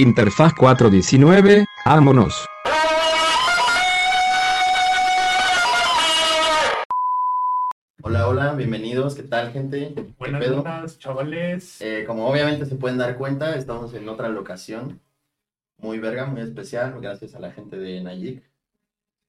Interfaz 0.00 0.54
419, 0.54 1.66
vámonos. 1.84 2.46
Hola, 8.02 8.26
hola, 8.28 8.54
bienvenidos, 8.54 9.14
¿qué 9.14 9.24
tal 9.24 9.52
gente? 9.52 9.92
¿Qué 9.94 10.14
Buenas 10.18 10.42
pedo? 10.42 10.62
noches, 10.62 10.98
chavales. 10.98 11.82
Eh, 11.82 12.04
como 12.06 12.26
obviamente 12.26 12.64
se 12.64 12.76
pueden 12.76 12.96
dar 12.96 13.18
cuenta, 13.18 13.54
estamos 13.56 13.92
en 13.92 14.08
otra 14.08 14.30
locación 14.30 15.02
muy 15.76 15.98
verga, 15.98 16.24
muy 16.24 16.40
especial, 16.40 16.98
gracias 16.98 17.34
a 17.34 17.38
la 17.38 17.52
gente 17.52 17.76
de 17.76 18.00
Nayik 18.00 18.42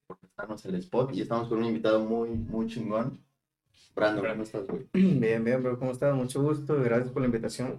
por 0.06 0.16
prestarnos 0.16 0.64
el 0.64 0.76
spot 0.76 1.14
y 1.14 1.20
estamos 1.20 1.48
con 1.48 1.58
un 1.58 1.66
invitado 1.66 2.00
muy, 2.00 2.30
muy 2.30 2.66
chingón. 2.66 3.20
Brandon, 3.94 4.26
¿cómo 4.26 4.42
estás, 4.42 4.66
güey? 4.66 4.86
Bien, 4.94 5.44
bien, 5.44 5.62
bro, 5.62 5.78
¿cómo 5.78 5.90
estás? 5.92 6.14
Mucho 6.14 6.42
gusto, 6.42 6.80
gracias 6.82 7.10
por 7.10 7.20
la 7.20 7.26
invitación. 7.26 7.78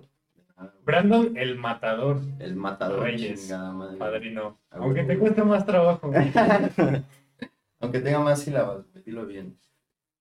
Brandon, 0.86 1.36
el 1.38 1.58
matador, 1.58 2.22
El 2.40 2.56
matador, 2.56 3.02
Reyes, 3.04 3.42
chingada 3.42 3.72
madre. 3.72 3.98
padrino. 3.98 4.60
Ah, 4.70 4.78
Aunque 4.80 5.04
te 5.04 5.18
cueste 5.18 5.44
más 5.44 5.66
trabajo. 5.66 6.12
Aunque 7.80 8.00
tenga 8.00 8.20
más 8.20 8.42
sílabas, 8.42 8.86
dilo 9.06 9.26
bien. 9.26 9.58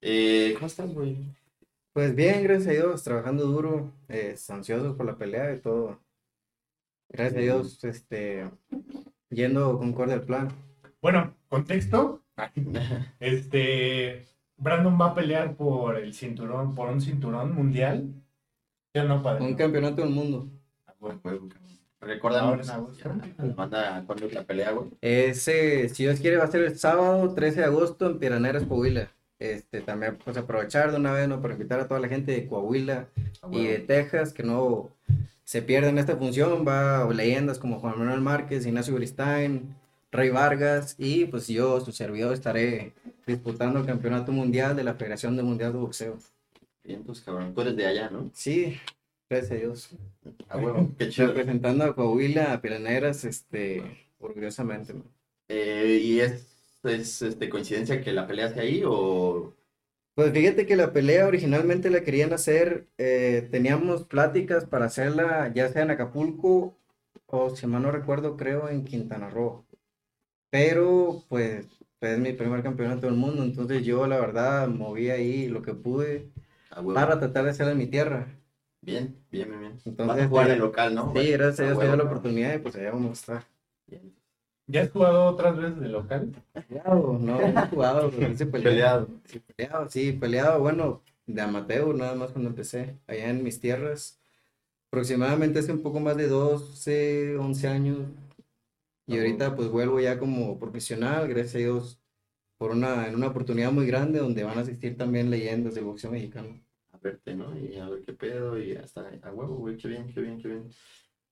Eh, 0.01 0.53
¿Cómo 0.55 0.67
estás, 0.67 0.93
güey? 0.93 1.17
Pues 1.93 2.15
bien, 2.15 2.43
gracias 2.43 2.69
a 2.69 2.73
Dios, 2.73 3.03
trabajando 3.05 3.45
duro, 3.47 3.93
eh, 4.09 4.35
ansiosos 4.49 4.97
por 4.97 5.07
la 5.07 5.17
pelea 5.17 5.55
y 5.55 5.61
todo. 5.61 6.01
Gracias 7.11 7.37
a 7.37 7.41
Dios, 7.41 7.85
este, 7.85 8.51
yendo 9.29 9.79
concorde 9.79 10.15
al 10.15 10.23
plan. 10.23 10.49
Bueno, 11.01 11.35
contexto. 11.49 12.21
Este, 13.21 14.27
Brandon 14.57 14.99
va 15.01 15.09
a 15.09 15.15
pelear 15.15 15.55
por 15.55 15.97
el 15.99 16.15
cinturón, 16.15 16.75
por 16.75 16.89
un 16.89 17.01
cinturón 17.01 17.55
mundial. 17.55 18.09
Ya 18.95 19.05
no, 19.05 19.23
padre. 19.23 19.45
Un 19.45 19.55
campeonato 19.55 20.03
del 20.03 20.11
mundo. 20.11 20.49
Cuándo 24.07 24.27
es 24.27 24.33
la 24.33 24.45
pelea, 24.45 24.73
güey. 24.73 24.91
Ese, 25.01 25.89
si 25.89 26.03
Dios 26.05 26.21
quiere, 26.21 26.37
va 26.37 26.45
a 26.45 26.51
ser 26.51 26.63
el 26.63 26.79
sábado 26.79 27.33
13 27.33 27.61
de 27.61 27.67
agosto 27.67 28.07
en 28.07 28.19
Piraneras, 28.19 28.65
Coahuila. 28.65 29.09
Este, 29.39 29.81
también, 29.81 30.19
pues 30.23 30.37
aprovechar 30.37 30.91
de 30.91 30.99
una 30.99 31.13
vez, 31.13 31.29
¿no? 31.29 31.41
Para 31.41 31.55
invitar 31.55 31.81
a 31.81 31.89
toda 31.89 32.01
la 32.01 32.09
gente 32.09 32.33
de 32.33 32.47
Coahuila 32.47 33.09
Ah, 33.43 33.49
y 33.51 33.67
de. 33.67 33.79
Texas 33.79 34.33
que 34.33 34.43
no 34.43 34.91
se 35.45 35.63
pierdan 35.63 35.99
esta 35.99 36.17
función. 36.17 36.65
Va 36.67 37.09
leyendas 37.13 37.59
como 37.59 37.79
Juan 37.81 37.99
Manuel 37.99 38.21
Márquez, 38.21 38.67
Ignacio 38.67 38.95
Beristain, 38.95 39.75
Rey 40.13 40.31
Vargas 40.31 40.95
y 40.99 41.25
pues 41.27 41.49
yo, 41.49 41.81
su 41.81 41.93
servidor, 41.93 42.35
estaré 42.35 42.93
disputando 43.27 43.81
el 43.81 43.87
campeonato 43.87 44.31
mundial 44.33 44.77
de 44.77 44.85
la 44.85 44.95
Federación 44.95 45.37
de 45.37 45.43
Mundial 45.43 45.73
de 45.73 45.79
Boxeo. 45.79 46.19
Bien, 46.85 47.05
pues 47.05 47.21
cabrón, 47.21 47.55
tú 47.55 47.61
eres 47.61 47.77
de 47.77 47.87
allá, 47.87 48.11
¿no? 48.11 48.31
Sí, 48.35 48.77
gracias 49.31 49.53
a 49.53 49.55
Dios. 49.55 49.91
A 50.49 50.59
huevo, 50.59 50.91
qué 50.99 51.09
chido. 51.09 51.29
Representando 51.29 51.85
a 51.85 51.95
Coahuila, 51.95 52.53
a 52.53 52.61
Piraneras, 52.61 53.25
este, 53.25 53.83
orgullosamente. 54.19 54.95
¿no? 54.95 55.05
Eh, 55.49 56.01
¿Y 56.03 56.21
es, 56.21 56.79
es 56.83 57.23
este, 57.23 57.49
coincidencia 57.49 58.01
que 58.01 58.13
la 58.13 58.27
pelea 58.27 58.53
sea 58.53 58.63
ahí 58.63 58.83
o...? 58.85 59.55
Pues 60.15 60.33
fíjate 60.33 60.67
que 60.67 60.77
la 60.77 60.93
pelea 60.93 61.27
originalmente 61.27 61.89
la 61.89 62.05
querían 62.05 62.35
hacer, 62.35 62.87
eh, 62.99 63.49
teníamos 63.51 64.05
pláticas 64.05 64.67
para 64.67 64.85
hacerla 64.85 65.51
ya 65.55 65.69
sea 65.71 65.83
en 65.83 65.91
Acapulco 65.91 66.77
o 67.27 67.57
si 67.57 67.67
mal 67.67 67.81
no 67.83 67.91
recuerdo 67.91 68.37
creo 68.37 68.69
en 68.69 68.85
Quintana 68.85 69.31
Roo. 69.31 69.65
Pero 70.51 71.25
pues 71.31 71.67
es 72.03 72.19
mi 72.19 72.35
primer 72.35 72.63
campeonato 72.63 73.07
del 73.07 73.17
mundo, 73.17 73.43
entonces 73.43 73.85
yo 73.87 74.07
la 74.07 74.21
verdad 74.21 74.69
moví 74.69 75.09
ahí 75.09 75.49
lo 75.49 75.63
que 75.63 75.73
pude 75.73 76.29
Para 76.95 77.19
tratar 77.19 77.45
de 77.45 77.51
hacerla 77.51 77.73
en 77.73 77.79
mi 77.79 77.87
tierra. 77.87 78.27
Bien, 78.81 79.17
bien, 79.31 79.49
bien, 79.49 79.61
bien. 79.61 79.73
Entonces, 79.85 80.07
Vas 80.07 80.19
a 80.19 80.29
jugar 80.29 80.51
eh, 80.51 80.53
en 80.55 80.59
local, 80.59 80.95
¿no? 80.95 81.13
Sí, 81.15 81.31
gracias 81.33 81.61
a 81.61 81.65
Dios 81.65 81.79
me 81.79 81.85
dio 81.85 81.97
la 81.97 82.05
oportunidad 82.05 82.55
y 82.55 82.59
pues 82.59 82.75
allá 82.77 82.91
vamos 82.93 83.11
a 83.11 83.13
estar. 83.13 83.45
Bien. 83.87 84.15
¿Ya 84.67 84.83
has 84.83 84.91
jugado 84.91 85.25
otras 85.27 85.57
veces 85.57 85.81
de 85.81 85.89
local? 85.89 86.33
Peleado, 86.53 87.19
no, 87.19 87.19
no 87.19 87.63
he 87.63 87.67
jugado, 87.69 88.11
pero 88.11 88.35
sí 88.37 88.45
peleado. 88.47 89.07
Peleado. 89.07 89.09
Sí, 89.25 89.39
peleado, 89.41 89.89
sí, 89.89 90.13
peleado, 90.13 90.61
bueno, 90.61 91.03
de 91.27 91.43
amateur 91.43 91.95
nada 91.95 92.15
más 92.15 92.31
cuando 92.31 92.51
empecé, 92.51 92.97
allá 93.07 93.29
en 93.29 93.43
mis 93.43 93.61
tierras, 93.61 94.21
aproximadamente 94.89 95.59
hace 95.59 95.73
un 95.73 95.83
poco 95.83 96.01
más 96.01 96.17
de 96.17 96.29
12, 96.29 97.37
11 97.37 97.69
años, 97.69 97.99
y 99.07 99.17
Ah, 99.17 99.21
ahorita 99.21 99.57
pues 99.57 99.69
vuelvo 99.69 100.01
ya 100.01 100.19
como 100.19 100.59
profesional, 100.59 101.29
gracias 101.29 101.57
a 101.57 101.59
Dios, 101.59 102.02
por 102.63 102.71
una, 102.71 103.09
en 103.09 103.17
una 103.17 103.27
oportunidad 103.27 103.73
muy 103.73 103.89
grande 103.89 104.21
donde 104.21 104.45
van 104.45 104.57
a 104.57 104.61
asistir 104.61 104.97
también 104.97 105.29
leyendas 105.29 105.75
del 105.75 105.83
boxeo 105.83 106.13
mexicano. 106.13 106.61
A 106.93 106.99
verte, 106.99 107.35
¿no? 107.35 107.59
Y 107.59 107.77
a 107.77 107.89
ver 107.89 108.03
qué 108.05 108.13
pedo 108.13 108.57
y 108.57 108.77
hasta 108.77 109.01
a 109.01 109.33
huevo, 109.33 109.57
güey, 109.57 109.77
qué 109.77 109.89
bien, 109.89 110.07
qué 110.15 110.21
bien, 110.21 110.41
qué 110.41 110.47
bien. 110.47 110.71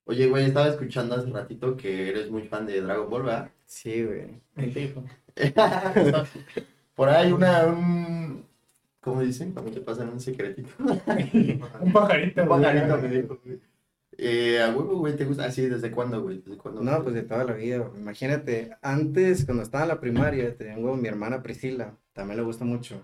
Oye, 0.03 0.27
güey, 0.27 0.47
estaba 0.47 0.67
escuchando 0.67 1.15
hace 1.15 1.29
ratito 1.29 1.77
que 1.77 2.09
eres 2.09 2.29
muy 2.29 2.43
fan 2.49 2.65
de 2.65 2.81
Dragon 2.81 3.09
Ball, 3.09 3.23
¿verdad? 3.23 3.49
Sí, 3.65 4.03
güey. 4.03 4.41
¿Qué 4.57 4.67
te 4.67 4.79
dijo? 4.81 5.05
Por 6.95 7.07
ahí 7.07 7.31
una, 7.31 7.65
un... 7.65 8.45
¿Cómo 8.99 9.21
dicen? 9.21 9.53
Cuando 9.53 9.71
te 9.71 9.79
pasan 9.79 10.09
un 10.09 10.19
secretito. 10.19 10.69
Un 10.79 10.99
pajarito. 11.93 12.43
Un 12.43 12.49
pajarito 12.49 12.97
me 12.97 13.07
dijo, 13.07 13.39
güey. 13.45 13.57
Eh, 14.17 14.61
a 14.61 14.69
huevo, 14.75 14.97
güey, 14.97 15.15
¿te 15.15 15.25
gusta? 15.25 15.45
Así, 15.45 15.65
¿desde 15.67 15.89
cuándo, 15.91 16.21
güey? 16.21 16.39
¿Desde 16.39 16.57
cuándo? 16.57 16.81
No, 16.83 17.01
pues 17.03 17.15
de 17.15 17.23
toda 17.23 17.43
la 17.43 17.53
vida. 17.53 17.79
güey. 17.79 17.99
Imagínate, 18.01 18.71
antes, 18.81 19.45
cuando 19.45 19.63
estaba 19.63 19.83
en 19.83 19.89
la 19.89 19.99
primaria, 19.99 20.55
tengo 20.55 20.95
mi 20.97 21.07
hermana 21.07 21.41
Priscila, 21.41 21.97
también 22.13 22.37
le 22.37 22.43
gusta 22.43 22.65
mucho. 22.65 23.01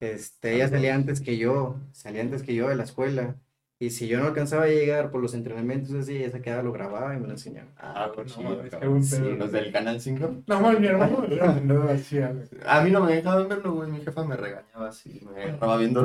Este, 0.00 0.54
ella 0.54 0.68
salía 0.68 0.94
antes 0.94 1.20
que 1.20 1.36
yo, 1.36 1.76
salía 1.92 2.22
antes 2.22 2.42
que 2.42 2.54
yo 2.54 2.68
de 2.68 2.76
la 2.76 2.84
escuela. 2.84 3.36
Y 3.80 3.90
si 3.90 4.08
yo 4.08 4.18
no 4.18 4.26
alcanzaba 4.26 4.64
a 4.64 4.68
llegar 4.68 5.12
por 5.12 5.22
los 5.22 5.34
entrenamientos 5.34 5.94
así, 5.94 6.16
ella 6.16 6.30
se 6.32 6.40
quedaba, 6.42 6.64
lo 6.64 6.72
grababa 6.72 7.14
y 7.14 7.20
me 7.20 7.26
lo 7.28 7.32
enseñaba. 7.34 7.68
Ah, 7.76 8.10
pues 8.12 8.36
no, 8.36 8.64
chido, 8.64 8.80
qué 8.80 8.86
buen 8.88 9.04
Sí, 9.04 9.22
los 9.38 9.52
del 9.52 9.70
Canal 9.70 10.00
5. 10.00 10.42
No, 10.48 10.60
mames, 10.60 10.80
mi 10.80 10.86
hermano 10.88 11.18
me 11.28 11.36
lo 11.36 11.46
mandó 11.46 11.82
así, 11.84 12.18
a 12.18 12.32
ver. 12.32 12.48
A 12.66 12.82
mí 12.82 12.90
no 12.90 13.04
me 13.04 13.14
dejaban 13.14 13.48
verlo, 13.48 13.74
güey. 13.74 13.88
Mi 13.88 14.00
jefa 14.00 14.24
me 14.24 14.36
regañaba 14.36 14.88
así. 14.88 15.20
Me 15.32 15.44
agarraba 15.44 15.76
viendo 15.76 16.04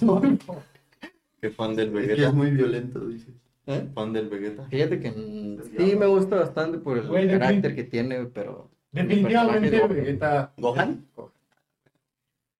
Ball. 0.00 0.38
Qué 1.42 1.50
fan 1.50 1.74
del 1.76 1.88
Es 1.88 1.92
que 1.94 2.00
es 2.00 2.08
Vegeta. 2.08 2.32
muy 2.32 2.50
violento, 2.52 3.00
dices. 3.06 3.34
¿Eh? 3.66 3.88
Fan 3.94 4.12
del 4.12 4.28
Vegeta. 4.28 4.64
Fíjate 4.68 4.98
que 5.00 5.10
mm, 5.10 5.60
sí 5.76 5.96
me 5.96 6.06
gusta 6.06 6.36
bastante 6.36 6.78
por 6.78 6.98
el 6.98 7.06
Güey, 7.08 7.26
de 7.26 7.38
carácter 7.38 7.74
que 7.74 7.84
tiene, 7.84 8.24
pero 8.26 8.70
Definitivamente 8.92 9.70
personaje 9.70 10.00
es 10.00 10.04
Vegeta. 10.06 10.52
¿Gohan? 10.56 11.06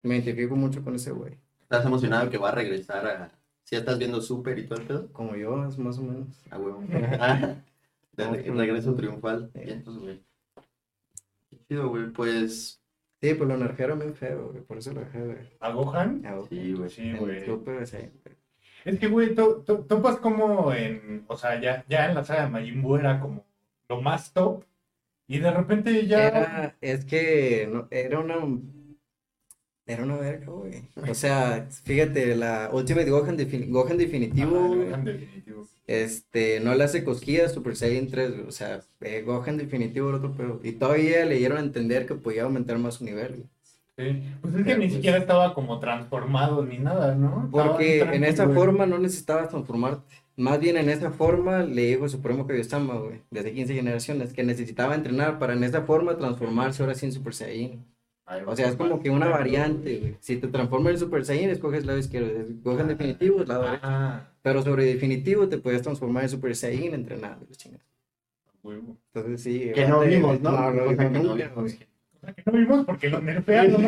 me 0.03 0.15
identifico 0.17 0.57
mucho 0.57 0.83
con 0.83 0.95
ese 0.95 1.11
güey. 1.13 1.35
¿Estás 1.63 1.85
emocionado 1.85 2.31
que 2.31 2.39
va 2.39 2.49
a 2.51 2.55
regresar 2.55 3.07
a... 3.07 3.33
Si 3.65 3.75
ya 3.77 3.81
estás 3.81 3.99
viendo 3.99 4.21
Super 4.21 4.59
y 4.59 4.67
todo 4.67 4.81
el 4.81 4.87
pedo? 4.87 5.13
Como 5.13 5.37
yo, 5.37 5.65
es 5.67 5.79
más 5.79 5.99
o 5.99 6.03
menos. 6.03 6.29
A 6.51 6.59
huevo. 6.59 6.83
De 8.17 8.27
re- 8.29 8.43
regreso 8.51 8.95
triunfal. 8.95 9.51
Pues, 9.53 9.85
güey. 9.99 10.21
Qué 11.51 11.59
chido, 11.69 11.89
güey. 11.89 12.11
Pues... 12.13 12.77
Sí, 13.23 13.35
pues 13.35 13.47
lo 13.49 13.57
nerfearon 13.59 13.99
bien 13.99 14.15
feo, 14.15 14.49
güey, 14.51 14.63
por 14.63 14.79
eso 14.79 14.95
lo 14.95 15.01
dejé 15.01 15.19
de 15.21 15.27
ver. 15.27 15.57
¿A 15.61 15.71
Gohan? 15.73 16.23
Ah, 16.25 16.41
Sí, 16.49 16.73
güey. 16.73 16.89
Sí, 16.89 17.03
en 17.03 17.19
güey. 17.19 17.45
Super, 17.45 17.87
sí. 17.87 17.99
Es 18.85 18.99
que, 18.99 19.09
güey, 19.09 19.35
to- 19.35 19.63
to- 19.67 19.81
topas 19.85 20.17
como 20.17 20.73
en, 20.73 21.25
o 21.29 21.37
sea, 21.37 21.61
ya, 21.61 21.85
ya 21.89 22.09
en 22.09 22.15
la 22.15 22.25
saga 22.25 22.45
de 22.45 22.51
Majin 22.51 22.83
Buu 22.83 22.97
era 22.97 23.21
como 23.21 23.45
lo 23.89 24.01
más 24.01 24.33
top. 24.33 24.65
Y 25.29 25.39
de 25.39 25.51
repente 25.51 26.07
ya... 26.07 26.27
Era, 26.29 26.77
es 26.81 27.05
que 27.05 27.69
no, 27.71 27.87
era 27.91 28.19
una 28.21 28.37
era 29.87 30.05
una 30.05 30.17
verga, 30.19 30.47
güey. 30.47 30.83
O 31.09 31.15
sea, 31.15 31.67
fíjate, 31.85 32.37
la 32.37 32.71
Ultimate 32.73 33.11
Gohan, 33.11 33.37
definitivo, 33.37 34.57
Ah, 34.57 34.69
Gohan 34.87 35.05
definitivo. 35.05 35.67
este, 35.87 36.61
no 36.61 36.75
le 36.77 36.85
hace 36.85 37.03
cosquillas 37.03 37.53
Super 37.53 37.75
Saiyan 37.75 38.07
3, 38.09 38.31
güey. 38.33 38.47
O 38.47 38.53
sea, 38.53 38.83
eh, 39.01 39.23
Gohan 39.23 39.57
definitivo 39.57 40.09
era 40.11 40.19
otro 40.19 40.33
pedo. 40.37 40.61
Y 40.63 40.73
todavía 40.73 41.25
le 41.25 41.37
dieron 41.39 41.59
a 41.59 41.63
entender 41.63 42.07
que 42.07 42.15
podía 42.15 42.45
aumentar 42.45 42.79
más 42.79 42.95
su 42.95 43.05
nivel, 43.05 43.29
güey. 43.37 43.49
Sí. 44.01 44.23
Pues 44.41 44.55
es 44.55 44.59
que 44.59 44.65
Pero, 44.65 44.79
ni 44.79 44.85
pues- 44.87 44.95
siquiera 44.95 45.19
estaba 45.19 45.55
como 45.55 45.79
transformado 45.79 46.65
ni 46.65 46.79
nada, 46.79 47.15
¿no? 47.15 47.49
Porque 47.51 48.01
en 48.01 48.25
esa 48.25 48.45
güey. 48.45 48.57
forma 48.57 48.87
no 48.87 48.99
necesitabas 48.99 49.49
transformarte. 49.49 50.03
Más 50.37 50.59
bien 50.59 50.77
en 50.79 50.89
esa 50.89 51.11
forma 51.11 51.63
le 51.65 51.83
dijo 51.87 52.05
el 52.05 52.11
Supremo 52.11 52.47
Kaiosama, 52.47 52.95
güey, 52.95 53.21
desde 53.31 53.53
15 53.53 53.75
generaciones, 53.75 54.33
que 54.33 54.43
necesitaba 54.43 54.95
entrenar 54.95 55.39
para 55.39 55.53
en 55.53 55.65
esa 55.65 55.83
forma 55.83 56.17
transformarse 56.17 56.83
ahora 56.83 56.95
sí 56.95 57.07
en 57.07 57.13
Super 57.13 57.35
Saiyan. 57.35 57.85
Ay, 58.25 58.43
O 58.47 58.55
sea, 58.57 58.69
es 58.69 58.77
como 58.77 59.03
que 59.03 59.11
una 59.11 59.27
variante, 59.29 59.99
güey. 59.99 60.17
Si 60.21 60.37
te 60.37 60.47
transformas 60.49 60.93
en 60.95 60.99
Super 61.01 61.25
Saiyan, 61.27 61.51
escoges 61.51 61.81
el 61.81 61.87
lado 61.89 61.99
izquierdo. 61.99 62.29
Si 62.47 62.59
Gohan 62.63 62.89
definitivo, 62.89 63.43
es 63.43 63.49
lado 63.49 63.65
derecho. 63.65 63.81
Ah, 63.83 64.29
Pero 64.41 64.63
sobre 64.63 64.85
definitivo 64.85 65.49
te 65.49 65.59
puedes 65.59 65.83
transformar 65.83 66.23
en 66.23 66.29
Super 66.31 66.55
Saiyan 66.57 66.95
entrenando, 66.95 67.45
huevo. 68.63 68.97
Entonces 69.15 69.43
sí. 69.43 69.73
Que 69.75 69.87
no 69.87 70.01
vimos, 70.01 70.41
¿no? 70.41 70.53
No, 70.53 70.71
no, 70.71 70.97
que 70.97 71.05
no 71.05 71.23
nunca, 71.23 71.49
vimos. 71.49 71.55
güey. 71.55 71.67
O 71.67 71.69
sea, 71.69 71.87
que 72.35 72.43
no 72.47 72.53
vimos 72.59 72.85
porque 72.87 73.09
lo 73.11 73.21
nerfearon. 73.21 73.81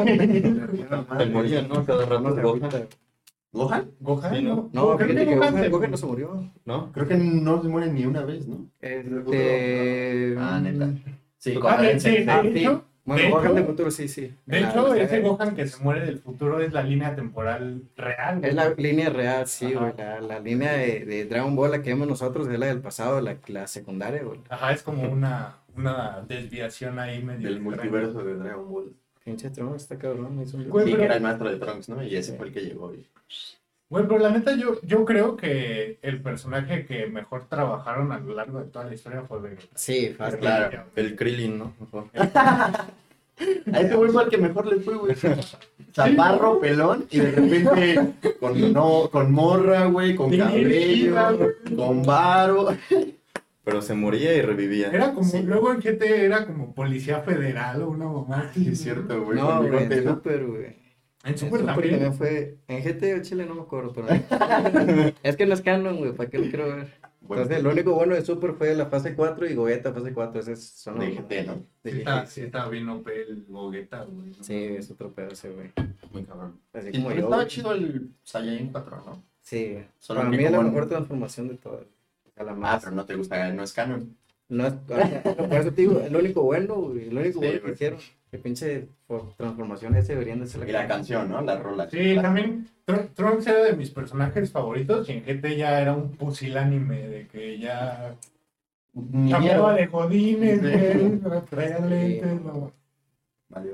Se 1.18 1.26
moría, 1.26 1.62
¿no? 1.62 1.84
Cada 1.84 2.06
rato 2.06 2.20
No 2.22 2.34
se 2.34 2.42
Gohan. 2.42 2.70
¿Gohan? 3.54 3.90
Gohan, 4.00 4.34
Sí, 4.34 4.42
¿no? 4.42 4.70
¿no? 4.72 4.96
Creo 4.96 5.08
que 5.14 5.24
Gohan 5.26 5.38
Gohan, 5.38 5.62
se- 5.62 5.68
Gohan 5.68 5.90
no 5.90 5.96
se 5.98 6.06
murió. 6.06 6.50
¿No? 6.64 6.90
Creo 6.92 7.06
que 7.06 7.16
no 7.16 7.62
se 7.62 7.68
muere 7.68 7.92
ni 7.92 8.06
una 8.06 8.24
vez, 8.24 8.46
¿no? 8.48 8.66
Este... 8.80 10.34
Ah, 10.38 10.60
neta. 10.62 10.88
Sí, 11.36 11.58
Ah, 11.62 11.82
de, 11.82 12.00
sí, 12.00 12.10
de- 12.10 12.24
de 12.24 12.30
Ah, 12.30 12.40
sí. 12.42 12.48
hecho, 12.60 12.84
Bueno, 13.04 13.20
De 13.24 13.30
Gohan 13.30 13.44
hecho- 13.46 13.54
del 13.54 13.64
futuro, 13.66 13.90
sí, 13.90 14.06
sí. 14.06 14.32
De 14.46 14.60
La- 14.60 14.70
hecho, 14.70 14.94
la- 14.94 15.02
ese 15.02 15.20
Gohan 15.20 15.56
que 15.56 15.66
se 15.66 15.82
muere 15.82 16.06
del 16.06 16.18
futuro 16.20 16.60
es 16.60 16.72
la 16.72 16.84
línea 16.84 17.16
temporal 17.16 17.82
real. 17.96 18.38
güey. 18.38 18.48
Es 18.50 18.54
la 18.54 18.70
línea 18.70 19.10
real, 19.10 19.46
sí, 19.48 19.72
güey. 19.74 19.92
La, 19.98 20.20
la 20.20 20.38
línea 20.38 20.72
de, 20.74 21.04
de 21.04 21.24
Dragon 21.26 21.56
Ball, 21.56 21.72
la 21.72 21.82
que 21.82 21.90
vemos 21.90 22.06
nosotros, 22.06 22.46
es 22.46 22.58
la 22.60 22.66
del 22.66 22.80
pasado, 22.80 23.20
la, 23.20 23.36
la 23.48 23.66
secundaria, 23.66 24.22
güey. 24.22 24.38
Ajá, 24.48 24.70
es 24.72 24.84
como 24.84 25.02
una, 25.10 25.56
una 25.76 26.24
desviación 26.26 26.98
ahí 26.98 27.22
medio. 27.22 27.48
Del 27.48 27.60
multiverso 27.60 28.22
de 28.22 28.34
Dragon 28.36 28.70
Ball. 28.70 28.92
Pinche 29.24 29.50
Trunks 29.50 29.82
está 29.82 29.96
cabrón. 29.98 30.40
hizo 30.42 30.56
un- 30.56 30.68
Güey, 30.68 30.84
Sí, 30.86 30.90
pero- 30.92 30.98
que 31.00 31.04
era 31.06 31.16
el 31.16 31.22
maestro 31.22 31.48
de 31.50 31.56
Trunks, 31.56 31.88
¿no? 31.88 32.02
Y 32.02 32.16
ese 32.16 32.36
fue 32.36 32.46
el 32.48 32.52
que 32.52 32.60
llegó. 32.60 32.92
y- 32.94 33.06
Güey, 33.88 34.06
pero 34.06 34.18
la 34.20 34.30
neta, 34.30 34.56
yo, 34.56 34.80
yo 34.82 35.04
creo 35.04 35.36
que 35.36 35.98
el 36.00 36.22
personaje 36.22 36.86
que 36.86 37.06
mejor 37.06 37.44
trabajaron 37.46 38.10
a 38.10 38.18
lo 38.18 38.34
largo 38.34 38.58
de 38.60 38.64
toda 38.70 38.86
la 38.86 38.94
historia 38.94 39.22
fue 39.22 39.38
Vegeta. 39.40 39.76
Sí, 39.76 40.14
fácil. 40.16 40.40
Claro. 40.40 40.84
El 40.96 41.14
Krillin, 41.14 41.58
¿no? 41.58 41.74
A 43.72 43.80
ese 43.80 43.94
güey 43.96 44.10
fue 44.10 44.24
el 44.24 44.28
que 44.30 44.38
mejor 44.38 44.66
le 44.66 44.80
fue, 44.80 44.94
güey. 44.94 45.14
Chaparro, 45.92 46.60
pelón, 46.60 47.06
y 47.10 47.18
de 47.18 47.30
repente 47.32 48.14
con, 48.38 48.72
no, 48.72 49.08
con 49.10 49.32
morra, 49.32 49.86
güey, 49.86 50.14
con 50.14 50.36
cabello, 50.36 51.16
con 51.76 52.02
varo. 52.02 52.68
Pero 53.64 53.80
se 53.82 53.94
moría 53.94 54.34
y 54.34 54.42
revivía. 54.42 54.90
Era 54.90 55.12
como, 55.14 55.28
Sí. 55.28 55.42
luego 55.42 55.72
en 55.72 55.80
GT 55.80 56.02
era 56.24 56.46
como 56.46 56.74
policía 56.74 57.20
federal 57.20 57.82
o 57.82 57.90
una 57.90 58.06
mamá. 58.06 58.50
Sí, 58.54 58.68
es 58.68 58.80
cierto, 58.82 59.22
güey. 59.24 59.38
No, 59.38 59.62
güey, 59.62 59.84
en 59.84 60.04
¿no? 60.04 60.14
Super, 60.14 60.44
güey. 60.46 60.64
En 61.24 61.30
En 61.30 61.38
Super 61.38 61.60
Super 61.60 61.66
también. 61.66 61.90
también 61.92 62.14
fue. 62.14 62.58
En 62.66 62.82
GT 62.82 63.14
o 63.14 63.22
Chile 63.22 63.46
no 63.46 63.54
me 63.54 63.62
acuerdo, 63.62 63.92
pero. 63.92 64.08
es 65.22 65.36
que 65.36 65.46
no 65.46 65.54
es 65.54 65.60
canon, 65.60 65.96
güey, 65.98 66.12
¿para 66.12 66.28
qué 66.28 66.38
lo 66.38 66.44
quiero 66.48 66.66
ver? 66.76 66.88
Bueno, 67.20 67.44
Entonces, 67.44 67.62
lo 67.62 67.70
único 67.70 67.94
bueno 67.94 68.14
de 68.16 68.22
Super 68.24 68.54
fue 68.54 68.74
la 68.74 68.86
fase 68.86 69.14
4 69.14 69.46
y 69.48 69.54
Gogeta 69.54 69.92
fase 69.92 70.12
4. 70.12 70.40
Ese 70.40 70.52
es 70.54 70.64
son 70.68 70.98
de 70.98 71.12
GT, 71.12 71.46
¿no? 71.46 71.64
de 71.84 71.90
Sí, 71.92 71.98
está, 71.98 72.26
sí 72.26 72.40
estaba 72.40 72.68
bien 72.68 72.88
OP 72.88 73.06
el 73.06 73.44
Gogeta, 73.48 74.02
güey. 74.02 74.34
Sí, 74.40 74.54
es 74.56 74.90
otro 74.90 75.12
pedo 75.12 75.28
ese, 75.30 75.50
güey. 75.50 75.70
Muy 76.12 76.24
cabrón. 76.24 76.58
Así 76.72 76.88
Y 76.88 76.92
como 76.94 77.08
pero 77.10 77.20
yo. 77.20 77.26
estaba 77.26 77.36
güey. 77.44 77.48
chido 77.48 77.72
el 77.74 78.10
Saiyajin 78.24 78.72
4, 78.72 78.96
¿no? 79.06 79.22
Sí, 79.40 79.78
Solo 80.00 80.20
para 80.20 80.30
mí 80.30 80.42
es 80.44 80.50
la 80.50 80.60
mejor 80.62 80.88
transformación 80.88 81.46
de 81.48 81.54
todas. 81.58 81.84
Ah, 82.62 82.78
pero 82.82 82.94
no 82.94 83.04
te 83.04 83.14
gusta, 83.14 83.50
no 83.52 83.62
es 83.62 83.72
canon. 83.72 84.16
No 84.48 84.66
es, 84.66 84.74
o 84.74 84.96
sea, 84.96 85.22
por 85.22 85.52
eso 85.54 85.70
te 85.72 85.80
digo, 85.82 86.00
es 86.00 86.12
lo 86.12 86.18
único 86.18 86.42
bueno, 86.42 86.74
güey, 86.74 87.10
lo 87.10 87.20
único 87.20 87.40
Sí, 87.40 87.46
bueno 87.46 87.62
que 87.64 87.72
hicieron. 87.72 87.98
Que 88.30 88.38
pinche 88.38 88.88
por 89.06 89.34
transformación 89.34 89.94
ese 89.96 90.12
deberían 90.12 90.40
de 90.40 90.46
ser 90.46 90.60
la 90.62 90.68
Y 90.68 90.72
la 90.72 90.86
canción, 90.88 91.28
¿no? 91.30 91.40
La 91.42 91.58
rola. 91.58 91.88
Sí, 91.90 92.16
también 92.20 92.66
Tr- 92.86 93.08
Trunks 93.14 93.46
era 93.46 93.62
de 93.64 93.74
mis 93.74 93.90
personajes 93.90 94.50
favoritos 94.50 95.08
y 95.08 95.12
en 95.12 95.24
GT 95.24 95.56
ya 95.56 95.80
era 95.80 95.92
un 95.94 96.12
pusilánime 96.12 97.08
de 97.08 97.26
que 97.28 97.58
ya 97.58 98.14
cambiaba 99.30 99.74
de 99.74 99.86
jodines, 99.86 100.60
güey, 100.62 101.20
no. 102.44 102.72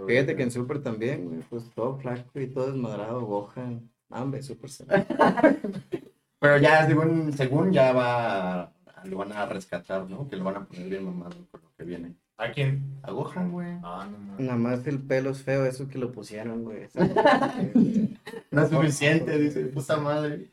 Fíjate 0.09 0.35
que 0.37 0.43
en 0.43 0.50
Super 0.50 0.82
también, 0.82 1.25
güey, 1.29 1.41
pues 1.49 1.71
todo 1.75 1.97
flaco 1.99 2.41
y 2.41 2.47
todo 2.49 2.67
desmadrado, 2.73 3.21
Gohan. 3.25 3.88
Hambre, 4.11 4.43
Super 4.43 4.71
se- 4.71 4.85
Pero 6.40 6.58
ya, 6.58 6.87
según, 6.87 7.32
según 7.32 7.73
ya 7.73 7.93
va, 7.93 8.62
a- 8.62 8.73
lo 9.05 9.19
van 9.19 9.32
a 9.32 9.46
rescatar, 9.46 10.08
¿no? 10.08 10.29
Que 10.29 10.37
lo 10.37 10.44
van 10.44 10.56
a 10.56 10.64
poner 10.67 10.88
bien 10.88 11.05
mamado 11.05 11.37
con 11.50 11.61
lo 11.62 11.73
que 11.76 11.85
viene. 11.85 12.14
¿A 12.37 12.52
quién? 12.52 13.00
A 13.02 13.11
Gohan, 13.11 13.50
güey. 13.50 13.79
Ah, 13.82 14.06
no 14.11 14.17
mames. 14.19 14.46
Nada 14.46 14.58
más 14.58 14.87
el 14.87 15.00
pelo 15.00 15.31
es 15.31 15.43
feo, 15.43 15.67
eso 15.67 15.88
que 15.88 15.99
lo 15.99 16.12
pusieron, 16.12 16.62
güey. 16.64 16.88
No 18.50 18.62
es 18.62 18.70
suficiente, 18.70 19.38
dice, 19.38 19.67
puta 19.67 19.96
madre. 19.99 20.50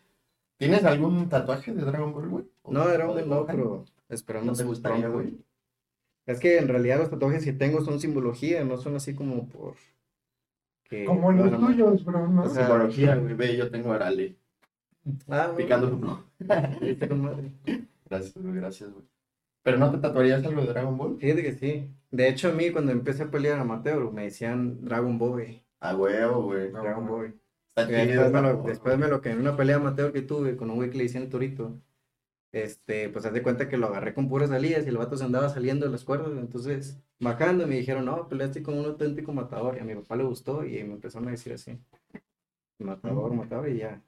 ¿Tienes 0.58 0.84
algún 0.86 1.30
tatuaje 1.30 1.74
de 1.74 1.82
Dragon 1.84 2.12
Ball, 2.14 2.30
güey? 2.30 2.46
No, 2.68 2.90
era 2.90 3.08
¿O 3.10 3.14
de 3.16 3.24
un 3.24 3.30
no, 3.30 3.36
Gohan? 3.42 3.56
pero 3.56 3.86
¿No 4.10 4.16
esperamos 4.16 4.58
te 4.58 4.64
gustaría, 4.64 5.08
güey? 5.08 5.38
Es 6.26 6.40
que 6.40 6.58
en 6.58 6.68
realidad 6.68 6.98
los 6.98 7.10
tatuajes 7.12 7.44
que 7.46 7.54
tengo 7.54 7.82
son 7.86 8.00
simbología, 8.00 8.64
no 8.64 8.78
son 8.78 8.96
así 8.96 9.14
como 9.14 9.48
por. 9.48 9.76
Que, 10.86 11.06
Como 11.06 11.32
los 11.32 11.60
tuyos, 11.60 12.04
bro, 12.06 12.28
¿no? 12.28 12.48
Psicología, 12.50 13.16
güey. 13.16 13.34
Ve, 13.36 13.58
yo 13.58 13.70
tengo 13.70 13.92
Arale 13.94 14.36
Ah, 15.28 15.48
güey, 15.48 15.64
picando 15.64 16.24
está 16.40 17.08
con 17.08 17.22
madre. 17.22 17.52
Gracias, 18.10 18.36
güey, 18.36 18.56
gracias, 18.56 18.92
güey. 18.92 19.06
¿Pero 19.64 19.78
no 19.78 19.92
te 19.92 19.98
tatuarías 19.98 20.46
algo 20.46 20.62
de 20.62 20.68
Dragon 20.68 20.98
Ball? 20.98 21.18
Fíjate 21.18 21.42
que 21.42 21.54
sí. 21.54 21.90
De 22.12 22.28
hecho, 22.28 22.50
a 22.50 22.52
mí 22.52 22.72
cuando 22.72 22.92
empecé 22.92 23.24
a 23.24 23.32
pelear 23.32 23.60
amateur 23.60 24.12
me 24.12 24.24
decían 24.24 24.86
Dragon 24.86 25.18
Boy. 25.18 25.64
A 25.80 25.96
huevo, 25.96 26.44
güey. 26.44 26.72
Dragon. 26.72 27.40
Está 27.76 27.88
chido. 27.88 28.24
después, 28.24 28.32
me 28.32 28.42
lo, 28.42 28.64
después 28.64 28.98
me 28.98 29.08
lo 29.08 29.22
que 29.22 29.32
en 29.32 29.40
una 29.40 29.58
pelea 29.58 29.78
amateur 29.78 30.14
que 30.14 30.22
tuve 30.22 30.56
con 30.56 30.70
un 30.70 30.78
güey 30.78 30.90
que 30.90 30.98
le 30.98 31.04
decían 31.04 31.30
Torito, 31.30 31.82
este, 32.56 33.10
pues 33.10 33.26
haz 33.26 33.34
de 33.34 33.44
cuenta 33.44 33.68
que 33.68 33.76
lo 33.76 33.88
agarré 33.88 34.14
con 34.14 34.30
puras 34.30 34.50
salidas 34.50 34.86
y 34.86 34.90
el 34.90 34.98
vato 34.98 35.18
se 35.18 35.26
andaba 35.26 35.50
saliendo 35.50 35.86
de 35.86 35.92
las 35.92 36.06
cuerdas, 36.06 36.32
entonces 36.38 37.02
bajando 37.20 37.68
me 37.68 37.76
dijeron, 37.76 38.06
no, 38.06 38.30
peleaste 38.30 38.64
con 38.64 38.78
un 38.78 38.86
auténtico 38.86 39.34
matador, 39.34 39.76
y 39.76 39.80
a 39.82 39.84
mi 39.84 39.94
papá 39.96 40.16
le 40.16 40.24
gustó 40.24 40.64
y 40.66 40.82
me 40.86 40.94
empezaron 40.94 41.28
a 41.28 41.32
decir 41.32 41.52
así, 41.52 41.78
matador, 42.80 43.34
matador, 43.34 43.68
y 43.70 43.80
ya, 43.80 44.02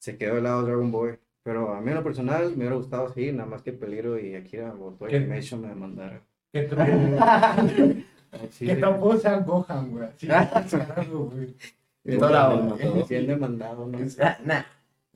se 0.00 0.16
quedó 0.16 0.38
al 0.38 0.42
lado 0.44 0.62
Dragon 0.64 0.90
Boy, 0.90 1.18
pero 1.44 1.72
a 1.74 1.80
mí 1.80 1.90
en 1.90 1.94
lo 1.94 2.02
personal 2.02 2.48
me 2.50 2.56
hubiera 2.56 2.74
gustado 2.76 3.08
seguir, 3.12 3.34
nada 3.34 3.48
más 3.48 3.62
que 3.62 3.72
Peligro 3.72 4.18
y 4.18 4.34
Akira 4.34 4.74
o 4.74 4.90
Toy 4.92 5.10
¿Qué? 5.10 5.16
Animation 5.18 5.60
me 5.60 5.68
tr- 6.52 8.04
Sí, 8.50 8.66
que 8.66 8.76
tampoco 8.76 9.16
sea 9.18 9.38
Gohan, 9.38 9.90
güey. 9.90 10.08
Güey. 11.10 11.54
Bien 12.02 12.18
Toda- 12.18 12.48
demandado, 12.56 13.06
bien 13.08 13.26
demandado, 13.26 13.86
¿no? 13.86 13.98
Ah, 14.22 14.38
nah. 14.44 14.62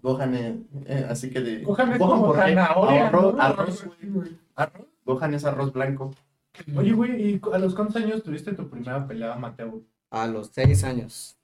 Gohan, 0.03 0.35
eh, 0.35 0.59
eh, 0.87 1.07
así 1.09 1.31
que 1.31 1.41
de. 1.41 1.63
Gohan 1.63 1.93
es 1.93 1.99
como 1.99 2.27
¿por 2.27 2.35
qué? 2.37 2.41
zanahoria, 2.43 3.09
Arroz, 3.09 3.35
¿no? 3.35 3.43
arroz, 3.43 3.87
Sí, 4.01 4.07
güey. 4.09 4.37
Arroz. 4.55 4.87
Gohan 5.07 5.35
es 5.35 5.45
arroz 5.47 5.73
blanco. 5.73 6.15
Oye, 6.77 6.93
güey, 6.93 7.31
¿y 7.31 7.41
a 7.53 7.59
los 7.59 7.75
cuántos 7.75 7.97
años 7.97 8.23
tuviste 8.23 8.53
tu 8.53 8.69
primera 8.69 9.07
pelea 9.07 9.33
amateur? 9.33 9.73
A 10.11 10.27
los 10.27 10.49
seis 10.49 10.85
años. 10.85 11.39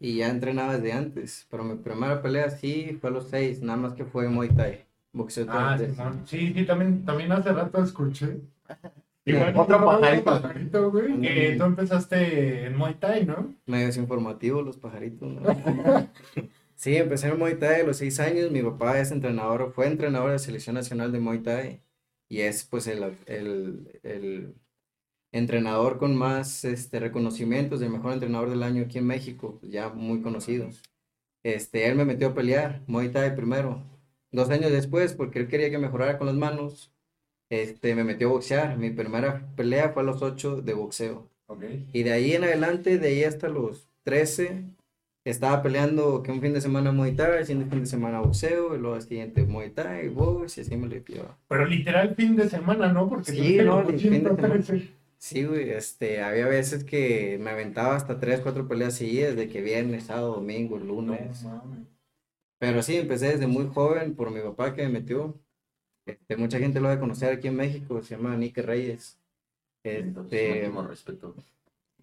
Y 0.00 0.16
ya 0.16 0.28
entrenaba 0.30 0.74
desde 0.78 0.92
antes, 0.92 1.46
pero 1.50 1.64
mi 1.64 1.76
primera 1.76 2.22
pelea 2.22 2.50
sí 2.50 2.96
fue 3.00 3.10
a 3.10 3.12
los 3.12 3.28
seis, 3.28 3.60
nada 3.62 3.78
más 3.78 3.92
que 3.94 4.04
fue 4.04 4.28
Muay 4.28 4.48
Thai, 4.50 4.84
boxeo 5.12 5.46
Ah. 5.48 5.78
Sí, 6.24 6.52
sí, 6.54 6.64
también, 6.64 7.04
también 7.04 7.32
hace 7.32 7.52
rato 7.52 7.82
escuché. 7.82 8.38
Otro 9.26 9.62
otro 9.62 9.84
pajarito. 9.84 10.24
pajarito, 10.24 10.90
güey, 10.90 11.20
que 11.20 11.52
Mm. 11.54 11.58
tú 11.58 11.64
empezaste 11.64 12.64
en 12.66 12.74
Muay 12.76 12.94
Thai, 12.94 13.26
¿no? 13.26 13.54
Medios 13.66 13.96
informativos 13.96 14.64
los 14.64 14.76
pajaritos, 14.78 15.30
¿no? 15.30 15.42
sí, 16.74 16.96
empecé 16.96 17.28
en 17.28 17.38
Muay 17.38 17.56
Thai 17.56 17.82
a 17.82 17.84
los 17.84 17.98
seis 17.98 18.18
años, 18.18 18.50
mi 18.50 18.62
papá 18.62 18.98
es 18.98 19.12
entrenador, 19.12 19.72
fue 19.72 19.86
entrenador 19.86 20.28
de 20.28 20.32
la 20.34 20.38
selección 20.38 20.74
nacional 20.74 21.12
de 21.12 21.20
Muay 21.20 21.40
Thai 21.40 21.80
y 22.28 22.40
es 22.40 22.64
pues 22.64 22.86
el, 22.88 23.04
el, 23.26 24.00
el 24.02 24.54
entrenador 25.32 25.98
con 25.98 26.16
más 26.16 26.64
este, 26.64 27.00
reconocimientos, 27.00 27.82
el 27.82 27.90
mejor 27.90 28.12
entrenador 28.12 28.50
del 28.50 28.62
año 28.62 28.84
aquí 28.84 28.98
en 28.98 29.06
México, 29.06 29.58
ya 29.62 29.88
muy 29.90 30.22
conocido. 30.22 30.68
Este, 31.42 31.86
él 31.86 31.96
me 31.96 32.04
metió 32.04 32.28
a 32.28 32.34
pelear, 32.34 32.82
Muay 32.86 33.10
Thai 33.10 33.34
primero. 33.34 33.82
Dos 34.32 34.50
años 34.50 34.70
después, 34.70 35.14
porque 35.14 35.38
él 35.40 35.48
quería 35.48 35.70
que 35.70 35.78
mejorara 35.78 36.18
con 36.18 36.26
las 36.26 36.36
manos, 36.36 36.92
este, 37.48 37.94
me 37.94 38.04
metió 38.04 38.28
a 38.28 38.32
boxear. 38.32 38.76
Mi 38.76 38.90
primera 38.90 39.48
pelea 39.56 39.90
fue 39.90 40.02
a 40.02 40.06
los 40.06 40.22
ocho 40.22 40.60
de 40.60 40.74
boxeo. 40.74 41.28
Ok. 41.46 41.64
Y 41.92 42.02
de 42.02 42.12
ahí 42.12 42.32
en 42.32 42.44
adelante, 42.44 42.98
de 42.98 43.08
ahí 43.08 43.24
hasta 43.24 43.48
los 43.48 43.88
13, 44.04 44.64
estaba 45.24 45.62
peleando 45.62 46.22
que 46.22 46.30
un 46.30 46.40
fin 46.40 46.52
de 46.52 46.60
semana 46.60 46.92
Muay 46.92 47.16
Thai, 47.16 47.38
el 47.38 47.46
siguiente 47.46 47.70
fin 47.70 47.80
de 47.80 47.90
semana 47.90 48.20
boxeo, 48.20 48.76
y 48.76 48.78
luego 48.78 48.96
el 48.96 49.02
siguiente 49.02 49.42
Muay 49.44 49.70
Thai, 49.70 50.08
box, 50.08 50.58
y 50.58 50.60
así 50.60 50.76
me 50.76 50.86
lo 50.86 50.96
llevaba. 50.96 51.38
Pero 51.48 51.66
literal 51.66 52.14
fin 52.14 52.36
de 52.36 52.48
semana, 52.48 52.92
¿no? 52.92 53.08
Porque 53.08 53.32
Sí, 53.32 53.56
no, 53.56 53.80
el 53.80 53.98
fin 53.98 54.22
de 54.22 54.36
semana. 54.36 54.64
113. 55.20 55.28
Sí, 55.28 55.44
güey, 55.44 55.70
este, 55.70 56.22
había 56.22 56.46
veces 56.46 56.84
que 56.84 57.38
me 57.40 57.50
aventaba 57.50 57.94
hasta 57.96 58.18
tres, 58.20 58.40
cuatro 58.40 58.66
peleas 58.68 58.94
seguidas, 58.96 59.36
de 59.36 59.48
que 59.48 59.60
viernes, 59.62 60.04
sábado, 60.06 60.34
domingo, 60.36 60.78
No 60.78 60.84
lunes. 60.86 61.42
mames. 61.42 61.86
Pero 62.58 62.82
sí, 62.82 62.96
empecé 62.96 63.28
desde 63.32 63.46
muy 63.46 63.66
joven 63.68 64.14
por 64.16 64.30
mi 64.30 64.40
papá 64.40 64.74
que 64.74 64.82
me 64.84 64.90
metió. 64.90 65.40
Este, 66.06 66.36
mucha 66.36 66.58
gente 66.58 66.80
lo 66.80 66.88
va 66.88 66.94
a 66.94 67.00
conocer 67.00 67.32
aquí 67.32 67.48
en 67.48 67.56
México, 67.56 68.02
se 68.02 68.16
llama 68.16 68.36
Nick 68.36 68.58
Reyes. 68.58 69.18
Entonces, 69.84 70.40
Este, 70.40 70.68
máximo 70.68 70.82
respeto. 70.88 71.36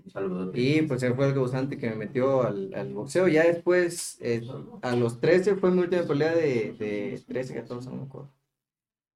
Un 0.05 0.11
saludo. 0.11 0.51
y 0.55 0.83
pues 0.83 1.03
él 1.03 1.15
fue 1.15 1.27
el 1.27 1.33
causante 1.35 1.77
que 1.77 1.89
me 1.89 1.95
metió 1.95 2.43
al, 2.43 2.73
al 2.75 2.93
boxeo. 2.93 3.27
Ya 3.27 3.45
después, 3.45 4.17
eh, 4.21 4.43
a 4.81 4.95
los 4.95 5.19
13 5.21 5.55
fue 5.57 5.71
mi 5.71 5.81
última 5.81 6.03
pelea 6.07 6.35
de, 6.35 6.73
de 6.73 7.23
13, 7.27 7.53
14, 7.55 7.89
no 7.89 7.97
me 7.97 8.03
acuerdo. 8.03 8.33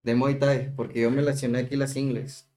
De 0.03 0.15
Muay 0.15 0.39
Thai, 0.39 0.75
porque 0.75 1.01
yo 1.01 1.11
me 1.11 1.23
lesioné 1.23 1.59
aquí 1.61 1.77
las 1.77 1.95
ingles. 1.97 2.50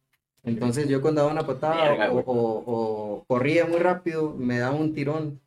Entonces 0.44 0.88
yo 0.88 1.00
cuando 1.00 1.22
daba 1.22 1.32
una 1.32 1.46
patada 1.46 2.10
o, 2.12 2.18
o- 2.20 2.64
o 2.66 3.24
corría 3.26 3.64
muy 3.66 3.78
rápido, 3.78 4.34
me 4.34 4.58
daba 4.58 4.76
un 4.76 4.92
tirón 4.94 5.40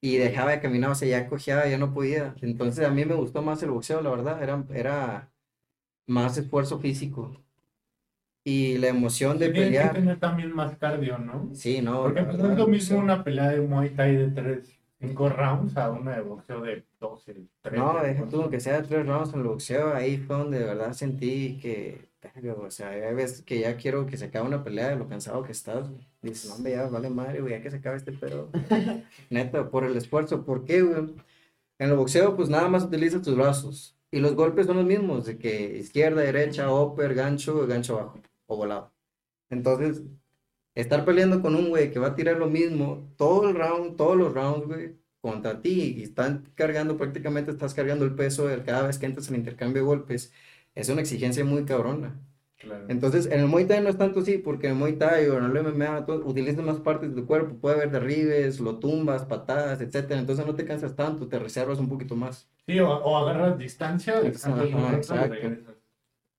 y 0.00 0.16
dejaba 0.16 0.50
de 0.52 0.60
caminar, 0.60 0.90
o 0.90 0.94
sea, 0.94 1.08
ya 1.08 1.28
cojeaba, 1.28 1.66
ya 1.68 1.78
no 1.78 1.94
podía. 1.94 2.34
Entonces 2.42 2.84
a 2.84 2.90
mí 2.90 3.04
me 3.04 3.14
gustó 3.14 3.42
más 3.42 3.62
el 3.62 3.70
boxeo, 3.70 4.00
la 4.02 4.10
verdad, 4.10 4.42
era, 4.42 4.64
era 4.74 5.30
más 6.06 6.36
esfuerzo 6.38 6.78
físico. 6.78 7.36
Y 8.44 8.78
la 8.78 8.88
emoción 8.88 9.38
de 9.38 9.46
Tienes 9.48 9.60
que 9.62 9.66
pelear. 9.76 9.92
tener 9.94 10.20
también 10.20 10.52
más 10.54 10.76
cardio, 10.76 11.18
¿no? 11.18 11.50
Sí, 11.52 11.80
no. 11.82 12.02
Porque 12.04 12.20
la 12.20 12.26
pues, 12.26 12.36
verdad, 12.36 12.48
no 12.48 12.52
es 12.54 12.58
lo 12.60 12.68
mismo 12.68 12.98
boxeo- 12.98 13.02
una 13.02 13.24
pelea 13.24 13.48
de 13.50 13.60
Muay 13.60 13.90
Thai 13.90 14.16
de 14.16 14.28
3, 14.30 14.78
5 15.00 15.28
rounds 15.28 15.76
a 15.76 15.90
una 15.90 16.14
de 16.14 16.20
boxeo 16.22 16.60
de 16.60 16.84
12, 17.00 17.34
13. 17.62 17.76
No, 17.76 18.00
deja 18.00 18.24
tú 18.28 18.48
que 18.48 18.60
sea 18.60 18.82
tres 18.82 19.04
rounds 19.04 19.32
en 19.34 19.40
el 19.40 19.46
boxeo, 19.46 19.92
ahí 19.94 20.16
fue 20.18 20.36
donde 20.36 20.60
de 20.60 20.64
verdad 20.64 20.92
sentí 20.92 21.58
que 21.60 22.08
o 22.58 22.70
sea, 22.70 22.90
hay 22.90 23.14
veces 23.14 23.42
que 23.42 23.60
ya 23.60 23.76
quiero 23.76 24.06
que 24.06 24.16
se 24.16 24.26
acabe 24.26 24.46
una 24.46 24.64
pelea 24.64 24.88
de 24.88 24.96
lo 24.96 25.08
cansado 25.08 25.42
que 25.42 25.52
estás, 25.52 25.88
güey. 25.88 26.06
Dices, 26.22 26.48
no, 26.50 26.56
hombre, 26.56 26.72
ya 26.72 26.88
vale 26.88 27.10
madre, 27.10 27.40
güey, 27.40 27.52
ya 27.52 27.62
que 27.62 27.70
se 27.70 27.76
acabe 27.76 27.96
este 27.96 28.12
pedo. 28.12 28.50
Neta, 29.30 29.70
por 29.70 29.84
el 29.84 29.96
esfuerzo. 29.96 30.44
¿Por 30.44 30.64
qué, 30.64 30.82
güey? 30.82 31.14
En 31.78 31.90
el 31.90 31.96
boxeo, 31.96 32.36
pues 32.36 32.48
nada 32.48 32.68
más 32.68 32.84
utilizas 32.84 33.22
tus 33.22 33.36
brazos. 33.36 33.96
Y 34.10 34.20
los 34.20 34.34
golpes 34.34 34.66
son 34.66 34.76
los 34.76 34.86
mismos, 34.86 35.26
de 35.26 35.38
que 35.38 35.76
izquierda, 35.78 36.22
derecha, 36.22 36.72
upper, 36.72 37.14
gancho, 37.14 37.66
gancho 37.66 37.98
abajo, 37.98 38.20
o 38.46 38.56
volado. 38.56 38.92
Entonces, 39.50 40.02
estar 40.74 41.04
peleando 41.04 41.42
con 41.42 41.54
un 41.56 41.70
güey 41.70 41.90
que 41.92 41.98
va 41.98 42.08
a 42.08 42.14
tirar 42.14 42.36
lo 42.36 42.48
mismo 42.48 43.12
todo 43.16 43.48
el 43.48 43.56
round, 43.56 43.96
todos 43.96 44.16
los 44.16 44.32
rounds, 44.32 44.66
güey, 44.66 44.96
contra 45.20 45.60
ti, 45.60 45.94
y 45.98 46.02
están 46.04 46.50
cargando, 46.54 46.96
prácticamente 46.96 47.50
estás 47.50 47.74
cargando 47.74 48.04
el 48.04 48.14
peso 48.14 48.46
de 48.46 48.62
cada 48.62 48.86
vez 48.86 48.98
que 48.98 49.06
entras 49.06 49.28
en 49.28 49.36
intercambio 49.36 49.82
de 49.82 49.86
golpes, 49.86 50.32
es 50.76 50.88
una 50.88 51.00
exigencia 51.00 51.44
muy 51.44 51.64
cabrona. 51.64 52.20
Claro. 52.58 52.86
Entonces, 52.88 53.26
en 53.26 53.40
el 53.40 53.48
Muay 53.48 53.66
Thai 53.66 53.82
no 53.82 53.88
es 53.88 53.98
tanto 53.98 54.20
así, 54.20 54.38
porque 54.38 54.68
en 54.68 54.74
el 54.74 54.78
Muay 54.78 54.94
Thai 54.94 55.26
o 55.26 55.38
en 55.38 55.44
el 55.44 55.50
MMA 55.50 56.06
utilizas 56.24 56.64
más 56.64 56.78
partes 56.78 57.10
de 57.10 57.20
tu 57.20 57.26
cuerpo, 57.26 57.56
puede 57.56 57.76
haber 57.76 57.90
derribes, 57.90 58.60
lo 58.60 58.78
tumbas, 58.78 59.24
patadas, 59.24 59.80
etcétera. 59.80 60.20
Entonces 60.20 60.46
no 60.46 60.54
te 60.54 60.64
cansas 60.64 60.94
tanto, 60.94 61.28
te 61.28 61.38
reservas 61.40 61.80
un 61.80 61.88
poquito 61.88 62.14
más. 62.14 62.48
Sí, 62.66 62.78
o, 62.78 62.88
o 62.88 63.16
agarras 63.16 63.58
distancia, 63.58 64.20
exacto. 64.22 64.62
regresas. 65.28 65.76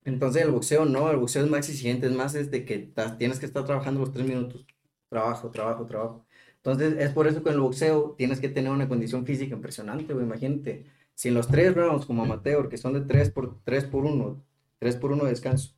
Entonces 0.08 0.44
el 0.44 0.51
boxeo 0.51 0.86
no, 0.86 1.12
el 1.12 1.17
boxeo 1.17 1.44
es 1.44 1.51
más 1.51 1.67
exigente, 1.67 2.08
es 2.08 2.13
más 2.13 2.34
es 2.34 2.50
de 2.50 2.63
que 2.63 2.94
tienes 3.17 3.39
que 3.39 3.46
estar 3.46 3.65
trabajando 3.65 4.00
los 4.00 4.13
tres 4.13 4.25
minutos. 4.25 4.65
Trabajo, 5.10 5.51
trabajo, 5.51 5.86
trabajo. 5.86 6.25
Entonces 6.56 6.96
es 6.98 7.12
por 7.12 7.27
eso 7.27 7.44
que 7.44 7.50
en 7.50 7.56
el 7.56 7.62
boxeo 7.62 8.15
tienes 8.17 8.39
que 8.39 8.50
tener 8.50 8.72
una 8.72 8.88
condición 8.88 9.25
física 9.25 9.53
impresionante, 9.53 10.13
güey. 10.13 10.25
Imagínate, 10.25 10.86
si 11.17 11.29
en 11.29 11.33
los 11.33 11.47
tres 11.47 11.74
rounds 11.74 12.05
como 12.05 12.24
amateur, 12.24 12.69
que 12.69 12.77
son 12.77 12.93
de 12.93 13.01
tres 13.01 13.31
por, 13.31 13.59
tres 13.63 13.86
por 13.86 14.05
uno, 14.05 14.43
tres 14.77 14.95
por 14.95 15.12
uno 15.12 15.24
de 15.24 15.31
descanso, 15.31 15.75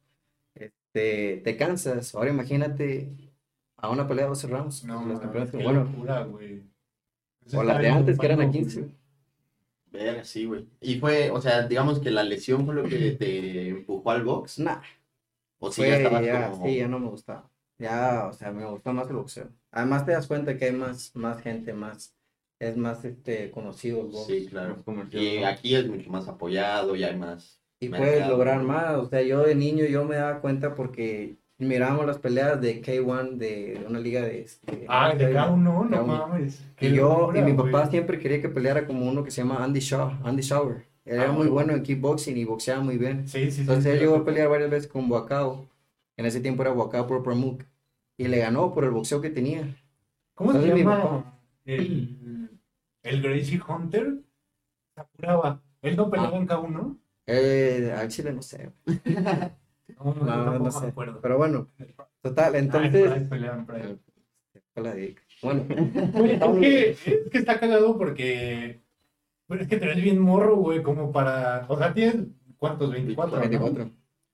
este, 0.54 1.38
te 1.44 1.58
cansas, 1.58 2.14
ahora 2.14 2.30
imagínate 2.32 3.16
a 3.78 3.90
una 3.90 4.06
pelea 4.08 4.26
de 4.26 4.30
12 4.30 4.48
rounds. 4.48 4.84
No, 4.84 5.06
los 5.06 5.22
qué 5.22 5.64
bueno, 5.64 5.86
locura, 5.86 6.24
güey. 6.26 6.64
o 7.54 7.64
las 7.64 7.80
de 7.80 7.90
antes 7.90 8.20
que 8.20 8.26
eran 8.26 8.42
a 8.42 8.52
15. 8.52 8.92
Verga, 9.92 10.24
sí, 10.26 10.46
güey. 10.46 10.68
Y 10.82 11.00
fue, 11.00 11.32
o 11.32 11.42
sea, 11.42 11.68
digamos 11.68 12.00
que 12.00 12.12
la 12.12 12.24
lesión 12.24 12.66
fue 12.66 12.76
lo 12.76 12.84
que 12.84 13.12
te 13.20 13.70
empujó 13.70 14.12
al 14.12 14.24
box. 14.24 14.60
Nah, 14.60 14.82
O 15.60 15.72
si 15.72 15.82
fue, 15.82 15.90
ya 15.90 15.98
estabas 15.98 16.26
ya, 16.26 16.52
como. 16.52 16.66
sí, 16.66 16.78
ya 16.78 16.88
no 16.88 17.00
me 17.00 17.08
gustaba. 17.10 17.50
Ya, 17.80 18.28
o 18.28 18.34
sea, 18.34 18.52
me 18.52 18.66
gustó 18.66 18.94
más 18.94 19.10
el 19.10 19.16
boxeo. 19.16 19.50
Además 19.72 20.06
te 20.06 20.12
das 20.12 20.28
cuenta 20.28 20.58
que 20.58 20.66
hay 20.66 20.74
más, 20.74 21.16
más 21.16 21.42
gente, 21.42 21.74
más, 21.74 22.14
es 22.60 22.78
más 22.78 23.04
este, 23.06 23.52
conocido 23.52 24.02
el 24.02 24.08
box. 24.08 24.28
Sí, 24.28 24.48
claro. 24.50 24.76
Y 25.12 25.38
aquí 25.44 25.76
es 25.76 25.88
mucho 25.88 26.10
más 26.10 26.28
apoyado 26.28 26.96
y 26.96 27.04
hay 27.04 27.16
más. 27.18 27.62
Y 27.80 27.90
mercado, 27.90 28.12
puedes 28.12 28.28
lograr 28.28 28.64
más. 28.64 28.96
O 28.98 29.06
sea, 29.10 29.22
yo 29.22 29.42
de 29.44 29.56
niño 29.56 29.86
yo 29.86 30.04
me 30.06 30.16
daba 30.18 30.42
cuenta 30.42 30.76
porque 30.76 31.38
mirábamos 31.58 32.06
las 32.06 32.18
peleas 32.20 32.60
de 32.62 32.82
K1 32.82 33.38
de 33.38 33.84
una 33.88 34.00
liga 34.00 34.22
de... 34.22 34.42
este, 34.42 34.86
Ah, 34.88 35.14
de 35.14 35.34
K1, 35.34 35.58
no, 35.58 35.86
no 35.86 35.98
K1. 36.04 36.06
mames. 36.06 36.66
Qué 36.76 36.88
Y 36.90 36.94
yo, 36.96 37.10
locura, 37.10 37.40
y 37.40 37.44
mi 37.44 37.52
güey. 37.54 37.72
papá 37.72 37.90
siempre 37.90 38.20
quería 38.20 38.42
que 38.42 38.50
peleara 38.50 38.86
como 38.86 39.06
uno 39.08 39.24
que 39.24 39.32
se 39.32 39.42
llama 39.42 39.64
Andy 39.64 39.80
Shaw, 39.80 40.20
Andy. 40.24 40.42
Él 41.06 41.16
era 41.16 41.30
Ah, 41.30 41.32
muy 41.32 41.48
bueno 41.48 41.74
en 41.74 41.82
kickboxing 41.84 42.38
y 42.38 42.44
boxeaba 42.46 42.82
muy 42.84 42.98
bien. 42.98 43.28
Sí, 43.28 43.46
sí, 43.46 43.52
sí. 43.52 43.62
Entonces 43.62 43.86
sí, 43.86 43.90
él 43.92 43.96
sí, 43.98 44.00
llegó 44.02 44.16
sí. 44.16 44.22
a 44.22 44.26
pelear 44.26 44.50
varias 44.50 44.70
veces 44.70 44.88
con 44.92 45.08
Boacao. 45.10 45.68
En 46.18 46.26
ese 46.26 46.40
tiempo 46.42 46.62
era 46.62 46.72
Boacao 46.72 47.08
por 47.08 47.24
Pramuk. 47.24 47.64
Y 48.18 48.28
le 48.28 48.40
ganó 48.40 48.74
por 48.74 48.84
el 48.84 48.92
boxeo 48.92 49.22
que 49.22 49.30
tenía. 49.30 49.76
¿Cómo 50.36 50.52
se 50.52 50.58
Entonces, 50.58 50.74
mi 50.74 50.80
llama 50.92 51.02
papá- 51.02 51.40
el, 51.66 52.19
el 53.04 53.22
Gracie 53.22 53.60
Hunter? 53.68 54.20
Sakuraba. 54.96 55.62
¿Él 55.82 55.96
no 55.96 56.10
peleaba 56.10 56.36
Ah. 56.38 56.40
en 56.40 56.48
K1? 56.48 56.98
Eh, 57.28 57.94
al 57.98 58.08
chile 58.10 58.34
no 58.34 58.42
sé. 58.42 58.72
No, 60.00 60.14
No, 60.14 60.60
no 60.60 60.72
sé. 60.72 60.82
me 60.82 60.88
acuerdo. 60.90 61.20
Pero 61.20 61.38
bueno, 61.38 61.68
total, 62.22 62.54
Ah, 62.56 62.58
en 62.60 62.66
entonces... 62.66 63.10
Pride 63.12 63.26
peleaba 63.26 63.58
en 63.58 63.66
Pride. 63.66 63.98
Hola, 64.76 64.94
Dick. 64.94 65.22
Bueno, 65.42 65.66
es 65.70 66.60
que, 66.60 66.90
es 66.92 67.30
que 67.32 67.38
está 67.38 67.60
cagado 67.60 67.98
porque. 67.98 68.82
Pero 69.48 69.62
es 69.64 69.68
que 69.68 69.78
te 69.78 69.88
ves 69.88 70.02
bien 70.02 70.20
morro, 70.20 70.58
güey, 70.58 70.84
como 70.84 71.12
para. 71.12 71.66
O 71.68 71.78
sea, 71.78 71.94
tienes. 71.94 72.28
¿Cuántos? 72.58 72.92
24. 72.92 73.50
¿no? 73.50 73.92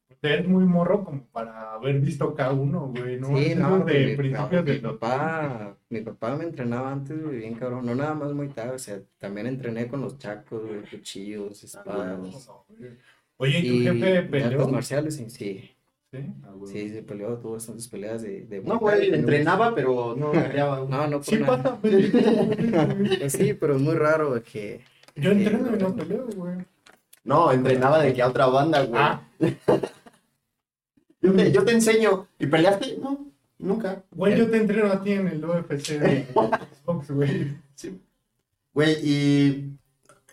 24. 0.10 0.18
Te 0.22 0.30
ves 0.30 0.48
muy 0.48 0.66
morro 0.66 1.04
como 1.04 1.24
para 1.32 1.74
haber 1.74 2.00
visto 2.00 2.36
K1, 2.36 2.92
güey, 2.98 3.20
¿no? 3.20 3.28
Sí, 3.28 3.46
Es 3.52 3.58
no, 3.58 3.80
de 3.86 4.06
mi, 4.08 4.16
principios 4.16 4.64
mi 4.66 4.72
de 4.72 4.82
los- 4.82 4.94
papá, 4.98 5.78
mi 5.90 6.02
papá 6.02 6.36
me 6.36 6.44
entrenaba 6.46 6.92
antes, 6.92 7.22
güey, 7.22 7.38
bien 7.40 7.56
cabrón, 7.56 7.86
no 7.86 7.96
nada 7.96 8.14
más 8.14 8.32
muy 8.34 8.50
tarde, 8.50 8.76
o 8.76 8.80
sea, 8.80 9.00
también 9.20 9.48
entrené 9.48 9.88
con 9.88 10.02
los 10.02 10.18
chacos, 10.18 10.62
güey, 10.66 10.82
cuchillos, 10.90 11.64
espadas, 11.64 12.50
Oye, 13.38 13.60
¿y 13.60 13.68
tu 13.68 13.84
jefe 13.84 14.06
de 14.06 14.24
peleó? 14.24 14.60
artes 14.60 14.68
marciales, 14.74 15.16
sí, 15.16 15.30
sí, 15.30 15.72
Sí, 16.12 16.20
Ah, 16.44 16.52
güey. 16.56 16.72
sí, 16.72 16.90
se 16.92 17.02
peleó, 17.04 17.38
tuvo 17.40 17.54
bastantes 17.54 17.88
peleas 17.90 18.22
de, 18.22 18.46
de 18.46 18.62
No, 18.62 18.80
güey, 18.80 19.14
entrenaba, 19.14 19.76
pero 19.76 20.16
no 20.16 20.32
peleaba. 20.32 20.86
No, 20.90 21.08
no 21.08 21.18
por 21.18 21.26
Sí 21.26 21.38
nada. 21.38 21.64
pasa. 21.64 21.80
Pues 23.20 23.34
sí, 23.34 23.54
pero 23.54 23.76
es 23.76 23.82
muy 23.82 23.96
raro 23.96 24.30
güey, 24.30 24.42
que, 24.44 24.80
Yo 25.16 25.32
entreno 25.32 25.76
y 25.76 25.80
no 25.80 25.94
peleo, 25.94 26.28
güey. 26.36 26.56
No, 27.26 27.52
entrenaba 27.52 28.00
de 28.02 28.14
que 28.14 28.22
a 28.22 28.30
otra 28.30 28.46
banda, 28.46 28.84
güey. 28.84 29.02
Ah, 29.02 29.28
Yo, 31.26 31.34
te, 31.36 31.52
yo 31.52 31.64
te 31.66 31.72
enseño. 31.72 32.28
¿Y 32.40 32.48
peleaste? 32.48 32.98
No, 33.02 33.26
nunca. 33.58 34.04
güey, 34.12 34.38
yo 34.38 34.50
te 34.50 34.58
entreno 34.58 34.92
a 34.92 35.02
ti 35.04 35.14
en 35.14 35.28
el 35.28 35.44
UFC 35.44 36.00
de 36.00 36.26
Xbox, 36.84 37.12
güey. 37.12 37.56
Sí. 37.76 38.00
Güey, 38.74 38.96
y 39.04 39.78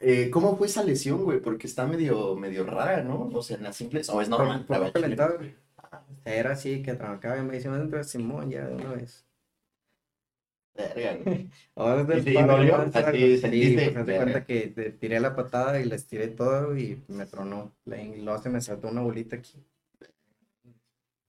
eh, 0.00 0.30
¿cómo 0.30 0.56
fue 0.56 0.66
esa 0.66 0.82
lesión, 0.82 1.24
güey? 1.24 1.40
Porque 1.40 1.66
está 1.66 1.86
medio, 1.86 2.34
medio 2.36 2.64
rara, 2.66 3.02
¿no? 3.04 3.30
O 3.32 3.42
sea, 3.42 3.56
en 3.56 3.62
las 3.64 3.76
simples, 3.76 4.08
o 4.08 4.20
es 4.20 4.28
normal. 4.28 4.64
por, 4.66 4.92
por 4.92 5.00
la 5.08 5.28
güey. 5.36 5.54
Era 6.24 6.52
así, 6.52 6.82
que 6.82 6.94
trancaba 6.94 7.38
y 7.38 7.42
me 7.42 7.54
decía, 7.54 7.74
entra 7.74 8.02
Simón 8.04 8.50
ya 8.50 8.66
de 8.66 8.74
una 8.76 8.92
vez. 8.92 9.24
verga, 10.74 11.18
güey. 11.24 11.50
Ahora 11.76 12.02
¿Y 12.18 12.22
te 12.22 12.32
padre, 12.34 12.46
dolió? 12.52 12.78
¿no? 12.78 12.90
Así 12.94 13.38
sentiste, 13.38 13.90
pues 13.90 14.06
de 14.06 14.16
cuenta 14.16 14.44
que 14.44 14.60
te 14.68 14.90
tiré 14.92 15.20
la 15.20 15.34
patada 15.36 15.80
y 15.80 15.84
les 15.84 16.06
tiré 16.06 16.28
todo 16.28 16.76
y 16.76 17.02
me 17.08 17.26
tronó. 17.26 17.72
La- 17.84 18.00
Y 18.02 18.22
luego 18.22 18.40
se 18.42 18.50
me 18.50 18.60
saltó 18.60 18.88
una 18.88 19.02
bolita 19.02 19.36
aquí. 19.36 19.54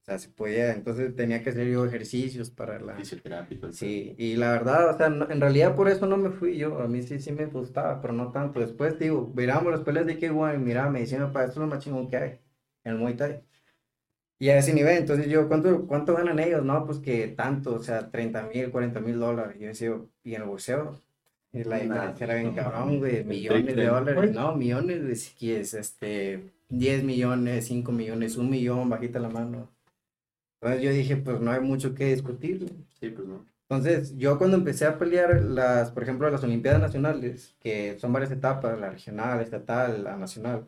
O 0.03 0.05
sea, 0.05 0.19
se 0.19 0.27
podía, 0.29 0.74
entonces 0.74 1.15
tenía 1.15 1.41
que 1.41 1.51
hacer 1.51 1.65
yo 1.67 1.86
ejercicios 1.86 2.50
para 2.51 2.77
la... 2.79 2.95
Fisioterapia. 2.95 3.57
Sí, 3.72 4.13
y 4.17 4.36
la 4.36 4.51
verdad, 4.51 4.89
o 4.93 4.98
sea, 4.98 5.07
no- 5.10 5.29
en 5.31 5.39
realidad 5.39 5.77
por 5.77 5.88
eso 5.88 6.05
no 6.07 6.17
me 6.17 6.29
fui 6.29 6.57
yo, 6.57 6.79
a 6.81 6.89
mí 6.89 7.01
sí, 7.03 7.19
sí 7.19 7.31
me 7.31 7.45
gustaba, 7.45 8.01
pero 8.01 8.13
no 8.13 8.31
tanto. 8.33 8.60
Después, 8.60 9.00
digo, 9.00 9.31
miramos 9.33 9.72
las 9.72 9.81
peleas 9.81 10.05
de 10.05 10.19
K1 10.19 10.55
y 10.55 10.57
miraba, 10.57 10.89
me 10.91 11.00
decían, 11.00 11.31
para 11.31 11.45
esto 11.45 11.62
es 11.62 11.65
lo 11.65 11.74
más 11.74 11.79
chingón 11.83 12.10
que 12.10 12.17
hay, 12.17 12.29
en 12.83 12.91
el 12.93 12.98
Muay 12.98 13.15
Thai. 13.15 13.41
Y 14.39 14.50
a 14.50 14.57
ese 14.57 14.74
nivel, 14.74 14.98
entonces 14.98 15.27
yo, 15.29 15.48
¿cuánto, 15.48 15.88
cuánto 15.88 16.15
ganan 16.15 16.38
ellos? 16.39 16.65
No, 16.65 16.86
pues 16.86 17.00
que 17.00 17.29
tanto, 17.29 17.75
o 17.75 17.79
sea, 17.79 18.12
30 18.12 18.50
mil, 18.53 18.72
40 18.72 19.00
mil 19.00 19.17
dólares. 19.19 19.55
Y 19.57 19.62
yo 19.62 19.67
decía, 19.67 19.95
¿y 20.25 20.36
en 20.36 20.41
el 20.41 20.48
boxeo? 20.50 21.01
Y 21.53 21.63
la 21.63 21.77
diferencia 21.79 22.25
era 22.25 22.36
bien 22.36 22.53
cabrón, 22.53 23.00
güey, 23.00 23.24
millones 23.24 23.74
de 23.75 23.86
dólares. 23.86 24.33
No, 24.33 24.53
millones, 24.55 25.01
güey, 25.01 25.15
si 25.15 25.33
quieres, 25.36 25.74
este, 25.75 26.51
10 26.67 27.03
millones, 27.05 27.67
5 27.67 27.91
millones, 27.93 28.36
un 28.36 28.50
millón, 28.50 28.89
bajita 28.89 29.19
la 29.19 29.29
mano. 29.29 29.69
Entonces 30.63 30.82
yo 30.84 30.91
dije, 30.91 31.17
pues 31.17 31.39
no 31.41 31.51
hay 31.51 31.60
mucho 31.62 31.93
que 31.93 32.05
discutir. 32.13 32.65
Sí, 33.00 33.10
pues 33.10 33.27
no. 33.27 33.46
Entonces, 33.70 34.15
yo 34.17 34.38
cuando 34.38 34.58
empecé 34.58 34.86
a 34.86 34.98
pelear 35.00 35.41
las, 35.43 35.91
por 35.91 36.03
ejemplo, 36.03 36.29
las 36.29 36.43
Olimpiadas 36.43 36.82
Nacionales, 36.82 37.55
que 37.60 37.98
son 38.00 38.13
varias 38.13 38.32
etapas, 38.32 38.79
la 38.79 38.89
regional, 38.91 39.41
estatal, 39.41 40.03
la 40.03 40.15
nacional, 40.17 40.67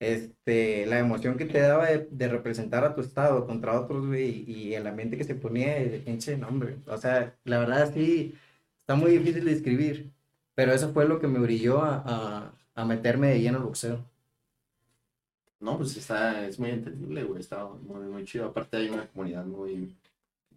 este, 0.00 0.86
la 0.86 0.98
emoción 0.98 1.36
que 1.36 1.46
te 1.46 1.60
daba 1.60 1.86
de, 1.88 2.08
de 2.10 2.28
representar 2.28 2.84
a 2.84 2.94
tu 2.94 3.00
estado 3.02 3.46
contra 3.46 3.78
otros, 3.80 4.06
güey, 4.06 4.44
y 4.50 4.74
el 4.74 4.86
ambiente 4.86 5.18
que 5.18 5.24
se 5.24 5.34
ponía 5.34 5.74
de 5.76 6.00
pinche 6.00 6.36
nombre. 6.38 6.78
O 6.86 6.96
sea, 6.98 7.36
la 7.44 7.58
verdad 7.60 7.92
sí, 7.94 8.34
está 8.80 8.94
muy 8.96 9.12
difícil 9.12 9.44
de 9.44 9.52
describir, 9.52 10.12
pero 10.54 10.72
eso 10.72 10.92
fue 10.92 11.06
lo 11.08 11.20
que 11.20 11.28
me 11.28 11.38
brilló 11.40 11.82
a, 11.82 12.02
a, 12.06 12.54
a 12.74 12.84
meterme 12.86 13.28
de 13.28 13.40
lleno 13.40 13.58
al 13.58 13.64
boxeo. 13.64 14.06
No, 15.60 15.76
pues 15.76 15.96
está, 15.96 16.46
es 16.46 16.58
muy 16.58 16.70
entendible, 16.70 17.24
güey. 17.24 17.40
Está 17.40 17.64
muy, 17.66 18.06
muy 18.06 18.24
chido. 18.24 18.46
Aparte 18.46 18.78
hay 18.78 18.88
una 18.88 19.06
comunidad 19.08 19.44
muy, 19.44 19.94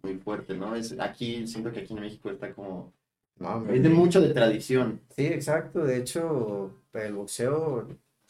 muy 0.02 0.16
fuerte, 0.16 0.56
¿no? 0.56 0.74
Es, 0.74 0.98
aquí, 0.98 1.46
siento 1.46 1.70
que 1.72 1.80
aquí 1.80 1.92
en 1.94 2.00
México 2.00 2.30
está 2.30 2.52
como... 2.54 2.92
No. 3.38 3.66
Es 3.70 3.82
de 3.82 3.88
mucho 3.88 4.20
de 4.20 4.32
tradición. 4.32 5.00
Sí, 5.10 5.26
exacto. 5.26 5.84
De 5.84 5.96
hecho, 5.98 6.72
el 6.92 7.14
boxeo 7.14 7.88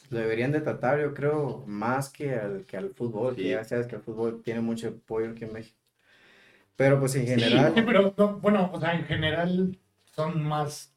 lo 0.09 0.19
deberían 0.19 0.51
de 0.51 0.61
tratar, 0.61 0.99
yo 0.99 1.13
creo, 1.13 1.63
más 1.67 2.09
que 2.09 2.33
al, 2.35 2.65
que 2.65 2.77
al 2.77 2.89
fútbol, 2.91 3.35
Sí. 3.35 3.43
que 3.43 3.49
ya 3.49 3.63
sabes 3.63 3.87
que 3.87 3.95
el 3.97 4.01
fútbol 4.01 4.41
tiene 4.43 4.61
mucho 4.61 4.87
apoyo 4.89 5.29
aquí 5.31 5.45
en 5.45 5.53
México. 5.53 5.77
Pero 6.75 6.99
pues 6.99 7.15
en 7.15 7.27
general, 7.27 7.73
Sí, 7.75 7.81
pero 7.85 8.13
no, 8.17 8.39
bueno, 8.39 8.69
o 8.73 8.79
sea, 8.79 8.93
en 8.95 9.05
general 9.05 9.77
son 10.15 10.43
más 10.43 10.94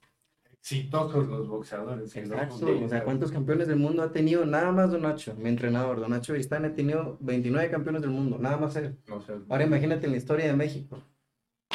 exitosos 0.76 1.28
los 1.28 1.48
boxeadores. 1.48 2.14
los 2.14 2.16
exacto. 2.16 2.66
O 2.84 2.88
sea. 2.88 3.04
¿cuántos 3.04 3.32
campeones 3.32 3.68
del 3.68 3.78
mundo 3.78 4.02
ha 4.02 4.12
tenido? 4.12 4.44
Nada 4.46 4.70
más 4.72 4.90
Don 4.90 5.02
Nacho, 5.02 5.34
mi 5.36 5.48
entrenador, 5.48 6.00
Don 6.00 6.10
Nacho 6.10 6.32
Vistán 6.34 6.64
ha 6.64 6.74
tenido 6.74 7.16
29 7.20 7.70
campeones 7.70 8.02
del 8.02 8.10
mundo, 8.10 8.38
nada 8.38 8.56
más 8.56 8.76
él. 8.76 8.96
No 9.08 9.20
sé. 9.20 9.32
Ahora 9.48 9.64
imagínate 9.64 10.06
en 10.06 10.12
la 10.12 10.18
historia 10.18 10.46
de 10.46 10.52
México. 10.54 11.00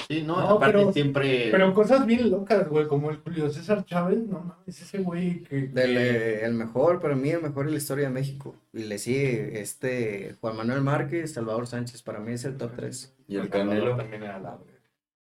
Sí, 0.10 0.22
no, 0.22 0.36
No, 0.38 0.50
aparte 0.50 0.78
pero- 0.80 0.92
siempre. 0.92 1.48
Pero 1.50 1.74
cosas 1.74 2.06
bien 2.06 2.30
locas, 2.30 2.68
güey, 2.68 2.88
como 2.88 3.10
el 3.10 3.18
Julio 3.18 3.50
César 3.50 3.86
Chávez, 3.86 4.20
no 4.28 4.40
mames, 4.40 4.82
ese 4.82 4.98
güey 4.98 5.44
que... 5.44 5.68
Del, 5.68 5.94
que- 5.94 6.10
eh, 6.42 6.46
el 6.46 6.54
mejor, 6.56 7.00
para 7.00 7.16
mí, 7.16 7.30
el 7.30 7.42
mejor 7.42 7.66
en 7.68 7.72
la 7.72 7.78
historia 7.78 8.06
de 8.08 8.14
México. 8.14 8.54
Y 8.74 8.84
le 8.84 8.98
sigue 8.98 9.62
este 9.62 10.36
Juan 10.42 10.58
Manuel 10.58 10.82
Márquez, 10.82 11.34
Salvador 11.34 11.68
Sánchez. 11.68 12.02
Para 12.04 12.20
mí 12.20 12.34
es 12.34 12.44
el 12.44 12.58
top 12.58 12.72
3. 12.76 13.16
Y 13.28 13.38
el 13.38 13.50
Canelo. 13.50 13.96
también 13.96 14.24
era 14.24 14.40
la. 14.40 14.58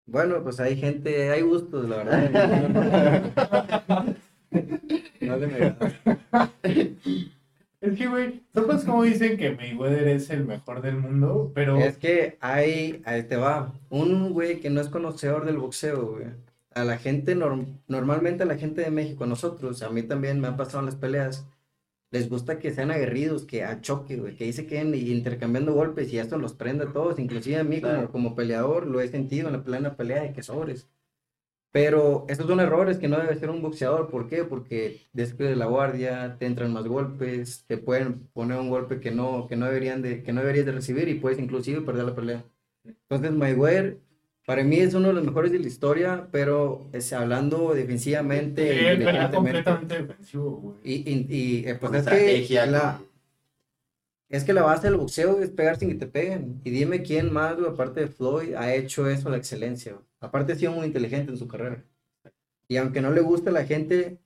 Bueno, 0.05 0.43
pues 0.43 0.60
hay 0.60 0.75
gente, 0.75 1.31
hay 1.31 1.41
gustos, 1.41 1.88
la 1.89 1.98
verdad. 1.98 4.13
No 5.22 5.38
le 5.38 5.48
negas. 5.48 5.75
Es 7.81 7.98
que, 7.98 8.07
güey, 8.07 8.43
¿sabes 8.53 8.83
cómo 8.86 9.03
dicen 9.03 9.38
que 9.38 9.51
Mayweather 9.55 10.07
es 10.10 10.29
el 10.29 10.45
mejor 10.45 10.81
del 10.81 10.98
mundo? 10.98 11.51
Pero... 11.55 11.79
Es 11.79 11.98
que 11.98 12.38
hay, 12.39 13.01
ahí 13.05 13.24
te 13.24 13.36
va, 13.36 13.74
un 13.89 14.31
güey 14.31 14.60
que 14.60 14.69
no 14.69 14.79
es 14.79 14.89
conocedor 14.89 15.45
del 15.45 15.57
boxeo, 15.57 16.05
güey. 16.12 16.27
A 16.75 16.83
la 16.83 16.98
gente, 16.98 17.36
norm- 17.36 17.79
normalmente 17.88 18.43
a 18.43 18.45
la 18.45 18.57
gente 18.57 18.81
de 18.81 18.91
México, 18.91 19.24
a 19.24 19.27
nosotros, 19.27 19.81
a 19.81 19.89
mí 19.89 20.03
también 20.03 20.39
me 20.39 20.48
han 20.48 20.57
pasado 20.57 20.79
en 20.79 20.86
las 20.86 20.95
peleas, 20.95 21.48
les 22.13 22.29
gusta 22.29 22.60
que 22.60 22.72
sean 22.72 22.91
aguerridos, 22.91 23.46
que 23.46 23.63
a 23.63 23.82
choque, 23.82 24.17
güey, 24.17 24.36
que 24.36 24.46
ahí 24.46 24.53
se 24.53 24.67
queden 24.67 24.93
intercambiando 24.96 25.74
golpes 25.74 26.13
y 26.13 26.20
esto 26.20 26.38
los 26.38 26.53
prende 26.53 26.86
a 26.86 26.93
todos, 26.93 27.20
inclusive 27.20 27.58
a 27.58 27.63
mí 27.65 27.82
como, 27.82 27.93
Claro. 27.93 28.12
como 28.12 28.36
peleador 28.36 28.88
lo 28.88 29.01
he 29.01 29.08
sentido 29.10 29.48
en 29.48 29.53
la 29.53 29.63
plena 29.63 29.98
pelea 29.98 30.22
de 30.24 30.32
que 30.34 30.43
sobres. 30.43 30.88
Pero 31.72 32.25
estos 32.29 32.46
son 32.48 32.60
errores 32.60 33.00
que 33.00 33.08
no 33.08 33.17
debe 33.20 33.36
ser 33.36 33.50
un 33.50 33.63
boxeador. 33.63 34.10
¿Por 34.12 34.27
qué? 34.27 34.43
Porque 34.43 35.01
descuidas 35.12 35.58
la 35.58 35.65
guardia, 35.65 36.38
te 36.38 36.46
entran 36.46 36.72
más 36.72 36.86
golpes, 36.88 37.65
te 37.67 37.77
pueden 37.77 38.27
poner 38.27 38.60
un 38.60 38.70
golpe 38.70 39.00
que 39.00 39.10
no, 39.10 39.48
que 39.48 39.55
no 39.55 39.65
deberían 39.65 40.03
de, 40.03 40.22
que 40.22 40.34
no 40.34 40.41
deberías 40.41 40.67
de 40.67 40.72
recibir 40.74 41.08
y 41.10 41.15
puedes 41.15 41.39
inclusive 41.39 41.82
perder 41.82 42.05
la 42.05 42.15
pelea. 42.15 42.46
Entonces 42.86 43.32
Mayweather 43.32 43.98
para 44.45 44.63
mí 44.63 44.77
es 44.79 44.93
uno 44.93 45.09
de 45.09 45.13
los 45.13 45.23
mejores 45.23 45.51
de 45.51 45.59
la 45.59 45.67
historia, 45.67 46.27
pero 46.31 46.89
es, 46.93 47.13
hablando 47.13 47.73
defensivamente, 47.73 48.63
Sí, 48.71 48.79
él 48.85 49.03
completamente 49.31 49.95
defensivo, 50.01 50.51
güey. 50.57 50.77
Y, 50.83 50.93
y, 51.12 51.27
y, 51.29 51.67
eh, 51.67 51.75
pues 51.75 51.91
con 51.91 51.95
es 51.95 52.00
estrategia. 52.00 52.65
que 52.65 52.71
la, 52.71 53.01
es 54.29 54.43
que 54.43 54.53
la 54.53 54.63
base 54.63 54.88
del 54.88 54.97
boxeo 54.97 55.39
es 55.41 55.50
pegar 55.51 55.77
sin 55.77 55.89
que 55.89 55.95
te 55.95 56.07
peguen. 56.07 56.62
Y 56.63 56.71
dime 56.71 57.03
quién 57.03 57.31
más, 57.31 57.55
güey, 57.57 57.69
aparte 57.71 58.01
de 58.01 58.07
Floyd, 58.07 58.53
ha 58.55 58.73
hecho 58.73 59.07
eso 59.09 59.27
a 59.27 59.31
la 59.31 59.38
excelencia. 59.38 59.93
güey. 59.93 60.05
Aparte 60.19 60.53
ha 60.53 60.55
sido 60.55 60.71
muy 60.71 60.88
inteligente 60.88 61.31
en 61.31 61.38
su 61.38 61.47
carrera. 61.47 61.83
Y 62.67 62.77
aunque 62.77 63.01
no 63.01 63.12
le 63.12 63.21
guste 63.21 63.50
a 63.50 63.53
la 63.53 63.65
gente, 63.65 64.19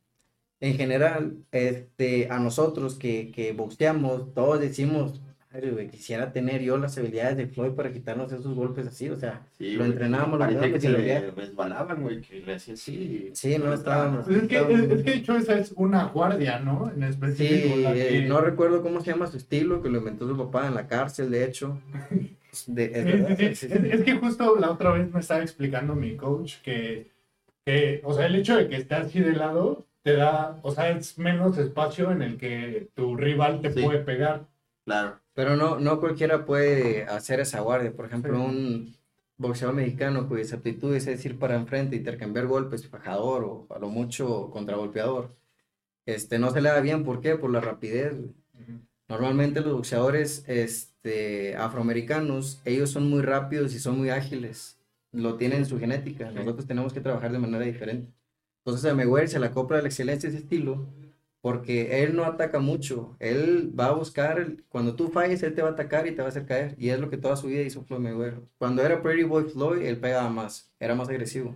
en 0.59 0.75
general, 0.77 1.45
este, 1.51 2.29
a 2.31 2.39
nosotros 2.39 2.95
que, 2.97 3.31
que 3.31 3.53
boxeamos, 3.53 4.33
todos 4.33 4.59
decimos, 4.61 5.21
"Madre, 5.57 5.71
güey, 5.71 5.87
quisiera 5.89 6.31
tener 6.31 6.61
yo 6.61 6.77
las 6.77 6.97
habilidades 6.97 7.35
de 7.37 7.47
Floyd 7.47 7.71
para 7.71 7.91
quitarnos 7.91 8.31
esos 8.31 8.53
golpes 8.55 8.85
así. 8.87 9.09
O 9.09 9.15
sea, 9.17 9.41
Sí, 9.57 9.71
lo 9.73 9.85
entrenábamos, 9.85 10.33
lo 10.33 10.45
Parecía 10.45 10.61
que 10.61 10.67
entrenábamos 10.75 11.03
se 11.07 11.17
y 11.17 11.21
lo 11.23 11.29
le 11.35 11.41
resbalaban, 11.47 12.01
güey, 12.03 12.21
que 12.21 12.39
le 12.41 12.55
hacía 12.55 12.73
así. 12.75 13.29
Sí, 13.33 13.57
no, 13.57 13.73
estábamos- 13.73 14.25
Pues 14.25 14.43
es, 14.43 14.47
que, 14.47 14.57
es, 14.59 14.69
es 14.69 14.87
que 15.03 15.11
de 15.11 15.17
hecho 15.17 15.35
esa 15.35 15.57
es 15.57 15.73
una 15.75 16.05
guardia, 16.05 16.59
¿no? 16.59 16.91
En 16.95 17.03
específico. 17.03 17.75
Sí, 17.75 17.81
la 17.83 17.95
eh, 17.95 18.09
que- 18.09 18.21
no 18.27 18.39
recuerdo 18.41 18.81
cómo 18.83 19.01
se 19.01 19.11
llama 19.11 19.27
su 19.27 19.37
estilo, 19.37 19.81
que 19.81 19.89
lo 19.89 19.97
inventó 19.97 20.27
su 20.27 20.37
papá 20.37 20.67
en 20.67 20.75
la 20.75 20.87
cárcel, 20.87 21.31
de 21.31 21.43
hecho. 21.45 21.79
De- 22.67 22.91
es 23.91 24.03
que 24.03 24.15
justo 24.15 24.55
la 24.59 24.71
otra 24.71 24.91
vez 24.91 25.11
me 25.13 25.19
estaba 25.19 25.41
explicando 25.43 25.93
mi 25.95 26.15
coach 26.15 26.55
que, 26.63 27.07
que, 27.65 28.01
o 28.03 28.13
sea, 28.13 28.25
el 28.25 28.35
hecho 28.35 28.55
de 28.57 28.67
que 28.67 28.77
esté 28.77 28.95
así 28.95 29.19
de 29.19 29.33
lado 29.33 29.85
te 30.01 30.13
da, 30.13 30.57
o 30.63 30.71
sea, 30.71 30.89
es 30.89 31.19
menos 31.19 31.57
espacio 31.57 32.11
en 32.11 32.21
el 32.21 32.37
que 32.37 32.87
tu 32.95 33.15
rival 33.17 33.61
te 33.61 33.71
Sí. 33.73 33.83
puede 33.83 33.99
pegar. 33.99 34.45
Claro. 34.85 35.19
Pero 35.37 35.55
no, 35.55 35.79
no 35.79 35.99
cualquiera 35.99 36.45
puede 36.47 37.03
hacer 37.03 37.39
esa 37.39 37.59
guardia. 37.59 37.91
Por 37.95 38.05
ejemplo, 38.07 38.33
Sí. 38.35 38.43
un 38.43 38.95
boxeador 39.37 39.75
mexicano 39.75 40.27
cuyas 40.27 40.51
aptitudes 40.51 41.05
es 41.05 41.23
ir 41.25 41.37
para 41.37 41.53
enfrente, 41.55 41.95
intercambiar 41.95 42.47
golpes, 42.47 42.87
fajador 42.87 43.43
o 43.43 43.67
a 43.69 43.77
lo 43.77 43.87
mucho 43.87 44.49
contragolpeador. 44.49 45.29
Este, 46.07 46.39
no 46.39 46.49
se 46.49 46.59
le 46.59 46.69
da 46.69 46.79
bien, 46.81 47.03
¿por 47.03 47.21
qué? 47.21 47.35
Por 47.35 47.51
la 47.51 47.61
rapidez. 47.61 48.15
güey. 48.15 48.31
Normalmente 49.07 49.61
los 49.61 49.73
boxeadores 49.73 50.43
este, 50.47 51.55
afroamericanos, 51.55 52.59
ellos 52.65 52.89
son 52.89 53.07
muy 53.07 53.21
rápidos 53.21 53.75
y 53.75 53.79
son 53.79 53.95
muy 53.99 54.09
ágiles. 54.09 54.79
Lo 55.11 55.35
tienen 55.35 55.59
en 55.59 55.65
su 55.67 55.77
genética. 55.77 56.31
Nosotros 56.31 56.65
tenemos 56.65 56.93
que 56.93 56.99
trabajar 57.01 57.31
de 57.31 57.37
manera 57.37 57.63
diferente. 57.63 58.11
Entonces 58.65 58.89
a 58.89 58.95
Mayweather 58.95 59.29
se 59.29 59.39
le 59.39 59.45
acopla 59.45 59.83
la 59.83 59.87
excelencia 59.87 60.31
de 60.31 60.35
ese 60.35 60.43
estilo 60.45 60.87
porque 61.47 62.03
él 62.03 62.13
no 62.13 62.25
ataca 62.25 62.59
mucho. 62.59 63.15
Él 63.19 63.71
va 63.73 63.85
a 63.85 63.91
buscar, 63.93 64.57
cuando 64.67 64.97
tú 64.97 65.07
falles, 65.07 65.41
él 65.43 65.55
te 65.55 65.61
va 65.61 65.69
a 65.69 65.71
atacar 65.71 66.05
y 66.05 66.11
te 66.11 66.17
va 66.17 66.25
a 66.25 66.27
hacer 66.27 66.45
caer. 66.45 66.75
Y 66.77 66.89
es 66.89 66.99
lo 66.99 67.09
que 67.09 67.15
toda 67.15 67.37
su 67.37 67.47
vida 67.47 67.61
hizo 67.61 67.85
Floyd 67.85 68.01
Mayweather. 68.01 68.41
Cuando 68.57 68.83
era 68.83 69.01
Pretty 69.01 69.23
Boy 69.23 69.45
Floyd, 69.45 69.81
él 69.81 69.95
pegaba 69.95 70.29
más, 70.29 70.73
era 70.77 70.93
más 70.93 71.07
agresivo. 71.07 71.55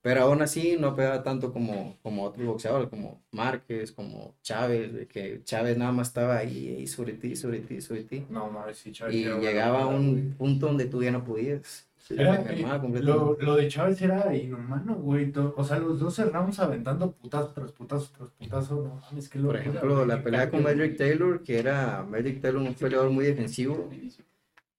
Pero 0.00 0.22
aún 0.22 0.40
así 0.40 0.78
no 0.80 0.96
pegaba 0.96 1.22
tanto 1.22 1.52
como, 1.52 1.98
como 2.00 2.24
otros 2.24 2.46
boxeadores, 2.46 2.88
como 2.88 3.22
Márquez, 3.32 3.92
como 3.92 4.34
Chávez, 4.40 5.06
que 5.08 5.42
Chávez 5.44 5.76
nada 5.76 5.92
más 5.92 6.08
estaba 6.08 6.38
ahí, 6.38 6.74
ahí 6.74 6.86
sobre 6.86 7.12
ti, 7.12 7.36
sobre 7.36 7.60
ti, 7.60 7.82
sobre 7.82 8.04
ti. 8.04 8.24
No, 8.30 8.50
mames, 8.50 8.78
sí, 8.78 8.92
Chávez. 8.92 9.14
Y 9.14 9.24
llegaba 9.24 9.82
a 9.82 9.86
un 9.88 10.36
punto 10.38 10.68
donde 10.68 10.86
tú 10.86 11.02
ya 11.02 11.10
no 11.10 11.22
podías. 11.22 11.86
Sí. 12.04 12.14
Era- 12.18 12.34
eh, 12.52 12.64
lo, 13.00 13.36
lo 13.40 13.56
de 13.56 13.68
Chávez 13.68 14.02
era 14.02 14.34
inhumano, 14.34 14.96
güey. 14.96 15.32
O 15.56 15.62
sea, 15.64 15.78
los 15.78 16.00
dos 16.00 16.16
cerramos 16.16 16.58
aventando 16.58 17.12
putazo 17.12 17.52
tras 17.54 17.70
putazo 17.72 18.10
tras 18.16 18.30
putazo. 18.30 18.74
No 18.82 19.00
mames, 19.08 19.28
qué 19.28 19.38
Por 19.38 19.56
ejemplo, 19.56 20.04
la 20.04 20.22
pelea 20.22 20.50
con. 20.50 20.64
Medrick 20.64 20.96
Taylor, 20.96 21.42
que 21.44 21.58
era 21.60 22.04
Medrick 22.08 22.40
Taylor 22.40 22.60
un 22.60 22.74
peleador 22.74 23.10
muy 23.10 23.24
defensivo, 23.24 23.88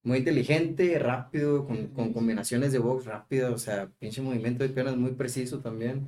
muy 0.03 0.17
inteligente, 0.17 0.99
rápido, 0.99 1.65
con, 1.65 1.87
con 1.87 2.11
combinaciones 2.11 2.73
de 2.73 2.79
box 2.79 3.05
rápidas, 3.05 3.53
o 3.53 3.57
sea, 3.57 3.87
pinche 3.99 4.21
movimiento 4.21 4.63
de 4.63 4.69
piernas 4.69 4.97
muy 4.97 5.11
preciso 5.11 5.59
también. 5.59 6.01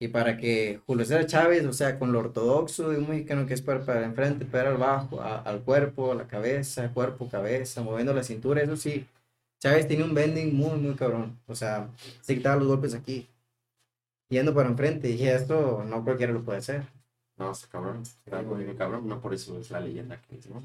Y 0.00 0.06
para 0.06 0.36
que 0.36 0.78
Julio 0.86 1.04
César 1.04 1.26
Chávez, 1.26 1.64
o 1.66 1.72
sea, 1.72 1.98
con 1.98 2.12
lo 2.12 2.20
ortodoxo 2.20 2.90
de 2.90 2.98
un 2.98 3.08
mexicano 3.08 3.44
que 3.46 3.54
es 3.54 3.62
para, 3.62 3.84
para 3.84 4.04
enfrente, 4.04 4.44
para 4.44 4.70
al 4.70 4.76
bajo, 4.76 5.20
a- 5.20 5.40
al 5.40 5.62
cuerpo, 5.62 6.12
a 6.12 6.14
la 6.14 6.28
cabeza, 6.28 6.92
cuerpo, 6.94 7.28
cabeza, 7.28 7.82
moviendo 7.82 8.14
la 8.14 8.22
cintura, 8.22 8.62
eso 8.62 8.76
sí, 8.76 9.04
Chávez 9.60 9.86
tiene 9.88 10.04
un 10.04 10.14
bending 10.14 10.54
muy, 10.54 10.78
muy 10.78 10.94
cabrón. 10.94 11.38
O 11.46 11.54
sea, 11.54 11.90
se 12.20 12.34
quitaba 12.36 12.56
los 12.56 12.68
golpes 12.68 12.94
aquí, 12.94 13.28
yendo 14.30 14.54
para 14.54 14.68
enfrente, 14.68 15.10
y 15.10 15.26
esto 15.28 15.84
no 15.84 16.04
cualquiera 16.04 16.32
lo 16.32 16.42
puede 16.44 16.58
hacer. 16.58 16.82
No, 17.36 17.52
está 17.52 17.68
cabrón. 17.68 18.02
Está 18.02 18.42
muy 18.42 18.64
muy 18.64 18.76
cabrón. 18.76 19.08
No 19.08 19.20
por 19.20 19.34
eso 19.34 19.58
es 19.60 19.70
la 19.70 19.80
leyenda 19.80 20.20
que 20.22 20.36
es, 20.36 20.48
¿no? 20.50 20.62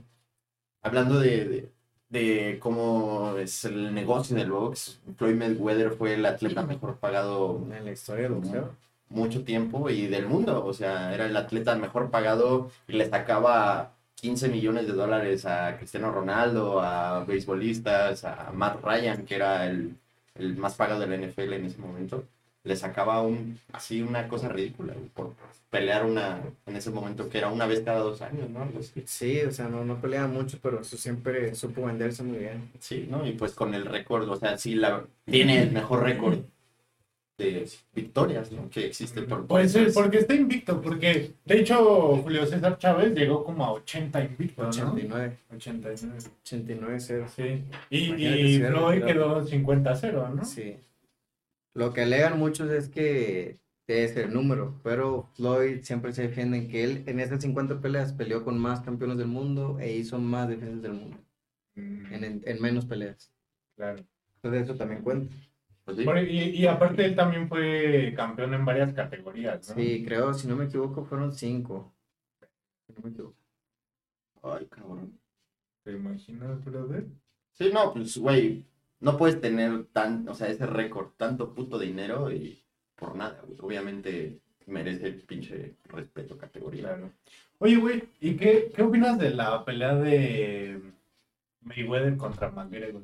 Hablando 0.82 1.20
de, 1.20 1.46
de, 1.48 1.72
de 2.10 2.60
cómo 2.60 3.38
es 3.38 3.66
el 3.66 3.94
negocio 3.94 4.36
del 4.36 4.52
box, 4.52 5.02
Floyd 5.18 5.36
Mayweather 5.36 5.92
fue 5.92 6.16
el 6.16 6.26
atleta 6.26 6.64
mejor 6.64 7.00
pagado 7.00 7.66
En 7.72 7.86
la 7.86 7.92
historia 7.92 8.24
del 8.24 8.34
boxeo. 8.34 8.76
mucho 9.10 9.44
tiempo 9.44 9.90
y 9.90 10.08
del 10.08 10.28
mundo. 10.28 10.66
O 10.66 10.74
sea, 10.74 11.14
era 11.14 11.26
el 11.26 11.38
atleta 11.38 11.76
mejor 11.76 12.12
pagado 12.12 12.72
y 12.88 12.94
le 12.94 13.10
sacaba 13.10 13.93
15 14.24 14.48
millones 14.48 14.88
de 14.88 14.94
dólares 14.94 15.46
a 15.46 15.76
Cristiano 15.76 16.10
Ronaldo, 16.10 16.80
a 16.80 17.26
beisbolistas, 17.26 18.24
a 18.24 18.54
Matt 18.54 18.82
Ryan, 18.82 19.26
que 19.26 19.36
era 19.36 19.68
el, 19.70 19.98
el 20.36 20.56
más 20.56 20.76
pagado 20.76 21.02
de 21.02 21.08
la 21.08 21.28
NFL 21.28 21.52
en 21.52 21.66
ese 21.66 21.78
momento. 21.78 22.24
Le 22.64 22.78
sacaba 22.78 23.22
un, 23.22 23.60
así 23.74 24.02
una 24.02 24.30
cosa 24.30 24.48
ridícula 24.48 24.94
güey, 24.94 25.10
por 25.10 25.34
pelear 25.70 26.06
una, 26.06 26.40
en 26.66 26.76
ese 26.78 26.90
momento 26.90 27.28
que 27.28 27.38
era 27.40 27.50
una 27.50 27.66
vez 27.66 27.82
cada 27.82 28.00
dos 28.00 28.22
años, 28.22 28.50
¿no? 28.50 28.66
Sí, 29.06 29.42
o 29.42 29.52
sea, 29.52 29.68
no, 29.68 29.84
no 29.84 30.00
pelea 30.00 30.26
mucho, 30.28 30.58
pero 30.62 30.80
eso 30.80 30.96
siempre 30.96 31.54
supo 31.54 31.84
venderse 31.84 32.24
muy 32.24 32.38
bien. 32.38 32.72
Sí, 32.80 33.06
¿no? 33.12 33.28
Y 33.28 33.34
pues 33.34 33.54
con 33.54 33.74
el 33.74 33.86
récord, 33.86 34.30
o 34.30 34.38
sea, 34.38 34.58
sí 34.58 34.76
la, 34.76 35.04
tiene 35.26 35.64
el 35.64 35.72
mejor 35.74 36.02
récord 36.04 36.40
de 37.38 37.68
victorias, 37.96 38.52
¿no? 38.52 38.70
Que 38.70 38.86
existe 38.86 39.24
por 39.24 39.48
Puede 39.48 39.68
ser, 39.68 39.84
pues, 39.86 39.96
porque 39.96 40.18
está 40.20 40.36
invicto, 40.36 40.80
porque 40.82 41.32
de 41.46 41.60
hecho 41.60 42.18
Julio 42.18 42.46
César 42.46 42.78
Chávez 42.78 43.14
llegó 43.16 43.44
como 43.44 43.66
a 43.66 43.72
80 43.72 44.24
invictos, 44.24 44.78
¿no? 44.78 44.92
89, 44.92 45.38
89. 45.52 46.18
89 46.44 47.00
0. 47.00 47.26
Sí. 47.36 47.64
Y, 47.90 48.06
Imagínate 48.06 48.42
y 48.42 48.60
Floyd 48.60 49.04
quedó 49.04 49.46
50-0, 49.48 50.36
¿no? 50.36 50.46
Sí. 50.46 50.78
Lo 51.74 51.92
que 51.92 52.02
alegan 52.02 52.38
muchos 52.38 52.70
es 52.70 52.88
que 52.90 53.58
es 53.88 54.16
el 54.16 54.32
número, 54.32 54.80
pero 54.84 55.28
Floyd 55.36 55.80
siempre 55.82 56.14
se 56.14 56.22
defiende 56.28 56.58
en 56.58 56.68
que 56.70 56.84
él 56.84 57.04
en 57.08 57.20
esas 57.20 57.42
50 57.42 57.82
peleas 57.82 58.14
peleó 58.14 58.44
con 58.44 58.58
más 58.60 58.82
campeones 58.82 59.18
del 59.18 59.28
mundo 59.28 59.78
e 59.80 59.92
hizo 59.94 60.20
más 60.20 60.48
defensas 60.48 60.82
del 60.82 60.94
mundo 60.94 61.18
Mm, 61.76 62.14
en, 62.14 62.24
en- 62.24 62.42
en 62.46 62.62
menos 62.62 62.86
peleas. 62.86 63.32
claro. 63.76 64.04
Entonces 64.36 64.64
eso 64.70 64.76
también 64.76 65.02
cuenta. 65.02 65.34
Sí. 65.88 66.04
Bueno, 66.04 66.22
y, 66.22 66.40
y 66.50 66.68
aparte 66.68 67.06
él 67.06 67.16
también 67.16 67.48
fue 67.48 68.14
campeón 68.16 68.54
en 68.54 68.66
varias 68.66 68.94
categorías, 68.94 69.70
¿no? 69.70 69.76
Sí, 69.76 70.04
creo, 70.06 70.34
si 70.34 70.48
no 70.48 70.56
me 70.56 70.66
equivoco, 70.66 71.04
fueron 71.04 71.32
5. 71.34 71.94
Si 72.88 72.94
no 72.94 73.00
me 73.04 73.10
equivoco. 73.10 73.36
Ay, 74.44 74.66
cabrón. 74.68 75.20
¿Te 75.84 75.92
imaginas, 75.92 76.64
brother? 76.64 77.06
Sí, 77.52 77.70
no, 77.74 77.94
pues, 77.94 78.18
güey, 78.18 78.66
no 79.00 79.18
puedes 79.18 79.40
tener 79.42 79.86
tan, 79.88 80.28
o 80.30 80.34
sea, 80.34 80.48
ese 80.48 80.66
récord, 80.66 81.12
tanto 81.18 81.54
puto 81.54 81.78
dinero 81.78 82.32
y 82.32 82.64
por 82.96 83.16
nada, 83.16 83.42
güey. 83.46 83.58
Obviamente 83.62 84.40
merece 84.66 85.12
pinche 85.12 85.76
respeto, 85.84 86.38
categoría. 86.38 86.84
Claro. 86.84 87.12
Oye, 87.60 87.76
güey, 87.76 88.04
¿y 88.20 88.36
qué, 88.36 88.72
qué 88.74 88.82
opinas 88.82 89.20
de 89.20 89.32
la 89.32 89.64
pelea 89.64 89.96
de 89.96 90.82
Mayweather 91.62 92.18
contra 92.18 92.52
McGregor? 92.52 93.04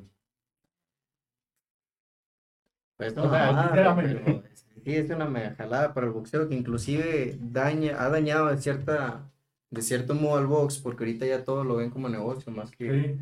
Pues 3.00 3.18
O 3.18 3.30
sea, 3.30 3.52
mamada, 3.54 3.64
sinceramente. 3.70 4.22
pero 4.26 4.44
sí, 4.84 4.96
es 4.96 5.10
una 5.10 5.26
mega 5.26 5.56
jalada 5.56 5.94
para 5.96 6.08
el 6.08 6.14
boxeo 6.14 6.50
que 6.50 6.56
inclusive 6.56 7.38
daña, 7.42 7.96
ha 8.04 8.10
dañado 8.10 8.48
de 8.50 8.58
cierta, 8.58 9.32
de 9.72 9.82
cierto 9.82 10.16
modo 10.16 10.38
al 10.38 10.48
box, 10.48 10.80
porque 10.80 11.06
ahorita 11.06 11.26
ya 11.26 11.44
todos 11.46 11.66
lo 11.66 11.78
ven 11.78 11.92
como 11.92 12.10
negocio, 12.10 12.52
más 12.52 12.72
que, 12.72 12.92
Sí. 12.92 13.20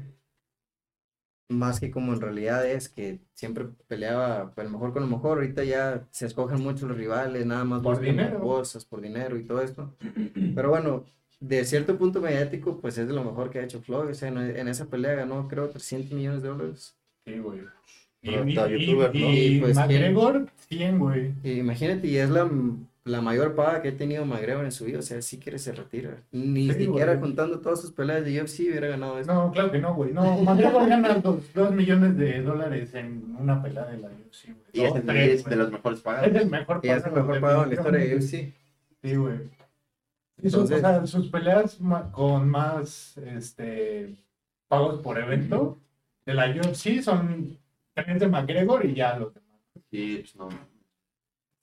más 1.50 1.80
que 1.80 1.92
como 1.92 2.14
en 2.14 2.22
realidad 2.22 2.66
es, 2.68 2.90
que 2.90 3.22
siempre 3.34 3.66
peleaba 3.88 4.52
pues, 4.52 4.66
el 4.68 4.74
mejor 4.74 4.94
con 4.94 5.04
lo 5.04 5.08
mejor, 5.08 5.38
ahorita 5.38 5.64
ya 5.64 6.08
se 6.12 6.26
escogen 6.26 6.60
mucho 6.62 6.88
los 6.88 6.98
rivales, 6.98 7.46
nada 7.46 7.64
más 7.64 7.84
Por 7.84 8.00
dinero. 8.02 8.40
bolsas, 8.40 8.84
por 8.86 9.00
dinero 9.02 9.38
y 9.38 9.46
todo 9.46 9.62
esto. 9.62 9.96
Pero 10.56 10.70
bueno, 10.70 11.06
de 11.40 11.64
cierto 11.66 11.98
punto 11.98 12.20
mediático, 12.20 12.80
pues 12.82 12.98
es 12.98 13.08
de 13.08 13.14
lo 13.14 13.24
mejor 13.24 13.50
que 13.52 13.60
ha 13.60 13.64
hecho 13.64 13.82
Floyd, 13.82 14.10
o 14.10 14.14
sea, 14.16 14.30
en, 14.30 14.38
en 14.40 14.68
esa 14.68 14.88
pelea 14.88 15.14
ganó 15.14 15.48
creo 15.48 15.70
300 15.70 16.12
millones 16.14 16.42
de 16.42 16.50
dólares. 16.50 16.98
Sí, 17.26 17.38
güey. 17.40 17.62
Y, 18.22 18.32
Pero 18.32 18.48
y, 18.50 18.54
¿no? 18.56 19.14
y 19.14 19.60
pues, 19.62 19.76
McGregor, 19.76 20.48
100, 20.70 21.00
güey. 21.00 21.34
Imagínate, 21.44 22.08
y 22.08 22.18
es 22.18 22.30
la, 22.30 22.50
la 23.06 23.22
mayor 23.22 23.56
paga 23.56 23.82
que 23.82 23.90
ha 23.90 23.98
tenido 23.98 24.26
McGregor 24.26 24.66
en 24.66 24.72
su 24.72 24.86
vida, 24.86 25.00
o 25.00 25.02
sea, 25.04 25.22
si 25.22 25.38
quiere 25.38 25.60
se 25.60 25.72
retira. 25.72 26.18
Ni 26.32 26.68
Sí, 26.74 26.86
siquiera 26.86 27.14
güey. 27.14 27.20
contando 27.22 27.60
todas 27.60 27.80
sus 27.80 27.92
peleas 27.92 28.26
de 28.26 28.42
UFC 28.42 28.62
hubiera 28.70 28.88
ganado 28.88 29.20
esto. 29.20 29.34
No, 29.34 29.52
claro 29.52 29.72
que 29.72 29.80
no, 29.80 29.94
güey. 29.94 30.12
No, 30.14 30.42
McGregor 30.42 30.90
gana 30.90 31.14
dos, 31.16 31.42
dos 31.54 31.72
millones 31.74 32.18
de 32.18 32.42
dólares 32.42 32.94
en 32.96 33.36
una 33.40 33.62
pelea 33.62 33.86
de 33.86 33.98
la 34.00 34.08
UFC, 34.08 34.46
güey. 34.48 34.58
Y 34.74 34.82
es, 34.82 34.96
el- 34.96 35.10
es 35.18 35.46
de 35.46 35.56
los 35.56 35.72
mejores 35.72 36.00
Es 36.00 36.04
pagados. 36.04 36.36
el 36.36 36.50
mejor 36.50 36.80
Y 36.84 36.90
es 36.90 37.06
el 37.06 37.12
mejor 37.14 37.40
pagado 37.40 37.64
en 37.64 37.70
la 37.70 37.76
historia 37.76 38.00
de 38.00 38.16
UFC. 38.16 38.54
Sí, 39.04 39.16
güey. 39.16 39.38
Sus, 40.44 40.56
o 40.56 40.68
sea, 40.68 41.06
sus 41.08 41.30
peleas 41.30 41.80
con 42.12 42.50
más 42.50 43.18
este, 43.20 44.16
pagos 44.68 45.00
por 45.02 45.18
evento 45.18 45.78
de 46.26 46.34
la 46.36 46.48
UFC 46.50 47.02
son 47.02 47.58
también 47.98 48.20
de 48.20 48.28
McGregor 48.30 48.86
y 48.86 48.96
ya 48.96 49.18
los 49.18 49.34
demás. 49.34 49.62
Sí, 49.92 50.18
pues 50.20 50.36
no. 50.36 50.50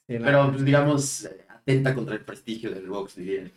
Sí, 0.09 0.19
Pero, 0.19 0.51
pues, 0.51 0.65
digamos, 0.65 1.27
atenta 1.49 1.95
contra 1.95 2.15
el 2.15 2.25
prestigio 2.25 2.71
del 2.71 2.89
box, 2.89 3.17
diría. 3.17 3.51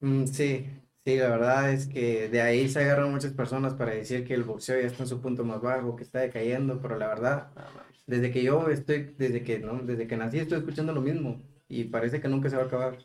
Mm, 0.00 0.26
sí, 0.26 0.66
sí, 1.04 1.16
la 1.16 1.28
verdad 1.28 1.72
es 1.72 1.86
que 1.86 2.28
de 2.28 2.40
ahí 2.40 2.68
se 2.68 2.80
agarran 2.80 3.10
muchas 3.10 3.32
personas 3.34 3.74
para 3.74 3.92
decir 3.92 4.26
que 4.26 4.34
el 4.34 4.44
boxeo 4.44 4.80
ya 4.80 4.86
está 4.86 5.02
en 5.02 5.08
su 5.08 5.20
punto 5.20 5.44
más 5.44 5.60
bajo, 5.60 5.96
que 5.96 6.04
está 6.04 6.20
decayendo, 6.20 6.80
pero 6.80 6.96
la 6.96 7.08
verdad, 7.08 7.50
más. 7.54 8.06
desde 8.06 8.30
que 8.32 8.42
yo 8.42 8.68
estoy, 8.70 9.14
desde 9.18 9.42
que, 9.44 9.58
¿no? 9.58 9.78
Desde 9.82 10.06
que 10.06 10.16
nací 10.16 10.38
estoy 10.38 10.58
escuchando 10.58 10.92
lo 10.92 11.00
mismo 11.02 11.42
y 11.68 11.84
parece 11.84 12.20
que 12.20 12.28
nunca 12.28 12.48
se 12.50 12.56
va 12.56 12.62
a 12.62 12.66
acabar. 12.66 12.98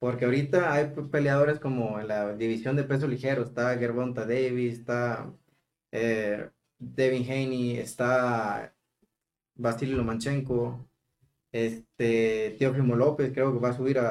Porque 0.00 0.26
ahorita 0.26 0.72
hay 0.74 0.86
pe- 0.90 1.02
peleadores 1.04 1.60
como 1.60 2.00
en 2.00 2.08
la 2.08 2.34
división 2.36 2.76
de 2.76 2.84
peso 2.84 3.08
ligero, 3.08 3.42
está 3.44 3.76
Gervonta 3.78 4.26
Davis, 4.26 4.80
está 4.80 5.32
eh, 5.92 6.50
Devin 6.78 7.22
Haney, 7.24 7.76
está 7.78 8.74
Vasily 9.56 9.92
Lomachenko, 9.92 10.88
este 11.52 12.56
Teófimo 12.58 12.94
López, 12.94 13.32
creo 13.32 13.52
que 13.52 13.58
va 13.58 13.70
a 13.70 13.76
subir 13.76 13.98
a, 13.98 14.08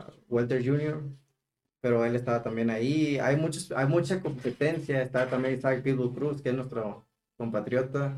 a 0.00 0.12
Welter 0.28 0.64
Jr., 0.64 1.02
pero 1.80 2.04
él 2.04 2.16
estaba 2.16 2.42
también 2.42 2.70
ahí. 2.70 3.18
Hay 3.18 3.36
muchos, 3.36 3.70
hay 3.72 3.86
mucha 3.86 4.20
competencia, 4.20 5.02
está 5.02 5.28
también 5.28 5.54
Isaac 5.58 5.82
Pitbull 5.82 6.14
Cruz, 6.14 6.40
que 6.40 6.48
es 6.50 6.54
nuestro 6.54 7.04
compatriota. 7.36 8.16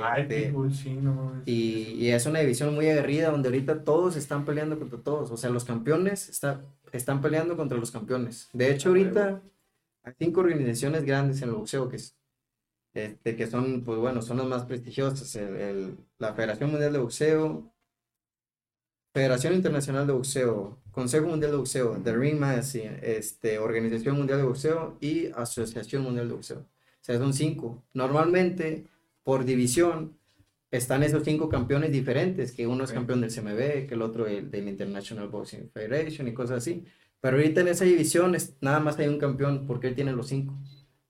Ay, 0.00 0.22
Este, 0.22 0.42
Pitbull, 0.46 0.74
sí, 0.74 0.92
no. 0.94 1.36
es- 1.36 1.42
y, 1.48 1.94
y 1.94 2.10
es 2.10 2.26
una 2.26 2.40
división 2.40 2.74
muy 2.74 2.88
aguerrida 2.88 3.30
donde 3.30 3.48
ahorita 3.48 3.84
todos 3.84 4.16
están 4.16 4.44
peleando 4.44 4.78
contra 4.78 4.98
todos. 4.98 5.30
O 5.30 5.36
sea, 5.36 5.48
los 5.50 5.64
campeones 5.64 6.28
está- 6.28 6.62
están 6.92 7.22
peleando 7.22 7.56
contra 7.56 7.78
los 7.78 7.90
campeones. 7.90 8.50
De 8.52 8.70
hecho, 8.70 8.90
ahorita 8.90 9.40
hay 10.02 10.12
cinco 10.18 10.40
organizaciones 10.40 11.04
grandes 11.04 11.40
en 11.42 11.48
el 11.48 11.54
boxeo 11.54 11.88
que, 11.88 11.96
es- 11.96 12.14
este, 12.94 13.36
que 13.36 13.46
son, 13.46 13.82
pues 13.84 13.98
bueno, 13.98 14.22
son 14.22 14.38
las 14.38 14.46
más 14.46 14.64
prestigiosas. 14.64 15.34
El- 15.36 15.56
el- 15.56 15.96
la 16.18 16.34
Federación 16.34 16.70
Mundial 16.70 16.92
de 16.92 16.98
Boxeo, 17.00 17.72
Federación 19.12 19.54
Internacional 19.54 20.06
de 20.06 20.12
Boxeo, 20.12 20.78
Consejo 20.92 21.26
Mundial 21.28 21.52
de 21.52 21.56
Boxeo, 21.58 22.00
The 22.02 22.16
Ring 22.16 22.38
Magazine, 22.38 22.98
este, 23.02 23.58
Organización 23.58 24.16
Mundial 24.16 24.38
de 24.38 24.44
Boxeo 24.44 24.96
y 25.00 25.26
Asociación 25.34 26.02
Mundial 26.02 26.28
de 26.28 26.34
Boxeo. 26.34 26.58
O 26.60 27.02
sea, 27.04 27.18
son 27.18 27.32
cinco. 27.32 27.82
Normalmente, 27.92 28.86
por 29.24 29.44
división, 29.44 30.16
están 30.70 31.02
esos 31.02 31.24
cinco 31.24 31.48
campeones 31.48 31.90
diferentes, 31.90 32.52
que 32.52 32.66
uno 32.68 32.84
es 32.84 32.92
campeón 32.92 33.20
del 33.20 33.30
CMB, 33.32 33.86
que 33.88 33.94
el 33.94 34.02
otro 34.02 34.26
el, 34.28 34.50
del 34.50 34.68
International 34.68 35.28
Boxing 35.28 35.70
Federation 35.70 36.28
y 36.28 36.32
cosas 36.34 36.58
así. 36.58 36.84
Pero 37.20 37.36
ahorita 37.36 37.62
en 37.62 37.68
esa 37.68 37.84
división 37.84 38.34
es, 38.36 38.56
nada 38.60 38.78
más 38.78 38.98
hay 38.98 39.08
un 39.08 39.18
campeón, 39.18 39.66
porque 39.66 39.88
él 39.88 39.94
tiene 39.96 40.12
los 40.12 40.28
cinco. 40.28 40.54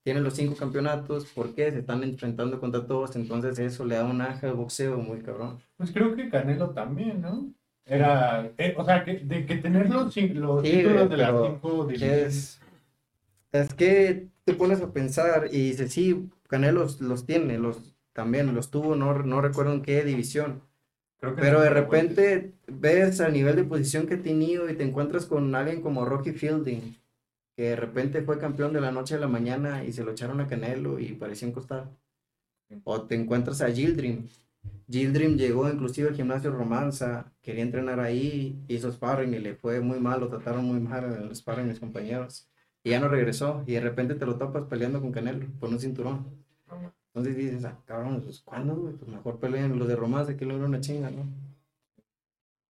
Tienen 0.04 0.24
los 0.24 0.34
cinco 0.34 0.56
campeonatos, 0.56 1.26
porque 1.34 1.70
se 1.72 1.78
están 1.80 2.02
enfrentando 2.04 2.60
contra 2.60 2.86
todos, 2.86 3.16
entonces 3.16 3.58
eso 3.58 3.84
le 3.84 3.96
da 3.96 4.04
un 4.04 4.20
aja 4.20 4.48
al 4.48 4.54
boxeo 4.54 4.98
muy 4.98 5.22
cabrón. 5.22 5.62
Pues 5.76 5.90
creo 5.92 6.14
que 6.14 6.28
Canelo 6.28 6.70
también, 6.70 7.20
¿no? 7.22 7.52
Era, 7.84 8.52
eh, 8.58 8.74
o 8.76 8.84
sea, 8.84 9.04
que, 9.04 9.14
de 9.20 9.46
que 9.46 9.56
tener 9.56 9.88
los, 9.90 10.14
los 10.16 10.62
Sí, 10.62 10.70
títulos 10.70 11.08
de 11.10 11.16
las 11.16 11.40
cinco 11.40 11.86
divisiones. 11.86 12.26
es, 12.26 12.60
es 13.52 13.74
que 13.74 14.28
te 14.44 14.54
pones 14.54 14.80
a 14.82 14.92
pensar 14.92 15.48
y 15.52 15.70
dices, 15.70 15.92
sí, 15.92 16.30
Canelo 16.48 16.86
los, 17.00 17.26
tiene, 17.26 17.58
los, 17.58 17.94
también 18.12 18.54
los 18.54 18.70
tuvo, 18.70 18.96
no, 18.96 19.14
no 19.22 19.40
recuerdo 19.40 19.72
en 19.74 19.82
qué 19.82 20.04
división. 20.04 20.62
Creo 21.18 21.34
que 21.36 21.42
Pero 21.42 21.58
no 21.58 21.60
de 21.60 21.70
repente 21.70 22.54
ves 22.66 23.20
al 23.20 23.32
nivel 23.32 23.56
de 23.56 23.64
posición 23.64 24.06
que 24.06 24.14
ha 24.14 24.22
tenido 24.22 24.68
y 24.70 24.76
te 24.76 24.84
encuentras 24.84 25.26
con 25.26 25.54
alguien 25.54 25.82
como 25.82 26.04
Rocky 26.04 26.32
Fielding, 26.32 26.96
que 27.61 27.68
de 27.68 27.77
repente 27.77 28.23
fue 28.23 28.38
campeón 28.38 28.73
de 28.73 28.81
la 28.81 28.90
noche 28.90 29.16
a 29.16 29.18
la 29.18 29.29
mañana 29.29 29.85
y 29.85 29.92
se 29.92 30.03
lo 30.03 30.12
echaron 30.12 30.40
a 30.40 30.46
Canelo 30.46 30.99
y 30.99 31.12
parecía 31.12 31.46
un 31.46 31.53
costal. 31.53 31.94
O 32.85 33.03
te 33.03 33.16
encuentras 33.16 33.61
a 33.61 33.70
Gildrim. 33.70 34.29
Gildrim 34.88 35.37
llegó 35.37 35.68
inclusive 35.68 36.09
al 36.09 36.14
gimnasio 36.14 36.53
Romanza, 36.53 37.35
quería 37.42 37.62
entrenar 37.62 38.01
ahí, 38.01 38.64
hizo 38.66 38.90
sparring 38.90 39.35
y 39.35 39.40
le 39.40 39.57
fue 39.57 39.79
muy 39.83 40.01
mal, 40.01 40.20
lo 40.20 40.29
trataron 40.29 40.64
muy 40.64 40.81
mal 40.81 41.05
en 41.05 41.23
el 41.25 41.37
sparring 41.37 41.68
mis 41.68 41.79
compañeros. 41.79 42.49
Y 42.83 42.92
ya 42.92 42.99
no 42.99 43.09
regresó 43.09 43.62
y 43.66 43.75
de 43.75 43.81
repente 43.83 44.14
te 44.14 44.25
lo 44.25 44.37
topas 44.37 44.64
peleando 44.64 45.03
con 45.03 45.12
Canelo 45.12 45.46
por 45.61 45.68
un 45.68 45.79
cinturón. 45.79 46.25
Entonces 47.09 47.37
dices, 47.37 47.62
ah, 47.66 47.79
cabrón, 47.85 48.23
pues 48.23 48.40
¿cuándo? 48.40 48.90
Pues 48.99 49.07
mejor 49.07 49.38
peleen 49.38 49.79
los 49.79 49.87
de 49.87 49.96
Romanza 49.96 50.35
que 50.35 50.46
luego 50.46 50.64
una 50.64 50.81
chinga, 50.81 51.11
¿no? 51.11 51.27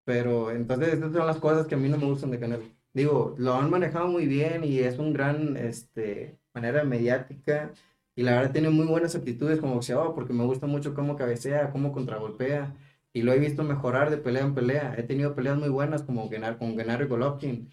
Pero 0.05 0.49
entonces 0.49 0.93
estas 0.93 1.11
son 1.11 1.27
las 1.27 1.39
cosas 1.39 1.67
que 1.67 1.75
a 1.75 1.77
mí 1.77 1.89
no 1.89 1.97
me 1.97 2.05
gustan 2.05 2.31
de 2.31 2.39
Canelo. 2.39 2.76
Digo, 2.97 3.35
lo 3.37 3.53
han 3.53 3.69
manejado 3.69 4.07
muy 4.07 4.25
bien 4.25 4.63
y 4.63 4.79
es 4.79 4.97
un 4.97 5.13
gran, 5.13 5.55
este, 5.55 6.39
manera 6.51 6.83
mediática 6.83 7.71
y 8.15 8.23
la 8.23 8.31
verdad 8.31 8.51
tiene 8.51 8.71
muy 8.71 8.87
buenas 8.87 9.15
aptitudes 9.15 9.59
como 9.59 9.75
boxeador 9.75 10.15
porque 10.15 10.33
me 10.33 10.43
gusta 10.45 10.65
mucho 10.65 10.95
cómo 10.95 11.15
cabecea, 11.15 11.69
cómo 11.69 11.91
contragolpea 11.91 12.75
y 13.13 13.21
lo 13.21 13.33
he 13.33 13.37
visto 13.39 13.63
mejorar 13.63 14.09
de 14.09 14.17
pelea 14.17 14.41
en 14.45 14.55
pelea. 14.55 14.95
He 14.97 15.03
tenido 15.03 15.35
peleas 15.35 15.59
muy 15.59 15.69
buenas 15.69 16.01
como 16.01 16.27
ganar 16.27 16.57
con 16.57 16.75
Gennaro 16.75 17.07
Golovkin, 17.07 17.71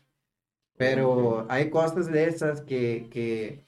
pero 0.76 1.46
hay 1.48 1.70
cosas 1.70 2.12
de 2.12 2.24
esas 2.26 2.60
que, 2.60 3.08
que, 3.10 3.64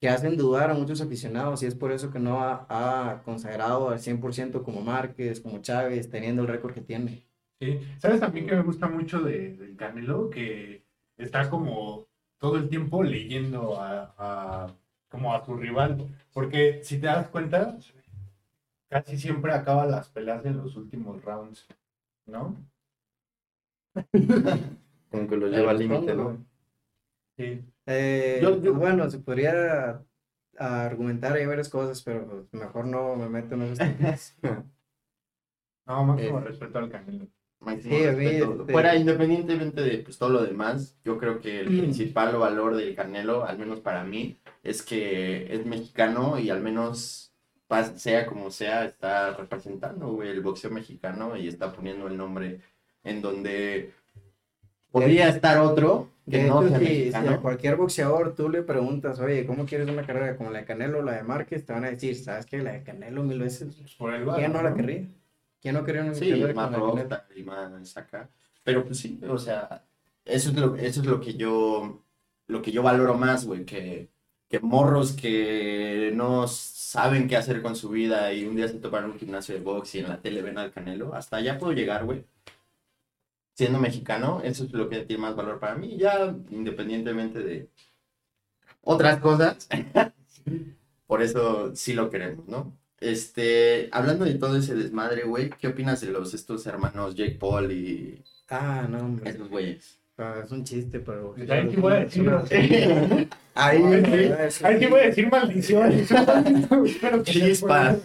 que 0.00 0.08
hacen 0.08 0.36
dudar 0.36 0.70
a 0.70 0.74
muchos 0.74 1.00
aficionados 1.00 1.62
y 1.62 1.66
es 1.66 1.76
por 1.76 1.92
eso 1.92 2.10
que 2.10 2.18
no 2.18 2.42
ha, 2.42 2.66
ha 2.68 3.22
consagrado 3.22 3.90
al 3.90 4.00
100% 4.00 4.64
como 4.64 4.80
Márquez, 4.82 5.40
como 5.40 5.62
Chávez, 5.62 6.10
teniendo 6.10 6.42
el 6.42 6.48
récord 6.48 6.74
que 6.74 6.80
tiene. 6.80 7.28
Sí. 7.60 7.78
¿Sabes 7.98 8.18
también 8.20 8.48
que 8.48 8.56
me 8.56 8.62
gusta 8.62 8.88
mucho 8.88 9.20
de, 9.20 9.52
del 9.54 9.76
Canelo? 9.76 10.30
Que 10.30 10.85
está 11.18 11.48
como 11.50 12.06
todo 12.38 12.56
el 12.56 12.68
tiempo 12.68 13.02
leyendo 13.02 13.80
a, 13.80 14.14
a- 14.18 14.74
como 15.08 15.34
a 15.34 15.44
su 15.44 15.54
rival. 15.56 16.08
Porque 16.32 16.80
si 16.82 16.98
te 17.00 17.06
das 17.06 17.28
cuenta, 17.28 17.78
casi 18.88 19.16
siempre 19.18 19.52
acaba 19.52 19.86
las 19.86 20.08
peleas 20.10 20.44
en 20.44 20.58
los 20.58 20.76
últimos 20.76 21.22
rounds, 21.24 21.66
¿no? 22.26 22.56
Como 25.10 25.28
que 25.28 25.36
lo 25.36 25.46
lleva 25.48 25.70
al 25.70 25.78
límite, 25.78 26.14
¿no? 26.14 26.44
Sí. 27.36 27.64
Eh, 27.86 28.40
Yo- 28.42 28.60
yo- 28.60 28.74
Bueno, 28.74 29.08
se 29.08 29.18
podría 29.20 30.02
argumentar 30.58 31.32
ahí 31.34 31.46
varias 31.46 31.68
cosas, 31.68 32.02
pero 32.02 32.46
mejor 32.52 32.86
no 32.86 33.14
me 33.16 33.28
meto 33.28 33.54
en 33.54 33.62
esos 33.62 33.78
temas. 33.78 34.36
No, 35.86 36.02
máximo 36.04 36.40
Eh. 36.40 36.44
respeto 36.44 36.78
al 36.80 36.90
Canelo. 36.90 37.28
Máximo 37.60 37.96
Sí, 37.96 38.04
a 38.04 38.12
mí, 38.12 38.24
respeto. 38.26 38.56
este- 38.60 38.72
Fuera, 38.72 38.96
independientemente 38.96 39.80
de 39.82 39.98
pues, 39.98 40.18
todo 40.18 40.28
lo 40.30 40.42
demás, 40.44 40.96
yo 41.04 41.18
creo 41.18 41.40
que 41.40 41.60
el 41.60 41.66
principal 41.66 42.36
valor 42.36 42.76
del 42.76 42.94
Canelo, 42.94 43.44
al 43.44 43.58
menos 43.58 43.80
para 43.80 44.04
mí, 44.04 44.36
es 44.62 44.82
que 44.82 45.52
es 45.52 45.64
mexicano 45.66 46.38
y 46.38 46.50
al 46.50 46.60
menos 46.60 47.32
sea 47.96 48.26
como 48.26 48.50
sea, 48.52 48.84
está 48.84 49.32
representando 49.36 50.08
güey, 50.12 50.30
el 50.30 50.40
boxeo 50.40 50.70
mexicano 50.70 51.36
y 51.36 51.48
está 51.48 51.72
poniendo 51.72 52.06
el 52.06 52.16
nombre 52.16 52.60
en 53.02 53.20
donde 53.22 53.92
podría 54.92 55.28
estar 55.28 55.58
otro 55.58 56.08
que 56.30 56.38
De 56.38 56.44
no 56.48 56.60
hecho, 56.62 56.68
sea 56.70 56.78
si, 56.78 56.84
si 56.86 56.90
mexicano. 56.92 57.30
a 57.32 57.40
cualquier 57.40 57.76
boxeador 57.76 58.34
tú 58.34 58.48
le 58.48 58.62
preguntas, 58.62 59.18
oye, 59.20 59.46
¿cómo 59.46 59.64
quieres 59.66 59.88
una 59.88 60.04
carrera 60.06 60.36
como 60.36 60.50
la 60.50 60.60
de 60.60 60.64
Canelo 60.64 60.98
o 60.98 61.02
la 61.02 61.12
de 61.14 61.22
Márquez? 61.22 61.64
Te 61.66 61.72
van 61.72 61.84
a 61.84 61.90
decir, 61.90 62.16
¿sabes 62.16 62.46
qué? 62.46 62.58
La 62.58 62.72
de 62.72 62.82
Canelo 62.82 63.22
mil 63.22 63.38
veces. 63.40 63.74
Pues 63.76 63.94
por 63.94 64.12
el 64.14 64.24
¿Quién 64.34 64.52
no 64.52 64.62
la 64.62 64.70
¿no? 64.70 64.76
querría? 64.76 65.06
¿Quién 65.60 65.74
no 65.74 65.84
querría 65.84 66.02
una 66.02 66.14
Sí, 66.14 66.30
carrera 66.30 66.54
más 66.54 66.72
rockstar 66.74 67.26
y 67.36 67.42
más 67.42 67.96
acá. 67.96 68.30
Pero 68.64 68.84
pues 68.84 68.98
sí, 68.98 69.20
o 69.28 69.38
sea, 69.38 69.84
eso 70.24 70.50
es 70.50 70.56
lo, 70.56 70.76
eso 70.76 71.00
es 71.00 71.06
lo 71.06 71.20
que 71.20 71.34
yo, 71.34 72.04
lo 72.46 72.62
que 72.62 72.72
yo 72.72 72.82
valoro 72.82 73.14
más, 73.14 73.46
güey, 73.46 73.64
que 73.64 74.10
que 74.48 74.60
morros 74.60 75.12
que 75.12 76.12
no 76.14 76.46
saben 76.46 77.26
qué 77.28 77.36
hacer 77.36 77.62
con 77.62 77.74
su 77.74 77.88
vida 77.90 78.32
y 78.32 78.44
un 78.44 78.54
día 78.56 78.68
se 78.68 78.78
topan 78.78 79.04
en 79.04 79.10
un 79.10 79.18
gimnasio 79.18 79.54
de 79.56 79.60
box 79.60 79.96
y 79.96 79.98
en 80.00 80.08
la 80.08 80.20
tele 80.22 80.40
ven 80.42 80.56
al 80.58 80.70
Canelo, 80.72 81.14
hasta 81.14 81.36
allá 81.38 81.58
puedo 81.58 81.72
llegar, 81.72 82.04
güey. 82.04 82.24
Siendo 83.54 83.80
mexicano, 83.80 84.40
eso 84.44 84.62
es 84.64 84.72
lo 84.72 84.88
que 84.88 85.04
tiene 85.04 85.22
más 85.22 85.34
valor 85.34 85.58
para 85.58 85.74
mí, 85.74 85.96
ya 85.96 86.32
independientemente 86.50 87.40
de 87.40 87.70
otras 88.82 89.20
cosas. 89.20 89.68
Por 91.06 91.22
eso 91.22 91.74
sí 91.74 91.92
lo 91.94 92.10
queremos, 92.10 92.46
¿no? 92.48 92.76
Este, 93.00 93.88
hablando 93.92 94.24
de 94.24 94.34
todo 94.34 94.56
ese 94.56 94.74
desmadre, 94.74 95.24
güey, 95.24 95.50
¿qué 95.50 95.68
opinas 95.68 96.00
de 96.00 96.08
los 96.10 96.32
estos 96.34 96.66
hermanos 96.66 97.14
Jake 97.14 97.36
Paul 97.38 97.70
y 97.72 98.24
Ah, 98.48 98.86
no, 98.88 98.98
hombre. 99.00 99.30
esos 99.30 99.48
güeyes? 99.50 99.98
Ah, 100.18 100.36
es 100.42 100.50
un 100.50 100.64
chiste, 100.64 101.00
pero. 101.00 101.34
Pues 101.34 101.50
ahí 101.50 101.68
sí 101.70 101.76
voy 101.76 101.92
a 101.92 101.96
decir, 102.00 102.28
Ahí, 103.54 103.82
Ahí 104.62 104.78
sí 104.78 104.86
voy 104.86 105.00
a 105.00 105.06
decir 105.06 105.30
maldiciones. 105.30 106.10
Espero 106.86 107.22
que 107.22 107.32
Chispas. 107.32 107.98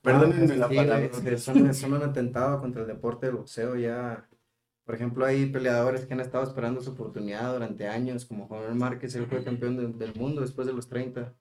Perdónenme 0.00 0.56
la 0.56 0.68
Sí, 0.68 0.76
palabra. 0.76 1.38
son, 1.38 1.92
un 1.94 2.02
atentado 2.02 2.60
contra 2.60 2.82
el 2.82 2.88
deporte 2.88 3.26
del 3.26 3.36
boxeo 3.36 3.76
ya. 3.76 4.26
Por 4.84 4.94
ejemplo, 4.94 5.24
hay 5.24 5.46
peleadores 5.46 6.04
que 6.04 6.12
han 6.14 6.20
estado 6.20 6.44
esperando 6.44 6.82
su 6.82 6.90
oportunidad 6.90 7.52
durante 7.54 7.88
años, 7.88 8.26
como 8.26 8.46
Juan 8.46 8.76
Márquez, 8.76 9.14
él 9.14 9.26
fue 9.26 9.42
campeón 9.42 9.76
de- 9.78 10.06
del 10.06 10.14
mundo 10.14 10.42
después 10.42 10.66
de 10.66 10.74
los 10.74 10.88
30. 10.88 11.32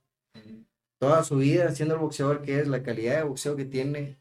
Toda 1.04 1.24
su 1.26 1.36
vida 1.36 1.70
siendo 1.72 1.96
el 1.96 2.00
boxeador 2.00 2.42
que 2.44 2.60
es, 2.60 2.68
la 2.70 2.82
calidad 2.82 3.18
de 3.18 3.24
boxeo 3.24 3.58
que 3.58 3.66
tiene, 3.66 4.16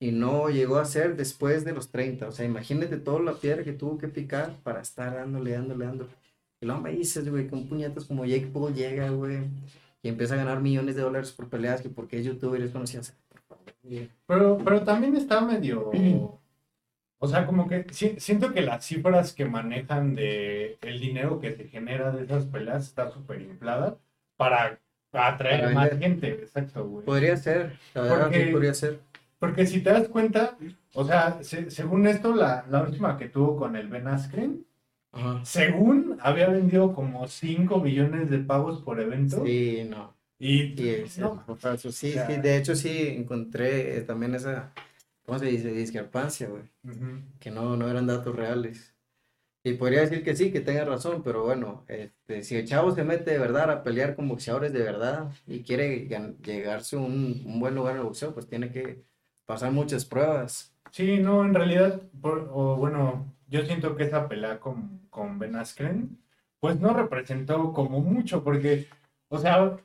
y 0.00 0.10
no 0.10 0.48
llegó 0.50 0.78
a 0.78 0.84
ser 0.84 1.14
después 1.14 1.64
de 1.64 1.72
los 1.72 1.90
30. 1.90 2.26
O 2.26 2.32
sea, 2.32 2.44
imagínate 2.44 2.96
toda 2.96 3.20
la 3.20 3.34
piedra 3.34 3.62
que 3.62 3.72
tuvo 3.72 3.98
que 3.98 4.08
picar 4.08 4.56
para 4.64 4.80
estar 4.80 5.14
dándole, 5.14 5.52
dándole, 5.52 5.84
dándole. 5.86 6.10
Y 6.60 6.66
luego 6.66 6.80
me 6.80 6.90
dices, 6.90 7.30
güey, 7.30 7.46
que 7.46 7.54
un 7.54 7.68
puñetas 7.68 8.04
como 8.06 8.24
Jake 8.24 8.48
Paul 8.52 8.74
llega, 8.74 9.10
güey, 9.10 9.44
y 10.02 10.08
empieza 10.08 10.34
a 10.34 10.38
ganar 10.38 10.60
millones 10.60 10.96
de 10.96 11.02
dólares 11.02 11.30
por 11.30 11.48
peleas, 11.48 11.80
que 11.80 11.88
porque 11.88 12.18
es 12.18 12.26
youtuber 12.26 12.60
y 12.60 12.64
es 12.64 12.72
conocido. 12.72 13.04
Pero, 14.26 14.58
pero 14.64 14.82
también 14.82 15.14
está 15.14 15.40
medio. 15.40 15.92
O 17.18 17.26
sea, 17.28 17.46
como 17.46 17.68
que 17.68 17.86
si- 17.90 18.20
siento 18.20 18.52
que 18.52 18.60
las 18.60 18.84
cifras 18.84 19.32
que 19.32 19.46
manejan 19.46 20.14
de 20.14 20.76
el 20.82 21.00
dinero 21.00 21.40
que 21.40 21.52
se 21.56 21.68
genera 21.68 22.10
de 22.10 22.24
esas 22.24 22.44
peleas 22.44 22.84
está 22.84 23.10
súper 23.10 23.40
inflada 23.40 23.96
para 24.36 24.78
atraer 25.14 25.60
Para 25.62 25.74
más 25.74 25.90
gente. 25.98 26.28
Exacto, 26.28 26.86
güey. 26.86 27.04
Podría 27.06 27.36
ser, 27.36 27.72
la 27.94 28.02
verdad, 28.02 28.22
Porque- 28.24 28.44
sí 28.46 28.52
podría 28.52 28.74
ser. 28.74 29.00
Porque 29.38 29.66
si 29.66 29.80
te 29.80 29.90
das 29.90 30.08
cuenta, 30.08 30.56
o 30.94 31.04
sea, 31.04 31.38
se- 31.42 31.70
según 31.70 32.06
esto, 32.06 32.34
la, 32.34 32.64
la 32.70 32.82
última 32.82 33.18
que 33.18 33.28
tuvo 33.28 33.56
con 33.56 33.76
el 33.76 33.88
Ben 33.88 34.08
Askren, 34.08 34.64
Ajá. 35.12 35.44
según 35.44 36.16
había 36.20 36.48
vendido 36.48 36.94
como 36.94 37.26
5 37.28 37.78
millones 37.80 38.30
de 38.30 38.38
pagos 38.38 38.80
por 38.82 39.00
evento. 39.00 39.44
Sí, 39.44 39.86
no. 39.88 40.14
Y 40.38 40.62
Y 40.80 41.04
no, 41.18 41.44
falso. 41.58 41.92
Sí, 41.92 42.10
o 42.10 42.12
sea- 42.14 42.26
sí, 42.26 42.36
de 42.40 42.56
hecho 42.56 42.74
sí 42.74 43.08
encontré 43.08 43.98
eh, 43.98 44.00
también 44.00 44.34
esa, 44.34 44.72
¿cómo 45.26 45.38
se 45.38 45.46
dice? 45.46 45.72
Discrepancia, 45.72 46.48
güey. 46.48 46.62
Que 47.38 47.50
no, 47.50 47.76
no 47.76 47.88
eran 47.88 48.06
datos 48.06 48.34
reales. 48.34 48.93
Y 49.66 49.72
podría 49.74 50.02
decir 50.02 50.22
que 50.22 50.36
sí, 50.36 50.52
que 50.52 50.60
tenga 50.60 50.84
razón, 50.84 51.22
pero 51.24 51.42
bueno, 51.44 51.84
este, 51.88 52.42
si 52.42 52.54
el 52.56 52.66
chavo 52.66 52.94
se 52.94 53.02
mete 53.02 53.30
de 53.30 53.38
verdad 53.38 53.70
a 53.70 53.82
pelear 53.82 54.14
con 54.14 54.28
boxeadores 54.28 54.74
de 54.74 54.82
verdad 54.82 55.30
y 55.46 55.60
quiere 55.60 56.06
llegarse 56.44 56.96
a 56.96 56.98
un, 57.00 57.42
un 57.46 57.60
buen 57.60 57.74
lugar 57.74 57.92
en 57.94 58.00
el 58.00 58.06
boxeo, 58.06 58.34
pues 58.34 58.46
tiene 58.46 58.70
que 58.70 59.02
pasar 59.46 59.72
muchas 59.72 60.04
pruebas. 60.04 60.70
Sí, 60.90 61.18
no, 61.18 61.42
en 61.44 61.54
realidad, 61.54 61.98
por- 62.20 62.50
o 62.52 62.76
bueno, 62.76 63.24
yo 63.48 63.64
siento 63.64 63.96
que 63.96 64.04
esa 64.04 64.28
pelea 64.28 64.60
con, 64.60 65.00
con 65.08 65.38
Ben 65.38 65.56
Askren, 65.56 66.18
pues 66.60 66.78
no 66.78 66.92
representó 66.92 67.72
como 67.72 68.00
mucho, 68.00 68.44
porque, 68.44 68.86
o 69.28 69.38
sea, 69.38 69.76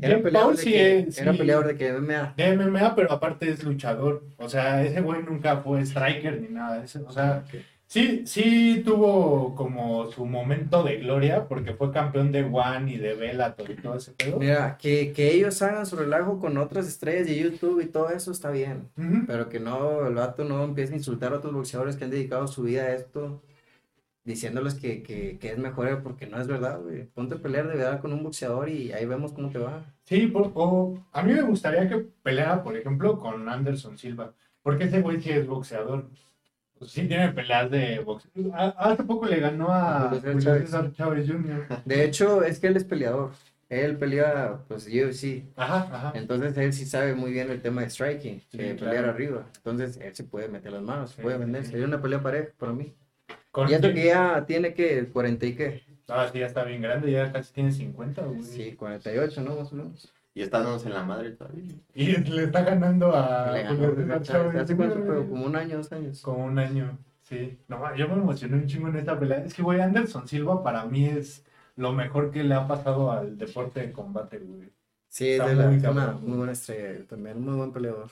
Era 0.00 0.20
peleador 0.20 0.56
de 0.56 0.62
sí 0.62 0.72
que, 0.72 0.98
es- 0.98 1.18
era 1.18 1.32
peleador 1.32 1.66
de 1.68 1.76
que 1.76 1.92
MMA. 1.92 2.34
de 2.36 2.56
MMA, 2.56 2.94
pero 2.96 3.12
aparte 3.12 3.48
es 3.48 3.62
luchador, 3.62 4.24
o 4.38 4.48
sea, 4.48 4.82
ese 4.82 5.00
güey 5.00 5.22
nunca 5.22 5.58
fue 5.58 5.80
striker 5.82 6.40
ni 6.40 6.48
nada, 6.48 6.82
ese- 6.82 6.98
o 7.02 7.12
sea, 7.12 7.44
sí, 7.92 8.22
sí 8.26 8.82
tuvo 8.84 9.54
como 9.54 10.10
su 10.10 10.24
momento 10.24 10.82
de 10.82 10.96
gloria, 10.96 11.46
porque 11.46 11.74
fue 11.74 11.92
campeón 11.92 12.32
de 12.32 12.42
One 12.44 12.92
y 12.92 12.96
de 12.96 13.14
Bellator 13.14 13.70
y 13.70 13.76
todo 13.76 13.96
ese 13.96 14.12
pedo. 14.12 14.38
Mira, 14.38 14.78
que, 14.78 15.12
que 15.12 15.32
ellos 15.34 15.60
hagan 15.62 15.84
su 15.84 15.96
relajo 15.96 16.38
con 16.38 16.56
otras 16.56 16.88
estrellas 16.88 17.26
de 17.26 17.38
YouTube 17.38 17.80
y 17.82 17.86
todo 17.86 18.08
eso 18.10 18.32
está 18.32 18.50
bien. 18.50 18.88
Pero 19.26 19.48
que 19.48 19.60
no, 19.60 20.06
el 20.06 20.14
vato 20.14 20.44
no 20.44 20.64
empiece 20.64 20.94
a 20.94 20.96
insultar 20.96 21.32
a 21.32 21.36
otros 21.36 21.52
boxeadores 21.52 21.96
que 21.96 22.04
han 22.04 22.10
dedicado 22.10 22.46
su 22.48 22.62
vida 22.62 22.84
a 22.84 22.94
esto, 22.94 23.42
diciéndoles 24.24 24.74
que, 24.74 25.02
que, 25.02 25.38
que 25.38 25.50
es 25.50 25.58
mejor, 25.58 26.02
porque 26.02 26.26
no 26.26 26.40
es 26.40 26.46
verdad, 26.46 26.80
güey. 26.80 27.04
Ponte 27.06 27.34
a 27.34 27.38
pelear 27.38 27.68
de 27.68 27.76
verdad 27.76 28.00
con 28.00 28.12
un 28.12 28.22
boxeador 28.22 28.68
y 28.68 28.92
ahí 28.92 29.04
vemos 29.04 29.32
cómo 29.32 29.50
te 29.50 29.58
va. 29.58 29.84
Sí, 30.04 30.28
por- 30.28 30.50
o 30.54 30.96
a 31.12 31.22
mí 31.22 31.32
me 31.32 31.42
gustaría 31.42 31.88
que 31.88 31.98
peleara, 32.22 32.62
por 32.62 32.76
ejemplo, 32.76 33.18
con 33.18 33.48
Anderson 33.48 33.98
Silva, 33.98 34.32
porque 34.62 34.84
ese 34.84 35.00
güey 35.02 35.20
sí 35.20 35.30
es 35.30 35.46
boxeador. 35.46 36.08
Pues 36.82 36.90
sí 36.94 37.06
tiene 37.06 37.28
peleas 37.28 37.70
de 37.70 38.00
boxeo. 38.00 38.30
A- 38.54 38.70
Hace 38.90 39.04
poco 39.04 39.26
le 39.26 39.38
ganó 39.38 39.68
a 39.72 40.08
Julio 40.10 40.40
Chávez. 40.40 41.28
Jr. 41.28 41.68
De 41.84 42.04
hecho, 42.04 42.42
es 42.42 42.58
que 42.58 42.66
él 42.66 42.76
es 42.76 42.82
peleador. 42.82 43.30
Él 43.68 43.96
pelea, 43.96 44.58
pues 44.66 44.86
yo 44.86 45.12
sí. 45.12 45.48
Ajá, 45.54 45.88
ajá. 45.92 46.12
Entonces 46.16 46.56
él 46.58 46.72
sí 46.72 46.84
sabe 46.84 47.14
muy 47.14 47.30
bien 47.30 47.52
el 47.52 47.62
tema 47.62 47.82
de 47.82 47.90
striking, 47.90 48.40
Sí, 48.50 48.58
de 48.58 48.74
claro. 48.74 48.90
pelear 48.90 49.04
arriba. 49.14 49.46
Entonces 49.58 49.96
él 50.02 50.12
se 50.12 50.24
puede 50.24 50.48
meter 50.48 50.72
las 50.72 50.82
manos, 50.82 51.12
Sí, 51.12 51.22
puede 51.22 51.38
vender. 51.38 51.64
sí. 51.64 51.70
Sería 51.70 51.86
una 51.86 52.02
pelea 52.02 52.20
pareja 52.20 52.48
para 52.58 52.72
mí. 52.72 52.92
Con 53.52 53.70
Y 53.70 53.74
eso 53.74 53.92
que 53.92 54.04
ya 54.06 54.44
tiene 54.44 54.74
que 54.74 55.06
40 55.06 55.46
y 55.46 55.54
qué. 55.54 55.82
Ah, 56.08 56.28
sí, 56.32 56.40
ya 56.40 56.46
está 56.46 56.64
bien 56.64 56.82
grande, 56.82 57.12
ya 57.12 57.30
casi 57.30 57.52
tiene 57.54 57.70
50, 57.70 58.22
güey. 58.22 58.42
Sí, 58.42 58.72
48, 58.72 59.40
¿no? 59.40 59.54
Más 59.54 59.72
o 59.72 59.76
menos. 59.76 60.12
Y 60.34 60.42
estamos 60.42 60.84
en 60.86 60.94
la 60.94 61.02
madre 61.04 61.32
todavía. 61.32 61.74
Y 61.94 62.16
le 62.16 62.44
está 62.44 62.62
ganando 62.62 63.14
a 63.14 63.52
Le 63.52 63.62
ganó, 63.64 63.88
Julio 63.94 64.18
Chávez 64.22 64.56
¿Hace 64.62 64.76
cuánto 64.76 65.00
güey. 65.04 65.28
Como 65.28 65.44
un 65.44 65.56
año, 65.56 65.76
dos 65.76 65.92
años. 65.92 66.22
Como 66.22 66.44
un 66.44 66.58
año, 66.58 66.98
sí. 67.20 67.58
No, 67.68 67.94
yo 67.96 68.08
me 68.08 68.14
emocioné 68.14 68.56
un 68.56 68.66
chingo 68.66 68.88
en 68.88 68.96
esta 68.96 69.18
pelea. 69.18 69.44
Es 69.44 69.52
que, 69.52 69.62
güey, 69.62 69.80
Anderson 69.80 70.26
Silva 70.26 70.62
para 70.62 70.86
mí 70.86 71.04
es 71.06 71.44
lo 71.76 71.92
mejor 71.92 72.30
que 72.30 72.44
le 72.44 72.54
ha 72.54 72.66
pasado 72.66 73.12
al 73.12 73.36
deporte 73.36 73.80
de 73.80 73.92
combate, 73.92 74.38
güey. 74.38 74.70
Sí, 75.08 75.28
es 75.28 75.40
Está 75.40 75.48
de 75.48 75.54
la- 75.56 75.68
muy 75.68 75.76
una 75.86 76.12
muy 76.12 76.36
buena 76.38 76.52
estrella 76.52 77.06
también, 77.06 77.38
muy 77.42 77.54
buen 77.54 77.72
peleador. 77.72 78.08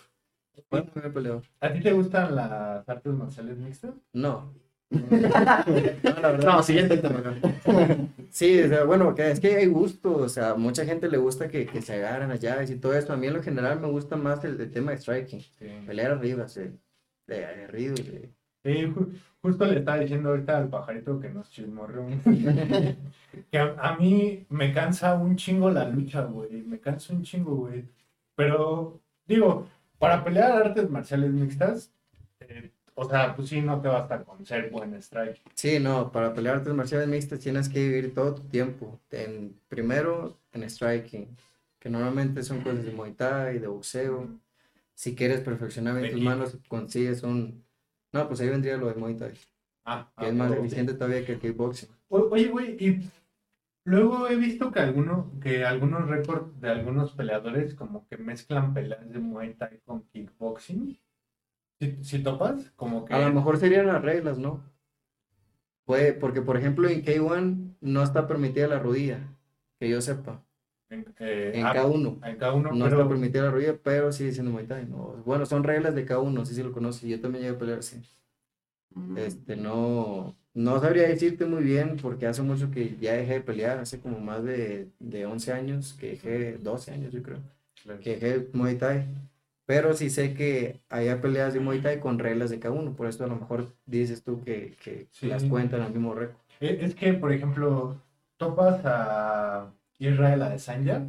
Muy 0.70 0.82
buen 0.94 1.12
peleador. 1.14 1.42
¿A 1.60 1.72
ti 1.72 1.80
te 1.80 1.92
gustan 1.92 2.34
las 2.36 2.86
artes 2.86 3.12
marciales 3.14 3.56
mixtas? 3.56 3.94
No. 4.12 4.52
No, 4.90 6.20
la 6.20 6.30
verdad. 6.32 6.44
No, 6.44 6.62
siguiente 6.62 6.96
tema. 6.98 7.22
Sí, 8.30 8.60
o 8.62 8.68
sea, 8.68 8.84
bueno, 8.84 9.12
que 9.14 9.28
es 9.30 9.40
que 9.40 9.56
hay 9.56 9.66
gusto, 9.66 10.16
o 10.16 10.28
sea, 10.28 10.54
mucha 10.54 10.84
gente 10.84 11.08
le 11.08 11.18
gusta 11.18 11.48
que, 11.48 11.66
que 11.66 11.82
se 11.82 11.94
agarren 11.94 12.28
las 12.28 12.40
llaves 12.40 12.70
y 12.70 12.76
todo 12.76 12.94
eso. 12.94 13.12
A 13.12 13.16
mí 13.16 13.26
en 13.26 13.34
lo 13.34 13.42
general 13.42 13.80
me 13.80 13.88
gusta 13.88 14.14
más 14.16 14.44
el, 14.44 14.60
el 14.60 14.70
tema 14.70 14.92
de 14.92 14.98
striking, 14.98 15.40
Sí. 15.40 15.66
pelear 15.86 16.12
arriba, 16.12 16.46
sí. 16.48 16.62
De 17.26 17.44
arriba, 17.44 17.94
de- 17.94 18.30
Sí, 18.62 18.70
ju- 18.86 19.12
justo 19.42 19.64
le 19.64 19.78
estaba 19.78 19.98
diciendo 19.98 20.28
ahorita 20.28 20.58
al 20.58 20.68
pajarito 20.68 21.18
que 21.18 21.30
nos 21.30 21.50
chismorreó. 21.50 22.06
que 23.50 23.58
a, 23.58 23.74
a 23.78 23.96
mí 23.96 24.46
me 24.48 24.72
cansa 24.72 25.14
un 25.14 25.34
chingo 25.36 25.70
la 25.70 25.88
lucha, 25.88 26.22
güey. 26.24 26.62
Me 26.62 26.78
cansa 26.78 27.12
un 27.14 27.22
chingo, 27.22 27.56
güey. 27.56 27.84
Pero, 28.36 29.00
digo, 29.26 29.66
para 29.98 30.22
pelear 30.22 30.52
artes 30.52 30.88
marciales 30.90 31.32
mixtas, 31.32 31.92
o 32.94 33.04
sea, 33.08 33.34
pues 33.34 33.48
sí, 33.48 33.60
no 33.62 33.80
te 33.80 33.88
basta 33.88 34.24
con 34.24 34.44
ser 34.44 34.70
buen 34.70 34.94
strike. 34.94 35.40
Sí, 35.54 35.78
no, 35.78 36.10
para 36.12 36.32
pelear 36.34 36.56
artes 36.56 36.74
marciales 36.74 37.08
mixtas 37.08 37.40
tienes 37.40 37.68
que 37.68 37.78
vivir 37.80 38.14
todo 38.14 38.34
tu 38.34 38.42
tiempo. 38.48 39.00
En, 39.10 39.58
primero 39.68 40.38
en 40.52 40.62
striking, 40.68 41.36
que 41.78 41.88
normalmente 41.88 42.42
son 42.42 42.60
cosas 42.62 42.84
de 42.84 42.92
Muay 42.92 43.12
Thai, 43.12 43.58
de 43.58 43.66
boxeo. 43.66 44.28
Si 44.94 45.14
quieres 45.14 45.40
perfeccionar 45.40 45.96
bien 45.98 46.10
tus 46.12 46.20
manos, 46.20 46.58
consigues 46.68 47.22
un... 47.22 47.64
No, 48.12 48.26
pues 48.28 48.40
ahí 48.40 48.48
vendría 48.48 48.76
lo 48.76 48.88
de 48.88 48.94
Muay 48.94 49.16
Thai, 49.16 49.32
Ah, 49.84 50.12
que 50.18 50.26
ah, 50.26 50.28
es 50.28 50.34
más 50.34 50.52
eficiente 50.52 50.94
todavía 50.94 51.24
que 51.24 51.32
el 51.32 51.38
kickboxing. 51.40 51.88
O- 52.08 52.28
Oye, 52.30 52.48
güey, 52.48 52.76
y 52.84 53.10
luego 53.84 54.28
he 54.28 54.36
visto 54.36 54.70
que, 54.70 54.80
alguno, 54.80 55.32
que 55.40 55.64
algunos 55.64 56.08
récords 56.08 56.60
de 56.60 56.68
algunos 56.70 57.12
peleadores 57.12 57.74
como 57.74 58.06
que 58.08 58.18
mezclan 58.18 58.74
peleas 58.74 59.08
de 59.08 59.18
Muay 59.18 59.54
Thai 59.54 59.80
con 59.86 60.02
kickboxing. 60.08 60.98
Si, 61.80 62.04
si 62.04 62.22
topas, 62.22 62.70
como 62.76 63.04
que... 63.04 63.14
A 63.14 63.20
lo 63.20 63.32
mejor 63.32 63.56
serían 63.56 63.86
las 63.86 64.02
reglas, 64.02 64.38
¿no? 64.38 64.62
Puede, 65.84 66.12
porque 66.12 66.42
por 66.42 66.56
ejemplo 66.56 66.88
en 66.88 67.02
K1 67.04 67.76
no 67.80 68.02
está 68.02 68.28
permitida 68.28 68.68
la 68.68 68.78
rodilla, 68.78 69.18
que 69.78 69.88
yo 69.88 70.00
sepa. 70.00 70.44
En, 70.90 71.06
eh, 71.18 71.52
En 71.54 71.66
ah, 71.66 71.74
K1 71.74 72.28
en 72.28 72.36
cada 72.36 72.52
uno, 72.52 72.70
no 72.70 72.84
pero, 72.84 72.98
está 72.98 73.08
permitida 73.08 73.44
la 73.44 73.50
rodilla, 73.50 73.78
pero 73.82 74.12
sigue 74.12 74.32
siendo 74.32 74.52
Muay 74.52 74.66
Thai. 74.66 74.86
¿no? 74.86 75.16
Bueno, 75.24 75.46
son 75.46 75.64
reglas 75.64 75.94
de 75.94 76.06
K1, 76.06 76.30
no 76.30 76.44
sé 76.44 76.54
si 76.54 76.62
lo 76.62 76.72
conoces. 76.72 77.08
Yo 77.08 77.20
también 77.20 77.42
llegué 77.42 77.56
a 77.56 77.58
pelear 77.58 77.78
así. 77.78 78.00
Este, 79.16 79.56
no, 79.56 80.36
no 80.52 80.80
sabría 80.80 81.08
decirte 81.08 81.46
muy 81.46 81.62
bien 81.62 81.96
porque 82.00 82.26
hace 82.26 82.42
mucho 82.42 82.70
que 82.70 82.96
ya 83.00 83.14
dejé 83.14 83.34
de 83.34 83.40
pelear, 83.40 83.78
hace 83.78 84.00
como 84.00 84.18
más 84.20 84.42
de, 84.44 84.88
de 84.98 85.26
11 85.26 85.52
años, 85.52 85.94
que 85.94 86.10
dejé, 86.10 86.58
12 86.58 86.92
años 86.92 87.12
yo 87.12 87.22
creo, 87.22 87.38
que 88.02 88.16
dejé 88.16 88.48
Muay 88.52 88.76
Thai. 88.76 89.06
Pero 89.70 89.94
sí 89.94 90.10
sé 90.10 90.34
que 90.34 90.80
hay 90.88 91.14
peleas 91.22 91.54
de 91.54 91.60
Muay 91.60 91.80
Thai 91.80 92.00
con 92.00 92.18
reglas 92.18 92.50
de 92.50 92.58
cada 92.58 92.74
uno, 92.74 92.96
por 92.96 93.06
eso 93.06 93.22
a 93.22 93.28
lo 93.28 93.36
mejor 93.36 93.68
dices 93.86 94.24
tú 94.24 94.42
que, 94.42 94.76
que 94.82 95.06
Sí. 95.12 95.28
las 95.28 95.44
cuentan 95.44 95.80
al 95.82 95.92
mismo 95.92 96.12
récord. 96.12 96.34
Eh, 96.58 96.80
Es 96.82 96.96
que, 96.96 97.12
por 97.12 97.32
ejemplo, 97.32 97.94
topas 98.36 98.80
a 98.84 99.72
Israel 100.00 100.42
Adesanya. 100.42 101.06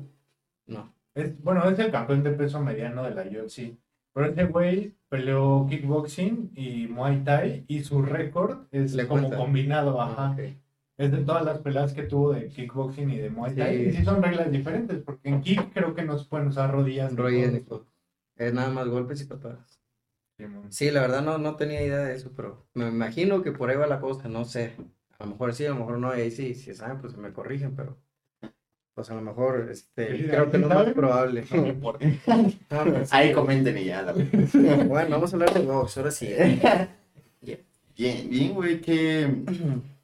No. 0.68 0.94
Es, 1.16 1.42
bueno, 1.42 1.68
es 1.68 1.80
el 1.80 1.90
campeón 1.90 2.22
de 2.22 2.34
peso 2.34 2.60
mediano 2.62 3.02
de 3.02 3.16
la 3.16 3.24
UFC. 3.24 3.78
Pero 4.14 4.28
ese 4.28 4.44
güey 4.46 4.94
peleó 5.10 5.66
kickboxing 5.68 6.52
y 6.56 6.86
Muay 6.88 7.24
Thai 7.24 7.66
y 7.68 7.80
su 7.82 8.04
récord 8.04 8.68
es 8.72 8.94
Le 8.94 9.08
como 9.08 9.22
cuenta. 9.24 9.38
combinado, 9.38 10.00
ajá. 10.00 10.38
Es 11.00 11.12
de 11.12 11.18
todas 11.24 11.44
las 11.44 11.58
peleas 11.58 11.94
que 11.94 12.04
tuvo 12.04 12.34
de 12.34 12.48
kickboxing 12.50 13.10
y 13.10 13.18
de 13.18 13.32
Muay 13.32 13.56
Thai. 13.56 13.76
Sí. 13.78 13.84
Y 13.90 13.92
sí 13.94 14.06
son 14.06 14.22
reglas 14.22 14.52
diferentes, 14.52 15.00
porque 15.02 15.30
en 15.30 15.42
kick 15.42 15.74
creo 15.74 15.96
que 15.96 16.04
no 16.04 16.16
se 16.20 16.26
pueden 16.30 16.50
usar 16.50 16.72
rodillas. 16.72 17.16
Rodillas 17.16 17.60
codos. 17.68 17.88
Es 18.42 18.54
nada 18.54 18.70
más 18.72 18.88
golpes 18.88 19.22
y 19.22 19.26
patadas. 19.26 19.80
Sí, 20.70 20.90
la 20.90 21.02
verdad 21.02 21.22
no, 21.22 21.38
no 21.38 21.56
tenía 21.56 21.84
idea 21.84 22.00
de 22.00 22.16
eso, 22.16 22.32
pero 22.36 22.66
me 22.74 22.88
imagino 22.88 23.44
que 23.44 23.52
por 23.52 23.70
ahí 23.70 23.78
va 23.78 23.86
la 23.86 24.00
cosa, 24.00 24.28
no 24.28 24.46
sé. 24.46 24.74
A 25.20 25.26
lo 25.26 25.32
mejor 25.32 25.54
sí, 25.54 25.66
a 25.66 25.70
lo 25.70 25.76
mejor 25.76 26.00
no, 26.00 26.18
y 26.18 26.22
ahí 26.22 26.32
sí, 26.32 26.56
si 26.56 26.74
saben, 26.74 27.00
pues 27.00 27.16
me 27.16 27.32
corrigen, 27.32 27.76
pero 27.76 28.00
pues 28.96 29.12
a 29.12 29.14
lo 29.14 29.22
mejor 29.22 29.68
este, 29.70 30.18
Sí, 30.18 30.24
creo 30.28 30.50
que 30.50 30.58
es 30.58 30.62
lo 30.64 30.70
más 30.70 30.92
probable. 30.94 31.46
No 31.52 31.68
importa. 31.68 32.06
Ah, 32.72 32.84
pues, 32.88 33.14
Ahí 33.14 33.32
comenten 33.32 33.78
y 33.78 33.86
ya. 33.86 34.02
la. 34.02 34.14
Bueno, 34.88 35.10
vamos 35.12 35.32
a 35.32 35.36
hablar 35.36 35.54
de 35.54 35.60
box, 35.62 35.98
ahora 35.98 36.12
sí. 36.12 36.34
Bien, 37.96 38.30
bien, 38.30 38.54
güey, 38.56 38.82
¿qué 38.82 39.30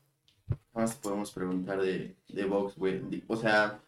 más 0.73 0.95
podemos 0.97 1.32
preguntar 1.32 1.82
de, 1.82 2.15
de 2.28 2.45
box, 2.45 2.76
güey? 2.76 3.23
O 3.28 3.36
sea, 3.36 3.80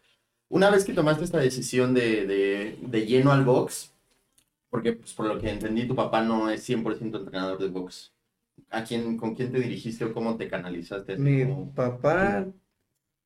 una 0.48 0.68
vez 0.70 0.84
que 0.84 0.94
tomaste 0.94 1.22
esta 1.22 1.38
decisión 1.38 1.94
de, 1.94 2.26
de, 2.26 2.78
de 2.82 3.06
lleno 3.06 3.30
al 3.30 3.44
box, 3.44 3.89
porque 4.70 4.92
pues, 4.92 5.12
por 5.12 5.26
lo 5.26 5.38
que 5.38 5.50
entendí, 5.50 5.86
tu 5.86 5.94
papá 5.94 6.22
no 6.22 6.48
es 6.48 6.62
100% 6.68 7.18
entrenador 7.18 7.58
de 7.58 7.68
box. 7.68 8.14
¿A 8.70 8.84
quién, 8.84 9.16
¿Con 9.16 9.34
quién 9.34 9.50
te 9.50 9.58
dirigiste 9.58 10.04
o 10.04 10.14
cómo 10.14 10.36
te 10.36 10.48
canalizaste? 10.48 11.16
Mi 11.16 11.44
papá 11.74 12.46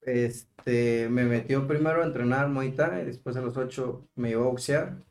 este, 0.00 1.08
me 1.08 1.24
metió 1.24 1.66
primero 1.66 2.02
a 2.02 2.06
entrenar 2.06 2.48
Muay 2.48 2.72
Thai, 2.72 3.04
después 3.04 3.36
a 3.36 3.42
los 3.42 3.56
8 3.56 4.08
me 4.16 4.30
llevó 4.30 4.44
a 4.44 4.48
boxear. 4.48 5.04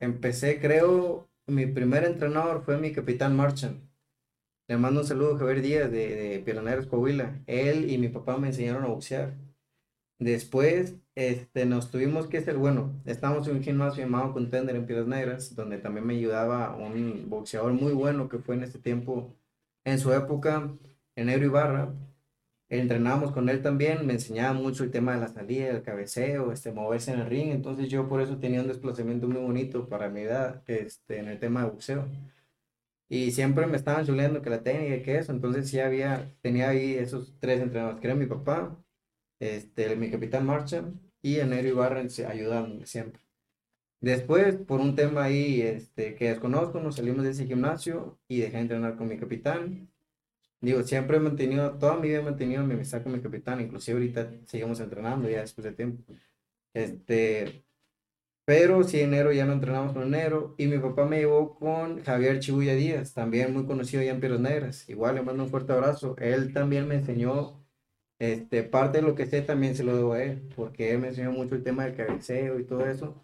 Empecé, 0.00 0.60
creo, 0.60 1.28
mi 1.46 1.66
primer 1.66 2.04
entrenador 2.04 2.62
fue 2.62 2.78
mi 2.78 2.92
capitán 2.92 3.36
Marchand. 3.36 3.80
Le 4.68 4.76
mando 4.76 5.00
un 5.00 5.06
saludo 5.06 5.34
a 5.34 5.38
Javier 5.38 5.62
Díaz 5.62 5.90
de, 5.90 6.16
de 6.16 6.38
Pioneros 6.40 6.86
Coahuila. 6.86 7.42
Él 7.46 7.90
y 7.90 7.98
mi 7.98 8.08
papá 8.08 8.38
me 8.38 8.48
enseñaron 8.48 8.84
a 8.84 8.88
boxear. 8.88 9.34
Después, 10.18 10.96
este, 11.14 11.64
nos 11.64 11.90
tuvimos 11.90 12.26
que 12.26 12.38
hacer, 12.38 12.56
bueno, 12.56 13.00
estábamos 13.04 13.46
en 13.48 13.56
un 13.56 13.62
gimnasio 13.62 14.02
llamado 14.04 14.32
Contender 14.32 14.74
en 14.74 14.86
Piedras 14.86 15.06
Negras, 15.06 15.54
donde 15.54 15.78
también 15.78 16.06
me 16.06 16.14
ayudaba 16.14 16.76
un 16.76 17.28
boxeador 17.30 17.72
muy 17.72 17.92
bueno 17.92 18.28
que 18.28 18.38
fue 18.38 18.56
en 18.56 18.64
ese 18.64 18.78
tiempo, 18.80 19.32
en 19.84 19.98
su 19.98 20.12
época, 20.12 20.72
en 21.16 21.26
Negro 21.26 21.46
Ibarra. 21.46 21.94
Entrenábamos 22.68 23.32
con 23.32 23.48
él 23.48 23.62
también, 23.62 24.06
me 24.06 24.14
enseñaba 24.14 24.54
mucho 24.54 24.84
el 24.84 24.90
tema 24.90 25.14
de 25.14 25.20
la 25.20 25.28
salida, 25.28 25.68
el 25.70 25.82
cabeceo, 25.82 26.50
este, 26.52 26.72
moverse 26.72 27.12
en 27.12 27.20
el 27.20 27.26
ring, 27.26 27.50
entonces 27.52 27.88
yo 27.88 28.08
por 28.08 28.20
eso 28.20 28.38
tenía 28.38 28.60
un 28.62 28.68
desplazamiento 28.68 29.28
muy 29.28 29.40
bonito 29.40 29.88
para 29.88 30.08
mi 30.08 30.22
edad, 30.22 30.62
este, 30.66 31.18
en 31.20 31.28
el 31.28 31.38
tema 31.38 31.62
de 31.64 31.70
boxeo. 31.70 32.08
Y 33.08 33.30
siempre 33.32 33.66
me 33.66 33.76
estaban 33.76 34.04
chuleando 34.06 34.42
que 34.42 34.50
la 34.50 34.62
técnica 34.62 35.02
que 35.02 35.18
eso, 35.18 35.32
entonces 35.32 35.68
sí 35.68 35.78
había, 35.78 36.34
tenía 36.40 36.70
ahí 36.70 36.94
esos 36.94 37.34
tres 37.38 37.60
entrenadores, 37.60 38.00
que 38.00 38.06
era 38.08 38.16
mi 38.16 38.26
papá, 38.26 38.76
este, 39.38 39.94
mi 39.96 40.10
capitán 40.10 40.46
Marchand 40.46 41.03
y 41.24 41.40
Enero 41.40 41.68
Ibarra 41.70 42.02
en- 42.02 42.10
ayudándome 42.28 42.86
siempre. 42.86 43.22
Después, 44.00 44.56
por 44.56 44.80
un 44.80 44.94
tema 44.96 45.24
ahí 45.24 45.62
este, 45.62 46.14
que 46.14 46.30
desconozco, 46.30 46.80
nos 46.80 46.96
salimos 46.96 47.24
de 47.24 47.30
ese 47.30 47.46
gimnasio 47.46 48.18
y 48.28 48.40
dejé 48.40 48.54
de 48.58 48.62
entrenar 48.62 48.96
con 48.96 49.08
mi 49.08 49.18
capitán. 49.18 49.90
Digo, 50.60 50.82
siempre 50.84 51.18
he 51.18 51.20
mantenido, 51.20 51.78
toda 51.78 51.96
mi 51.98 52.08
vida 52.08 52.20
he 52.20 52.22
mantenido 52.22 52.64
mi 52.64 52.74
amistad 52.74 53.02
con 53.02 53.12
mi 53.12 53.20
capitán, 53.22 53.60
inclusive 53.60 53.98
ahorita 53.98 54.32
seguimos 54.46 54.80
entrenando 54.80 55.28
ya 55.30 55.40
después 55.40 55.64
de 55.66 55.72
tiempo. 55.72 56.04
Este, 56.74 57.64
pero 58.44 58.82
sí, 58.84 59.00
enero 59.00 59.32
ya 59.32 59.46
no 59.46 59.54
entrenamos 59.54 59.92
con 59.94 60.02
enero 60.02 60.54
y 60.58 60.66
mi 60.66 60.78
papá 60.78 61.06
me 61.06 61.18
llevó 61.18 61.56
con 61.58 62.02
Javier 62.04 62.40
Chibuya 62.40 62.74
Díaz, 62.74 63.14
también 63.14 63.52
muy 63.54 63.66
conocido 63.66 64.02
ya 64.02 64.12
en 64.12 64.20
Piedras 64.20 64.40
Negras. 64.40 64.88
Igual 64.88 65.14
le 65.16 65.22
mando 65.22 65.44
un 65.44 65.50
fuerte 65.50 65.72
abrazo. 65.72 66.16
Él 66.18 66.52
también 66.52 66.86
me 66.88 66.96
enseñó, 66.96 67.63
este, 68.18 68.62
parte 68.64 68.98
de 68.98 69.02
lo 69.06 69.14
que 69.14 69.26
sé 69.26 69.42
también 69.42 69.74
se 69.76 69.84
lo 69.84 69.96
debo 69.96 70.12
a 70.14 70.22
él, 70.22 70.42
porque 70.56 70.92
él 70.92 70.98
me 71.00 71.08
enseñó 71.08 71.32
mucho 71.32 71.54
el 71.56 71.62
tema 71.64 71.84
del 71.84 71.96
cabeceo 71.96 72.58
y 72.60 72.64
todo 72.64 72.86
eso. 72.86 73.14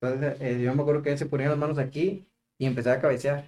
Entonces, 0.00 0.40
eh, 0.40 0.60
yo 0.62 0.74
me 0.74 0.82
acuerdo 0.82 1.02
que 1.02 1.12
él 1.12 1.18
se 1.18 1.26
ponía 1.26 1.48
las 1.48 1.58
manos 1.58 1.78
aquí 1.78 2.26
y 2.58 2.66
empezaba 2.66 2.96
a 2.96 3.00
cabecear. 3.00 3.44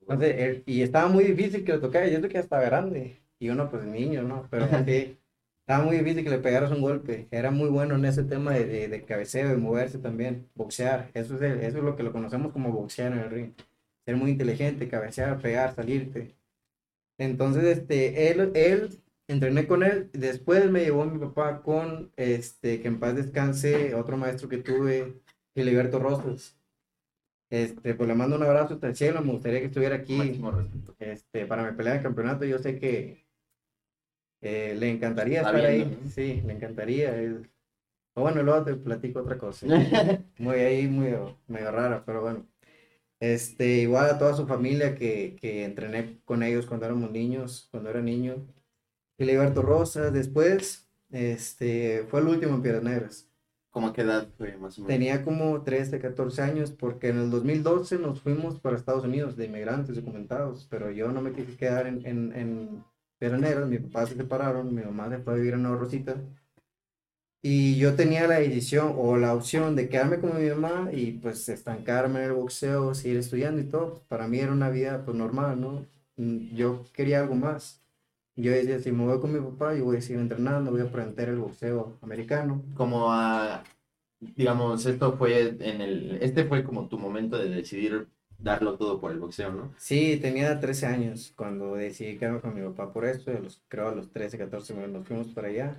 Entonces, 0.00 0.34
él- 0.38 0.62
y 0.66 0.82
estaba 0.82 1.08
muy 1.08 1.24
difícil 1.24 1.64
que 1.64 1.72
lo 1.72 1.80
tocara, 1.80 2.06
yo 2.08 2.18
creo 2.18 2.28
que 2.28 2.34
ya 2.34 2.40
estaba 2.40 2.62
grande, 2.64 3.18
y 3.38 3.48
uno 3.50 3.70
pues 3.70 3.84
niño, 3.84 4.22
¿no? 4.22 4.46
Pero 4.50 4.66
sí, 4.86 5.18
estaba 5.60 5.84
muy 5.84 5.96
difícil 5.98 6.24
que 6.24 6.30
le 6.30 6.38
pegaras 6.38 6.70
un 6.72 6.80
golpe, 6.80 7.28
era 7.30 7.50
muy 7.50 7.68
bueno 7.68 7.94
en 7.96 8.04
ese 8.06 8.24
tema 8.24 8.52
de, 8.54 8.64
de, 8.66 8.88
de 8.88 9.02
cabeceo, 9.04 9.48
de 9.50 9.56
moverse 9.56 9.98
también, 9.98 10.48
boxear, 10.54 11.10
eso 11.14 11.36
es, 11.36 11.42
el- 11.42 11.60
eso 11.60 11.78
es 11.78 11.84
lo 11.84 11.96
que 11.96 12.02
lo 12.02 12.12
conocemos 12.12 12.52
como 12.52 12.72
boxear 12.72 13.12
en 13.12 13.18
el 13.18 13.30
ring, 13.30 13.52
ser 14.06 14.16
muy 14.16 14.30
inteligente, 14.32 14.88
cabecear, 14.88 15.40
pegar, 15.40 15.74
salirte. 15.74 16.34
Entonces, 17.18 17.64
este, 17.64 18.30
él, 18.30 18.52
él, 18.54 18.90
entrené 19.28 19.66
con 19.66 19.82
él, 19.82 20.10
después 20.12 20.70
me 20.70 20.80
llevó 20.80 21.04
mi 21.04 21.18
papá 21.18 21.62
con, 21.62 22.10
este, 22.16 22.80
que 22.80 22.88
en 22.88 22.98
paz 22.98 23.14
descanse, 23.14 23.94
otro 23.94 24.16
maestro 24.16 24.48
que 24.48 24.58
tuve, 24.58 25.20
Gilberto 25.54 25.98
Rosas. 25.98 26.58
Este, 27.50 27.94
pues 27.94 28.08
le 28.08 28.14
mando 28.14 28.36
un 28.36 28.42
abrazo 28.42 28.74
hasta 28.74 28.88
el 28.88 28.96
cielo, 28.96 29.22
me 29.22 29.32
gustaría 29.32 29.60
que 29.60 29.66
estuviera 29.66 29.96
aquí 29.96 30.40
este, 30.98 31.46
para 31.46 31.70
mi 31.70 31.76
pelea 31.76 31.94
de 31.94 32.02
campeonato. 32.02 32.44
Yo 32.44 32.58
sé 32.58 32.78
que 32.78 33.26
eh, 34.42 34.74
le 34.78 34.90
encantaría 34.90 35.40
Está 35.40 35.56
estar 35.56 35.70
viendo, 35.72 35.96
ahí. 35.96 36.10
Sí, 36.10 36.42
le 36.44 36.52
encantaría. 36.52 37.14
O 38.14 38.22
bueno, 38.22 38.42
luego 38.42 38.64
te 38.64 38.74
platico 38.74 39.20
otra 39.20 39.38
cosa. 39.38 39.66
Muy 40.38 40.56
ahí, 40.56 40.88
muy 40.88 41.14
medio 41.46 41.70
rara, 41.70 42.02
pero 42.04 42.20
bueno. 42.22 42.46
Este, 43.20 43.66
igual 43.78 44.10
a 44.10 44.18
toda 44.18 44.34
su 44.34 44.46
familia 44.46 44.94
que, 44.94 45.36
que 45.40 45.64
entrené 45.64 46.20
con 46.24 46.42
ellos 46.42 46.66
cuando 46.66 46.86
éramos 46.86 47.10
niños, 47.10 47.68
cuando 47.70 47.90
era 47.90 48.00
niño. 48.00 48.46
Filiberto 49.18 49.62
Rosas, 49.62 50.12
después, 50.12 50.88
este, 51.10 52.06
fue 52.08 52.20
el 52.20 52.28
último 52.28 52.54
en 52.54 52.62
Piedras 52.62 52.82
Negras. 52.84 53.28
¿Cómo 53.70 53.92
qué 53.92 54.00
edad 54.00 54.28
fue 54.38 54.56
más 54.56 54.78
o 54.78 54.82
menos? 54.82 54.88
Tenía 54.88 55.22
como 55.24 55.62
13, 55.62 56.00
14 56.00 56.40
años 56.42 56.70
porque 56.70 57.08
en 57.08 57.18
el 57.18 57.30
2012 57.30 57.98
nos 57.98 58.22
fuimos 58.22 58.58
para 58.60 58.76
Estados 58.76 59.04
Unidos 59.04 59.36
de 59.36 59.46
inmigrantes 59.46 59.96
documentados, 59.96 60.66
pero 60.70 60.90
yo 60.90 61.12
no 61.12 61.20
me 61.20 61.32
quise 61.32 61.56
quedar 61.56 61.86
en, 61.86 62.06
en, 62.06 62.32
en 62.34 62.84
Piedras 63.18 63.40
Negras, 63.40 63.68
mis 63.68 63.80
papás 63.80 64.08
se 64.10 64.16
separaron, 64.16 64.74
mi 64.74 64.82
mamá 64.82 65.10
se 65.10 65.18
fue 65.18 65.34
a 65.34 65.36
vivir 65.36 65.54
en 65.54 65.62
Nueva 65.62 65.78
Rosita 65.78 66.16
y 67.42 67.76
yo 67.78 67.94
tenía 67.94 68.26
la 68.26 68.40
decisión 68.40 68.94
o 68.96 69.16
la 69.16 69.34
opción 69.34 69.76
de 69.76 69.88
quedarme 69.88 70.20
con 70.20 70.36
mi 70.42 70.48
mamá 70.50 70.90
y 70.92 71.12
pues 71.12 71.48
estancarme 71.48 72.20
en 72.20 72.26
el 72.26 72.32
boxeo, 72.32 72.94
seguir 72.94 73.18
estudiando 73.18 73.60
y 73.60 73.64
todo, 73.64 73.90
pues, 73.94 74.02
para 74.08 74.26
mí 74.28 74.38
era 74.40 74.52
una 74.52 74.70
vida 74.70 75.04
pues 75.04 75.16
normal, 75.16 75.60
¿no? 75.60 75.86
Mm, 76.16 76.54
Yo 76.54 76.84
quería 76.92 77.20
algo 77.20 77.34
más. 77.36 77.80
Yo 78.38 78.52
decía, 78.52 78.78
si 78.78 78.92
me 78.92 79.04
voy 79.04 79.20
con 79.20 79.32
mi 79.32 79.40
papá, 79.40 79.74
yo 79.74 79.84
voy 79.84 79.96
a 79.96 80.00
seguir 80.00 80.20
entrenando, 80.20 80.70
voy 80.70 80.80
a 80.80 80.84
aprender 80.84 81.28
el 81.28 81.38
boxeo 81.38 81.98
americano. 82.02 82.62
como 82.76 83.12
a, 83.12 83.64
digamos, 84.20 84.86
esto 84.86 85.16
fue 85.16 85.56
en 85.60 85.80
el, 85.80 86.18
este 86.22 86.44
fue 86.44 86.62
como 86.62 86.88
tu 86.88 86.98
momento 86.98 87.36
de 87.36 87.48
decidir 87.48 88.06
darlo 88.38 88.76
todo 88.76 89.00
por 89.00 89.10
el 89.10 89.18
boxeo, 89.18 89.50
¿no? 89.52 89.74
Sí, 89.76 90.18
tenía 90.22 90.60
13 90.60 90.86
años 90.86 91.32
cuando 91.36 91.74
decidí 91.74 92.16
quedarme 92.16 92.40
con 92.40 92.54
mi 92.54 92.62
papá 92.68 92.92
por 92.92 93.04
esto, 93.04 93.32
los, 93.32 93.60
creo 93.68 93.88
a 93.88 93.94
los 93.94 94.10
13, 94.12 94.38
14 94.38 94.72
me- 94.74 94.86
nos 94.86 95.06
fuimos 95.06 95.28
para 95.28 95.48
allá. 95.48 95.76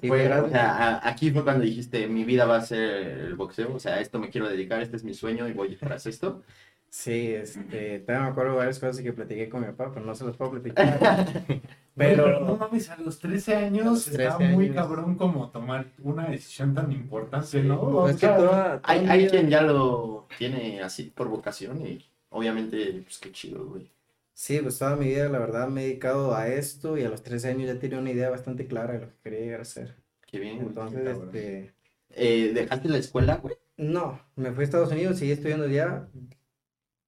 Y 0.00 0.08
Fue, 0.08 0.26
o 0.40 0.48
sea, 0.48 0.96
a- 0.98 1.08
aquí 1.08 1.30
fue 1.30 1.44
cuando 1.44 1.64
dijiste, 1.64 2.08
mi 2.08 2.24
vida 2.24 2.46
va 2.46 2.56
a 2.56 2.60
ser 2.62 2.80
el 2.80 3.34
boxeo, 3.36 3.74
o 3.74 3.78
sea, 3.78 3.94
a 3.96 4.00
esto 4.00 4.18
me 4.18 4.30
quiero 4.30 4.48
dedicar, 4.48 4.82
este 4.82 4.96
es 4.96 5.04
mi 5.04 5.14
sueño 5.14 5.46
y 5.48 5.52
voy 5.52 5.76
tras 5.76 6.06
esto. 6.06 6.42
sí, 6.90 7.32
este, 7.34 8.00
todavía 8.00 8.26
me 8.26 8.32
acuerdo 8.32 8.52
de 8.52 8.58
varias 8.58 8.78
cosas 8.78 9.02
que 9.02 9.12
platiqué 9.12 9.48
con 9.48 9.60
mi 9.60 9.66
papá, 9.68 9.92
pero 9.92 10.04
no 10.06 10.14
se 10.14 10.24
las 10.24 10.36
puedo 10.36 10.52
platicar. 10.52 10.98
Pero, 11.96 12.24
pero 12.24 12.40
no 12.40 12.56
mames, 12.56 12.88
a 12.90 12.96
los 12.96 13.18
13 13.18 13.54
años 13.56 14.06
está 14.08 14.38
13 14.38 14.38
muy 14.38 14.66
años. 14.66 14.76
cabrón 14.76 15.16
como 15.16 15.50
tomar 15.50 15.92
una 15.98 16.28
decisión 16.28 16.74
tan 16.74 16.90
importante, 16.92 17.62
¿no? 17.62 17.80
O 17.80 18.08
es 18.08 18.16
que 18.16 18.28
toda, 18.28 18.80
Hay, 18.84 19.06
hay 19.06 19.28
quien 19.28 19.48
ya 19.50 19.62
lo 19.62 20.26
tiene 20.38 20.82
así 20.82 21.04
por 21.04 21.28
vocación 21.28 21.86
y 21.86 22.04
obviamente, 22.30 23.02
pues 23.04 23.18
qué 23.18 23.30
chido, 23.32 23.66
güey. 23.66 23.90
Sí, 24.34 24.58
pues 24.60 24.78
toda 24.78 24.96
mi 24.96 25.06
vida, 25.08 25.28
la 25.28 25.38
verdad, 25.38 25.68
me 25.68 25.82
he 25.82 25.84
dedicado 25.88 26.34
a 26.34 26.48
esto 26.48 26.98
y 26.98 27.04
a 27.04 27.08
los 27.08 27.22
13 27.22 27.48
años 27.50 27.66
ya 27.68 27.78
tenía 27.78 27.98
una 27.98 28.10
idea 28.10 28.30
bastante 28.30 28.66
clara 28.66 28.94
de 28.94 29.00
lo 29.00 29.08
que 29.08 29.18
quería 29.22 29.40
llegar 29.40 29.60
a 29.60 29.64
ser. 29.64 29.96
Qué 30.26 30.38
bien, 30.40 30.60
güey. 30.62 30.68
Entonces, 30.68 31.02
cabrón. 31.02 31.28
este, 31.34 31.74
Eh, 32.10 32.52
¿Dejaste 32.54 32.88
la 32.88 32.98
escuela, 32.98 33.36
güey? 33.36 33.56
no, 33.76 34.20
me 34.36 34.52
fui 34.52 34.62
a 34.62 34.64
Estados 34.64 34.92
Unidos, 34.92 35.18
seguí 35.18 35.32
estudiando 35.32 35.66
allá, 35.66 36.08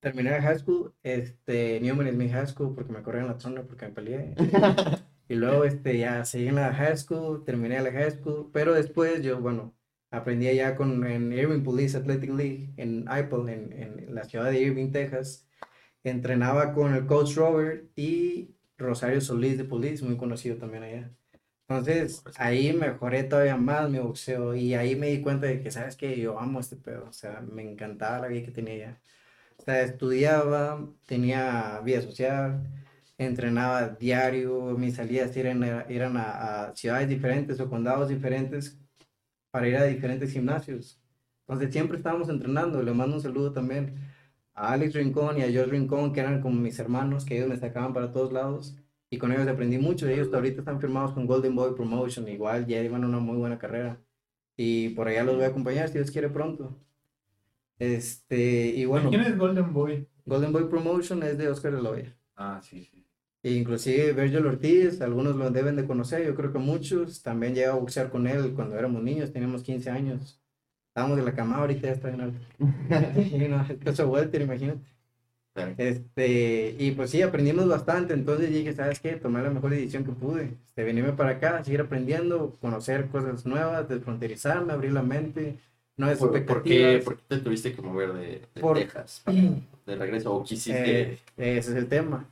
terminé 0.05 0.31
la 0.31 0.43
high 0.43 0.59
school, 0.59 0.95
este, 1.03 1.81
Newman 1.81 2.07
es 2.07 2.15
mi 2.15 2.29
high 2.29 2.47
school 2.47 2.75
porque 2.75 2.93
me 2.93 3.03
corrieron 3.03 3.31
la 3.31 3.41
zona 3.41 3.63
porque 3.65 3.87
me 3.87 3.93
peleé. 3.93 4.35
Y 5.27 5.37
luego 5.37 5.65
este, 5.65 5.99
ya 5.99 6.25
seguí 6.27 6.49
en 6.49 6.57
la 6.57 6.75
high 6.75 6.99
school, 6.99 7.45
terminé 7.45 7.81
la 7.81 7.91
high 7.93 8.11
school, 8.11 8.51
pero 8.53 8.75
después 8.75 9.23
yo, 9.23 9.41
bueno, 9.41 9.75
aprendí 10.11 10.49
allá 10.49 10.77
con, 10.77 11.07
en 11.07 11.33
Irving 11.33 11.63
Police 11.63 11.97
Athletic 11.97 12.31
League, 12.31 12.75
en 12.77 13.07
IPOL, 13.09 13.49
en, 13.49 13.73
en 13.73 14.15
la 14.15 14.25
ciudad 14.25 14.51
de 14.51 14.61
Irving, 14.61 14.93
Texas. 14.93 15.49
Entrenaba 16.05 16.75
con 16.75 16.95
el 16.95 17.07
coach 17.07 17.37
Robert 17.37 17.87
y 17.97 18.55
Rosario 18.79 19.21
Solís 19.23 19.57
de 19.59 19.65
Police, 19.65 20.05
muy 20.05 20.17
conocido 20.19 20.59
también 20.59 20.83
allá. 20.85 21.11
Entonces, 21.69 22.23
ahí 22.37 22.73
mejoré 22.75 23.25
todavía 23.25 23.57
más 23.57 23.89
mi 23.91 23.99
boxeo 23.99 24.55
y 24.55 24.75
ahí 24.75 24.97
me 24.97 25.09
di 25.09 25.23
cuenta 25.23 25.47
de 25.47 25.63
que, 25.63 25.71
¿sabes 25.71 25.97
qué? 25.97 26.19
Yo 26.21 26.39
amo 26.39 26.61
este 26.61 26.77
pedo, 26.77 27.07
o 27.09 27.13
sea, 27.13 27.41
me 27.41 27.63
encantaba 27.63 28.21
la 28.21 28.29
vida 28.29 28.45
que 28.45 28.53
tenía 28.53 28.77
ya. 28.77 29.01
Sea, 29.65 29.83
estudiaba, 29.83 30.87
tenía 31.07 31.81
vida 31.85 32.03
social, 32.03 32.63
entrenaba 33.17 33.89
diario, 33.89 34.77
mis 34.77 34.97
salidas 34.97 35.37
eran, 35.37 35.63
eran 35.89 36.17
a, 36.17 36.69
a 36.69 36.77
ciudades 36.77 37.09
diferentes 37.09 37.59
o 37.61 37.71
condados 37.71 38.09
diferentes 38.09 38.79
para 39.51 39.69
ir 39.69 39.77
a 39.77 39.85
diferentes 39.85 40.33
gimnasios. 40.33 41.01
Entonces, 41.47 41.73
siempre 41.73 41.99
estábamos 41.99 42.29
entrenando. 42.29 42.83
Le 42.83 42.93
mando 42.93 43.17
un 43.17 43.23
saludo 43.23 43.53
también 43.53 43.95
a 44.55 44.73
Alex 44.73 44.95
Rincón 44.95 45.39
y 45.39 45.43
a 45.43 45.51
George 45.51 45.73
Rincón, 45.73 46.13
que 46.13 46.21
eran 46.21 46.41
como 46.43 46.61
mis 46.61 46.79
hermanos, 46.79 47.25
que 47.25 47.37
ellos 47.37 47.49
me 47.49 47.57
sacaban 47.57 47.93
para 47.95 48.13
todos 48.13 48.33
lados 48.33 48.77
y 49.11 49.19
con 49.19 49.33
ellos 49.33 49.49
aprendí 49.49 49.79
mucho. 49.79 50.09
Ellos 50.09 50.33
ahorita 50.33 50.61
están 50.61 50.81
firmados 50.81 51.13
con 51.13 51.27
Golden 51.27 51.55
Boy 51.55 51.75
Promotion, 51.75 52.29
igual 52.29 52.67
ya 52.67 52.83
llevan 52.83 53.05
una 53.05 53.19
muy 53.19 53.37
buena 53.37 53.59
carrera. 53.59 54.01
Y 54.57 54.91
por 54.91 55.09
allá 55.09 55.25
los 55.25 55.37
voy 55.37 55.45
a 55.45 55.49
acompañar 55.49 55.89
si 55.89 55.95
Dios 55.95 56.11
quiere 56.11 56.29
pronto. 56.29 56.79
Este, 57.79 58.67
y 58.67 58.85
bueno. 58.85 59.11
¿Quién 59.11 59.23
es 59.23 59.37
Golden 59.37 59.73
Boy? 59.73 60.09
Golden 60.25 60.53
Boy 60.53 60.69
Promotion 60.69 61.23
es 61.23 61.39
de 61.39 61.49
Oscar 61.49 61.75
de 61.75 61.83
la 61.83 61.91
Hoya. 61.91 62.17
Ah, 62.37 62.61
sí, 62.63 62.85
sí. 62.85 63.05
E 63.43 63.53
inclusive 63.53 64.13
Virgil 64.13 64.47
Ortiz, 64.47 65.03
algunos 65.03 65.37
lo 65.37 65.51
deben 65.51 65.77
de 65.77 65.87
conocer, 65.87 66.25
yo 66.25 66.35
creo 66.35 66.53
que 66.53 66.59
muchos. 66.59 67.23
También 67.23 67.55
llegué 67.55 67.67
a 67.67 67.75
boxear 67.75 68.11
con 68.11 68.27
él 68.27 68.55
cuando 68.55 68.79
éramos 68.79 69.03
niños, 69.03 69.33
teníamos 69.33 69.63
15 69.63 69.91
años. 69.91 70.41
Estábamos 70.89 71.19
de 71.19 71.25
la 71.25 71.35
cama, 71.35 71.57
ahorita 71.57 71.89
ya 71.89 71.93
está 71.93 72.09
en 72.09 72.21
alto. 72.23 72.39
y 73.21 73.49
no, 73.49 73.67
peso 73.85 74.09
welter, 74.09 74.41
imagínate. 74.41 74.81
Este, 75.77 76.75
y 76.79 76.91
pues 76.93 77.11
sí, 77.11 77.23
aprendimos 77.23 77.69
bastante, 77.69 78.13
entonces 78.13 78.51
dije, 78.51 78.73
¿sabes 78.73 78.99
qué? 78.99 79.13
Tomé 79.13 79.41
la 79.41 79.51
mejor 79.51 79.71
decisión 79.71 80.05
que 80.05 80.11
pude, 80.11 80.57
este, 80.67 80.83
venirme 80.83 81.13
para 81.13 81.31
acá, 81.31 81.63
seguir 81.63 81.81
aprendiendo, 81.81 82.53
conocer 82.61 83.07
cosas 83.09 83.47
nuevas, 83.47 83.89
desfronterizarme, 83.89 84.73
abrir 84.73 84.93
la 84.93 85.03
mente, 85.03 85.59
no 85.97 86.11
es 86.11 86.19
¿Por, 86.19 86.45
¿por, 86.45 86.63
qué, 86.63 87.01
¿Por, 87.05 87.17
qué, 87.17 87.23
te 87.29 87.39
tuviste 87.39 87.73
que 87.73 87.83
mover 87.83 88.13
de, 88.13 88.43
de 88.55 88.61
por, 88.61 88.77
Texas 88.77 89.23
para, 89.25 89.39
de 89.39 89.97
regreso 89.97 90.35
o 90.35 90.45
quisiste? 90.45 91.13
Eh, 91.13 91.19
ese 91.37 91.71
es 91.71 91.77
el 91.77 91.89
tema. 91.89 92.27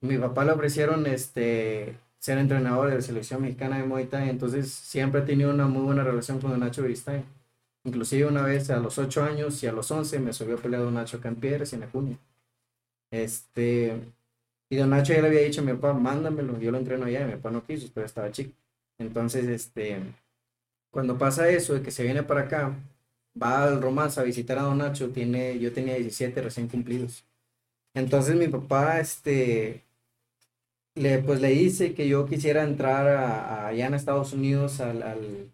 Mi 0.00 0.16
papá 0.16 0.44
le 0.44 0.52
ofrecieron 0.52 1.06
este, 1.06 1.96
ser 2.18 2.38
entrenador 2.38 2.88
de 2.88 2.96
la 2.96 3.00
selección 3.00 3.42
mexicana 3.42 3.78
de 3.78 3.84
Muay 3.84 4.06
Thai, 4.06 4.30
entonces 4.30 4.70
siempre 4.70 5.20
he 5.20 5.24
tenido 5.24 5.50
una 5.50 5.66
muy 5.66 5.82
buena 5.82 6.04
relación 6.04 6.40
con 6.40 6.58
Nacho 6.58 6.82
Beristain. 6.82 7.24
Inclusive 7.84 8.26
una 8.26 8.42
vez 8.42 8.70
a 8.70 8.78
los 8.78 8.98
8 8.98 9.24
años 9.24 9.62
y 9.62 9.66
a 9.66 9.72
los 9.72 9.90
11 9.90 10.20
me 10.20 10.32
subió 10.32 10.56
a 10.56 10.58
pelear 10.60 10.82
Don 10.82 10.94
Nacho 10.94 11.20
Campieres 11.20 11.72
en 11.72 11.82
Acuña. 11.82 12.16
Este, 13.10 13.98
y 14.68 14.76
Don 14.76 14.90
Nacho 14.90 15.12
ya 15.12 15.22
le 15.22 15.28
había 15.28 15.40
dicho 15.40 15.62
a 15.62 15.64
mi 15.64 15.72
papá, 15.72 15.94
mándamelo, 15.94 16.58
yo 16.60 16.70
lo 16.70 16.78
entreno 16.78 17.06
allá, 17.06 17.22
y 17.22 17.24
mi 17.24 17.32
papá 17.32 17.50
no 17.50 17.64
quiso, 17.64 17.88
pero 17.92 18.06
estaba 18.06 18.30
chico. 18.30 18.52
Entonces, 18.98 19.46
este, 19.46 20.00
cuando 20.90 21.18
pasa 21.18 21.48
eso, 21.48 21.74
de 21.74 21.82
que 21.82 21.90
se 21.90 22.04
viene 22.04 22.22
para 22.22 22.42
acá, 22.42 22.74
va 23.40 23.64
al 23.64 23.82
Romance 23.82 24.20
a 24.20 24.24
visitar 24.24 24.58
a 24.58 24.62
Don 24.62 24.78
Nacho, 24.78 25.10
tiene, 25.10 25.58
yo 25.58 25.72
tenía 25.72 25.94
17 25.96 26.42
recién 26.42 26.68
cumplidos. 26.68 27.24
Entonces 27.94 28.36
mi 28.36 28.48
papá, 28.48 29.00
este, 29.00 29.84
le, 30.94 31.18
pues 31.20 31.40
le 31.40 31.48
dice 31.50 31.94
que 31.94 32.08
yo 32.08 32.26
quisiera 32.26 32.62
entrar 32.62 33.08
a, 33.08 33.68
allá 33.68 33.86
en 33.86 33.94
Estados 33.94 34.32
Unidos 34.32 34.80
al, 34.80 35.02
al, 35.02 35.52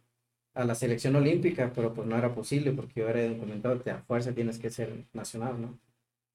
a 0.54 0.64
la 0.64 0.74
selección 0.74 1.16
olímpica, 1.16 1.72
pero 1.74 1.94
pues 1.94 2.06
no 2.08 2.16
era 2.18 2.34
posible 2.34 2.72
porque 2.72 3.00
yo 3.00 3.08
era 3.08 3.26
documentado 3.28 3.82
a 3.90 3.98
fuerza 4.02 4.32
tienes 4.34 4.58
que 4.58 4.70
ser 4.70 5.06
nacional, 5.12 5.60
¿no? 5.60 5.78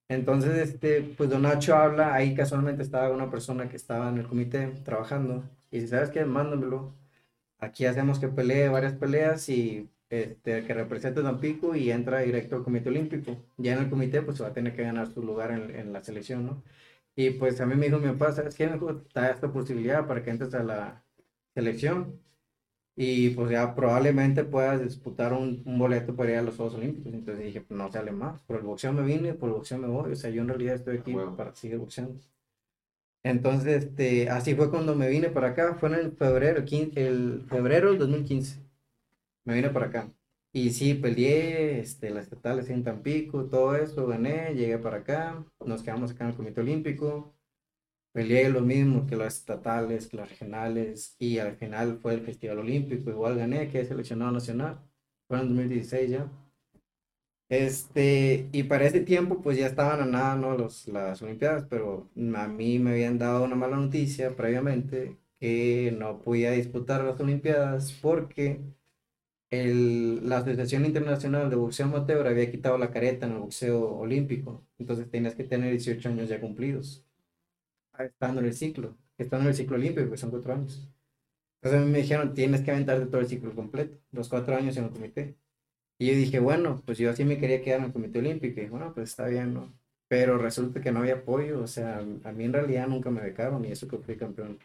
Entonces, 0.09 0.57
este, 0.69 1.01
pues 1.03 1.29
Don 1.29 1.43
Nacho 1.43 1.75
habla, 1.75 2.13
ahí 2.13 2.35
casualmente 2.35 2.83
estaba 2.83 3.11
una 3.11 3.31
persona 3.31 3.69
que 3.69 3.77
estaba 3.77 4.09
en 4.09 4.19
el 4.19 4.27
comité 4.27 4.67
trabajando, 4.83 5.43
y 5.71 5.77
dice, 5.79 5.89
¿sabes 5.89 6.09
qué? 6.11 6.25
Mándamelo. 6.25 6.93
Aquí 7.59 7.85
hacemos 7.85 8.19
que 8.19 8.27
pelee 8.27 8.69
varias 8.69 8.93
peleas 8.93 9.47
y 9.49 9.89
este, 10.11 10.65
que 10.65 10.73
represente 10.73 11.21
a 11.21 11.23
Tampico 11.23 11.75
y 11.75 11.91
entra 11.91 12.19
directo 12.19 12.57
al 12.57 12.63
comité 12.63 12.89
olímpico. 12.89 13.37
Ya 13.57 13.73
en 13.73 13.79
el 13.79 13.89
comité, 13.89 14.21
pues 14.21 14.37
se 14.37 14.43
va 14.43 14.49
a 14.49 14.53
tener 14.53 14.75
que 14.75 14.83
ganar 14.83 15.07
su 15.11 15.23
lugar 15.23 15.51
en, 15.51 15.75
en 15.75 15.93
la 15.93 16.03
selección, 16.03 16.45
¿no? 16.45 16.63
Y 17.15 17.31
pues 17.31 17.59
a 17.61 17.65
mí 17.65 17.75
me 17.75 17.87
dijo 17.87 17.99
mi 17.99 18.11
papá, 18.11 18.31
¿sabes 18.33 18.55
qué? 18.55 18.67
Me 18.67 18.75
está 18.75 19.31
esta 19.31 19.51
posibilidad 19.51 20.07
para 20.07 20.23
que 20.23 20.31
entres 20.31 20.53
a 20.53 20.63
la 20.63 21.03
selección 21.53 22.19
y 22.95 23.29
pues 23.31 23.51
ya 23.51 23.73
probablemente 23.75 24.43
puedas 24.43 24.81
disputar 24.83 25.33
un, 25.33 25.63
un, 25.65 25.79
boleto 25.79 26.15
para 26.15 26.31
ir 26.31 26.37
a 26.37 26.41
los 26.41 26.55
Juegos 26.57 26.75
Olímpicos. 26.75 27.13
Entonces 27.13 27.45
dije, 27.45 27.61
pues 27.61 27.77
no 27.77 27.91
sale 27.91 28.11
más. 28.11 28.39
Por 28.41 28.57
el 28.57 28.63
boxeo 28.63 28.93
me 28.93 29.03
vine, 29.03 29.33
por 29.33 29.49
el 29.49 29.55
boxeo 29.55 29.77
me 29.77 29.87
voy. 29.87 30.11
O 30.11 30.15
sea, 30.15 30.29
yo 30.29 30.41
en 30.41 30.49
realidad 30.49 30.75
estoy 30.75 30.97
aquí 30.97 31.13
Bueno. 31.13 31.35
para 31.35 31.55
seguir 31.55 31.77
boxeando. 31.77 32.19
Entonces, 33.23 33.85
este, 33.85 34.29
así 34.29 34.55
fue 34.55 34.69
cuando 34.69 34.95
me 34.95 35.09
vine 35.09 35.29
para 35.29 35.49
acá. 35.49 35.75
Fue 35.75 35.89
en 35.89 35.95
el 35.95 36.11
febrero, 36.11 36.63
el 36.95 37.45
febrero 37.47 37.89
del 37.91 37.99
2015. 37.99 38.59
Me 39.45 39.55
vine 39.55 39.69
para 39.69 39.87
acá. 39.87 40.11
Y 40.53 40.71
sí, 40.71 40.93
peleé 40.95 41.79
este, 41.79 42.09
las 42.09 42.25
estatales 42.25 42.69
en 42.69 42.83
Tampico, 42.83 43.45
todo 43.45 43.75
eso, 43.75 44.07
gané, 44.07 44.53
llegué 44.53 44.77
para 44.77 44.97
acá. 44.97 45.45
Nos 45.65 45.81
quedamos 45.83 46.11
acá 46.11 46.25
en 46.25 46.31
el 46.31 46.35
Comité 46.35 46.61
Olímpico. 46.61 47.33
Peleé 48.13 48.49
lo 48.49 48.61
mismo 48.61 49.07
que 49.07 49.15
las 49.15 49.37
estatales, 49.37 50.07
que 50.07 50.17
las 50.17 50.29
regionales, 50.29 51.15
y 51.19 51.39
al 51.39 51.55
final 51.55 51.97
fue 52.01 52.13
el 52.13 52.21
Festival 52.21 52.59
Olímpico, 52.59 53.09
igual 53.09 53.37
gané, 53.37 53.69
quedé 53.69 53.85
seleccionado 53.85 54.31
nacional, 54.33 54.81
fue 55.27 55.39
en 55.39 55.47
2016 55.47 56.09
ya. 56.11 56.29
Este, 57.49 58.47
y 58.53 58.63
para 58.63 58.85
ese 58.85 59.01
tiempo 59.01 59.41
pues 59.41 59.57
ya 59.57 59.67
estaban 59.67 59.99
a 60.01 60.05
nada, 60.05 60.35
¿no? 60.35 60.57
Los, 60.57 60.87
las 60.87 61.21
Olimpiadas, 61.21 61.65
pero 61.69 62.09
a 62.35 62.47
mí 62.47 62.79
me 62.79 62.91
habían 62.91 63.17
dado 63.17 63.43
una 63.43 63.55
mala 63.55 63.75
noticia 63.77 64.35
previamente 64.35 65.17
que 65.39 65.93
no 65.97 66.21
podía 66.21 66.51
disputar 66.51 67.03
las 67.03 67.19
Olimpiadas 67.19 67.91
porque 68.01 68.61
el, 69.51 70.27
la 70.29 70.39
Asociación 70.39 70.85
Internacional 70.85 71.49
de 71.49 71.55
Boxeo 71.57 71.85
Amateur 71.87 72.27
había 72.27 72.51
quitado 72.51 72.77
la 72.79 72.91
careta 72.91 73.27
en 73.27 73.33
el 73.33 73.39
boxeo 73.39 73.97
olímpico, 73.97 74.65
entonces 74.79 75.09
tenías 75.11 75.35
que 75.35 75.43
tener 75.45 75.71
18 75.71 76.09
años 76.09 76.29
ya 76.29 76.39
cumplidos 76.41 77.05
estando 78.05 78.41
en 78.41 78.47
el 78.47 78.53
ciclo, 78.53 78.97
estando 79.17 79.43
en 79.45 79.49
el 79.49 79.55
ciclo 79.55 79.75
olímpico, 79.75 80.09
que 80.09 80.17
son 80.17 80.31
cuatro 80.31 80.53
años. 80.53 80.89
Entonces 81.61 81.81
a 81.81 81.85
mí 81.85 81.91
me 81.91 81.99
dijeron, 81.99 82.33
tienes 82.33 82.61
que 82.61 82.71
aventarte 82.71 83.05
todo 83.07 83.21
el 83.21 83.27
ciclo 83.27 83.53
completo, 83.55 83.97
los 84.11 84.29
cuatro 84.29 84.55
años 84.55 84.77
en 84.77 84.85
el 84.85 84.91
comité. 84.91 85.37
Y 85.99 86.07
yo 86.07 86.15
dije, 86.15 86.39
bueno, 86.39 86.81
pues 86.85 86.97
yo 86.97 87.11
así 87.11 87.25
me 87.25 87.39
quería 87.39 87.61
quedar 87.63 87.79
en 87.81 87.87
el 87.87 87.93
comité 87.93 88.19
olímpico. 88.19 88.61
Y 88.61 88.67
bueno, 88.67 88.93
pues 88.93 89.11
está 89.11 89.27
bien, 89.27 89.53
¿no? 89.53 89.73
Pero 90.07 90.37
resulta 90.37 90.81
que 90.81 90.91
no 90.91 90.99
había 91.01 91.15
apoyo, 91.15 91.61
o 91.63 91.67
sea, 91.67 91.99
a 91.99 92.31
mí 92.33 92.45
en 92.45 92.53
realidad 92.53 92.87
nunca 92.87 93.11
me 93.11 93.21
becaron, 93.21 93.65
y 93.65 93.71
eso 93.71 93.87
que 93.87 93.97
fui 93.97 94.17
campeón. 94.17 94.59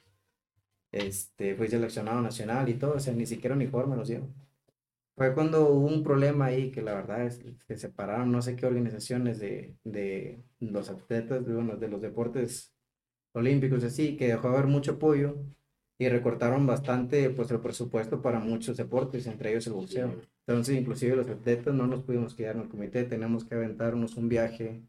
Este, 0.93 1.55
fui 1.55 1.69
seleccionado 1.69 2.21
nacional 2.23 2.69
y 2.69 2.75
todo, 2.75 2.95
o 2.97 3.01
sea, 3.01 3.15
ni 3.15 3.27
siquiera 3.27 3.55
uniforme 3.55 3.97
nos 3.97 4.09
dieron. 4.09 4.35
Fue 5.17 5.35
cuando 5.35 5.71
hubo 5.71 5.87
un 5.87 6.03
problema 6.03 6.47
ahí 6.47 6.71
que 6.71 6.83
la 6.83 6.95
verdad 6.95 7.25
es 7.25 7.39
que 7.39 7.57
se 7.69 7.77
separaron 7.79 8.31
no 8.31 8.43
sé 8.43 8.55
qué 8.55 8.67
organizaciones 8.67 9.39
de, 9.39 9.75
de 9.83 10.43
los 10.61 10.91
atletas, 10.91 11.47
de, 11.47 11.55
bueno, 11.55 11.77
de 11.77 11.89
los 11.89 12.03
deportes 12.03 12.75
olímpicos 13.33 13.83
así, 13.83 14.17
que 14.17 14.29
dejó 14.29 14.51
de 14.51 14.55
haber 14.57 14.67
mucho 14.67 14.93
apoyo 14.93 15.37
y 15.99 16.09
recortaron 16.09 16.67
bastante 16.67 17.31
pues 17.31 17.51
el 17.51 17.61
presupuesto 17.61 18.21
para 18.21 18.41
muchos 18.41 18.77
deportes, 18.77 19.27
entre 19.27 19.51
ellos 19.51 19.67
el 19.67 19.73
boxeo. 19.73 20.15
Entonces, 20.47 20.77
inclusive 20.77 21.17
los 21.17 21.29
atletas 21.29 21.75
no 21.75 21.87
nos 21.87 22.03
pudimos 22.03 22.35
quedar 22.35 22.57
en 22.57 22.63
el 22.63 22.69
comité, 22.69 23.05
tenemos 23.05 23.45
que 23.47 23.55
aventarnos 23.55 24.17
un 24.17 24.29
viaje 24.29 24.83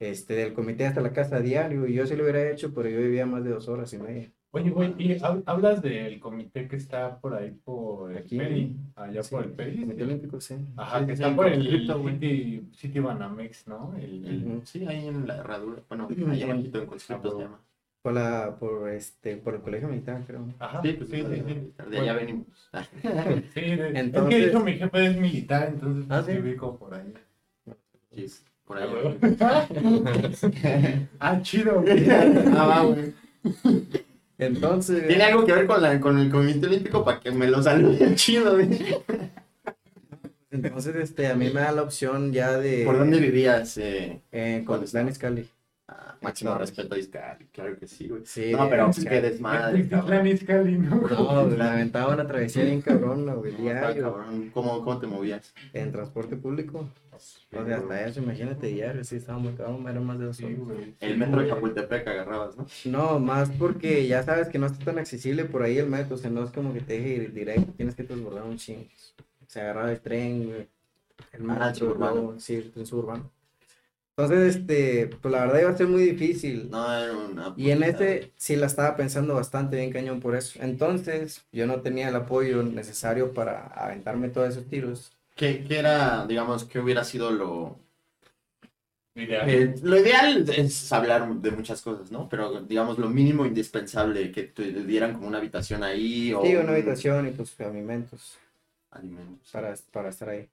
este, 0.00 0.34
del 0.34 0.54
comité 0.54 0.86
hasta 0.86 1.00
la 1.00 1.12
casa 1.12 1.36
a 1.36 1.40
diario, 1.40 1.86
y 1.86 1.94
yo 1.94 2.06
sí 2.06 2.16
lo 2.16 2.24
hubiera 2.24 2.50
hecho, 2.50 2.74
pero 2.74 2.88
yo 2.88 2.98
vivía 2.98 3.26
más 3.26 3.44
de 3.44 3.50
dos 3.50 3.68
horas 3.68 3.92
y 3.92 3.98
media. 3.98 4.32
Oye, 4.54 4.70
güey, 4.70 4.94
y 4.98 5.08
hab- 5.18 5.42
hablas 5.46 5.82
del 5.82 6.20
comité 6.20 6.68
que 6.68 6.76
está 6.76 7.18
por 7.18 7.34
ahí 7.34 7.50
por 7.64 8.12
el 8.12 8.18
Aquí. 8.18 8.38
Peri, 8.38 8.76
allá 8.94 9.22
Sí, 9.24 9.34
por 9.34 9.44
el 9.44 9.50
Peri. 9.50 9.80
Comité 9.80 10.02
olímpico, 10.04 10.40
sí. 10.40 10.54
Ajá, 10.76 11.00
Sí, 11.00 11.06
que 11.06 11.16
sí, 11.16 11.22
está 11.24 11.34
por 11.36 11.46
el 11.48 11.98
güey. 11.98 12.14
City, 12.14 12.68
City 12.72 13.00
Banamex, 13.00 13.66
¿no? 13.66 13.94
El, 13.98 14.24
el- 14.26 14.46
Ujú. 14.46 14.60
Sí, 14.64 14.86
ahí 14.86 15.08
en 15.08 15.26
la 15.26 15.38
herradura. 15.38 15.82
Bueno, 15.88 16.08
ahí 16.30 16.42
abajito 16.42 16.78
en 16.78 16.86
conscripto 16.86 17.28
Ah, 17.28 17.32
se 17.36 17.42
llama. 17.42 17.60
Por, 18.02 18.12
la, 18.12 18.56
por, 18.60 18.90
este, 18.90 19.36
por 19.38 19.54
el 19.54 19.60
colegio 19.62 19.88
militar, 19.88 20.22
creo. 20.26 20.46
Ajá, 20.60 20.80
Sí, 20.82 20.92
pues 20.92 21.10
sí, 21.10 21.16
sí, 21.22 21.42
sí. 21.46 21.72
De 21.90 21.98
allá 21.98 22.12
venimos. 22.12 22.46
Sí, 23.54 23.60
de- 23.60 23.98
es 23.98 24.12
que 24.28 24.44
hecho 24.48 24.60
mi 24.60 24.74
jefe 24.74 25.06
es 25.06 25.16
militar, 25.18 25.68
entonces 25.72 26.04
Ah, 26.10 26.22
pues, 26.24 26.36
sí 26.36 26.56
por 26.78 26.94
ahí. 26.94 27.12
Por 28.66 28.78
Ah, 28.78 28.82
allá. 28.82 29.68
güey. 30.42 31.08
Ah, 31.18 31.40
chido. 31.42 31.82
Ah, 32.56 32.66
va, 32.66 32.82
güey. 32.84 33.12
Entonces, 34.46 35.06
Tiene 35.06 35.24
algo 35.24 35.44
que 35.44 35.52
ver 35.52 35.66
con, 35.66 35.82
la, 35.82 36.00
con 36.00 36.18
el 36.18 36.30
Comité 36.30 36.66
Olímpico 36.66 37.04
para 37.04 37.20
que 37.20 37.30
me 37.30 37.46
lo 37.48 37.62
saluden 37.62 38.14
chido, 38.16 38.58
entonces 40.50 40.94
este, 40.94 41.26
a 41.26 41.34
mí 41.34 41.50
me 41.52 41.60
da 41.60 41.72
la 41.72 41.82
opción 41.82 42.32
ya 42.32 42.56
de... 42.56 42.84
¿Por 42.84 42.96
dónde 42.96 43.18
vivías? 43.18 43.76
Eh? 43.76 44.20
Eh, 44.30 44.62
con 44.64 44.76
¿Dónde 44.76 44.86
Stan 44.86 45.12
Scali. 45.12 45.48
Ah, 46.24 46.28
Máximo 46.28 46.50
No, 46.52 46.58
respeto 46.58 46.94
a 46.94 46.98
Iscali, 46.98 47.44
claro 47.52 47.76
que 47.78 47.86
sí, 47.86 48.08
güey. 48.08 48.22
Sí, 48.24 48.52
No, 48.52 48.68
pero 48.70 48.88
es 48.90 48.98
que- 49.04 49.08
qué 49.10 49.20
desmadre, 49.20 49.88
cabrón. 50.46 50.88
¿no? 50.88 51.00
No, 51.08 51.44
me 51.46 51.62
aventaba 51.64 52.14
una 52.14 52.26
travesía 52.26 52.64
bien 52.64 52.80
cabrona, 52.80 53.34
güey, 53.34 53.52
No, 53.58 53.58
está 53.70 53.92
diario, 53.92 54.02
cabrón. 54.14 54.50
¿Cómo, 54.54 54.84
¿Cómo 54.84 54.98
te 54.98 55.06
movías? 55.06 55.52
en 55.72 55.92
transporte 55.92 56.36
público. 56.36 56.88
O 57.12 57.18
sea, 57.64 57.76
hasta 57.76 58.06
eso, 58.06 58.20
imagínate, 58.20 58.66
diario, 58.68 59.04
sí, 59.04 59.16
estaba 59.16 59.38
muy 59.38 59.52
cabrón, 59.52 59.86
era 59.88 60.00
más 60.00 60.18
de 60.18 60.24
dos 60.26 60.40
horas. 60.40 60.58
El 61.00 61.16
metro 61.18 61.40
de. 61.42 61.48
Chapultepec 61.48 62.08
agarrabas, 62.08 62.56
¿no? 62.56 62.66
No, 62.86 63.18
más 63.20 63.50
porque 63.50 64.06
ya 64.08 64.22
sabes 64.22 64.48
que 64.48 64.58
no 64.58 64.66
está 64.66 64.84
tan 64.84 64.98
accesible 64.98 65.44
por 65.44 65.62
ahí 65.62 65.78
el 65.78 65.88
metro, 65.88 66.16
o 66.16 66.18
sea, 66.18 66.30
no 66.30 66.42
es 66.42 66.50
como 66.50 66.72
que 66.72 66.80
te 66.80 66.94
deje 66.94 67.08
ir 67.14 67.32
directo, 67.32 67.72
tienes 67.76 67.94
que 67.94 68.02
transbordar 68.04 68.42
un 68.44 68.56
chingo. 68.56 68.86
O 69.20 69.46
sea, 69.46 69.62
agarrar 69.70 69.90
el 69.90 70.00
tren, 70.00 70.46
güey, 70.46 70.66
el 71.32 71.50
Ah, 71.50 71.66
metro, 71.66 71.74
suburbano. 71.74 72.34
sí, 72.40 72.54
el 72.56 72.72
tren 72.72 72.86
suburbano. 72.86 73.30
Entonces, 74.16 74.56
este, 74.56 75.08
pues 75.20 75.32
la 75.32 75.40
verdad 75.44 75.60
iba 75.60 75.70
a 75.70 75.76
ser 75.76 75.88
muy 75.88 76.02
difícil. 76.02 76.70
No, 76.70 76.94
era 76.94 77.12
una. 77.16 77.54
Y 77.56 77.70
en 77.70 77.82
este 77.82 78.32
sí 78.36 78.54
la 78.56 78.66
estaba 78.66 78.96
pensando 78.96 79.34
bastante 79.34 79.76
bien 79.76 79.90
cañón 79.92 80.20
por 80.20 80.36
eso. 80.36 80.58
Entonces, 80.62 81.44
yo 81.52 81.66
no 81.66 81.80
tenía 81.82 82.08
el 82.08 82.16
apoyo 82.16 82.62
necesario 82.62 83.34
para 83.34 83.66
aventarme 83.66 84.28
todos 84.28 84.50
esos 84.50 84.66
tiros. 84.68 85.12
¿Qué, 85.36 85.64
qué 85.64 85.78
era, 85.78 86.26
digamos, 86.26 86.64
qué 86.64 86.78
hubiera 86.78 87.04
sido 87.04 87.30
lo. 87.30 87.78
Ideal. 89.16 89.48
eh, 89.48 89.74
lo 89.82 89.96
ideal 89.98 90.44
es 90.50 90.92
hablar 90.92 91.32
de 91.36 91.50
muchas 91.52 91.82
cosas, 91.82 92.10
¿no? 92.10 92.28
Pero, 92.28 92.62
digamos, 92.62 92.98
lo 92.98 93.08
mínimo 93.08 93.46
indispensable, 93.46 94.32
que 94.32 94.44
te 94.44 94.64
dieran 94.84 95.12
como 95.14 95.28
una 95.28 95.38
habitación 95.38 95.84
ahí 95.84 96.32
o. 96.32 96.42
Sí, 96.42 96.54
una 96.54 96.72
un- 96.72 96.72
habitación 96.72 97.26
y 97.28 97.30
pues 97.32 97.58
alimentos 97.60 98.38
Alimentos. 98.90 99.50
para, 99.52 99.74
para 99.92 100.08
estar 100.10 100.28
ahí. 100.28 100.48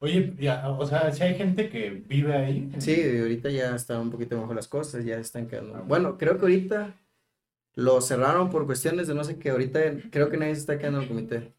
Oye, 0.00 0.34
ya, 0.38 0.68
o 0.68 0.86
sea, 0.86 1.12
si 1.12 1.22
hay 1.24 1.34
gente 1.34 1.68
que 1.68 1.90
vive 1.90 2.32
ahí. 2.32 2.70
Sí, 2.78 3.18
ahorita 3.18 3.50
ya 3.50 3.74
están 3.74 4.00
un 4.02 4.10
poquito 4.10 4.38
mejor 4.40 4.54
las 4.54 4.68
cosas, 4.68 5.04
ya 5.04 5.16
están 5.18 5.48
quedando. 5.48 5.76
Ah, 5.76 5.84
Bueno, 5.86 6.16
creo 6.16 6.36
que 6.36 6.42
ahorita 6.42 6.94
lo 7.74 8.00
cerraron 8.00 8.50
por 8.50 8.66
cuestiones 8.66 9.08
de 9.08 9.14
no 9.14 9.24
sé 9.24 9.38
qué. 9.38 9.50
Ahorita 9.50 9.80
creo 10.10 10.30
que 10.30 10.36
nadie 10.36 10.54
se 10.54 10.60
está 10.62 10.78
quedando 10.78 10.98
en 10.98 11.04
el 11.04 11.08
comité. 11.08 11.54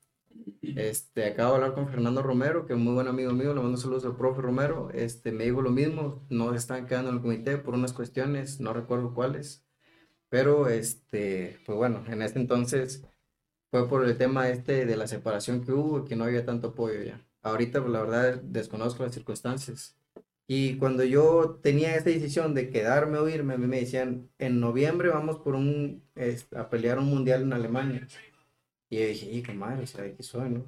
Este, 0.61 1.25
acabo 1.25 1.51
de 1.51 1.55
hablar 1.57 1.73
con 1.73 1.89
Fernando 1.89 2.21
Romero, 2.23 2.65
que 2.65 2.73
es 2.73 2.79
muy 2.79 2.93
buen 2.93 3.07
amigo 3.07 3.33
mío, 3.33 3.53
le 3.53 3.61
mando 3.61 3.77
saludos 3.77 4.05
al 4.05 4.15
profe 4.15 4.41
Romero. 4.41 4.89
Este, 4.93 5.31
me 5.31 5.45
dijo 5.45 5.61
lo 5.61 5.71
mismo, 5.71 6.25
no 6.29 6.51
se 6.51 6.57
están 6.57 6.85
quedando 6.87 7.09
en 7.09 7.17
el 7.17 7.21
comité 7.21 7.57
por 7.57 7.73
unas 7.73 7.93
cuestiones, 7.93 8.59
no 8.59 8.73
recuerdo 8.73 9.13
cuáles. 9.13 9.65
Pero, 10.29 10.69
este, 10.69 11.59
pues 11.65 11.77
bueno, 11.77 12.03
en 12.07 12.21
ese 12.21 12.39
entonces 12.39 13.03
fue 13.71 13.89
por 13.89 14.05
el 14.05 14.17
tema 14.17 14.49
este 14.49 14.85
de 14.85 14.97
la 14.97 15.07
separación 15.07 15.63
que 15.65 15.71
hubo, 15.73 16.05
que 16.05 16.15
no 16.15 16.25
había 16.25 16.45
tanto 16.45 16.69
apoyo 16.69 17.01
ya. 17.03 17.25
Ahorita, 17.41 17.79
pues 17.81 17.91
la 17.93 18.01
verdad, 18.01 18.41
desconozco 18.43 19.03
las 19.03 19.13
circunstancias. 19.13 19.97
Y 20.47 20.77
cuando 20.77 21.03
yo 21.03 21.59
tenía 21.63 21.95
esta 21.95 22.09
decisión 22.09 22.53
de 22.55 22.69
quedarme 22.69 23.17
o 23.19 23.29
irme, 23.29 23.53
a 23.53 23.57
mí 23.57 23.67
me 23.67 23.79
decían, 23.81 24.29
en 24.39 24.59
noviembre 24.59 25.09
vamos 25.09 25.39
por 25.39 25.55
un, 25.55 26.03
es- 26.15 26.47
a 26.55 26.69
pelear 26.69 26.99
un 26.99 27.05
mundial 27.07 27.43
en 27.43 27.53
Alemania. 27.53 28.07
Y 28.89 28.99
yo 28.99 29.07
dije, 29.07 29.31
y 29.31 29.43
qué 29.43 29.53
madre, 29.53 29.83
o 29.83 29.87
sea, 29.87 30.05
aquí 30.05 30.23
soy, 30.23 30.49
¿no? 30.51 30.65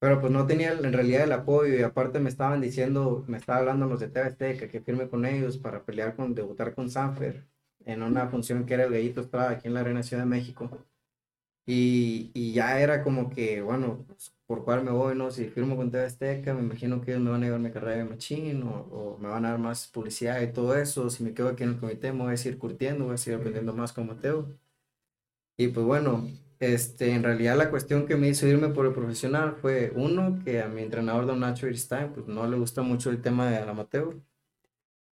Pero 0.00 0.20
pues 0.20 0.32
no 0.32 0.46
tenía 0.46 0.72
en 0.72 0.92
realidad 0.92 1.24
el 1.24 1.32
apoyo 1.32 1.74
y 1.76 1.82
aparte 1.82 2.20
me 2.20 2.28
estaban 2.30 2.60
diciendo, 2.60 3.24
me 3.28 3.38
estaban 3.38 3.62
hablando 3.62 3.86
los 3.86 4.00
de 4.00 4.08
TV 4.08 4.28
Azteca 4.28 4.68
que 4.68 4.80
firme 4.80 5.08
con 5.08 5.24
ellos 5.26 5.58
para 5.58 5.84
pelear 5.84 6.16
con, 6.16 6.34
debutar 6.34 6.74
con 6.74 6.90
Sanfer 6.90 7.46
en 7.84 8.02
una 8.02 8.28
función 8.28 8.66
que 8.66 8.74
era 8.74 8.84
el 8.84 8.92
Gallito 8.92 9.20
Estrada 9.22 9.50
aquí 9.52 9.68
en 9.68 9.74
la 9.74 9.80
Arena 9.80 10.02
Ciudad 10.02 10.24
de 10.24 10.28
México. 10.30 10.70
Y, 11.66 12.30
y 12.34 12.52
ya 12.52 12.80
era 12.80 13.02
como 13.02 13.30
que, 13.30 13.62
bueno, 13.62 14.04
pues, 14.06 14.34
¿por 14.52 14.64
cuál 14.64 14.84
me 14.84 14.90
voy, 14.90 15.14
no? 15.16 15.30
Si 15.30 15.46
firmo 15.48 15.76
con 15.76 15.90
TV 15.90 16.04
Azteca, 16.06 16.54
me 16.54 16.60
imagino 16.62 17.00
que 17.00 17.12
ellos 17.12 17.22
me 17.22 17.30
van 17.30 17.42
a 17.42 17.46
llevar 17.46 17.60
mi 17.60 17.70
carrera 17.70 17.96
de 17.98 18.04
machín 18.10 18.62
o, 18.64 18.70
o 19.14 19.18
me 19.18 19.28
van 19.28 19.44
a 19.46 19.50
dar 19.50 19.58
más 19.58 19.88
publicidad 19.88 20.40
y 20.42 20.52
todo 20.52 20.76
eso. 20.76 21.08
Si 21.10 21.22
me 21.24 21.34
quedo 21.34 21.48
aquí 21.48 21.62
en 21.64 21.70
el 21.70 21.78
comité, 21.80 22.12
me 22.12 22.24
voy 22.24 22.34
a 22.34 22.36
seguir 22.36 22.58
curtiendo, 22.58 23.06
voy 23.06 23.14
a 23.14 23.18
seguir 23.18 23.38
aprendiendo 23.40 23.72
más 23.74 23.92
como 23.92 24.14
Mateo. 24.14 24.48
Y 25.56 25.68
pues 25.68 25.86
bueno, 25.86 26.28
este, 26.60 27.12
en 27.12 27.22
realidad 27.22 27.56
la 27.56 27.70
cuestión 27.70 28.06
que 28.06 28.16
me 28.16 28.28
hizo 28.28 28.46
irme 28.46 28.68
por 28.68 28.86
el 28.86 28.92
profesional 28.92 29.56
fue, 29.60 29.92
uno, 29.94 30.38
que 30.44 30.60
a 30.62 30.68
mi 30.68 30.82
entrenador 30.82 31.26
Don 31.26 31.40
Nacho 31.40 31.66
Iristain, 31.66 32.12
pues 32.12 32.26
no 32.26 32.46
le 32.46 32.56
gusta 32.58 32.82
mucho 32.82 33.10
el 33.10 33.22
tema 33.22 33.50
del 33.50 33.68
amateur. 33.68 34.16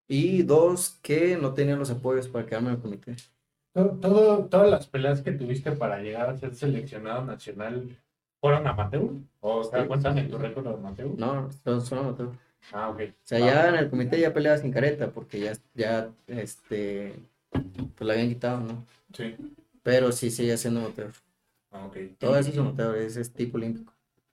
Y 0.08 0.42
dos, 0.42 0.98
que 1.02 1.36
no 1.36 1.54
tenía 1.54 1.76
los 1.76 1.90
apoyos 1.90 2.28
para 2.28 2.44
quedarme 2.46 2.70
en 2.70 2.74
el 2.76 2.80
comité. 2.82 3.16
To- 3.74 3.98
Todo, 4.00 4.46
todas 4.48 4.70
las 4.70 4.86
peleas 4.88 5.22
que 5.22 5.32
tuviste 5.32 5.72
para 5.72 6.00
llegar 6.00 6.30
a 6.30 6.36
ser 6.38 6.54
seleccionado 6.54 7.24
nacional 7.24 7.98
fueron 8.40 8.66
amateur? 8.66 9.10
¿O 9.40 9.66
te 9.68 9.80
Sí. 9.80 9.86
cuentan 9.86 10.18
en 10.18 10.30
tu 10.30 10.38
récord 10.38 10.66
amateur? 10.66 11.08
No, 11.16 11.50
son, 11.64 11.80
son 11.80 11.98
amateur. 11.98 12.28
Ah, 12.72 12.90
ok. 12.90 13.00
O 13.00 13.12
sea, 13.24 13.38
ya 13.38 13.68
en 13.68 13.74
el 13.76 13.90
comité 13.90 14.20
ya 14.20 14.32
peleaba 14.32 14.58
sin 14.58 14.72
careta, 14.72 15.10
porque 15.10 15.40
ya, 15.40 15.52
ya, 15.74 16.10
este, 16.26 17.14
pues 17.50 18.06
la 18.06 18.12
habían 18.14 18.28
quitado, 18.28 18.60
¿no? 18.60 18.86
Sí. 19.12 19.34
Pero 19.82 20.12
sí 20.12 20.30
sigue 20.30 20.56
siendo 20.56 20.80
amateur. 20.80 21.10
Ah, 21.70 21.86
ok. 21.86 21.96
Todo 22.18 22.36
eso 22.36 22.50
es 22.50 22.58
amateur, 22.58 22.96
ese 22.96 23.20
es 23.20 23.32
tipo 23.32 23.56
olímpico. 23.56 23.92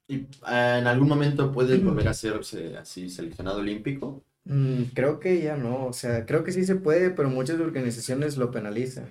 ¿Y 0.10 0.26
ah, 0.44 0.78
en 0.80 0.88
algún 0.88 1.08
momento 1.10 1.52
puedes 1.52 1.84
volver 1.84 2.08
a 2.08 2.14
ser 2.14 2.40
así 2.80 3.10
seleccionado 3.10 3.60
olímpico? 3.60 4.24
Mm, 4.46 4.84
creo 4.94 5.20
que 5.20 5.42
ya 5.42 5.58
no, 5.58 5.88
o 5.88 5.94
sea, 5.94 6.26
creo 6.26 6.44
que 6.44 6.54
sí 6.54 6.64
se 6.66 6.76
puede, 6.76 7.10
pero 7.12 7.30
muchas 7.30 7.60
organizaciones 7.60 8.38
lo 8.38 8.50
penalizan. 8.52 9.08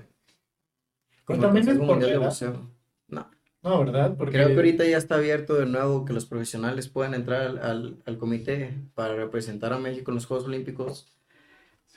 Pues 1.26 1.38
Como 1.38 1.40
el 1.40 1.40
también 1.42 1.68
es 1.68 1.76
por 1.78 1.86
Mundial 1.86 2.10
de 2.10 2.16
edad. 2.16 2.56
No, 3.66 3.80
¿verdad? 3.80 4.16
Porque 4.16 4.32
creo 4.36 4.48
que 4.48 4.54
ahorita 4.54 4.84
ya 4.86 4.96
está 4.98 5.16
abierto 5.16 5.54
de 5.54 5.66
nuevo 5.66 6.04
que 6.04 6.12
los 6.12 6.26
profesionales 6.26 6.88
puedan 6.88 7.14
entrar 7.14 7.42
al, 7.42 7.58
al, 7.58 8.02
al 8.06 8.18
comité 8.18 8.74
para 8.94 9.14
representar 9.16 9.72
a 9.72 9.78
México 9.78 10.10
en 10.10 10.16
los 10.16 10.26
Juegos 10.26 10.46
Olímpicos, 10.46 11.08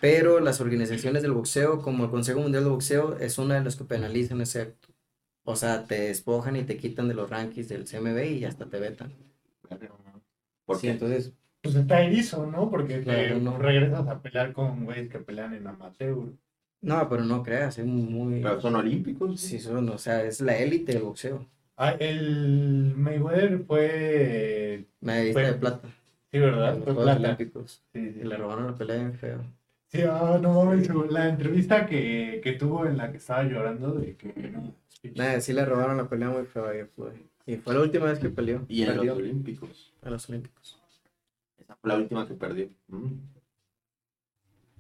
pero 0.02 0.40
las 0.42 0.62
organizaciones 0.62 1.24
del 1.24 1.34
boxeo, 1.34 1.82
como 1.82 2.06
el 2.06 2.12
Consejo 2.12 2.42
Mundial 2.42 2.66
de 2.66 2.70
Boxeo, 2.72 3.18
es 3.20 3.38
una 3.40 3.56
de 3.56 3.64
las 3.66 3.76
que 3.78 3.86
penalizan 3.86 4.42
ese 4.42 4.62
acto. 4.62 4.90
O 5.44 5.56
sea, 5.58 5.86
te 5.88 6.02
despojan 6.02 6.56
y 6.58 6.64
te 6.66 6.78
quitan 6.78 7.08
de 7.10 7.16
los 7.16 7.30
rankings 7.30 7.70
del 7.70 7.86
CMB 7.88 8.26
y 8.40 8.46
hasta 8.46 8.70
te 8.70 8.80
vetan. 8.80 9.14
¿Por 10.66 10.80
Sí, 10.80 10.88
qué? 10.88 10.92
entonces, 10.92 11.34
pues 11.62 11.76
está 11.76 12.02
erizo, 12.02 12.46
¿no? 12.48 12.70
Porque 12.70 13.00
te 13.00 13.36
no. 13.40 13.58
regresas 13.58 14.08
a 14.08 14.22
pelear 14.22 14.54
con 14.54 14.86
güeyes 14.86 15.10
que 15.10 15.20
pelean 15.20 15.54
en 15.54 15.68
amateur. 15.68 16.34
no, 16.82 17.10
pero 17.10 17.24
no 17.26 17.44
creas, 17.44 17.78
es 17.78 17.86
muy... 17.86 18.42
¿Pero 18.42 18.62
son 18.62 18.76
olímpicos? 18.76 19.40
Sí, 19.42 19.60
son, 19.60 19.90
o 19.90 19.98
sea, 19.98 20.24
es 20.24 20.42
la 20.42 20.58
élite 20.58 20.94
del 20.94 21.04
boxeo. 21.04 21.46
Ah, 21.82 21.92
el 21.98 22.94
Mayweather 22.98 23.60
fue... 23.66 24.86
Medallista 25.00 25.40
Fue- 25.40 25.52
de 25.52 25.54
plata. 25.58 25.88
Sí, 26.32 26.38
¿verdad? 26.40 26.74
en 26.74 26.76
los 26.76 26.84
Fue 26.84 26.94
Juegos 26.94 27.04
plata. 27.18 27.36
Olímpicos. 27.36 27.84
Sí, 27.94 28.12
sí. 28.12 28.20
Y 28.20 28.24
le 28.26 28.36
robaron 28.38 28.68
la 28.68 28.76
pelea 28.76 28.98
bien 28.98 29.14
feo. 29.14 29.42
Sí, 29.88 30.02
ah, 30.04 30.38
no 30.42 30.66
mames, 30.66 30.90
la 31.10 31.30
entrevista 31.30 31.88
que, 31.88 32.42
que 32.44 32.52
tuvo 32.54 32.86
en 32.86 32.98
la 32.98 33.10
que 33.12 33.18
estaba 33.18 33.44
llorando 33.44 33.94
de 33.94 34.16
que... 34.16 34.34
no, 34.52 34.76
Nada, 35.16 35.40
sí 35.40 35.54
le 35.54 35.64
robaron 35.66 35.96
la 35.98 36.10
pelea 36.10 36.30
muy 36.30 36.46
feo 36.46 36.66
a 36.66 36.86
Floyd. 36.96 37.14
Y 37.46 37.56
fue 37.56 37.74
la 37.74 37.80
última 37.82 38.06
vez 38.08 38.20
que 38.20 38.30
peleó. 38.30 38.66
Y 38.68 38.84
en 38.84 38.90
perdió 38.90 39.14
los 39.14 39.18
olímpicos. 39.20 39.94
a 40.04 40.10
los 40.10 40.30
Olímpicos. 40.30 40.80
Esa 41.58 41.76
fue 41.78 41.90
la 41.90 41.98
última 41.98 42.28
que 42.28 42.34
perdió. 42.34 42.68
Mm. 42.90 43.14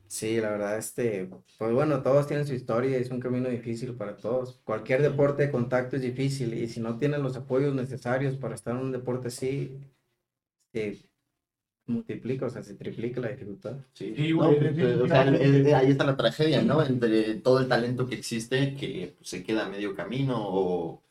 Sí, 0.09 0.41
la 0.41 0.49
verdad, 0.49 0.77
este, 0.79 1.29
pues 1.59 1.71
bueno, 1.71 2.01
todos 2.01 2.25
tienen 2.27 2.47
su 2.47 2.53
historia, 2.55 2.97
es 2.97 3.11
un 3.11 3.19
camino 3.19 3.47
difícil 3.47 3.93
para 3.93 4.17
todos. 4.17 4.59
Cualquier 4.63 5.03
deporte 5.03 5.43
de 5.43 5.51
contacto 5.51 5.97
es 5.97 6.01
difícil 6.01 6.53
y 6.55 6.67
si 6.67 6.79
no 6.79 6.97
tienes 6.97 7.19
los 7.19 7.37
apoyos 7.37 7.75
necesarios 7.75 8.35
para 8.35 8.55
estar 8.55 8.75
en 8.75 8.81
un 8.81 8.91
deporte 8.91 9.27
así, 9.27 9.77
se 10.73 10.99
multiplica, 11.87 12.47
o 12.47 12.49
sea, 12.49 12.63
se 12.63 12.75
triplica 12.75 13.21
la 13.21 13.29
dificultad. 13.29 13.77
Sí, 13.93 14.15
Sí, 14.15 14.33
No, 14.33 14.39
pues, 14.39 14.59
definitivamente. 14.61 15.03
o 15.03 15.07
sea, 15.09 15.23
el- 15.23 15.35
el- 15.67 15.75
ahí 15.75 15.91
está 15.91 16.05
la 16.05 16.17
tragedia, 16.17 16.63
¿no? 16.63 16.83
Entre 16.83 17.35
todo 17.35 17.59
el 17.59 17.67
talento 17.69 18.07
que 18.07 18.15
existe 18.15 18.75
que 18.75 19.15
pues, 19.17 19.29
se 19.29 19.43
queda 19.43 19.67
a 19.67 19.69
medio 19.69 19.95
camino 19.95 20.35
o 20.39 21.03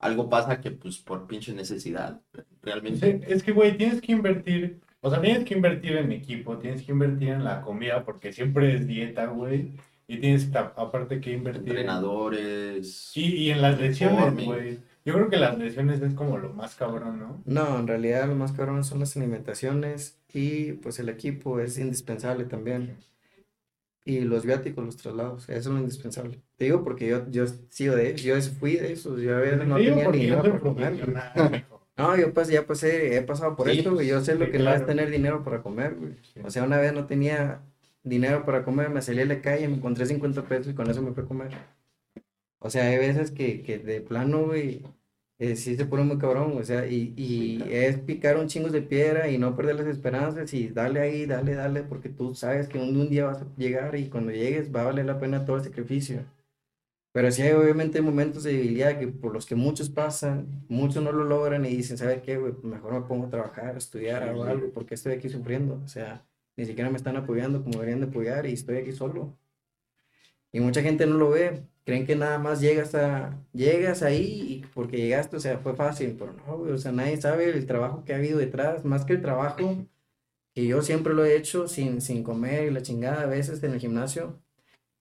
algo 0.00 0.28
pasa 0.28 0.60
que 0.60 0.72
pues 0.72 0.98
por 0.98 1.26
pinche 1.26 1.52
necesidad, 1.54 2.22
realmente. 2.62 3.20
Sí, 3.20 3.24
es 3.34 3.42
que, 3.42 3.52
güey, 3.52 3.76
tienes 3.76 4.00
que 4.00 4.12
invertir, 4.12 4.80
o 5.06 5.10
sea, 5.10 5.20
tienes 5.20 5.44
que 5.44 5.54
invertir 5.54 5.96
en 5.96 6.10
equipo, 6.10 6.58
tienes 6.58 6.82
que 6.82 6.90
invertir 6.90 7.28
en 7.28 7.44
la 7.44 7.62
comida, 7.62 8.04
porque 8.04 8.32
siempre 8.32 8.74
es 8.74 8.86
dieta, 8.88 9.26
güey, 9.26 9.70
y 10.08 10.18
tienes 10.18 10.50
aparte 10.54 11.20
que 11.20 11.30
invertir 11.32 11.62
en- 11.74 11.78
Entrenadores. 11.78 13.12
Y, 13.14 13.36
y 13.36 13.50
en 13.50 13.62
las 13.62 13.80
lesiones, 13.80 14.44
güey. 14.44 14.78
Yo 15.04 15.14
creo 15.14 15.30
que 15.30 15.36
las 15.36 15.56
lesiones 15.56 16.00
es 16.02 16.14
como 16.14 16.38
lo 16.38 16.52
más 16.52 16.74
cabrón, 16.74 17.20
¿no? 17.20 17.40
No, 17.44 17.78
en 17.78 17.86
realidad 17.86 18.26
lo 18.26 18.34
más 18.34 18.50
cabrón 18.50 18.82
son 18.82 18.98
las 18.98 19.16
alimentaciones 19.16 20.18
y 20.32 20.72
pues 20.72 20.98
el 20.98 21.08
equipo 21.08 21.60
es 21.60 21.78
indispensable 21.78 22.44
también. 22.44 22.96
Y 24.04 24.20
los 24.20 24.44
viáticos, 24.44 24.84
los 24.84 24.96
traslados, 24.96 25.48
eso 25.48 25.58
es 25.58 25.66
lo 25.66 25.78
indispensable. 25.78 26.40
Te 26.56 26.64
digo 26.64 26.82
porque 26.82 27.06
yo, 27.08 27.30
yo 27.30 27.44
sigo 27.70 27.94
de 27.94 28.10
ellos, 28.10 28.22
yo 28.22 28.40
fui 28.58 28.74
de 28.76 28.92
esos, 28.92 29.20
yo 29.20 29.36
a 29.36 29.40
veces 29.40 29.66
no 29.66 29.76
tenía 29.76 30.08
ni 30.08 30.26
yo 30.26 30.42
No, 31.96 32.14
yo 32.16 32.34
pues 32.34 32.48
ya 32.48 32.66
pasé, 32.66 33.16
he 33.16 33.22
pasado 33.22 33.56
por 33.56 33.68
Sí, 33.68 33.70
esto, 33.70 33.94
güey, 33.94 34.06
yo 34.08 34.20
sé 34.22 34.34
lo 34.34 34.50
que 34.50 34.58
no 34.58 34.72
es 34.74 34.84
claro. 34.84 34.86
tener 34.86 35.10
dinero 35.10 35.42
para 35.42 35.62
comer, 35.62 35.94
güey. 35.94 36.16
O 36.44 36.50
sea, 36.50 36.64
una 36.64 36.76
vez 36.78 36.92
no 36.92 37.06
tenía 37.06 37.62
dinero 38.02 38.44
para 38.44 38.64
comer, 38.64 38.90
me 38.90 39.00
salí 39.00 39.20
a 39.22 39.24
la 39.26 39.40
calle, 39.40 39.66
me 39.68 39.76
encontré 39.76 40.04
50 40.04 40.46
pesos 40.46 40.68
y 40.72 40.74
con 40.74 40.90
eso 40.90 41.00
me 41.02 41.12
fui 41.14 41.22
a 41.24 41.26
comer. 41.26 41.52
O 42.58 42.70
sea, 42.70 42.84
hay 42.88 42.98
veces 42.98 43.30
que, 43.30 43.62
que 43.62 43.78
de 43.78 44.00
plano, 44.00 44.44
güey, 44.46 44.82
eh, 45.38 45.56
sí 45.56 45.76
se 45.76 45.86
pone 45.86 46.04
muy 46.04 46.18
cabrón, 46.18 46.56
o 46.58 46.64
sea, 46.64 46.86
y, 46.86 47.14
y 47.16 47.62
es 47.72 47.98
picar 48.00 48.36
un 48.38 48.48
chingo 48.48 48.70
de 48.70 48.82
piedra 48.82 49.28
y 49.30 49.38
no 49.38 49.56
perder 49.56 49.76
las 49.76 49.86
esperanzas 49.86 50.52
y 50.54 50.68
darle 50.68 51.00
ahí, 51.00 51.26
dale, 51.26 51.54
dale, 51.54 51.82
porque 51.82 52.08
tú 52.08 52.34
sabes 52.34 52.68
que 52.68 52.78
un, 52.78 52.96
un 52.96 53.08
día 53.10 53.26
vas 53.26 53.42
a 53.42 53.46
llegar 53.56 53.96
y 53.96 54.08
cuando 54.10 54.32
llegues 54.32 54.74
va 54.74 54.82
a 54.82 54.84
valer 54.86 55.06
la 55.06 55.18
pena 55.20 55.44
todo 55.44 55.56
el 55.56 55.64
sacrificio. 55.64 56.24
Pero 57.16 57.30
sí 57.32 57.40
hay 57.40 57.52
obviamente 57.52 58.02
momentos 58.02 58.42
de 58.42 58.52
debilidad 58.52 58.98
que 58.98 59.08
por 59.08 59.32
los 59.32 59.46
que 59.46 59.54
muchos 59.54 59.88
pasan, 59.88 60.66
muchos 60.68 61.02
no 61.02 61.12
lo 61.12 61.24
logran 61.24 61.64
y 61.64 61.70
dicen, 61.74 61.96
¿sabes 61.96 62.20
qué, 62.20 62.36
güey? 62.36 62.52
Mejor 62.62 62.92
me 62.92 63.00
pongo 63.08 63.24
a 63.26 63.30
trabajar, 63.30 63.74
a 63.74 63.78
estudiar, 63.78 64.22
Sí, 64.22 64.28
o 64.34 64.44
sí. 64.44 64.50
algo, 64.50 64.70
porque 64.74 64.94
estoy 64.96 65.14
aquí 65.14 65.30
sufriendo. 65.30 65.80
O 65.82 65.88
sea, 65.88 66.26
ni 66.58 66.66
siquiera 66.66 66.90
me 66.90 66.98
están 66.98 67.16
apoyando 67.16 67.62
como 67.62 67.72
deberían 67.78 68.00
de 68.00 68.08
apoyar 68.08 68.44
y 68.44 68.52
estoy 68.52 68.76
aquí 68.76 68.92
solo. 68.92 69.34
Y 70.52 70.60
mucha 70.60 70.82
gente 70.82 71.06
no 71.06 71.16
lo 71.16 71.30
ve, 71.30 71.62
creen 71.84 72.04
que 72.06 72.16
nada 72.16 72.38
más 72.38 72.60
llegas 72.60 72.94
a, 72.94 73.42
llegas 73.54 74.02
ahí 74.02 74.62
y 74.62 74.66
porque 74.74 74.98
llegaste, 74.98 75.36
o 75.36 75.40
sea, 75.40 75.56
fue 75.58 75.74
fácil, 75.74 76.16
pero 76.18 76.34
no, 76.34 76.58
güey, 76.58 76.72
o 76.72 76.78
sea, 76.78 76.92
nadie 76.92 77.16
sabe 77.18 77.48
el 77.48 77.64
trabajo 77.66 78.04
que 78.04 78.12
ha 78.12 78.16
habido 78.16 78.38
detrás, 78.38 78.84
más 78.84 79.06
que 79.06 79.14
el 79.14 79.22
trabajo 79.22 79.86
que 80.54 80.66
yo 80.66 80.82
siempre 80.82 81.14
lo 81.14 81.24
he 81.24 81.36
hecho 81.36 81.68
sin, 81.68 82.00
sin 82.02 82.22
comer 82.22 82.66
y 82.68 82.70
la 82.72 82.82
chingada 82.82 83.22
a 83.22 83.26
veces 83.26 83.62
en 83.62 83.72
el 83.72 83.80
gimnasio, 83.80 84.42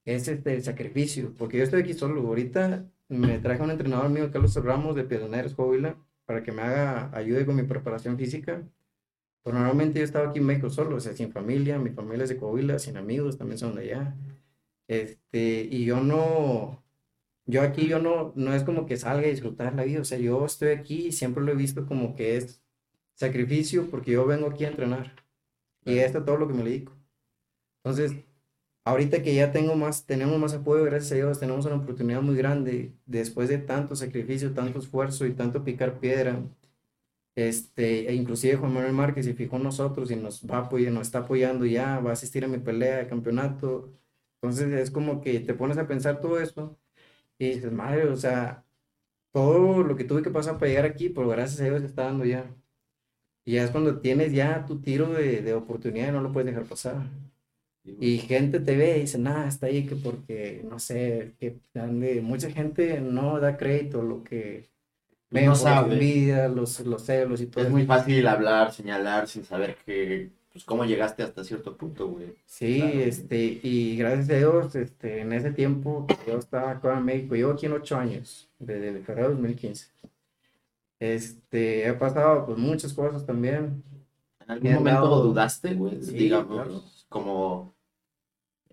es 0.05 0.27
este, 0.27 0.53
el 0.55 0.63
sacrificio, 0.63 1.33
porque 1.37 1.57
yo 1.57 1.63
estoy 1.63 1.81
aquí 1.81 1.93
solo, 1.93 2.21
ahorita 2.27 2.89
me 3.09 3.39
traje 3.39 3.61
un 3.63 3.71
entrenador 3.71 4.09
mío, 4.09 4.31
Carlos 4.31 4.55
Ramos, 4.55 4.95
de 4.95 5.03
Pioneros 5.03 5.55
Coahuila, 5.55 5.97
para 6.25 6.43
que 6.43 6.51
me 6.51 6.61
haga, 6.61 7.11
ayude 7.15 7.45
con 7.45 7.55
mi 7.55 7.63
preparación 7.63 8.17
física, 8.17 8.63
pero 9.43 9.57
normalmente 9.57 9.99
yo 9.99 10.05
estaba 10.05 10.29
aquí 10.29 10.39
en 10.39 10.45
México 10.45 10.69
solo, 10.69 10.97
o 10.97 10.99
sea, 10.99 11.13
sin 11.13 11.31
familia, 11.31 11.79
mi 11.79 11.91
familia 11.91 12.23
es 12.23 12.29
de 12.29 12.37
Coahuila, 12.37 12.79
sin 12.79 12.97
amigos, 12.97 13.37
también 13.37 13.59
son 13.59 13.75
de 13.75 13.83
allá. 13.83 14.15
Este, 14.87 15.67
y 15.71 15.85
yo 15.85 16.01
no, 16.01 16.83
yo 17.45 17.61
aquí 17.61 17.87
yo 17.87 17.99
no, 17.99 18.33
no 18.35 18.53
es 18.53 18.63
como 18.63 18.85
que 18.85 18.97
salga 18.97 19.27
a 19.27 19.29
disfrutar 19.31 19.75
la 19.75 19.83
vida, 19.83 20.01
o 20.01 20.05
sea, 20.05 20.17
yo 20.19 20.45
estoy 20.45 20.69
aquí 20.69 21.07
y 21.07 21.11
siempre 21.11 21.43
lo 21.43 21.51
he 21.51 21.55
visto 21.55 21.85
como 21.87 22.15
que 22.15 22.37
es 22.37 22.63
sacrificio 23.15 23.89
porque 23.91 24.11
yo 24.11 24.25
vengo 24.25 24.47
aquí 24.47 24.65
a 24.65 24.69
entrenar 24.69 25.15
y 25.85 25.99
esto 25.99 26.19
es 26.19 26.25
todo 26.25 26.37
lo 26.37 26.47
que 26.47 26.53
me 26.55 26.63
dedico. 26.63 26.93
Entonces, 27.83 28.15
ahorita 28.85 29.23
que 29.23 29.35
ya 29.35 29.51
tengo 29.51 29.75
más, 29.75 30.05
tenemos 30.05 30.39
más 30.39 30.53
apoyo, 30.53 30.83
gracias 30.85 31.11
a 31.13 31.15
Dios, 31.15 31.39
tenemos 31.39 31.65
una 31.65 31.75
oportunidad 31.75 32.21
muy 32.21 32.35
grande 32.37 32.93
después 33.05 33.49
de 33.49 33.57
tanto 33.57 33.95
sacrificio, 33.95 34.53
tanto 34.53 34.79
esfuerzo 34.79 35.25
y 35.25 35.33
tanto 35.33 35.63
picar 35.63 35.99
piedra. 35.99 36.41
Este, 37.35 38.09
e 38.09 38.13
inclusive 38.15 38.55
Juan 38.55 38.73
Manuel 38.73 38.93
Márquez 38.93 39.25
se 39.25 39.33
fijó 39.33 39.57
en 39.57 39.63
nosotros 39.63 40.09
y 40.11 40.15
nos 40.15 40.41
va 40.49 40.59
apoyar, 40.59 40.93
nos 40.93 41.07
está 41.07 41.19
apoyando 41.19 41.65
ya, 41.65 41.99
va 41.99 42.11
a 42.11 42.13
asistir 42.13 42.45
a 42.45 42.47
mi 42.47 42.59
pelea 42.59 42.97
de 42.97 43.07
campeonato. 43.07 43.91
Entonces 44.41 44.71
es 44.73 44.91
como 44.91 45.21
que 45.21 45.39
te 45.41 45.53
pones 45.53 45.77
a 45.77 45.87
pensar 45.87 46.21
todo 46.21 46.39
eso 46.39 46.77
y 47.37 47.49
dices, 47.55 47.71
madre, 47.71 48.07
o 48.09 48.17
sea, 48.17 48.65
todo 49.31 49.83
lo 49.83 49.95
que 49.97 50.05
tuve 50.05 50.23
que 50.23 50.31
pasar 50.31 50.55
para 50.59 50.69
llegar 50.69 50.85
aquí, 50.85 51.09
pero 51.09 51.27
gracias 51.29 51.61
a 51.61 51.65
Dios 51.65 51.81
se 51.81 51.87
está 51.87 52.05
dando 52.05 52.25
ya. 52.25 52.55
Y 53.45 53.53
ya 53.53 53.63
es 53.63 53.71
cuando 53.71 53.99
tienes 54.01 54.33
ya 54.33 54.65
tu 54.65 54.81
tiro 54.81 55.09
de, 55.13 55.41
de 55.41 55.53
oportunidad 55.53 56.09
y 56.09 56.11
no 56.11 56.21
lo 56.21 56.31
puedes 56.33 56.47
dejar 56.47 56.65
pasar. 56.67 57.07
Y 57.99 58.17
gente 58.17 58.59
te 58.59 58.75
ve 58.75 58.97
y 58.97 59.01
dice, 59.01 59.17
nada, 59.19 59.47
está 59.47 59.67
ahí 59.67 59.85
que 59.85 59.95
porque, 59.95 60.65
no 60.69 60.79
sé, 60.79 61.33
que 61.39 61.57
mucha 62.21 62.49
gente 62.49 62.99
no 62.99 63.39
da 63.39 63.57
crédito 63.57 64.01
a 64.01 64.03
lo 64.03 64.23
que 64.23 64.67
No 65.29 65.55
sabe. 65.55 65.93
envidias, 65.93 66.51
los, 66.51 66.79
los 66.81 67.03
celos 67.03 67.41
y 67.41 67.45
todo 67.47 67.63
Es 67.63 67.69
muy 67.69 67.85
fácil 67.85 68.25
hablar, 68.27 68.73
señalar 68.73 69.27
sin 69.27 69.43
saber 69.45 69.77
que, 69.85 70.31
pues, 70.51 70.63
cómo 70.65 70.83
llegaste 70.85 71.21
hasta 71.21 71.43
cierto 71.43 71.77
punto, 71.77 72.07
güey. 72.07 72.33
Sí, 72.45 72.79
Claro. 72.81 72.99
este, 73.01 73.59
y 73.61 73.97
gracias 73.97 74.29
a 74.31 74.37
Dios, 74.37 74.75
este, 74.75 75.21
en 75.21 75.31
ese 75.33 75.51
tiempo 75.51 76.07
que 76.07 76.31
yo 76.31 76.39
estaba 76.39 76.71
acá 76.71 76.97
en 76.97 77.05
México, 77.05 77.35
llevo 77.35 77.51
aquí 77.51 77.67
en 77.67 77.73
ocho 77.73 77.97
años, 77.97 78.49
desde 78.57 78.99
febrero 79.01 79.27
de 79.29 79.33
2015. 79.35 79.87
Este, 80.99 81.87
he 81.87 81.93
pasado 81.93 82.45
pues 82.45 82.57
muchas 82.57 82.93
cosas 82.93 83.25
también. 83.25 83.83
¿En 84.39 84.51
algún 84.51 84.73
momento 84.73 85.01
dado- 85.01 85.23
dudaste, 85.23 85.73
güey? 85.73 86.01
Sí, 86.01 86.13
Digamos, 86.13 86.53
claro. 86.53 86.83
como 87.09 87.74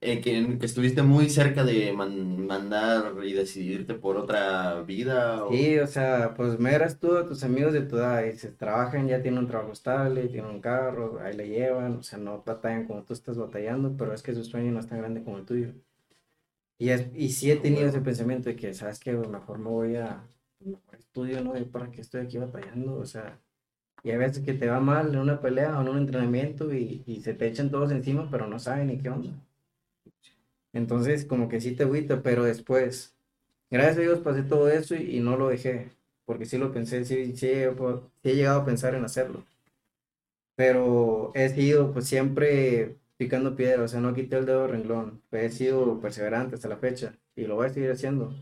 eh, 0.03 0.21
que, 0.23 0.59
que 0.59 0.67
estuviste 0.67 1.03
muy 1.03 1.31
cerca 1.31 1.65
de 1.65 1.93
man- 1.93 2.47
mandar 2.47 3.15
y 3.25 3.33
decidirte 3.35 3.95
por 3.95 4.17
otra 4.19 4.83
vida. 4.83 5.45
o- 5.47 5.53
Sí, 5.53 5.79
o 5.79 5.87
sea, 5.87 6.35
pues 6.35 6.59
miras 6.59 6.99
tú 6.99 7.17
a 7.17 7.27
tus 7.29 7.45
amigos 7.45 7.73
de 7.73 7.83
tu 7.83 7.97
edad, 7.97 8.25
y 8.25 8.37
se 8.37 8.51
trabajan, 8.53 9.07
ya 9.09 9.23
tienen 9.23 9.39
un 9.41 9.47
trabajo 9.47 9.73
estable, 9.73 10.29
tienen 10.29 10.51
un 10.51 10.61
carro, 10.61 11.21
ahí 11.21 11.37
le 11.37 11.49
llevan, 11.49 11.99
o 11.99 12.03
sea, 12.03 12.19
no 12.19 12.43
batallan 12.43 12.87
como 12.87 13.05
tú 13.05 13.13
estás 13.13 13.37
batallando, 13.39 13.97
pero 13.97 14.15
es 14.15 14.23
que 14.23 14.35
su 14.35 14.43
sueño 14.45 14.73
no 14.73 14.81
es 14.81 14.89
tan 14.89 14.99
grande 14.99 15.23
como 15.23 15.39
el 15.39 15.45
tuyo. 15.47 15.75
Y, 16.79 16.91
es, 16.91 17.07
y 17.15 17.31
sí 17.31 17.51
he 17.51 17.57
tenido 17.57 17.87
ese 17.89 18.01
pensamiento 18.01 18.49
de 18.51 18.57
que, 18.57 18.75
¿sabes 18.75 18.99
qué? 19.01 19.13
Mejor 19.13 19.59
me 19.59 19.71
voy 19.71 19.97
a, 19.97 20.29
mejor 20.61 20.95
estudio, 20.99 21.43
¿no? 21.43 21.57
¿Y 21.59 21.65
¿Para 21.65 21.91
qué 21.91 22.01
estoy 22.01 22.23
aquí 22.23 22.39
batallando? 22.39 22.97
O 22.97 23.07
sea, 23.07 23.41
y 24.05 24.13
a 24.13 24.19
veces 24.19 24.45
que 24.45 24.55
te 24.55 24.69
va 24.69 24.81
mal 24.81 25.11
en 25.15 25.21
una 25.21 25.41
pelea 25.43 25.79
o 25.79 25.83
en 25.83 25.89
un 25.91 25.99
entrenamiento 25.99 26.73
y, 26.75 27.05
y 27.07 27.23
se 27.23 27.35
te 27.35 27.49
echan 27.49 27.71
todos 27.71 27.93
encima, 27.93 28.29
pero 28.31 28.47
no 28.49 28.59
saben 28.61 28.89
ni 28.89 28.99
qué 28.99 29.11
onda. 29.11 29.31
Entonces, 30.73 31.25
como 31.25 31.49
que 31.49 31.61
sí 31.61 31.73
te 31.77 31.85
agüita, 31.85 32.23
pero 32.23 32.45
después, 32.45 33.15
gracias 33.71 33.99
a 33.99 34.01
Dios 34.01 34.21
pasé 34.21 34.43
todo 34.43 34.69
eso 34.71 34.95
y, 34.95 35.21
no 35.21 35.37
lo 35.37 35.49
dejé, 35.49 35.91
porque 36.25 36.47
sí 36.47 36.59
lo 36.59 36.73
pensé, 36.73 37.05
sí, 37.05 37.37
sí, 37.37 37.37
sí 37.37 37.47
he 37.49 38.35
llegado 38.35 38.63
a 38.63 38.65
pensar 38.65 38.95
en 38.95 39.05
hacerlo. 39.05 39.45
Pero 40.57 41.33
he 41.35 41.49
sido 41.49 41.93
pues 41.93 42.07
siempre 42.07 42.97
picando 43.17 43.57
piedra, 43.57 43.83
o 43.85 43.89
sea, 43.89 44.01
no 44.01 44.15
quité 44.15 44.39
el 44.39 44.47
dedo 44.47 44.67
renglón, 44.67 45.23
he 45.31 45.51
sido 45.51 46.01
perseverante 46.01 46.57
hasta 46.57 46.69
la 46.69 46.77
fecha 46.77 47.15
y 47.37 47.47
lo 47.47 47.57
voy 47.57 47.67
a 47.67 47.71
seguir 47.71 47.91
haciendo. 47.91 48.35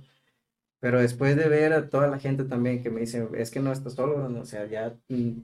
Pero 0.80 1.00
después 1.00 1.36
de 1.36 1.48
ver 1.48 1.72
a 1.74 1.88
toda 1.90 2.08
la 2.08 2.18
gente 2.18 2.44
también 2.44 2.82
que 2.82 2.90
me 2.90 3.00
dice, 3.00 3.28
es 3.36 3.50
que 3.50 3.60
no 3.60 3.72
estás 3.72 3.94
solo, 3.94 4.26
o 4.40 4.44
sea, 4.44 4.66
ya 4.66 4.96
mm, 5.08 5.40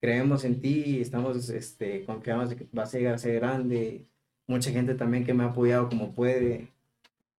creemos 0.00 0.44
en 0.44 0.60
ti 0.60 0.82
y 0.98 1.00
estamos 1.00 1.48
este, 1.50 2.04
confiados 2.04 2.50
de 2.50 2.56
que 2.56 2.68
vas 2.72 2.94
a 2.94 2.98
llegar 2.98 3.14
a 3.14 3.18
ser 3.18 3.36
grande. 3.36 4.08
Mucha 4.52 4.70
gente 4.70 4.94
también 4.94 5.24
que 5.24 5.34
me 5.34 5.44
ha 5.44 5.48
apoyado 5.48 5.88
como 5.88 6.14
puede, 6.14 6.68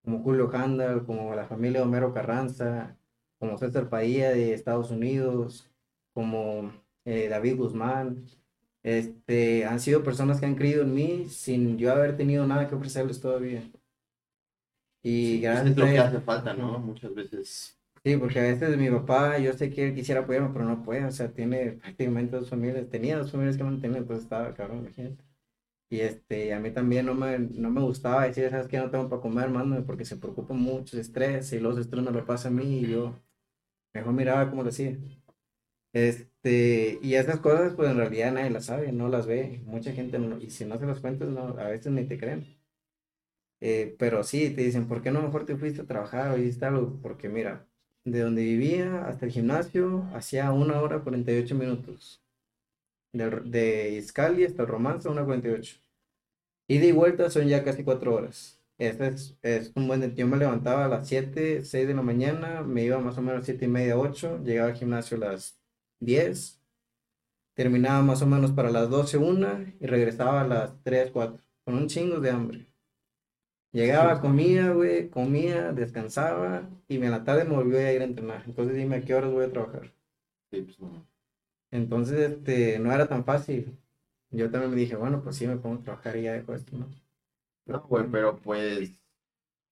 como 0.03 0.23
Julio 0.23 0.49
Handal, 0.53 1.05
como 1.05 1.35
la 1.35 1.45
familia 1.47 1.81
de 1.81 1.85
Homero 1.85 2.13
Carranza, 2.13 2.97
como 3.39 3.57
César 3.57 3.89
Padilla 3.89 4.31
de 4.31 4.53
Estados 4.53 4.91
Unidos, 4.91 5.69
como 6.13 6.73
eh, 7.05 7.27
David 7.29 7.57
Guzmán. 7.57 8.25
Este, 8.83 9.65
han 9.65 9.79
sido 9.79 10.03
personas 10.03 10.39
que 10.39 10.47
han 10.47 10.55
creído 10.55 10.83
en 10.83 10.93
mí 10.95 11.29
sin 11.29 11.77
yo 11.77 11.91
haber 11.93 12.17
tenido 12.17 12.47
nada 12.47 12.67
que 12.67 12.75
ofrecerles 12.75 13.21
todavía. 13.21 13.63
Y 15.03 15.39
Sí, 15.39 15.47
pues 15.51 15.51
gracias 15.51 15.71
es 15.71 15.77
lo 15.77 15.85
que 15.85 15.99
hace 15.99 16.21
falta, 16.21 16.53
¿no? 16.55 16.79
Muchas 16.79 17.13
veces. 17.13 17.79
Sí, 18.05 18.17
porque 18.17 18.39
a 18.39 18.43
veces 18.43 18.77
mi 18.77 18.89
papá, 18.89 19.37
yo 19.39 19.53
sé 19.53 19.69
que 19.69 19.87
él 19.89 19.95
quisiera 19.95 20.21
apoyarme, 20.21 20.49
pero 20.53 20.65
no 20.65 20.83
puede, 20.83 21.05
o 21.05 21.11
sea, 21.11 21.31
tiene 21.33 21.73
prácticamente 21.73 22.35
dos 22.37 22.49
familias, 22.49 22.89
tenía 22.89 23.17
dos 23.17 23.31
familias 23.31 23.57
que 23.57 23.63
mantener, 23.63 23.99
entonces 23.99 24.23
estaba 24.25 24.53
cabrón, 24.53 24.79
imagínate. 24.79 25.23
Y 25.93 25.99
este, 26.01 26.53
a 26.53 26.59
mí 26.59 26.71
también 26.71 27.05
no 27.05 27.13
me, 27.15 27.37
no 27.39 27.69
me 27.69 27.81
gustaba 27.81 28.25
decir, 28.27 28.49
sabes 28.49 28.67
que 28.67 28.77
no 28.79 28.89
tengo 28.91 29.09
para 29.09 29.21
comer, 29.21 29.49
mándame, 29.49 29.83
porque 29.83 30.05
se 30.05 30.17
preocupa 30.17 30.53
mucho, 30.55 30.95
se 30.97 31.01
estresa, 31.01 31.55
y 31.55 31.59
los 31.59 31.77
estrés 31.77 32.03
me 32.03 32.11
lo 32.11 32.25
pasa 32.25 32.47
a 32.49 32.51
mí, 32.51 32.79
y 32.81 32.87
yo 32.91 33.21
mejor 33.93 34.13
miraba 34.13 34.49
cómo 34.49 34.63
lo 34.63 34.69
hacía. 34.69 34.97
Este, 35.93 36.99
y 37.01 37.15
esas 37.15 37.39
cosas, 37.39 37.73
pues 37.75 37.89
en 37.91 37.97
realidad 37.97 38.33
nadie 38.33 38.49
las 38.51 38.65
sabe, 38.65 38.91
no 38.91 39.07
las 39.09 39.27
ve, 39.27 39.61
mucha 39.65 39.91
gente 39.93 40.19
y 40.41 40.49
si 40.51 40.65
no 40.65 40.77
se 40.79 40.85
las 40.85 40.99
cuentas, 40.99 41.29
no, 41.29 41.41
a 41.59 41.69
veces 41.69 41.91
ni 41.93 42.05
te 42.07 42.17
creen. 42.19 42.45
Eh, 43.61 43.95
pero 43.97 44.23
sí, 44.23 44.49
te 44.51 44.61
dicen, 44.63 44.87
¿por 44.87 45.01
qué 45.01 45.09
no 45.11 45.21
mejor 45.21 45.45
te 45.45 45.55
fuiste 45.55 45.81
a 45.81 45.85
trabajar 45.87 46.31
o 46.31 46.37
hiciste 46.37 46.65
algo? 46.65 46.99
Porque 47.01 47.29
mira, 47.29 47.67
de 48.03 48.19
donde 48.19 48.41
vivía 48.43 49.05
hasta 49.07 49.25
el 49.25 49.31
gimnasio 49.31 50.03
hacía 50.13 50.51
una 50.51 50.81
hora 50.81 51.01
48 51.03 51.55
minutos. 51.55 52.21
Del- 53.13 53.51
de 53.51 53.91
Iscali 53.93 54.45
hasta 54.45 54.63
el 54.63 54.69
Romance, 54.69 55.09
una 55.09 55.25
48. 55.25 55.77
Ida 56.67 56.85
y 56.85 56.91
vuelta 56.91 57.29
son 57.29 57.47
ya 57.47 57.63
casi 57.63 57.83
cuatro 57.83 58.15
horas. 58.15 58.59
Este 58.77 59.07
es, 59.07 59.37
es 59.41 59.71
un 59.75 59.87
buen... 59.87 60.15
Yo 60.15 60.27
me 60.27 60.37
levantaba 60.37 60.85
a 60.85 60.87
las 60.87 61.07
7, 61.07 61.63
6 61.63 61.87
de 61.87 61.93
la 61.93 62.01
mañana, 62.01 62.61
me 62.61 62.83
iba 62.83 62.99
más 62.99 63.17
o 63.17 63.21
menos 63.21 63.45
7 63.45 63.65
y 63.65 63.67
media, 63.67 63.97
8, 63.97 64.41
llegaba 64.43 64.69
al 64.69 64.75
gimnasio 64.75 65.17
a 65.17 65.19
las 65.21 65.59
10, 65.99 66.61
terminaba 67.55 68.01
más 68.01 68.21
o 68.21 68.27
menos 68.27 68.51
para 68.51 68.71
las 68.71 68.89
12, 68.89 69.17
1 69.17 69.75
y 69.79 69.85
regresaba 69.87 70.41
a 70.41 70.47
las 70.47 70.83
3, 70.83 71.11
4, 71.11 71.39
con 71.65 71.75
un 71.75 71.87
chingo 71.87 72.19
de 72.19 72.31
hambre. 72.31 72.67
Llegaba, 73.71 74.21
comía, 74.21 74.71
güey, 74.71 75.09
comía, 75.09 75.71
descansaba 75.73 76.69
y 76.87 76.97
en 76.97 77.11
la 77.11 77.23
tarde 77.23 77.43
me 77.45 77.55
volvió 77.55 77.79
a 77.79 77.91
ir 77.91 78.01
a 78.01 78.05
entrenar. 78.05 78.43
Entonces 78.45 78.75
dime 78.75 78.97
a 78.97 79.01
qué 79.01 79.15
horas 79.15 79.31
voy 79.31 79.45
a 79.45 79.51
trabajar. 79.51 79.91
Sí, 80.51 80.61
pues, 80.61 80.79
no. 80.79 81.07
Entonces, 81.71 82.31
este, 82.31 82.79
no 82.79 82.93
era 82.93 83.07
tan 83.07 83.25
fácil. 83.25 83.77
Yo 84.33 84.49
también 84.49 84.71
me 84.71 84.77
dije, 84.77 84.95
bueno, 84.95 85.21
pues 85.23 85.35
sí, 85.35 85.47
me 85.47 85.57
pongo 85.57 85.79
a 85.79 85.83
trabajar 85.83 86.17
y 86.17 86.23
ya 86.23 86.33
dejo 86.33 86.53
esto, 86.53 86.77
¿no? 86.77 86.87
No, 87.65 87.81
güey, 87.81 88.05
pero 88.11 88.35
pues. 88.37 88.91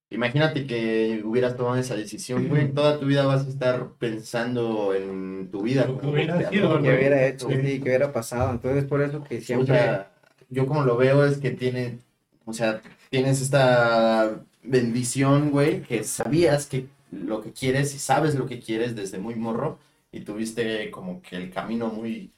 Imagínate 0.10 0.68
que 0.68 1.22
hubieras 1.24 1.56
tomado 1.56 1.78
esa 1.78 1.96
decisión, 1.96 2.48
güey. 2.50 2.74
Toda 2.74 3.00
tu 3.00 3.06
vida 3.06 3.26
vas 3.26 3.46
a 3.46 3.50
estar 3.50 3.92
pensando 3.98 4.94
en 4.94 5.50
tu 5.52 5.62
vida. 5.62 5.86
Lo 5.86 6.00
que 6.00 6.08
hubiera 6.08 6.50
sido, 6.50 6.70
güey. 6.70 6.84
¿Qué 6.84 6.98
hubiera 6.98 7.28
hecho? 7.28 7.48
Sí. 7.48 7.56
¿qué 7.56 7.82
hubiera 7.82 8.12
pasado? 8.12 8.52
Entonces, 8.52 8.86
por 8.86 9.02
eso 9.02 9.24
que 9.24 9.38
O 9.38 9.42
siempre... 9.42 9.78
sea, 9.78 10.12
yo 10.50 10.68
como 10.68 10.84
lo 10.84 10.98
veo 10.98 11.26
es 11.26 11.38
que 11.38 11.52
tiene, 11.52 12.00
o 12.46 12.54
sea, 12.54 12.82
tienes 13.10 13.42
esta 13.42 14.44
bendición, 14.64 15.50
güey, 15.50 15.82
que 15.82 16.04
sabías 16.04 16.68
que 16.68 16.88
lo 17.12 17.42
que 17.42 17.54
quieres 17.54 17.96
y 17.96 18.00
sabes 18.00 18.36
lo 18.36 18.46
que 18.46 18.60
quieres 18.60 18.96
desde 18.96 19.18
muy 19.18 19.36
morro 19.36 19.80
y 20.12 20.22
tuviste 20.22 20.92
como 20.92 21.22
que 21.22 21.38
el 21.38 21.52
camino 21.52 21.88
muy, 21.88 22.32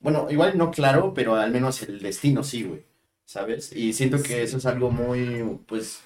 bueno, 0.00 0.26
igual 0.30 0.56
no 0.58 0.70
claro, 0.70 1.12
pero 1.14 1.36
al 1.36 1.50
menos 1.52 1.82
el 1.82 2.00
destino 2.00 2.42
sí, 2.42 2.64
güey, 2.64 2.82
¿sabes? 3.24 3.74
Y 3.74 3.92
siento 3.92 4.22
que 4.22 4.42
eso 4.42 4.56
es 4.58 4.66
algo 4.66 4.90
muy, 4.90 5.42
pues, 5.66 6.02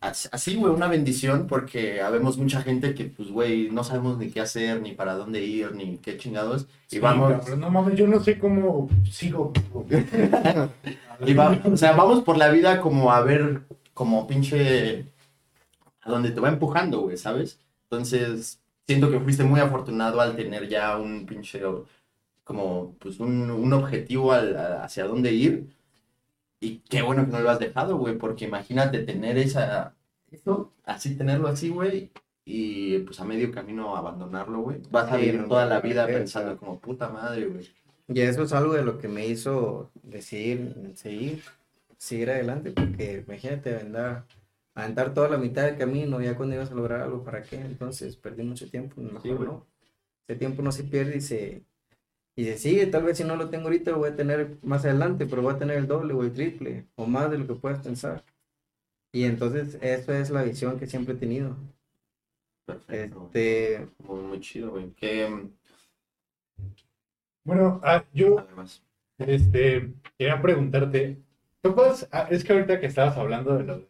as- 0.00 0.28
así, 0.32 0.56
güey, 0.56 0.72
una 0.72 0.88
bendición 0.88 1.46
porque 1.46 2.00
habemos 2.02 2.38
mucha 2.38 2.62
gente 2.62 2.94
que, 2.94 3.04
pues, 3.06 3.30
güey, 3.30 3.70
no 3.70 3.84
sabemos 3.84 4.18
ni 4.18 4.30
qué 4.30 4.40
hacer, 4.40 4.82
ni 4.82 4.92
para 4.92 5.14
dónde 5.14 5.44
ir, 5.44 5.74
ni 5.74 5.98
qué 5.98 6.16
chingados, 6.18 6.62
y 6.90 6.96
Sí, 6.96 6.98
vamos... 7.00 7.48
no 7.56 7.70
mames, 7.70 7.96
yo 7.98 8.06
no 8.06 8.20
sé 8.20 8.38
cómo 8.38 8.88
sigo. 9.10 9.52
Y 11.26 11.34
va- 11.34 11.60
o 11.64 11.76
sea, 11.76 11.92
vamos 11.92 12.22
por 12.24 12.36
la 12.38 12.48
vida 12.50 12.80
como 12.80 13.12
a 13.12 13.20
ver, 13.22 13.62
como 13.94 14.26
pinche, 14.26 15.04
a 16.02 16.10
donde 16.10 16.30
te 16.30 16.40
va 16.40 16.48
empujando, 16.48 17.00
güey, 17.00 17.16
¿sabes? 17.16 17.58
Entonces, 17.84 18.60
siento 18.86 19.10
que 19.10 19.20
fuiste 19.20 19.44
muy 19.44 19.60
afortunado 19.60 20.20
al 20.20 20.36
tener 20.36 20.68
ya 20.68 20.96
un 20.96 21.26
pinche, 21.26 21.60
como, 22.50 22.96
pues 23.00 23.20
un, 23.20 23.50
un 23.50 23.72
objetivo 23.72 24.32
al- 24.32 24.56
a- 24.56 24.84
hacia 24.84 25.06
dónde 25.06 25.32
ir. 25.32 25.68
Y 26.60 26.78
qué 26.90 27.02
bueno 27.02 27.24
que 27.26 27.32
no 27.32 27.40
lo 27.40 27.50
has 27.50 27.58
dejado, 27.58 27.96
güey, 27.96 28.18
porque 28.18 28.44
imagínate 28.46 29.00
tener 29.00 29.38
esa, 29.38 29.94
eso, 30.30 30.72
así 30.84 31.16
tenerlo 31.16 31.48
así, 31.48 31.70
güey, 31.70 32.10
y 32.44 32.98
pues 33.00 33.20
a 33.20 33.24
medio 33.24 33.50
camino 33.52 33.96
abandonarlo, 33.96 34.60
güey. 34.60 34.78
Vas 34.90 35.10
a 35.10 35.16
Sí, 35.16 35.22
vivir 35.22 35.40
no, 35.42 35.48
toda 35.48 35.66
la 35.66 35.80
vida 35.80 36.06
no, 36.06 36.12
pensando 36.12 36.56
como 36.58 36.78
puta 36.80 37.08
madre, 37.08 37.46
güey. 37.46 37.68
Y 38.08 38.20
eso 38.20 38.42
es 38.42 38.52
algo 38.52 38.74
de 38.74 38.82
lo 38.82 38.98
que 38.98 39.08
me 39.08 39.26
hizo 39.26 39.90
decidir 40.02 40.92
seguir, 40.96 41.42
seguir 41.96 42.30
adelante, 42.30 42.72
porque 42.72 43.24
imagínate 43.26 43.76
andar, 43.76 44.26
aventar 44.74 45.14
toda 45.14 45.28
la 45.30 45.38
mitad 45.38 45.64
del 45.64 45.78
camino, 45.78 46.20
ya 46.20 46.36
cuando 46.36 46.56
ibas 46.56 46.70
a 46.72 46.74
lograr 46.74 47.02
algo, 47.02 47.24
¿para 47.24 47.42
qué? 47.42 47.56
Entonces 47.56 48.16
perdí 48.16 48.42
mucho 48.42 48.68
tiempo, 48.70 49.00
mejor 49.00 49.22
Sí, 49.22 49.30
no. 49.30 49.66
Ese 50.26 50.38
tiempo 50.38 50.62
no 50.62 50.72
se 50.72 50.84
pierde 50.84 51.18
y 51.18 51.20
se, 51.20 51.64
y 52.40 52.44
se 52.44 52.56
sigue, 52.56 52.86
tal 52.86 53.02
vez 53.02 53.18
si 53.18 53.24
no 53.24 53.36
lo 53.36 53.50
tengo 53.50 53.64
ahorita 53.64 53.90
lo 53.90 53.98
voy 53.98 54.08
a 54.08 54.16
tener 54.16 54.56
más 54.62 54.86
adelante, 54.86 55.26
pero 55.26 55.42
voy 55.42 55.52
a 55.54 55.58
tener 55.58 55.76
el 55.76 55.86
doble 55.86 56.14
o 56.14 56.22
el 56.22 56.32
triple, 56.32 56.86
o 56.94 57.04
más 57.06 57.30
de 57.30 57.36
lo 57.36 57.46
que 57.46 57.54
puedas 57.54 57.80
pensar. 57.80 58.24
Y 59.12 59.24
entonces 59.24 59.76
eso 59.82 60.14
es 60.14 60.30
la 60.30 60.42
visión 60.42 60.78
que 60.78 60.86
siempre 60.86 61.12
he 61.12 61.18
tenido. 61.18 61.54
Perfecto. 62.64 63.24
Este, 63.26 63.88
Muy, 63.98 64.22
muy 64.22 64.40
chido, 64.40 64.70
güey. 64.70 64.90
¿Qué, 64.92 65.28
Bueno, 67.44 67.78
ah, 67.84 68.04
yo 68.14 68.38
además? 68.38 68.82
este, 69.18 69.92
quería 70.16 70.40
preguntarte, 70.40 71.18
¿topas? 71.60 72.08
ah, 72.10 72.26
es 72.30 72.42
que 72.42 72.54
ahorita 72.54 72.80
que 72.80 72.86
estabas 72.86 73.18
hablando 73.18 73.54
de 73.58 73.64
lo 73.64 73.80
de 73.80 73.86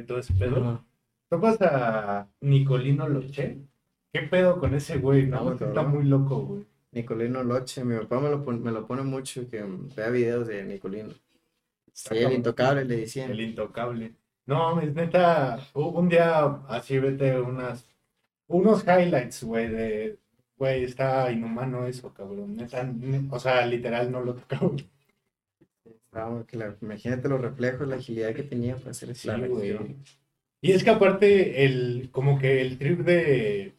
y 0.00 0.04
todo 0.04 0.18
ese 0.20 0.32
pedo. 0.32 0.82
¿topas 1.28 1.60
a 1.60 2.30
Nicolino 2.40 3.06
Loche? 3.10 3.58
¿Qué 4.10 4.22
pedo 4.22 4.58
con 4.58 4.72
ese 4.74 4.96
güey? 4.96 5.26
No, 5.26 5.44
No, 5.44 5.52
está 5.52 5.82
muy 5.82 6.04
loco, 6.04 6.46
güey. 6.46 6.66
Nicolino 6.94 7.42
Loche, 7.42 7.84
mi 7.84 7.96
papá 7.98 8.20
me 8.20 8.30
lo, 8.30 8.44
pon- 8.44 8.62
me 8.62 8.70
lo 8.72 8.86
pone 8.86 9.02
mucho 9.02 9.48
que 9.48 9.62
vea 9.96 10.08
videos 10.10 10.46
de 10.48 10.64
Nicolino. 10.64 11.12
Sí, 11.92 12.16
el 12.18 12.32
intocable 12.32 12.84
le 12.84 12.96
decían. 12.98 13.30
El 13.30 13.40
intocable. 13.40 14.14
No, 14.46 14.80
es 14.80 14.94
neta, 14.94 15.58
un 15.74 16.08
día 16.08 16.44
así 16.68 16.98
vete 16.98 17.40
unas, 17.40 17.88
unos 18.46 18.84
highlights, 18.84 19.42
güey, 19.44 19.68
de, 19.68 20.18
güey, 20.56 20.84
está 20.84 21.30
inhumano 21.32 21.86
eso, 21.86 22.12
cabrón. 22.12 22.56
Neta, 22.56 22.92
o 23.30 23.38
sea, 23.38 23.64
literal 23.66 24.10
no 24.12 24.20
lo 24.20 24.34
tocaba. 24.34 24.70
Vamos, 26.12 26.46
que 26.46 26.56
la- 26.56 26.76
imagínate 26.80 27.28
los 27.28 27.40
reflejos, 27.40 27.88
la 27.88 27.96
agilidad 27.96 28.34
que 28.34 28.42
tenía 28.44 28.76
para 28.76 28.90
hacer 28.92 29.10
esa 29.10 29.36
Sí. 29.36 29.96
Y 30.60 30.72
es 30.72 30.84
que 30.84 30.90
aparte, 30.90 31.64
el, 31.64 32.08
como 32.12 32.38
que 32.38 32.60
el 32.60 32.78
trip 32.78 33.00
de 33.00 33.74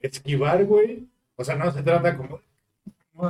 esquivar, 0.00 0.64
güey, 0.64 1.08
o 1.38 1.44
sea, 1.44 1.56
no 1.56 1.70
se 1.72 1.82
trata 1.82 2.16
como 2.16 2.40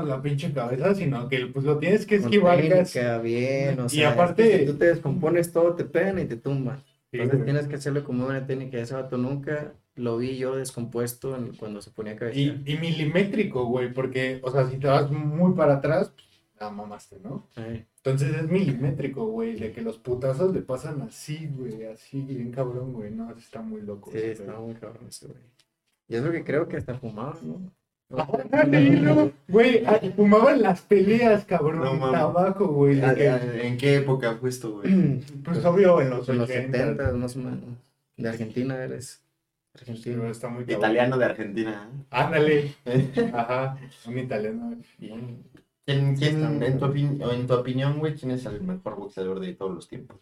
la 0.04 0.20
pinche 0.20 0.52
cabeza, 0.52 0.94
sino 0.94 1.28
que 1.28 1.46
pues 1.46 1.64
lo 1.64 1.78
tienes 1.78 2.04
que 2.06 2.16
esquivar 2.16 2.58
técnica, 2.60 3.18
bien, 3.18 3.80
o 3.80 3.86
Y 3.86 3.88
sea, 3.90 4.10
aparte- 4.12 4.58
si 4.60 4.66
tú 4.66 4.74
te 4.76 4.86
descompones 4.86 5.52
todo, 5.52 5.74
te 5.74 5.84
pegan 5.84 6.18
y 6.18 6.24
te 6.26 6.36
tumban. 6.36 6.82
Sí, 7.10 7.18
Entonces 7.20 7.44
tienes 7.46 7.66
que 7.68 7.76
hacerlo 7.76 8.04
como 8.04 8.26
una 8.26 8.46
técnica. 8.46 8.76
Ese 8.78 8.92
vato 8.94 9.16
nunca 9.16 9.72
lo 9.94 10.18
vi 10.18 10.36
yo 10.36 10.56
descompuesto 10.56 11.34
en- 11.36 11.54
cuando 11.56 11.80
se 11.80 11.90
ponía 11.90 12.12
a 12.12 12.16
cabecear. 12.16 12.56
Y, 12.66 12.72
y 12.74 12.76
milimétrico, 12.76 13.64
güey, 13.64 13.92
porque, 13.92 14.40
o 14.42 14.50
sea, 14.50 14.68
si 14.68 14.76
te 14.76 14.86
vas 14.88 15.10
muy 15.10 15.54
para 15.54 15.76
atrás, 15.76 16.10
pues, 16.14 16.26
la 16.60 16.68
mamaste, 16.70 17.18
¿no? 17.24 17.46
Entonces 17.56 18.34
es 18.36 18.48
milimétrico, 18.48 19.26
güey, 19.26 19.58
de 19.58 19.72
que 19.72 19.80
los 19.80 19.96
putazos 19.98 20.52
le 20.54 20.60
pasan 20.60 21.00
así, 21.02 21.48
güey, 21.56 21.86
así, 21.86 22.20
bien 22.20 22.52
cabrón, 22.52 22.92
güey, 22.92 23.10
no, 23.10 23.34
está 23.36 23.62
muy 23.62 23.80
loco. 23.80 24.10
sí, 24.12 24.18
está 24.18 24.52
muy 24.58 24.74
cabrón 24.74 25.06
ese 25.08 25.28
güey. 25.28 25.38
Y 26.08 26.16
es 26.16 26.22
lo 26.22 26.30
que 26.30 26.44
creo 26.44 26.68
que 26.68 26.76
hasta 26.76 26.94
fumaba, 26.94 27.38
¿no? 27.42 27.70
Güey, 29.48 29.84
ah, 29.86 30.00
fumaban 30.16 30.62
las 30.62 30.80
peleas, 30.82 31.44
cabrón, 31.44 31.80
No 31.84 31.94
mames. 31.94 32.18
tabaco, 32.20 32.66
güey, 32.68 33.00
Ah, 33.02 33.14
ah, 33.16 33.40
¿En 33.62 33.76
qué 33.76 33.96
época 33.96 34.34
fue 34.36 34.48
esto, 34.48 34.72
güey? 34.80 35.20
pues 35.44 35.64
obvio 35.64 36.00
en 36.00 36.10
los 36.10 36.28
En 36.28 36.38
los 36.38 36.48
80. 36.48 36.78
70 36.78 37.12
más 37.12 37.36
o 37.36 37.40
menos. 37.40 37.60
De 38.16 38.28
Argentina 38.28 38.76
eres. 38.82 39.22
Argentino. 39.74 40.26
está 40.28 40.48
muy. 40.48 40.64
Italiano 40.64 41.18
de 41.18 41.24
Argentina. 41.24 41.88
Ándale, 42.10 42.74
¿eh? 42.86 43.30
ajá, 43.34 43.76
un 44.06 44.18
italiano. 44.18 44.74
Bien. 44.98 45.44
¿Quién, 45.84 46.16
quién, 46.16 46.62
en, 46.62 46.78
tu 46.78 46.86
opin- 46.86 47.22
o 47.22 47.32
en 47.32 47.46
tu 47.46 47.54
opinión, 47.54 47.98
güey, 47.98 48.14
quién 48.14 48.32
es 48.32 48.44
el 48.46 48.60
mejor 48.62 48.96
boxeador 48.96 49.38
de 49.40 49.54
todos 49.54 49.74
los 49.74 49.86
tiempos? 49.88 50.18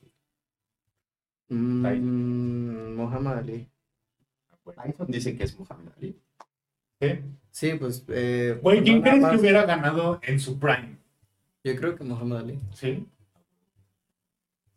Mm, 1.49 2.95
Muhammad 2.97 3.39
Ali. 3.39 3.68
Tyson 4.64 5.07
dice 5.09 5.37
que 5.37 5.45
es 5.45 5.59
Muhammad 5.59 5.93
Ali. 5.97 6.16
¿Sí? 7.01 7.20
Sí, 7.57 7.73
pues. 7.73 8.05
Eh, 8.09 8.59
Güey, 8.61 8.83
¿quién 8.85 8.99
no 8.99 9.03
crees 9.05 9.23
más- 9.23 9.31
que 9.33 9.39
hubiera 9.39 9.65
ganado 9.65 10.21
en 10.23 10.39
su 10.39 10.59
prime? 10.59 10.99
Yo 11.65 11.75
creo 11.75 11.97
que 11.97 12.05
Muhammad 12.05 12.41
Ali. 12.41 12.61
¿Sí? 12.75 13.07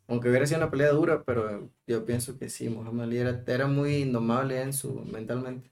Aunque 0.07 0.29
hubiera 0.29 0.45
sido 0.45 0.61
una 0.61 0.71
pelea 0.71 0.91
dura, 0.91 1.21
pero 1.25 1.69
yo 1.85 2.05
pienso 2.05 2.37
que 2.37 2.47
sí, 2.47 2.69
Muhammad 2.69 3.03
Ali 3.07 3.17
era, 3.17 3.43
era 3.45 3.67
muy 3.67 3.95
indomable 3.97 4.61
en 4.61 4.71
su 4.71 4.93
mentalmente. 5.11 5.69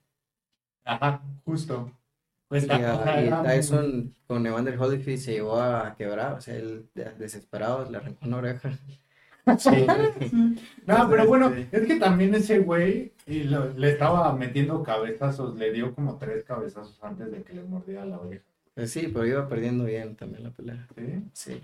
Ajá, 0.83 1.21
justo. 1.45 1.89
Pues, 2.49 2.65
Y, 2.67 2.71
a- 2.71 3.23
y 3.23 3.43
Tyson 3.47 4.13
con 4.27 4.45
Evander 4.45 4.77
Holyfield 4.77 5.19
se 5.21 5.31
llevó 5.31 5.61
a 5.61 5.95
quebrar, 5.95 6.33
o 6.33 6.41
sea, 6.41 6.55
él 6.57 6.89
de- 6.93 7.13
desesperado 7.13 7.89
le 7.89 7.97
arrancó 7.99 8.25
una 8.27 8.37
oreja. 8.37 8.69
No, 10.85 11.09
pero 11.09 11.27
bueno, 11.27 11.53
es 11.71 11.85
que 11.85 11.95
también 11.97 12.33
ese 12.35 12.59
güey 12.59 13.13
y 13.25 13.43
lo- 13.43 13.73
le 13.73 13.91
estaba 13.91 14.33
metiendo 14.35 14.83
cabezazos, 14.83 15.55
le 15.57 15.71
dio 15.71 15.93
como 15.93 16.17
tres 16.17 16.43
cabezazos 16.43 16.97
antes 17.03 17.31
de 17.31 17.43
que 17.43 17.53
le 17.53 17.63
mordiera 17.63 18.05
la 18.05 18.19
oreja. 18.19 18.45
Pues 18.73 18.91
sí, 18.91 19.09
pero 19.11 19.25
iba 19.25 19.47
perdiendo 19.47 19.85
bien 19.85 20.15
también 20.15 20.43
la 20.43 20.51
pelea. 20.51 20.87
¿sí? 20.95 21.23
Sí. 21.33 21.61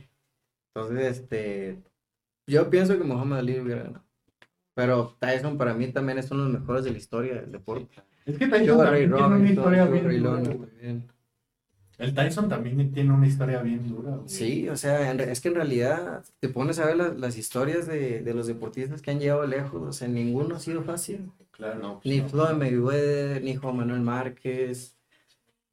Entonces, 0.75 1.19
este, 1.19 1.77
yo 2.47 2.69
pienso 2.69 2.97
que 2.97 3.03
Muhammad 3.03 3.39
Ali 3.39 3.59
hubiera 3.59 3.83
ganado. 3.83 4.03
Pero 4.75 5.15
Tyson 5.19 5.57
para 5.57 5.73
mí 5.75 5.87
también 5.91 6.17
es 6.17 6.31
uno 6.31 6.45
de 6.45 6.49
los 6.51 6.61
mejores 6.61 6.83
de 6.83 6.91
la 6.91 6.97
historia 6.97 7.35
del 7.35 7.51
deporte. 7.51 8.01
Es 8.25 8.37
que 8.39 8.47
Tyson 8.47 8.77
Ray 8.87 9.07
tiene 9.07 9.23
una 9.23 9.49
historia 9.49 9.85
bien 9.85 10.23
también. 10.23 11.12
El 11.97 12.13
Tyson 12.13 12.49
también 12.49 12.91
tiene 12.91 13.13
una 13.13 13.27
historia 13.27 13.61
bien 13.61 13.87
dura, 13.87 14.17
güey. 14.17 14.29
Sí, 14.29 14.67
o 14.69 14.75
sea, 14.75 15.11
en 15.11 15.19
es 15.19 15.41
que 15.41 15.49
en 15.49 15.55
realidad 15.55 16.23
te 16.39 16.49
pones 16.49 16.79
a 16.79 16.85
ver 16.85 16.97
las, 16.97 17.19
las 17.19 17.37
historias 17.37 17.87
de, 17.87 18.21
de 18.21 18.33
los 18.33 18.47
deportistas 18.47 19.01
que 19.01 19.11
han 19.11 19.19
llegado 19.19 19.45
lejos, 19.45 19.81
o 19.81 19.93
sea, 19.93 20.07
ninguno 20.07 20.55
ha 20.55 20.59
sido 20.59 20.83
fácil. 20.83 21.31
Claro, 21.51 21.79
no. 21.79 21.99
pues 22.01 22.05
Ni 22.05 22.21
no. 22.21 22.29
Floyd 22.29 22.55
Mayweather, 22.57 23.43
ni 23.43 23.55
Juan 23.55 23.77
Manuel 23.77 24.01
Márquez, 24.01 24.97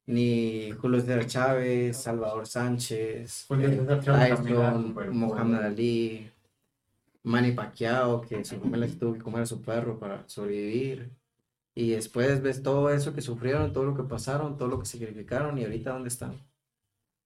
ni 0.05 0.71
Julio 0.73 1.01
César 1.01 1.25
Chávez, 1.25 1.97
Salvador 1.97 2.45
Sánchez, 2.45 3.45
Julio 3.47 3.69
César 3.69 4.01
Chávez 4.03 4.35
también 4.35 4.57
era 4.57 4.71
Tyson, 4.73 4.93
bueno. 4.93 5.57
Ali, 5.63 6.31
Manny 7.23 7.51
Pacquiao, 7.51 8.21
que 8.21 8.43
su 8.45 8.59
familia 8.59 8.87
se 8.87 8.95
tuvo 8.95 9.13
que 9.13 9.21
comer 9.21 9.41
a 9.41 9.45
su 9.45 9.61
perro 9.61 9.97
para 9.99 10.23
sobrevivir. 10.27 11.09
Y 11.75 11.91
después 11.91 12.41
ves 12.41 12.63
todo 12.63 12.89
eso 12.89 13.13
que 13.13 13.21
sufrieron, 13.21 13.71
todo 13.73 13.85
lo 13.85 13.95
que 13.95 14.03
pasaron, 14.03 14.57
todo 14.57 14.67
lo 14.67 14.79
que 14.79 14.85
sacrificaron 14.85 15.57
y 15.57 15.63
ahorita 15.63 15.93
dónde 15.93 16.09
están. 16.09 16.33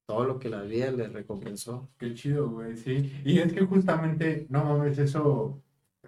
Todo 0.08 0.24
lo 0.26 0.38
que 0.40 0.50
la 0.50 0.62
vida 0.62 0.92
les 0.92 1.12
recompensó. 1.12 1.90
Qué 1.98 2.14
chido, 2.14 2.50
güey, 2.50 2.78
sí. 2.78 3.12
Y 3.26 3.40
es 3.40 3.52
que 3.54 3.62
justamente, 3.66 4.46
no 4.50 4.64
mames, 4.64 5.00
eso 5.00 5.62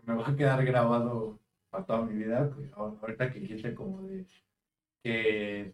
me 0.06 0.14
va 0.16 0.30
a 0.30 0.36
quedar 0.36 0.64
grabado 0.66 1.40
para 1.72 1.86
toda 1.86 2.06
mi 2.06 2.14
vida. 2.14 2.52
Ahor- 2.76 2.98
Ahorita 3.02 3.32
que 3.34 3.40
dijiste 3.40 3.74
como 3.74 4.04
de 4.04 4.26
que, 5.04 5.74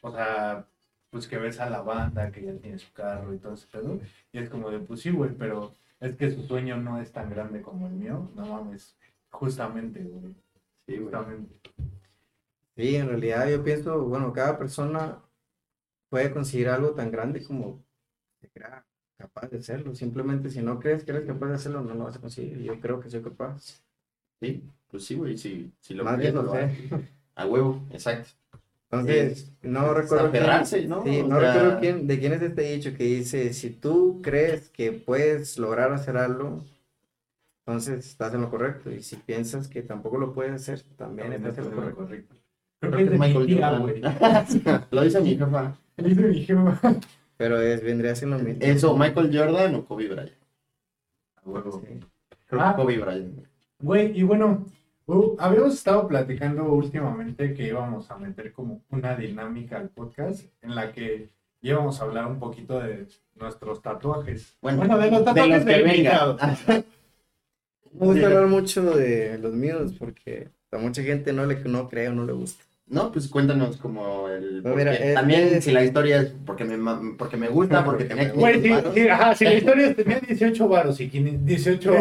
o 0.00 0.10
sea, 0.12 0.66
pues 1.10 1.28
que 1.28 1.38
ves 1.38 1.60
a 1.60 1.70
la 1.70 1.80
banda 1.82 2.32
que 2.32 2.42
ya 2.44 2.56
tiene 2.58 2.78
su 2.78 2.92
carro 2.92 3.32
y 3.32 3.38
todo 3.38 3.54
ese 3.54 3.68
pedo. 3.68 4.00
Y 4.32 4.38
es 4.38 4.50
como 4.50 4.68
de, 4.70 4.80
pues 4.80 5.00
sí, 5.00 5.10
güey, 5.12 5.30
pero 5.36 5.72
es 6.00 6.16
que 6.16 6.30
su 6.32 6.42
sueño 6.42 6.76
no 6.76 7.00
es 7.00 7.12
tan 7.12 7.30
grande 7.30 7.62
como 7.62 7.86
el 7.86 7.92
mío. 7.94 8.30
No 8.34 8.46
mames, 8.46 8.96
justamente, 9.30 10.02
güey. 10.02 10.34
Sí. 10.86 10.96
Justamente. 10.98 11.54
Sí, 12.76 12.96
en 12.96 13.08
realidad 13.08 13.48
yo 13.48 13.62
pienso, 13.62 14.02
bueno, 14.04 14.32
cada 14.32 14.58
persona 14.58 15.22
puede 16.10 16.32
conseguir 16.32 16.68
algo 16.68 16.92
tan 16.94 17.10
grande 17.10 17.44
como 17.44 17.84
se 18.40 18.50
crea 18.50 18.86
capaz 19.18 19.48
de 19.50 19.58
hacerlo. 19.58 19.94
Simplemente 19.94 20.50
si 20.50 20.62
no 20.62 20.80
crees 20.80 21.04
que 21.04 21.12
eres 21.12 21.26
capaz 21.26 21.48
de 21.48 21.54
hacerlo, 21.54 21.82
no 21.82 21.94
lo 21.94 22.04
vas 22.04 22.16
a 22.16 22.20
conseguir. 22.20 22.58
Yo 22.62 22.80
creo 22.80 23.00
que 23.00 23.10
soy 23.10 23.22
capaz. 23.22 23.82
Sí, 24.40 24.64
pues 24.90 25.04
sí, 25.04 25.14
güey, 25.16 25.38
sí, 25.38 25.72
sí 25.80 25.94
lo 25.94 26.04
Más 26.04 26.18
bien 26.18 26.32
crees, 26.32 26.34
lo 26.34 26.42
lo 26.44 26.52
sé. 26.52 26.58
haces. 26.62 26.78
A 27.36 27.46
huevo, 27.46 27.82
exacto. 27.90 28.30
Entonces, 28.90 29.52
no 29.62 29.92
recuerdo 29.94 30.30
quién, 30.30 30.88
¿no? 30.88 31.02
sí, 31.02 31.22
no 31.24 31.40
sea, 31.40 31.52
recuerdo 31.54 31.80
quién, 31.80 32.06
de 32.06 32.18
quién 32.20 32.32
es 32.32 32.42
este 32.42 32.62
dicho 32.62 32.94
que 32.96 33.04
dice, 33.04 33.52
si 33.52 33.70
tú 33.70 34.20
crees 34.22 34.68
que 34.70 34.92
puedes 34.92 35.58
lograr 35.58 35.92
hacer 35.92 36.16
algo, 36.16 36.64
entonces 37.66 38.06
estás 38.06 38.34
en 38.34 38.42
lo 38.42 38.50
correcto. 38.50 38.90
Y 38.90 39.02
si 39.02 39.16
piensas 39.16 39.68
que 39.68 39.82
tampoco 39.82 40.18
lo 40.18 40.32
puedes 40.32 40.52
hacer, 40.52 40.82
también 40.96 41.32
estás 41.32 41.58
en 41.66 41.74
lo 41.76 41.94
correcto. 41.94 42.34
Creo 42.80 42.90
Creo 42.92 42.92
que 42.92 42.96
que 42.96 43.02
es 43.04 43.10
de 43.10 43.18
Michael 43.18 43.46
mi 43.46 43.54
tía, 43.54 43.68
Jordan. 43.70 43.82
güey. 43.82 44.80
Lo 44.90 45.02
dice 45.02 45.20
mi 45.22 45.36
jefa. 45.38 45.74
Dice 45.96 46.20
mi 46.22 46.44
jefa. 46.44 46.80
Pero 47.38 47.60
es, 47.60 47.82
vendría 47.82 48.14
siendo 48.14 48.36
lo 48.36 48.44
mismo. 48.44 48.58
Eso, 48.62 48.96
Michael 48.96 49.30
Jordan 49.36 49.74
o 49.76 49.84
Kobe 49.86 50.08
Bryant. 50.08 50.32
Sí. 51.44 52.00
Creo 52.46 52.60
Ah. 52.62 52.74
que 52.76 52.82
Kobe 52.82 52.98
Bryant. 52.98 53.46
Güey, 53.80 54.18
y 54.18 54.22
bueno, 54.22 54.66
uh, 55.06 55.34
habíamos 55.38 55.74
estado 55.74 56.06
platicando 56.06 56.64
últimamente 56.72 57.54
que 57.54 57.68
íbamos 57.68 58.10
a 58.10 58.18
meter 58.18 58.52
como 58.52 58.82
una 58.90 59.16
dinámica 59.16 59.78
al 59.78 59.88
podcast 59.88 60.44
en 60.62 60.74
la 60.74 60.92
que 60.92 61.30
íbamos 61.62 62.00
a 62.00 62.04
hablar 62.04 62.26
un 62.26 62.38
poquito 62.38 62.78
de 62.80 63.06
nuestros 63.34 63.80
tatuajes. 63.82 64.56
Bueno, 64.60 64.82
de 64.98 65.10
los 65.10 65.20
de 65.20 65.24
tatuajes 65.24 65.50
los 65.56 65.64
que 65.64 65.70
del 65.72 66.84
Me 67.98 68.06
gusta 68.06 68.26
hablar 68.26 68.46
mucho 68.46 68.82
de 68.96 69.38
los 69.38 69.54
míos 69.54 69.94
porque 69.98 70.48
a 70.72 70.78
mucha 70.78 71.02
gente 71.02 71.32
no 71.32 71.46
le 71.46 71.56
no 71.64 71.88
cree 71.88 72.08
o 72.08 72.12
no 72.14 72.24
le 72.26 72.32
gusta. 72.32 72.64
No, 72.86 73.10
pues 73.12 73.28
cuéntanos 73.28 73.78
como 73.78 74.28
el. 74.28 74.60
Pues 74.62 74.76
mira, 74.76 74.94
es- 74.94 75.14
También 75.14 75.48
es- 75.54 75.64
si 75.64 75.70
la 75.72 75.82
historia 75.82 76.20
es 76.20 76.34
porque 76.44 76.64
me, 76.64 76.76
porque 77.16 77.38
me 77.38 77.48
gusta, 77.48 77.82
porque 77.84 78.04
tenía 78.04 78.30
Güey, 78.32 78.60
500 78.60 78.62
sí, 78.62 78.68
varos. 78.70 78.94
sí, 78.94 79.08
ajá, 79.08 79.34
si 79.34 79.44
la 79.46 79.54
historia 79.54 79.94
tenía 79.94 80.20
18 80.20 80.68
varos 80.68 81.00
y 81.00 81.08
15 81.08 81.38
18 81.44 81.94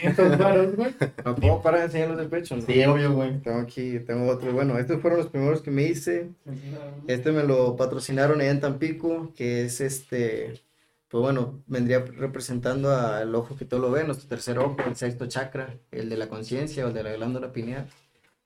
500 0.00 0.38
varos, 0.38 0.74
güey. 0.74 0.90
¿Me 1.24 1.34
puedo 1.34 1.62
parar 1.62 1.80
de 1.80 1.86
enseñarlos 1.86 2.18
del 2.18 2.26
pecho? 2.26 2.56
no? 2.56 2.62
Sí, 2.62 2.84
obvio, 2.84 3.12
güey. 3.12 3.38
Tengo 3.42 3.60
aquí, 3.60 4.00
tengo 4.00 4.26
otro. 4.28 4.52
Bueno, 4.52 4.76
estos 4.76 5.00
fueron 5.00 5.20
los 5.20 5.28
primeros 5.28 5.62
que 5.62 5.70
me 5.70 5.84
hice. 5.84 6.30
Este 7.06 7.30
me 7.30 7.44
lo 7.44 7.76
patrocinaron 7.76 8.40
allá 8.40 8.50
en 8.50 8.60
Tampico, 8.60 9.32
que 9.36 9.64
es 9.66 9.80
este, 9.80 10.54
pues 11.14 11.22
bueno, 11.22 11.62
vendría 11.68 12.00
representando 12.00 12.90
al 12.90 13.32
ojo 13.36 13.54
que 13.54 13.64
todo 13.64 13.78
lo 13.78 13.92
ve, 13.92 14.02
nuestro 14.02 14.26
tercer 14.28 14.58
ojo, 14.58 14.74
el 14.84 14.96
sexto 14.96 15.26
chakra, 15.26 15.72
el 15.92 16.08
de 16.08 16.16
la 16.16 16.28
conciencia 16.28 16.84
o 16.84 16.88
el 16.88 16.94
de 16.94 17.04
la 17.04 17.12
glándula 17.12 17.52
pineal. 17.52 17.86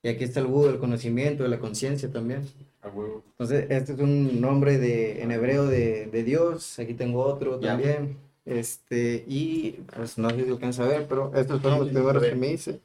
Y 0.03 0.11
aquí 0.11 0.25
está 0.25 0.41
el 0.41 0.49
Buda, 0.49 0.73
el 0.73 0.79
conocimiento, 0.79 1.45
de 1.45 1.49
la 1.49 1.61
conciencia 1.61 2.11
también. 2.13 2.47
A 2.83 2.89
huevo. 2.89 3.25
Entonces, 3.31 3.65
este 3.71 3.95
es 3.95 3.99
un 3.99 4.43
nombre 4.43 4.77
de, 4.77 5.23
en 5.23 5.31
hebreo 5.31 5.65
de, 5.67 6.09
de 6.13 6.23
Dios. 6.25 6.79
Aquí 6.79 6.93
tengo 6.93 7.25
otro 7.25 7.59
Ya. 7.59 7.69
también. 7.69 8.19
Este, 8.45 9.25
y 9.27 9.79
pues 9.97 10.19
no 10.19 10.29
sé 10.29 10.45
si 10.45 10.51
alcanza 10.51 10.85
a 10.85 10.89
ver, 10.89 11.07
pero 11.09 11.33
estos 11.35 11.63
fueron 11.63 11.79
los 11.79 11.89
primeros 11.89 12.23
que 12.23 12.35
me 12.35 12.53
hice. 12.53 12.81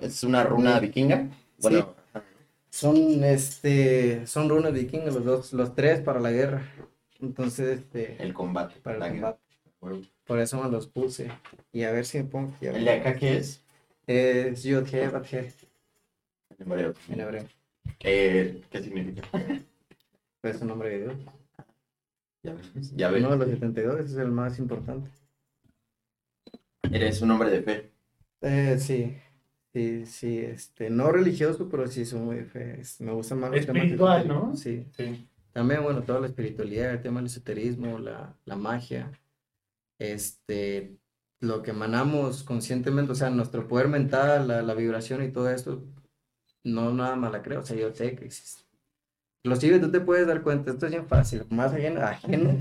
Es 0.00 0.24
una 0.24 0.44
runa 0.44 0.80
vikinga. 0.80 1.28
Bueno, 1.60 1.94
Son, 2.70 3.22
este, 3.22 4.26
son 4.26 4.48
runas 4.48 4.72
vikingas, 4.72 5.12
los 5.14 5.24
dos, 5.26 5.52
los 5.52 5.74
tres 5.74 6.00
para 6.00 6.20
la 6.20 6.30
guerra. 6.30 6.62
Entonces, 7.20 7.78
este, 7.80 8.22
el 8.22 8.32
combate. 8.34 8.78
para 8.80 8.98
la 8.98 9.06
el 9.08 9.14
guerra. 9.14 9.38
combate. 9.80 10.08
Por 10.26 10.38
eso 10.40 10.62
me 10.62 10.70
los 10.70 10.86
puse. 10.88 11.30
Y 11.72 11.82
a 11.84 11.92
ver 11.92 12.04
si 12.06 12.18
me 12.18 12.24
pongo 12.24 12.52
aquí. 12.56 12.66
¿El 12.66 12.84
de 12.84 12.90
acá 12.90 13.14
qué 13.16 13.36
es? 13.36 13.62
Es 14.06 14.62
Yod 14.64 14.92
He 14.92 15.08
Vat 15.08 15.32
He, 15.32 15.52
En 16.58 16.72
hebreo. 16.72 16.94
en 17.08 17.20
hebreo. 17.20 17.44
Eh, 18.00 18.62
¿Qué 18.70 18.82
significa? 18.82 19.22
Pues 20.40 20.56
es 20.56 20.62
un 20.62 20.68
nombre 20.68 20.90
de 20.90 20.98
Dios. 21.04 21.14
Ya 22.44 22.54
ves. 22.54 22.92
Ya 22.94 23.10
ves. 23.10 23.20
Uno 23.24 23.32
de 23.32 23.38
los 23.38 23.48
72 23.50 24.00
es 24.00 24.14
el 24.16 24.30
más 24.30 24.58
importante. 24.60 25.10
Eres 26.92 27.20
un 27.22 27.30
hombre 27.32 27.50
de 27.50 27.62
fe. 27.62 27.90
Eh, 28.42 28.76
sí, 28.78 29.16
sí, 29.72 30.06
sí, 30.06 30.38
este, 30.38 30.88
no 30.90 31.10
religioso, 31.10 31.68
pero 31.68 31.86
sí 31.88 32.04
soy 32.04 32.20
muy 32.20 32.44
fe. 32.44 32.80
es- 32.80 33.00
Me 33.00 33.12
gusta 33.12 33.34
más 33.34 33.52
Espiritual. 33.54 34.28
¿no? 34.28 34.54
Sí. 34.56 34.86
Sí. 34.96 35.26
También, 35.56 35.82
bueno, 35.82 36.02
toda 36.02 36.20
la 36.20 36.26
espiritualidad, 36.26 36.90
el 36.90 37.00
tema 37.00 37.20
del 37.20 37.28
esoterismo, 37.28 37.98
la, 37.98 38.38
la 38.44 38.56
magia, 38.56 39.10
este, 39.98 40.98
lo 41.40 41.62
que 41.62 41.70
emanamos 41.70 42.42
conscientemente, 42.42 43.12
o 43.12 43.14
sea, 43.14 43.30
nuestro 43.30 43.66
poder 43.66 43.88
mental, 43.88 44.48
la, 44.48 44.60
la 44.60 44.74
vibración 44.74 45.24
y 45.24 45.32
todo 45.32 45.48
esto, 45.48 45.82
no 46.62 46.92
nada 46.92 47.16
más 47.16 47.32
la 47.32 47.40
creo, 47.40 47.60
o 47.60 47.62
sea, 47.62 47.74
yo 47.74 47.90
sé 47.94 48.14
que 48.16 48.26
existe. 48.26 48.64
Inclusive 49.44 49.78
tú 49.78 49.90
te 49.90 50.00
puedes 50.00 50.26
dar 50.26 50.42
cuenta, 50.42 50.72
esto 50.72 50.84
es 50.84 50.92
bien 50.92 51.08
fácil, 51.08 51.46
más 51.48 51.72
ajeno, 51.72 52.02
ajeno 52.02 52.54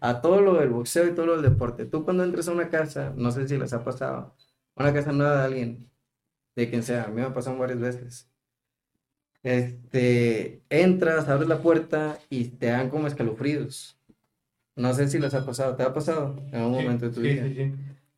a 0.00 0.20
todo 0.20 0.40
lo 0.40 0.54
del 0.54 0.70
boxeo 0.70 1.06
y 1.06 1.14
todo 1.14 1.26
lo 1.26 1.40
del 1.40 1.52
deporte. 1.52 1.86
Tú 1.86 2.04
cuando 2.04 2.24
entras 2.24 2.48
a 2.48 2.52
una 2.52 2.68
casa, 2.68 3.14
no 3.16 3.30
sé 3.30 3.46
si 3.46 3.56
les 3.56 3.72
ha 3.74 3.84
pasado, 3.84 4.34
una 4.74 4.92
casa 4.92 5.12
nueva 5.12 5.38
de 5.38 5.44
alguien, 5.44 5.90
de 6.56 6.68
quien 6.68 6.82
sea, 6.82 7.04
a 7.04 7.08
mí 7.10 7.14
me 7.14 7.22
ha 7.22 7.32
pasado 7.32 7.56
varias 7.58 7.78
veces. 7.78 8.33
Este, 9.44 10.62
entras, 10.70 11.28
abres 11.28 11.48
la 11.48 11.60
puerta 11.60 12.18
y 12.30 12.46
te 12.46 12.66
dan 12.66 12.88
como 12.90 13.06
escalofríos. 13.06 13.96
No 14.74 14.92
sé 14.94 15.06
si 15.08 15.18
les 15.20 15.34
ha 15.34 15.44
pasado, 15.46 15.76
¿te 15.76 15.84
ha 15.84 15.92
pasado 15.92 16.34
en 16.50 16.54
algún 16.56 16.72
momento 16.72 17.06
de 17.06 17.12
tu 17.14 17.20
sí, 17.20 17.28
vida? 17.28 17.46
sí, 17.46 17.54
sí. 17.54 17.72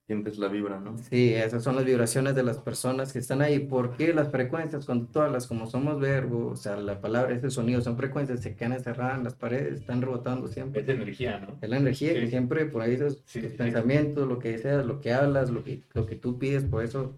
Sientes 0.07 0.39
la 0.39 0.47
vibra, 0.47 0.79
¿no? 0.79 0.97
Sí, 0.99 1.35
esas 1.35 1.65
son 1.65 1.75
las 1.75 1.85
vibraciones 1.85 2.37
de 2.37 2.45
las 2.45 2.59
personas 2.59 3.13
que 3.13 3.19
están 3.19 3.43
ahí. 3.43 3.59
¿Por 3.59 3.97
qué 3.97 4.15
las 4.15 4.31
frecuencias, 4.31 4.87
cuando 4.87 5.07
tú 5.07 5.19
hablas, 5.21 5.49
como 5.49 5.67
somos 5.67 5.99
verbos, 5.99 6.53
o 6.53 6.57
sea, 6.57 6.77
la 6.77 7.01
palabra, 7.01 7.35
ese 7.35 7.51
sonido, 7.51 7.81
son 7.81 7.97
frecuencias, 7.97 8.41
se 8.41 8.55
quedan 8.55 8.75
encerradas 8.75 9.19
en 9.19 9.25
las 9.25 9.35
paredes, 9.35 9.81
están 9.81 10.01
rebotando 10.01 10.47
siempre. 10.47 10.83
Es 10.83 10.89
energía, 10.89 11.41
¿no? 11.41 11.59
Es 11.61 11.69
la 11.69 11.79
energía 11.79 12.15
que 12.15 12.29
siempre 12.29 12.67
por 12.67 12.83
ahí 12.83 12.95
esos 12.95 13.21
Sí, 13.27 13.41
tus 13.41 13.51
sí. 13.51 13.57
pensamientos, 13.57 14.29
lo 14.29 14.39
que 14.39 14.53
deseas, 14.53 14.87
lo 14.87 15.01
que 15.01 15.13
hablas, 15.13 15.51
lo 15.51 15.65
que, 15.65 15.83
lo 15.93 16.07
que 16.07 16.15
tú 16.15 16.39
pides, 16.39 16.63
por 16.63 16.85
eso 16.85 17.17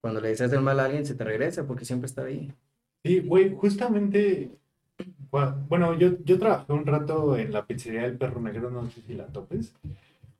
cuando 0.00 0.22
le 0.22 0.28
deseas 0.28 0.50
el 0.54 0.62
mal 0.62 0.80
a 0.80 0.86
alguien 0.86 1.04
se 1.04 1.14
te 1.14 1.24
regresa 1.24 1.66
porque 1.66 1.84
siempre 1.84 2.06
está 2.06 2.24
ahí. 2.24 2.50
Sí, 3.04 3.20
güey, 3.20 3.54
justamente, 3.54 4.50
gua- 5.30 5.56
bueno, 5.68 5.98
yo, 5.98 6.18
yo 6.24 6.38
trabajé 6.38 6.72
un 6.72 6.84
rato 6.86 7.36
en 7.36 7.52
la 7.52 7.66
pizzería 7.66 8.02
del 8.02 8.18
Perro 8.18 8.40
Negro, 8.40 8.70
no 8.70 8.90
sé 8.90 9.00
si 9.06 9.14
la 9.14 9.26
topes. 9.26 9.74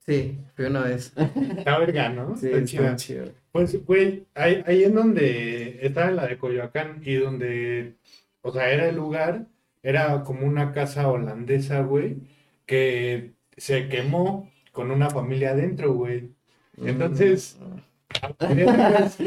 Sí, 0.06 0.38
fui 0.54 0.66
una 0.66 0.82
vez. 0.84 1.12
Está 1.56 1.78
verga, 1.78 2.08
¿no? 2.10 2.36
Sí, 2.36 2.48
Está 2.48 2.64
chida. 2.64 2.96
chido. 2.96 3.24
Pues, 3.52 3.84
güey, 3.84 4.26
ahí, 4.34 4.62
ahí 4.66 4.84
en 4.84 4.94
donde 4.94 5.78
estaba 5.84 6.10
la 6.10 6.26
de 6.26 6.38
Coyoacán 6.38 7.00
y 7.04 7.14
donde, 7.14 7.94
o 8.42 8.52
sea, 8.52 8.70
era 8.72 8.88
el 8.88 8.96
lugar, 8.96 9.46
era 9.82 10.22
como 10.24 10.46
una 10.46 10.72
casa 10.72 11.08
holandesa, 11.08 11.80
güey, 11.82 12.18
que 12.66 13.32
se 13.56 13.88
quemó 13.88 14.50
con 14.72 14.90
una 14.90 15.10
familia 15.10 15.50
adentro, 15.50 15.92
güey. 15.94 16.30
Entonces, 16.82 17.58
Habían 18.38 18.68
unas, 18.68 19.18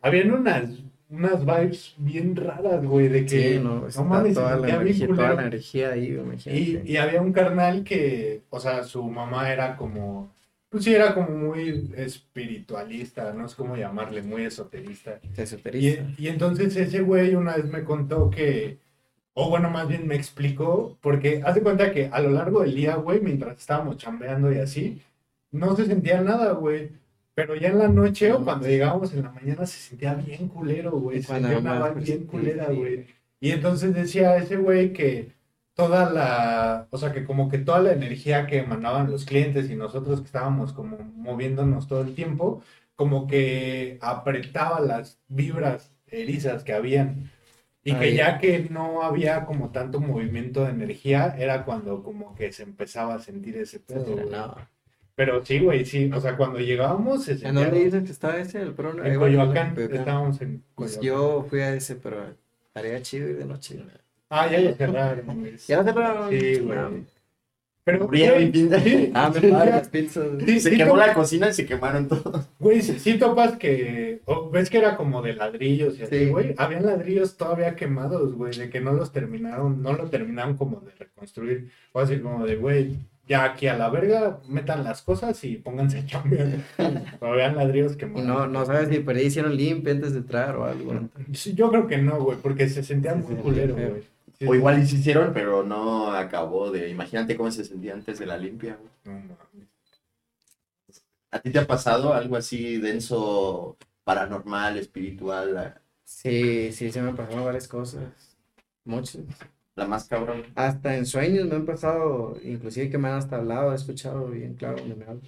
habían 0.00 0.30
unas, 0.32 0.70
unas 1.10 1.40
vibes 1.44 1.94
bien 1.98 2.36
raras, 2.36 2.84
güey, 2.84 3.08
de 3.08 3.24
que, 3.26 3.54
Sí, 3.54 3.58
no, 3.62 3.86
está 3.86 4.02
mames, 4.02 4.34
toda 4.34 4.56
la 4.56 4.68
energía, 4.68 5.06
toda 5.08 5.22
la 5.22 5.28
culero. 5.30 5.48
energía 5.48 5.90
ahí, 5.90 6.14
güey, 6.14 6.26
imagínate. 6.26 6.60
Y, 6.60 6.82
y 6.92 6.96
había 6.98 7.22
un 7.22 7.32
carnal 7.32 7.84
que, 7.84 8.42
o 8.50 8.60
sea, 8.60 8.84
su 8.84 9.02
mamá 9.04 9.50
era 9.50 9.76
como, 9.76 10.30
pues 10.68 10.84
sí, 10.84 10.94
era 10.94 11.14
como 11.14 11.30
muy 11.30 11.90
espiritualista, 11.96 13.32
no 13.32 13.48
sé 13.48 13.56
cómo 13.56 13.76
llamarle, 13.76 14.22
muy 14.22 14.44
esoterista. 14.44 15.18
Y, 15.22 15.40
esoteriza. 15.40 16.02
y 16.18 16.28
entonces 16.28 16.76
ese 16.76 17.00
güey 17.00 17.34
una 17.34 17.56
vez 17.56 17.64
me 17.66 17.84
contó 17.84 18.28
que, 18.30 18.78
o 19.34 19.48
bueno, 19.48 19.70
más 19.70 19.88
bien 19.88 20.06
me 20.06 20.14
explicó, 20.16 20.98
porque 21.00 21.42
hace 21.44 21.62
cuenta 21.62 21.92
que 21.92 22.08
a 22.12 22.20
lo 22.20 22.30
largo 22.30 22.60
del 22.62 22.74
día, 22.74 22.96
güey, 22.96 23.20
mientras 23.20 23.56
estábamos 23.58 23.96
chambeando 23.96 24.52
y 24.52 24.58
así, 24.58 25.00
no 25.52 25.74
se 25.76 25.86
sentía 25.86 26.20
nada, 26.20 26.52
güey. 26.52 26.90
Pero 27.38 27.54
ya 27.54 27.68
en 27.68 27.78
la 27.78 27.86
noche 27.86 28.32
o 28.32 28.44
cuando 28.44 28.66
llegábamos 28.66 29.14
en 29.14 29.22
la 29.22 29.30
mañana 29.30 29.64
se 29.64 29.78
sentía 29.78 30.12
bien 30.14 30.48
culero, 30.48 30.90
güey. 30.90 31.22
Se 31.22 31.34
sentía 31.34 31.58
una 31.58 31.92
pues, 31.92 32.04
bien 32.04 32.26
culera, 32.26 32.66
güey. 32.66 33.06
Y 33.38 33.52
entonces 33.52 33.94
decía 33.94 34.36
ese 34.38 34.56
güey 34.56 34.92
que 34.92 35.30
toda 35.72 36.10
la, 36.10 36.88
o 36.90 36.98
sea, 36.98 37.12
que 37.12 37.24
como 37.24 37.48
que 37.48 37.58
toda 37.58 37.78
la 37.78 37.92
energía 37.92 38.48
que 38.48 38.58
emanaban 38.58 39.08
los 39.08 39.24
clientes 39.24 39.70
y 39.70 39.76
nosotros 39.76 40.18
que 40.18 40.26
estábamos 40.26 40.72
como 40.72 40.98
moviéndonos 40.98 41.86
todo 41.86 42.00
el 42.00 42.16
tiempo, 42.16 42.60
como 42.96 43.28
que 43.28 43.98
apretaba 44.00 44.80
las 44.80 45.20
vibras 45.28 45.92
erizas 46.08 46.64
que 46.64 46.72
habían. 46.72 47.30
Y 47.84 47.94
que 47.94 48.14
ya 48.14 48.38
que 48.38 48.66
no 48.68 49.02
había 49.02 49.46
como 49.46 49.70
tanto 49.70 50.00
movimiento 50.00 50.64
de 50.64 50.70
energía, 50.70 51.36
era 51.38 51.64
cuando 51.64 52.02
como 52.02 52.34
que 52.34 52.50
se 52.50 52.64
empezaba 52.64 53.14
a 53.14 53.20
sentir 53.20 53.56
ese 53.58 53.78
pedo. 53.78 54.16
Pero 55.18 55.44
sí, 55.44 55.58
güey, 55.58 55.84
sí. 55.84 56.08
O 56.14 56.20
sea, 56.20 56.36
cuando 56.36 56.60
llegábamos 56.60 57.24
se 57.24 57.32
¿En 57.46 57.56
dónde 57.56 57.84
dices 57.84 58.04
que 58.04 58.12
estaba 58.12 58.36
ese? 58.38 58.62
El 58.62 58.72
pro, 58.72 59.04
En 59.04 59.18
Coyoacán. 59.18 59.74
Estábamos 59.76 60.40
en 60.40 60.62
Pues 60.76 61.00
yo 61.00 61.44
fui 61.50 61.60
a 61.60 61.74
ese, 61.74 61.96
pero 61.96 62.18
estaría 62.68 63.02
chido 63.02 63.28
ir 63.28 63.38
de 63.38 63.44
noche. 63.44 63.80
Ah, 64.30 64.46
ya 64.48 64.60
lo 64.60 64.72
cerraron, 64.76 65.40
güey. 65.40 65.56
¿Ya 65.66 65.78
lo 65.78 65.82
cerraron? 65.84 66.30
Sí, 66.30 66.58
güey. 66.60 66.78
Ah, 66.78 66.90
Pero, 67.82 68.06
güey, 68.06 68.52
sí, 68.52 69.10
Ah, 69.12 69.32
me 69.34 69.40
sí, 69.40 69.46
las 69.50 69.88
pizzas. 69.88 70.26
sí, 70.46 70.60
Se 70.60 70.70
sí 70.70 70.76
quemó 70.76 70.96
la 70.96 71.14
cocina 71.14 71.48
y 71.48 71.52
se 71.54 71.66
quemaron 71.66 72.06
todos. 72.06 72.48
Güey, 72.60 72.80
sí, 72.80 72.96
sí 73.00 73.18
topas 73.18 73.56
que... 73.56 74.20
ves 74.52 74.70
que 74.70 74.78
era 74.78 74.96
como 74.96 75.20
de 75.20 75.32
ladrillos 75.32 75.98
y 75.98 76.04
así, 76.04 76.16
Sí. 76.18 76.26
güey. 76.26 76.54
Habían 76.58 76.86
ladrillos 76.86 77.36
todavía 77.36 77.74
quemados, 77.74 78.34
güey, 78.34 78.56
de 78.56 78.70
que 78.70 78.80
no 78.80 78.92
los 78.92 79.10
terminaron, 79.10 79.82
no 79.82 79.94
lo 79.94 80.04
terminaron 80.10 80.56
como 80.56 80.78
de 80.80 80.92
reconstruir. 80.92 81.72
O 81.92 81.98
así 81.98 82.20
como 82.20 82.46
de, 82.46 82.54
güey, 82.54 82.98
ya 83.28 83.44
aquí 83.44 83.66
a 83.68 83.76
la 83.76 83.90
verga, 83.90 84.40
metan 84.48 84.82
las 84.84 85.02
cosas 85.02 85.42
y 85.44 85.56
pónganse 85.56 85.98
a 85.98 86.06
chambear. 86.06 86.48
Pero 86.76 87.32
habían 87.32 87.56
ladrillos 87.56 87.96
quemados. 87.96 88.26
no, 88.26 88.46
no 88.46 88.64
sabes 88.64 88.88
si 88.88 89.00
por 89.00 89.14
ahí 89.16 89.26
hicieron 89.26 89.56
limpia 89.56 89.92
antes 89.92 90.12
de 90.12 90.18
entrar 90.20 90.56
o 90.56 90.64
algo. 90.64 91.08
Sí, 91.32 91.54
yo 91.54 91.70
creo 91.70 91.86
que 91.86 91.98
no, 91.98 92.20
güey, 92.22 92.38
porque 92.38 92.68
se 92.68 92.82
sentía 92.82 93.12
Se 93.12 93.16
muy 93.18 93.26
sentía 93.26 93.42
culero, 93.44 93.74
feo. 93.74 93.90
güey. 93.90 94.02
Sí, 94.38 94.46
O 94.46 94.54
igual 94.54 94.80
y 94.82 94.86
se 94.86 94.96
hicieron, 94.96 95.32
pero 95.34 95.62
no 95.64 96.12
acabó 96.12 96.70
de. 96.70 96.88
Imagínate 96.88 97.36
cómo 97.36 97.50
se 97.50 97.64
sentía 97.64 97.92
antes 97.94 98.18
de 98.18 98.26
la 98.26 98.38
limpia. 98.38 98.76
güey. 98.76 99.16
No 99.18 99.20
mames. 99.20 99.68
¿A 101.30 101.40
ti 101.40 101.50
te 101.50 101.58
ha 101.58 101.66
pasado 101.66 102.14
algo 102.14 102.36
así 102.36 102.78
denso, 102.78 103.76
paranormal, 104.04 104.78
espiritual? 104.78 105.80
Sí, 106.04 106.72
sí, 106.72 106.90
se 106.90 107.02
me 107.02 107.10
han 107.10 107.16
pasado 107.16 107.44
varias 107.44 107.68
cosas. 107.68 108.02
Muchas. 108.84 109.18
La 109.78 109.86
más 109.86 110.08
cabrón. 110.08 110.42
Hasta 110.56 110.96
en 110.96 111.06
sueños 111.06 111.46
me 111.46 111.54
han 111.54 111.64
pasado, 111.64 112.36
inclusive 112.42 112.90
que 112.90 112.98
me 112.98 113.06
han 113.08 113.14
hasta 113.14 113.36
hablado, 113.36 113.70
he 113.70 113.76
escuchado 113.76 114.26
bien 114.28 114.54
claro 114.54 114.78
donde 114.78 114.96
me 114.96 115.04
hablan. 115.04 115.22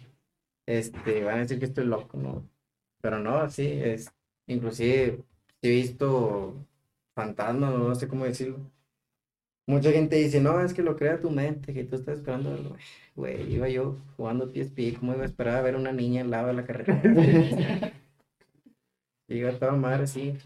Este, 0.67 1.23
van 1.23 1.37
a 1.37 1.41
decir 1.43 1.61
que 1.61 1.67
estoy 1.67 1.85
loco, 1.85 2.19
¿no? 2.19 2.49
Pero 3.01 3.21
no, 3.21 3.49
sí, 3.49 3.69
es, 3.69 4.13
inclusive 4.49 5.23
he 5.63 5.71
visto 5.71 6.67
fantasmas, 7.15 7.75
no 7.75 7.95
sé 7.95 8.09
cómo 8.09 8.25
decirlo. 8.25 8.59
Mucha 9.69 9.93
gente 9.93 10.17
dice, 10.17 10.41
no, 10.41 10.61
es 10.61 10.75
que 10.75 10.83
lo 10.83 10.97
crea 10.97 11.21
tu 11.21 11.31
mente, 11.31 11.73
que 11.73 11.85
tú 11.85 11.95
estás 11.95 12.19
esperando. 12.19 12.77
Güey, 13.15 13.55
iba 13.55 13.69
yo 13.69 13.99
jugando 14.17 14.49
PSP, 14.53 14.99
¿cómo 14.99 15.15
iba 15.15 15.23
a 15.23 15.27
esperar 15.27 15.59
a 15.59 15.63
ver 15.63 15.77
una 15.77 15.93
niña 15.93 16.23
al 16.23 16.31
lado 16.31 16.49
de 16.49 16.55
la 16.55 16.65
carretera? 16.65 17.01
Iba 19.29 19.53
toda 19.61 19.73
madre 19.73 20.03
así. 20.03 20.37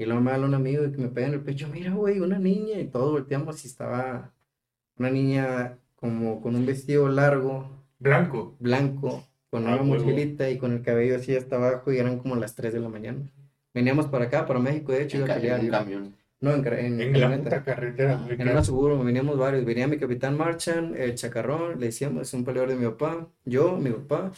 Y 0.00 0.06
luego 0.06 0.22
me 0.22 0.30
habla 0.30 0.46
un 0.46 0.54
amigo 0.54 0.84
y 0.86 0.92
que 0.92 0.98
me 0.98 1.08
pega 1.08 1.26
en 1.28 1.34
el 1.34 1.40
pecho, 1.42 1.68
mira, 1.70 1.92
güey, 1.92 2.20
una 2.20 2.38
niña. 2.38 2.80
Y 2.80 2.86
todos 2.86 3.12
volteamos 3.12 3.62
y 3.64 3.68
estaba 3.68 4.32
una 4.96 5.10
niña 5.10 5.78
como 5.96 6.40
con 6.40 6.56
un 6.56 6.64
vestido 6.64 7.08
largo, 7.10 7.68
Blanco. 7.98 8.56
blanco, 8.58 9.26
con 9.50 9.66
Ah, 9.66 9.74
una 9.74 9.82
mochilita 9.82 10.48
y 10.48 10.56
con 10.56 10.72
el 10.72 10.82
cabello 10.82 11.16
así 11.16 11.36
hasta 11.36 11.56
abajo 11.56 11.92
y 11.92 11.98
eran 11.98 12.18
como 12.18 12.34
las 12.36 12.54
3 12.54 12.72
de 12.72 12.80
la 12.80 12.88
mañana. 12.88 13.20
Veníamos 13.74 14.06
para 14.06 14.24
acá, 14.24 14.46
para 14.46 14.58
México, 14.58 14.92
de 14.92 15.02
hecho, 15.02 15.18
En, 15.18 15.24
iba 15.24 15.26
a 15.26 15.28
ca- 15.34 15.40
pelear 15.40 15.60
en 15.60 15.66
un 15.66 15.70
yo. 15.72 15.78
camión. 15.78 16.16
No, 16.40 16.54
en, 16.54 16.66
en 16.66 17.00
En 17.02 17.20
la 17.20 17.36
puta 17.36 17.62
carretera. 17.62 18.26
En 18.30 18.48
una 18.48 18.64
Suburban 18.64 19.04
veníamos 19.04 19.36
varios. 19.36 19.66
Venía 19.66 19.86
mi 19.86 19.98
capitán 19.98 20.38
Marchan, 20.38 20.94
el 20.96 21.14
Chacarrón, 21.14 21.78
le 21.78 21.86
decíamos, 21.86 22.32
un 22.32 22.44
peleador 22.46 22.70
de 22.70 22.76
mi 22.76 22.86
papá, 22.86 23.28
yo, 23.44 23.76
mi 23.76 23.90
papá, 23.90 24.32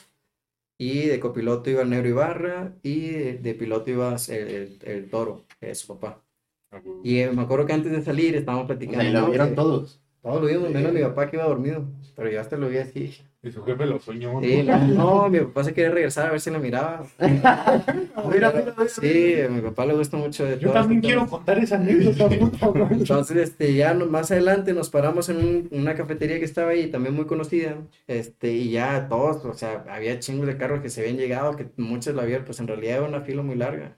y 0.78 1.06
de 1.06 1.20
copiloto 1.20 1.70
iba 1.70 1.82
el 1.82 1.90
Negro 1.90 2.08
Ibarra, 2.08 2.72
y 2.82 3.10
de, 3.10 3.38
de 3.38 3.54
piloto 3.54 3.90
iba 3.90 4.16
el, 4.28 4.48
el, 4.48 4.78
el 4.84 5.10
Toro, 5.10 5.44
es 5.62 5.78
su 5.80 5.88
papá. 5.88 6.22
Ah. 6.70 6.80
Y 7.02 7.18
eh, 7.18 7.30
me 7.32 7.42
acuerdo 7.42 7.66
que 7.66 7.72
antes 7.72 7.92
de 7.92 8.02
salir 8.02 8.34
estábamos 8.36 8.64
O 8.64 8.68
platicando. 8.68 9.00
sea, 9.02 9.10
y 9.10 9.12
lo 9.14 9.26
vieron 9.28 9.54
todos. 9.54 10.00
Todos 10.22 10.40
lo 10.40 10.46
vimos, 10.46 10.70
menos 10.70 10.92
mi 10.92 11.00
papá 11.02 11.28
que 11.28 11.36
iba 11.36 11.46
dormido, 11.46 11.84
pero 12.14 12.30
yo 12.30 12.40
hasta 12.40 12.56
lo 12.56 12.68
vi 12.68 12.76
así. 12.78 13.12
Y 13.42 13.50
su 13.50 13.64
jefe 13.64 13.86
lo 13.86 13.98
soñó. 13.98 14.34
¿no? 14.34 14.40
Sí, 14.40 14.62
no, 14.62 14.78
no, 14.86 15.28
mi 15.28 15.40
papá 15.40 15.64
se 15.64 15.74
quería 15.74 15.90
regresar 15.90 16.28
a 16.28 16.30
ver 16.30 16.40
si 16.40 16.48
la 16.52 16.60
miraba. 16.60 17.04
Mira, 17.18 18.52
mira, 18.52 18.52
mira. 18.52 18.88
Sí, 18.88 19.40
a 19.40 19.48
mi 19.48 19.60
papá 19.60 19.84
le 19.86 19.94
gusta 19.94 20.16
mucho 20.16 20.44
de 20.44 20.58
Yo 20.60 20.68
todo 20.68 20.74
también 20.74 20.98
este 20.98 21.06
quiero 21.08 21.22
tema. 21.24 21.30
contar 21.38 21.58
esa 21.58 21.74
anécdota. 21.74 22.28
Entonces, 22.92 23.36
este, 23.36 23.74
ya 23.74 23.94
no- 23.94 24.06
más 24.06 24.30
adelante 24.30 24.72
nos 24.72 24.90
paramos 24.90 25.28
en 25.28 25.36
un- 25.38 25.68
una 25.72 25.94
cafetería 25.96 26.38
que 26.38 26.44
estaba 26.44 26.70
ahí, 26.70 26.88
también 26.88 27.16
muy 27.16 27.24
conocida, 27.26 27.76
este, 28.06 28.52
y 28.52 28.70
ya 28.70 29.08
todos, 29.08 29.44
o 29.44 29.54
sea, 29.54 29.84
había 29.88 30.20
chingos 30.20 30.46
de 30.46 30.56
carros 30.56 30.80
que 30.80 30.88
se 30.88 31.00
habían 31.00 31.16
llegado, 31.16 31.56
que 31.56 31.66
muchos 31.76 32.14
la 32.14 32.24
vieron, 32.24 32.44
pues 32.44 32.60
en 32.60 32.68
realidad 32.68 32.98
era 32.98 33.08
una 33.08 33.22
fila 33.22 33.42
muy 33.42 33.56
larga, 33.56 33.96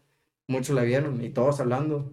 muchos 0.49 0.74
la 0.76 0.82
vieron, 0.82 1.22
y 1.24 1.30
todos 1.30 1.61
hablando 1.61 2.11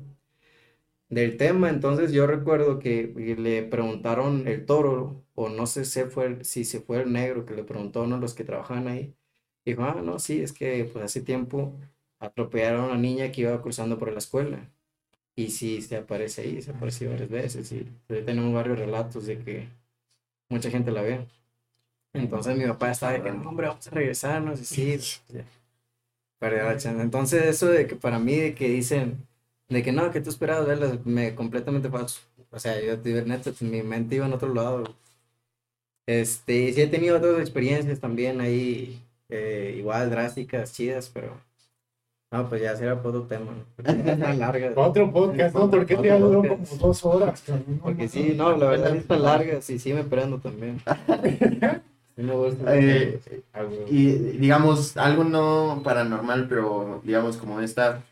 del 1.09 1.38
tema, 1.38 1.69
entonces 1.69 2.11
yo 2.13 2.25
recuerdo 2.27 2.79
que 2.79 3.13
le 3.38 3.63
preguntaron 3.63 4.47
el 4.47 4.65
toro, 4.65 5.25
o 5.36 5.49
no 5.49 5.67
sé 5.67 5.86
si 5.86 6.03
fue, 6.05 6.43
si 6.43 6.63
se 6.63 6.79
fue 6.82 7.01
el 7.01 7.11
negro, 7.11 7.45
que 7.45 7.53
le 7.55 7.63
preguntó 7.63 8.01
a 8.01 8.03
uno 8.03 8.15
de 8.15 8.21
los 8.21 8.34
que 8.34 8.43
trabajaban 8.45 8.88
ahí, 8.88 9.13
dijo, 9.65 9.84
ah, 9.84 10.01
no, 10.03 10.19
sí, 10.19 10.41
es 10.41 10.53
que 10.53 10.86
pues 10.86 11.03
hace 11.03 11.21
tiempo 11.21 11.77
atropellaron 12.19 12.86
a 12.86 12.88
una 12.88 12.97
niña 12.97 13.32
que 13.32 13.41
iba 13.41 13.61
cruzando 13.61 13.97
por 13.99 14.11
la 14.11 14.19
escuela. 14.19 14.71
Y 15.36 15.49
sí, 15.49 15.82
se 15.82 15.97
aparece 15.97 16.41
ahí, 16.43 16.61
se 16.61 16.71
apareció 16.71 17.09
varias 17.09 17.29
veces. 17.29 17.71
Y 17.71 17.86
tenemos 18.07 18.53
varios 18.53 18.79
relatos 18.79 19.25
de 19.25 19.39
que 19.39 19.69
mucha 20.49 20.69
gente 20.69 20.91
la 20.91 21.01
ve. 21.01 21.27
Entonces 22.13 22.57
mi 22.57 22.65
papá 22.65 22.91
estaba 22.91 23.13
de 23.13 23.23
que, 23.23 23.32
no, 23.32 23.49
hombre, 23.49 23.67
vamos 23.67 23.88
a 23.88 23.91
regresarnos. 23.91 24.61
Y 24.61 24.65
sí. 24.65 25.21
Perdió 26.41 26.63
la 26.63 26.75
chance. 26.75 26.99
Entonces 26.99 27.45
eso 27.45 27.67
de 27.67 27.85
que 27.85 27.95
para 27.95 28.17
mí, 28.17 28.35
de 28.35 28.55
que 28.55 28.67
dicen, 28.67 29.27
de 29.69 29.83
que 29.83 29.91
no, 29.91 30.09
que 30.09 30.21
tú 30.21 30.31
esperabas 30.31 30.65
verlas, 30.65 31.05
me 31.05 31.35
completamente 31.35 31.87
falso. 31.87 32.21
O 32.49 32.57
sea, 32.57 32.81
yo, 32.81 32.97
neta, 32.97 33.51
mi 33.59 33.83
mente 33.83 34.15
iba 34.15 34.25
en 34.25 34.33
otro 34.33 34.51
lado. 34.51 34.83
Este, 36.07 36.55
y 36.55 36.73
sí 36.73 36.81
he 36.81 36.87
tenido 36.87 37.17
otras 37.17 37.39
experiencias 37.39 37.99
también 37.99 38.41
ahí, 38.41 38.99
eh, 39.29 39.75
igual 39.77 40.09
drásticas, 40.09 40.73
chidas, 40.73 41.11
pero... 41.13 41.39
No, 42.31 42.49
pues 42.49 42.63
ya 42.63 42.75
será 42.75 42.99
por 42.99 43.15
otro 43.15 43.27
tema. 43.27 43.53
¿no? 43.77 44.33
Larga. 44.33 44.71
Otro 44.77 45.11
podcast, 45.11 45.53
¿no? 45.53 45.69
Porque 45.69 45.95
te 45.95 46.11
Otro 46.11 46.25
habló 46.25 46.41
podcast. 46.41 46.71
como 46.71 46.87
dos 46.87 47.05
horas. 47.05 47.43
Porque 47.83 48.07
sí, 48.07 48.33
no, 48.35 48.57
la 48.57 48.69
verdad 48.69 48.95
está 48.95 49.17
larga, 49.17 49.61
sí, 49.61 49.77
sí 49.77 49.93
me 49.93 50.05
prendo 50.05 50.39
también. 50.39 50.81
Eh. 52.67 53.19
Y 53.89 54.11
digamos, 54.38 54.97
algo 54.97 55.24
no 55.24 55.82
paranormal, 55.84 56.47
pero 56.47 57.01
digamos 57.03 57.38
como 57.38 57.59
esta, 57.61 58.03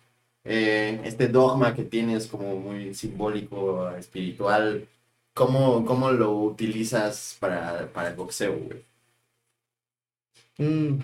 eh, 0.43 1.01
este 1.03 1.27
dogma 1.27 1.75
que 1.75 1.83
tienes 1.83 2.27
como 2.27 2.55
muy 2.55 2.93
simbólico, 2.93 3.89
espiritual, 3.91 4.87
¿cómo, 5.33 5.85
cómo 5.85 6.11
lo 6.11 6.33
utilizas 6.33 7.37
para, 7.39 7.91
para 7.93 8.09
el 8.09 8.15
boxeo, 8.15 8.57
güey? 8.57 8.85
Mm, 10.59 10.99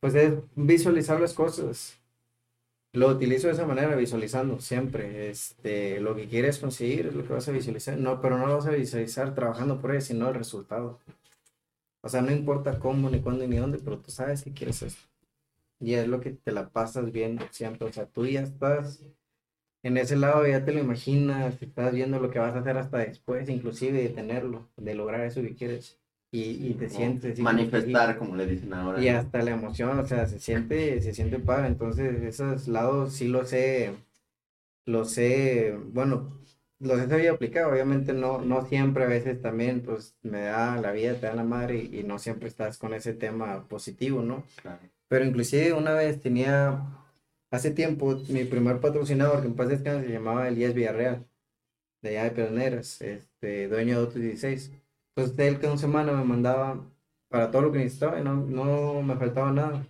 pues 0.00 0.14
es 0.14 0.34
visualizar 0.54 1.20
las 1.20 1.34
cosas. 1.34 1.98
Lo 2.92 3.08
utilizo 3.08 3.48
de 3.48 3.54
esa 3.54 3.66
manera, 3.66 3.94
visualizando 3.96 4.60
siempre. 4.60 5.30
Este, 5.30 6.00
lo 6.00 6.14
que 6.16 6.28
quieres 6.28 6.58
conseguir 6.58 7.06
es 7.06 7.14
lo 7.14 7.26
que 7.26 7.32
vas 7.32 7.48
a 7.48 7.52
visualizar. 7.52 7.98
No, 7.98 8.20
pero 8.20 8.38
no 8.38 8.46
lo 8.46 8.56
vas 8.56 8.66
a 8.66 8.70
visualizar 8.70 9.34
trabajando 9.34 9.80
por 9.80 9.92
ello, 9.92 10.00
sino 10.00 10.28
el 10.28 10.34
resultado. 10.34 10.98
O 12.00 12.08
sea, 12.08 12.22
no 12.22 12.32
importa 12.32 12.78
cómo, 12.78 13.10
ni 13.10 13.20
cuándo, 13.20 13.46
ni 13.46 13.56
dónde, 13.56 13.78
pero 13.78 13.98
tú 13.98 14.10
sabes 14.10 14.42
que 14.42 14.52
quieres 14.52 14.82
eso. 14.82 14.98
Y 15.80 15.94
es 15.94 16.08
lo 16.08 16.20
que 16.20 16.30
te 16.30 16.52
la 16.52 16.70
pasas 16.70 17.12
viendo 17.12 17.44
siempre. 17.50 17.88
O 17.88 17.92
sea, 17.92 18.06
tú 18.06 18.26
ya 18.26 18.42
estás 18.42 19.04
en 19.82 19.96
ese 19.96 20.16
lado, 20.16 20.46
ya 20.46 20.64
te 20.64 20.72
lo 20.72 20.80
imaginas, 20.80 21.60
estás 21.62 21.94
viendo 21.94 22.18
lo 22.18 22.30
que 22.30 22.38
vas 22.38 22.54
a 22.54 22.60
hacer 22.60 22.76
hasta 22.76 22.98
después, 22.98 23.48
inclusive 23.48 24.02
de 24.02 24.08
tenerlo, 24.08 24.68
de 24.76 24.94
lograr 24.94 25.20
eso 25.22 25.40
que 25.40 25.54
quieres. 25.54 25.98
Y, 26.30 26.68
y 26.68 26.74
te 26.74 26.90
sientes 26.90 27.38
Manifestar, 27.38 28.18
como 28.18 28.36
le 28.36 28.44
dicen 28.44 28.74
ahora. 28.74 29.02
y 29.02 29.10
¿no? 29.10 29.18
hasta 29.18 29.40
la 29.40 29.52
emoción, 29.52 29.98
o 29.98 30.06
sea, 30.06 30.26
se 30.26 30.38
siente, 30.38 31.00
se 31.00 31.14
siente 31.14 31.38
padre. 31.38 31.68
Entonces, 31.68 32.22
esos 32.22 32.68
lados 32.68 33.14
sí 33.14 33.28
los 33.28 33.52
he, 33.52 33.94
los 34.84 35.16
he, 35.16 35.74
bueno, 35.92 36.38
los 36.80 37.00
he 37.00 37.08
sabido 37.08 37.34
aplicar. 37.34 37.64
Obviamente 37.64 38.12
no, 38.12 38.40
no 38.40 38.66
siempre, 38.66 39.04
a 39.04 39.08
veces 39.08 39.40
también, 39.40 39.82
pues, 39.82 40.16
me 40.22 40.42
da 40.42 40.76
la 40.80 40.92
vida, 40.92 41.14
te 41.14 41.26
da 41.26 41.34
la 41.34 41.44
madre 41.44 41.76
y, 41.78 42.00
y 42.00 42.04
no 42.04 42.18
siempre 42.18 42.48
estás 42.48 42.78
con 42.78 42.94
ese 42.94 43.14
tema 43.14 43.66
positivo, 43.68 44.22
¿no? 44.22 44.44
Claro. 44.62 44.80
Pero 45.08 45.24
inclusive 45.24 45.72
una 45.72 45.94
vez 45.94 46.20
tenía, 46.20 46.82
hace 47.50 47.70
tiempo, 47.70 48.16
mi 48.28 48.44
primer 48.44 48.80
patrocinador, 48.80 49.40
que 49.40 49.48
en 49.48 49.56
paz 49.56 49.68
descanse, 49.68 50.06
se 50.06 50.12
llamaba 50.12 50.48
Elías 50.48 50.74
Villarreal, 50.74 51.26
de 52.02 52.10
allá 52.10 52.24
de 52.24 52.30
Pedroneras, 52.32 53.00
este, 53.02 53.68
dueño 53.68 53.96
de 53.96 54.00
Autos 54.06 54.20
16. 54.20 54.72
Entonces 55.16 55.38
él 55.46 55.58
cada 55.60 55.76
semana 55.78 56.12
me 56.12 56.24
mandaba 56.24 56.84
para 57.28 57.50
todo 57.50 57.62
lo 57.62 57.72
que 57.72 57.78
necesitaba 57.78 58.20
y 58.20 58.24
no, 58.24 58.36
no 58.36 59.02
me 59.02 59.16
faltaba 59.16 59.52
nada. 59.52 59.86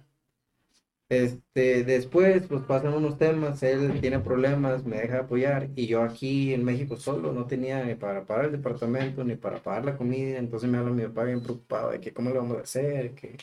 Este, 1.10 1.84
después, 1.84 2.46
pues 2.46 2.62
pasan 2.64 2.92
unos 2.94 3.16
temas, 3.16 3.62
él 3.62 3.98
tiene 4.00 4.20
problemas, 4.20 4.84
me 4.84 4.98
deja 4.98 5.20
apoyar 5.20 5.70
y 5.74 5.86
yo 5.86 6.02
aquí 6.02 6.52
en 6.52 6.64
México 6.64 6.96
solo 6.96 7.32
no 7.32 7.46
tenía 7.46 7.82
ni 7.84 7.94
para 7.94 8.26
pagar 8.26 8.46
el 8.46 8.52
departamento 8.52 9.24
ni 9.24 9.34
para 9.36 9.62
pagar 9.62 9.86
la 9.86 9.96
comida, 9.96 10.38
entonces 10.38 10.68
me 10.68 10.76
habla 10.78 10.90
mi 10.92 11.02
papá 11.04 11.24
bien 11.24 11.42
preocupado 11.42 11.90
de 11.92 12.00
que 12.00 12.12
cómo 12.12 12.28
lo 12.30 12.36
vamos 12.42 12.58
a 12.58 12.62
hacer, 12.62 13.12
que, 13.14 13.38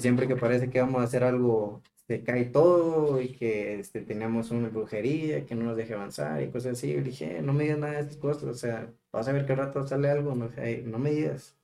siempre 0.00 0.28
que 0.28 0.36
parece 0.36 0.70
que 0.70 0.80
vamos 0.80 1.00
a 1.00 1.04
hacer 1.04 1.24
algo 1.24 1.82
se 2.06 2.22
cae 2.22 2.44
todo 2.46 3.20
y 3.20 3.30
que 3.30 3.80
este, 3.80 4.00
tenemos 4.02 4.50
una 4.52 4.68
brujería 4.68 5.44
que 5.46 5.54
no 5.56 5.64
nos 5.64 5.76
deje 5.76 5.94
avanzar 5.94 6.42
y 6.42 6.50
cosas 6.50 6.74
así. 6.74 6.92
Le 6.94 7.02
dije, 7.02 7.38
"Eh, 7.38 7.42
no 7.42 7.52
me 7.52 7.64
digas 7.64 7.78
nada 7.78 7.94
de 7.94 8.00
estas 8.02 8.16
cosas, 8.18 8.44
o 8.44 8.54
sea, 8.54 8.92
vas 9.12 9.26
a 9.28 9.32
ver 9.32 9.50
al 9.50 9.56
rato 9.58 9.86
sale 9.86 10.08
algo, 10.10 10.34
no, 10.34 10.48
no 10.84 10.98
me 10.98 11.10
digas, 11.10 11.56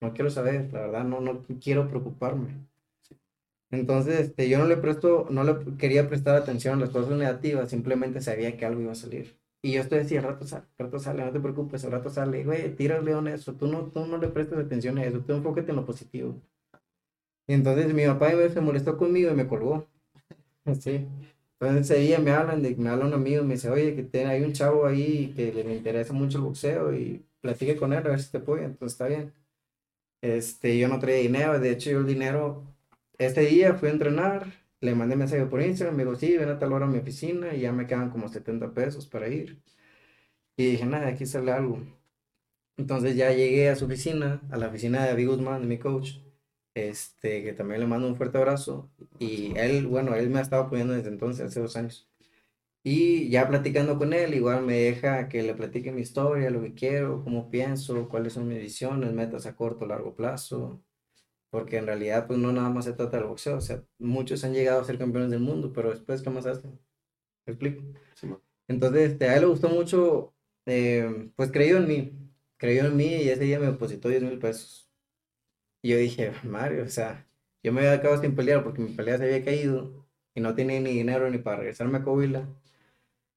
no 0.00 0.12
quiero 0.14 0.30
saber, 0.30 0.72
la 0.72 0.80
verdad, 0.82 1.04
no, 1.04 1.20
no 1.20 1.42
quiero 1.60 1.88
preocuparme. 1.88 2.69
Entonces, 3.70 4.20
este, 4.20 4.48
yo 4.48 4.58
no 4.58 4.66
le 4.66 4.76
presto, 4.76 5.26
no 5.30 5.44
le 5.44 5.76
quería 5.78 6.08
prestar 6.08 6.36
atención 6.36 6.76
a 6.78 6.80
las 6.80 6.90
cosas 6.90 7.16
negativas, 7.16 7.70
simplemente 7.70 8.20
sabía 8.20 8.56
que 8.56 8.66
algo 8.66 8.80
iba 8.82 8.92
a 8.92 8.94
salir. 8.96 9.38
Y 9.62 9.72
yo 9.72 9.80
estoy 9.82 10.00
así, 10.00 10.16
al 10.16 10.24
rato 10.24 10.46
sale, 10.46 10.64
al 10.78 10.86
rato 10.86 10.98
sale, 10.98 11.24
no 11.24 11.32
te 11.32 11.40
preocupes, 11.40 11.84
al 11.84 11.92
rato 11.92 12.10
sale, 12.10 12.44
güey, 12.44 12.74
tírale 12.76 13.12
a 13.14 13.34
eso, 13.34 13.54
tú 13.54 13.66
no, 13.68 13.84
tú 13.92 14.06
no 14.06 14.18
le 14.18 14.28
prestes 14.28 14.58
atención 14.58 14.98
a 14.98 15.04
eso, 15.04 15.20
tú 15.20 15.32
enfócate 15.34 15.70
en 15.70 15.76
lo 15.76 15.86
positivo. 15.86 16.40
Y 17.46 17.54
entonces 17.54 17.92
mi 17.92 18.06
papá 18.06 18.30
se 18.48 18.60
molestó 18.60 18.96
conmigo 18.96 19.30
y 19.30 19.34
me 19.34 19.46
colgó. 19.48 19.86
Sí. 20.80 21.06
Entonces 21.60 21.90
ese 21.90 22.00
día 22.00 22.18
me 22.18 22.30
hablan, 22.32 22.62
de, 22.62 22.76
me 22.76 22.90
habla 22.90 23.06
un 23.06 23.14
amigo 23.14 23.44
me 23.44 23.54
dice, 23.54 23.70
oye, 23.70 23.94
que 23.96 24.02
te- 24.04 24.26
hay 24.26 24.42
un 24.42 24.52
chavo 24.52 24.86
ahí 24.86 25.32
que 25.34 25.52
le 25.52 25.74
interesa 25.76 26.12
mucho 26.12 26.38
el 26.38 26.44
boxeo 26.44 26.94
y 26.94 27.24
platique 27.40 27.76
con 27.76 27.92
él 27.92 27.98
a 28.06 28.10
ver 28.10 28.20
si 28.22 28.30
te 28.32 28.38
apoya, 28.38 28.64
entonces 28.64 28.94
está 28.94 29.06
bien. 29.08 29.32
Este, 30.22 30.78
yo 30.78 30.88
no 30.88 30.98
traía 31.00 31.18
dinero, 31.22 31.58
de 31.60 31.70
hecho 31.72 31.90
yo 31.90 32.00
el 32.00 32.06
dinero, 32.06 32.64
este 33.20 33.42
día 33.42 33.74
fui 33.74 33.90
a 33.90 33.92
entrenar, 33.92 34.46
le 34.80 34.94
mandé 34.94 35.14
mensaje 35.16 35.44
por 35.46 35.62
Instagram, 35.62 35.96
me 35.96 36.04
dijo, 36.04 36.16
sí, 36.16 36.36
ven 36.36 36.48
a 36.48 36.58
tal 36.58 36.72
hora 36.72 36.86
a 36.86 36.88
mi 36.88 36.98
oficina 36.98 37.54
y 37.54 37.60
ya 37.60 37.72
me 37.72 37.86
quedan 37.86 38.10
como 38.10 38.28
70 38.28 38.72
pesos 38.74 39.06
para 39.06 39.28
ir. 39.28 39.62
Y 40.56 40.72
dije, 40.72 40.86
nada, 40.86 41.08
aquí 41.08 41.26
sale 41.26 41.52
algo. 41.52 41.80
Entonces 42.78 43.16
ya 43.16 43.32
llegué 43.32 43.68
a 43.68 43.76
su 43.76 43.84
oficina, 43.86 44.40
a 44.50 44.56
la 44.56 44.68
oficina 44.68 45.02
de 45.02 45.08
David 45.10 45.28
Guzmán, 45.28 45.62
de 45.62 45.68
mi 45.68 45.78
coach, 45.78 46.12
este, 46.74 47.42
que 47.44 47.52
también 47.52 47.80
le 47.80 47.86
mando 47.86 48.08
un 48.08 48.16
fuerte 48.16 48.38
abrazo. 48.38 48.90
Y 49.18 49.52
él, 49.58 49.86
bueno, 49.86 50.14
él 50.14 50.30
me 50.30 50.38
ha 50.38 50.42
estado 50.42 50.64
apoyando 50.64 50.94
desde 50.94 51.10
entonces, 51.10 51.46
hace 51.46 51.60
dos 51.60 51.76
años. 51.76 52.10
Y 52.82 53.28
ya 53.30 53.48
platicando 53.48 53.98
con 53.98 54.14
él, 54.14 54.34
igual 54.34 54.64
me 54.64 54.74
deja 54.74 55.28
que 55.28 55.42
le 55.42 55.54
platique 55.54 55.92
mi 55.92 56.00
historia, 56.02 56.50
lo 56.50 56.62
que 56.62 56.74
quiero, 56.74 57.22
cómo 57.22 57.50
pienso, 57.50 58.08
cuáles 58.08 58.32
son 58.34 58.48
mis 58.48 58.58
visiones, 58.60 59.12
metas 59.12 59.46
a 59.46 59.54
corto, 59.56 59.86
largo 59.86 60.14
plazo. 60.14 60.82
Porque 61.50 61.78
en 61.78 61.86
realidad, 61.86 62.26
pues 62.26 62.38
no 62.38 62.52
nada 62.52 62.70
más 62.70 62.84
se 62.84 62.92
trata 62.92 63.16
del 63.18 63.26
boxeo. 63.26 63.56
O 63.58 63.60
sea, 63.60 63.82
muchos 63.98 64.44
han 64.44 64.54
llegado 64.54 64.80
a 64.80 64.84
ser 64.84 64.98
campeones 64.98 65.30
del 65.30 65.40
mundo, 65.40 65.72
pero 65.72 65.90
después, 65.90 66.22
¿qué 66.22 66.30
más 66.30 66.46
hacen? 66.46 66.78
¿Me 67.46 67.52
explico? 67.54 67.82
Sí, 68.14 68.26
man. 68.26 68.40
Entonces, 68.68 69.12
este, 69.12 69.28
a 69.28 69.34
él 69.36 69.42
le 69.42 69.46
gustó 69.48 69.68
mucho, 69.70 70.34
eh, 70.66 71.30
pues 71.36 71.52
creyó 71.52 71.78
en 71.78 71.88
mí, 71.88 72.12
creyó 72.58 72.86
en 72.86 72.96
mí 72.96 73.06
y 73.06 73.28
ese 73.30 73.44
día 73.44 73.60
me 73.60 73.66
depositó 73.66 74.08
10 74.08 74.22
mil 74.22 74.38
pesos. 74.38 74.90
Y 75.82 75.90
yo 75.90 75.96
dije, 75.98 76.32
Mario, 76.44 76.84
o 76.84 76.88
sea, 76.88 77.28
yo 77.62 77.72
me 77.72 77.80
había 77.82 78.00
quedado 78.00 78.20
sin 78.22 78.34
pelear 78.36 78.64
porque 78.64 78.82
mi 78.82 78.90
pelea 78.94 79.18
se 79.18 79.24
había 79.24 79.44
caído 79.44 80.06
y 80.34 80.40
no 80.40 80.54
tenía 80.54 80.80
ni 80.80 80.92
dinero 80.92 81.30
ni 81.30 81.38
para 81.38 81.58
regresarme 81.58 81.98
a 81.98 82.04
Coahuila 82.04 82.48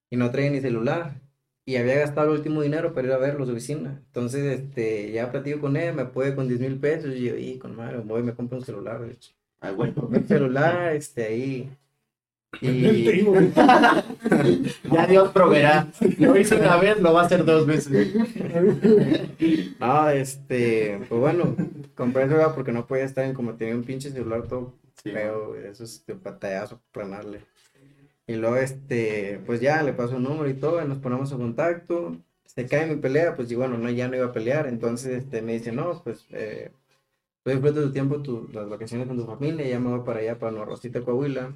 y 0.09 0.15
no 0.17 0.31
traía 0.31 0.51
ni 0.51 0.61
celular 0.61 1.21
y 1.65 1.77
había 1.77 1.95
gastado 1.99 2.31
el 2.31 2.37
último 2.37 2.61
dinero 2.61 2.93
para 2.93 3.07
ir 3.07 3.13
a 3.13 3.17
verlo 3.17 3.43
a 3.43 3.47
su 3.47 3.53
oficina. 3.53 4.01
Entonces, 4.07 4.59
este, 4.59 5.11
ya 5.11 5.31
platico 5.31 5.61
con 5.61 5.77
él, 5.77 5.95
me 5.95 6.05
puede 6.05 6.35
con 6.35 6.47
10 6.47 6.59
mil 6.59 6.79
pesos 6.79 7.13
y 7.15 7.23
yo, 7.25 7.37
y 7.37 7.57
con 7.57 7.75
Mario, 7.75 8.03
voy 8.03 8.21
y 8.21 8.23
me 8.23 8.35
compro 8.35 8.57
un 8.57 8.65
celular, 8.65 9.01
de 9.01 9.13
hecho. 9.13 9.31
Ah, 9.61 9.71
bueno. 9.71 9.93
Un 10.11 10.27
celular, 10.27 10.93
este, 10.95 11.25
ahí. 11.25 11.69
El 12.61 13.05
trigo. 13.05 13.33
Ya 14.91 15.07
Dios 15.07 15.31
proveerá. 15.31 15.87
Lo 16.19 16.37
hizo 16.37 16.55
una 16.57 16.77
vez, 16.77 16.99
lo 16.99 17.13
va 17.13 17.21
a 17.21 17.25
hacer 17.25 17.45
dos 17.45 17.65
veces. 17.65 18.13
No, 19.79 20.09
este, 20.09 20.99
pues 21.09 21.19
bueno, 21.19 21.55
compré 21.95 22.23
ese 22.23 22.31
celular 22.31 22.55
porque 22.55 22.71
no 22.71 22.87
podía 22.87 23.03
estar 23.03 23.25
en 23.25 23.33
como 23.33 23.55
tenía 23.55 23.75
un 23.75 23.83
pinche 23.83 24.11
celular 24.11 24.47
todo 24.47 24.73
Sí, 25.01 25.11
feo, 25.11 25.55
eso 25.55 25.83
es 25.83 26.05
de 26.05 26.15
patallazo, 26.15 26.81
planarle. 26.91 27.41
Y 28.27 28.35
luego, 28.35 28.57
este, 28.57 29.41
pues 29.45 29.59
ya 29.61 29.83
le 29.83 29.93
paso 29.93 30.15
un 30.17 30.23
número 30.23 30.49
y 30.49 30.53
todo, 30.55 30.83
y 30.83 30.87
nos 30.87 30.99
ponemos 30.99 31.31
en 31.31 31.39
contacto. 31.39 32.17
Se 32.45 32.67
cae 32.67 32.87
mi 32.87 32.97
pelea, 32.97 33.35
pues 33.35 33.51
y 33.51 33.55
bueno, 33.55 33.77
no, 33.77 33.89
ya 33.89 34.07
no 34.07 34.15
iba 34.15 34.27
a 34.27 34.33
pelear. 34.33 34.67
Entonces, 34.67 35.23
este, 35.23 35.41
me 35.41 35.53
dice, 35.53 35.71
no, 35.71 36.01
pues, 36.03 36.25
eh, 36.31 36.71
disfruta 37.45 37.81
tu 37.81 37.91
tiempo, 37.91 38.21
tu, 38.21 38.49
las 38.53 38.69
vacaciones 38.69 39.07
con 39.07 39.17
tu 39.17 39.25
familia, 39.25 39.67
ya 39.67 39.79
me 39.79 39.89
voy 39.89 40.05
para 40.05 40.19
allá, 40.21 40.39
para 40.39 40.51
Nueva 40.51 40.67
Rosita, 40.67 41.01
Coahuila. 41.01 41.53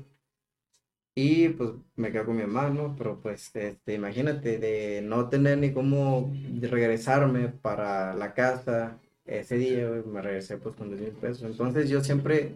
Y 1.16 1.50
pues 1.50 1.72
me 1.96 2.12
quedo 2.12 2.26
con 2.28 2.36
mi 2.36 2.44
hermano, 2.44 2.94
pero 2.98 3.20
pues, 3.20 3.56
este, 3.56 3.96
imagínate, 3.96 4.60
de 4.60 5.02
no 5.02 5.30
tener 5.30 5.58
ni 5.58 5.74
cómo 5.74 6.32
regresarme 6.62 7.50
para 7.50 8.14
la 8.14 8.34
casa 8.36 9.00
ese 9.26 9.58
día, 9.58 9.90
me 10.06 10.22
regresé 10.22 10.58
pues 10.58 10.76
con 10.76 10.90
10 10.90 11.02
mil 11.02 11.12
pesos. 11.14 11.44
Entonces 11.44 11.90
yo 11.90 12.04
siempre 12.04 12.52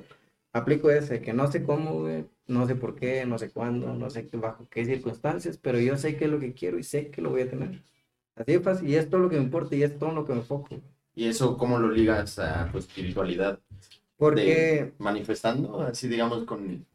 aplico 0.54 0.91
ese, 0.91 1.22
que 1.22 1.34
no 1.34 1.52
sé 1.52 1.64
cómo, 1.64 2.02
güey, 2.02 2.26
no 2.47 2.68
sé 2.68 2.76
por 2.76 2.95
qué, 2.95 3.26
no 3.26 3.38
sé 3.38 3.52
cuándo, 3.52 3.93
no 3.95 4.10
sé 4.10 4.28
bajo 4.34 4.68
qué 4.70 4.86
circunstancias, 4.86 5.58
pero 5.58 5.80
yo 5.80 5.97
sé 5.97 6.16
qué 6.18 6.26
es 6.26 6.32
lo 6.32 6.39
que 6.39 6.54
quiero 6.54 6.78
y 6.80 6.84
sé 6.84 7.10
que 7.10 7.22
lo 7.22 7.30
voy 7.32 7.41
a 7.41 7.49
tener. 7.49 7.82
Así 8.36 8.54
de 8.54 8.60
fácil, 8.62 8.89
y 8.89 8.95
es 8.95 9.10
todo 9.10 9.22
lo 9.22 9.30
que 9.30 9.38
me 9.38 9.43
importa 9.43 9.76
y 9.76 9.84
es 9.84 9.97
todo 9.97 10.12
lo 10.14 10.26
que 10.26 10.34
me 10.34 10.39
enfoco. 10.39 10.70
¿Y 11.14 11.28
eso 11.28 11.58
cómo 11.58 11.78
lo 11.80 11.89
ligas 11.89 12.39
a 12.39 12.70
tu 12.72 12.78
espiritualidad? 12.78 13.60
Porque 14.18 14.41
De- 14.45 14.93
manifestando, 14.99 15.82
así 15.82 16.08
digamos 16.08 16.45
con... 16.45 16.86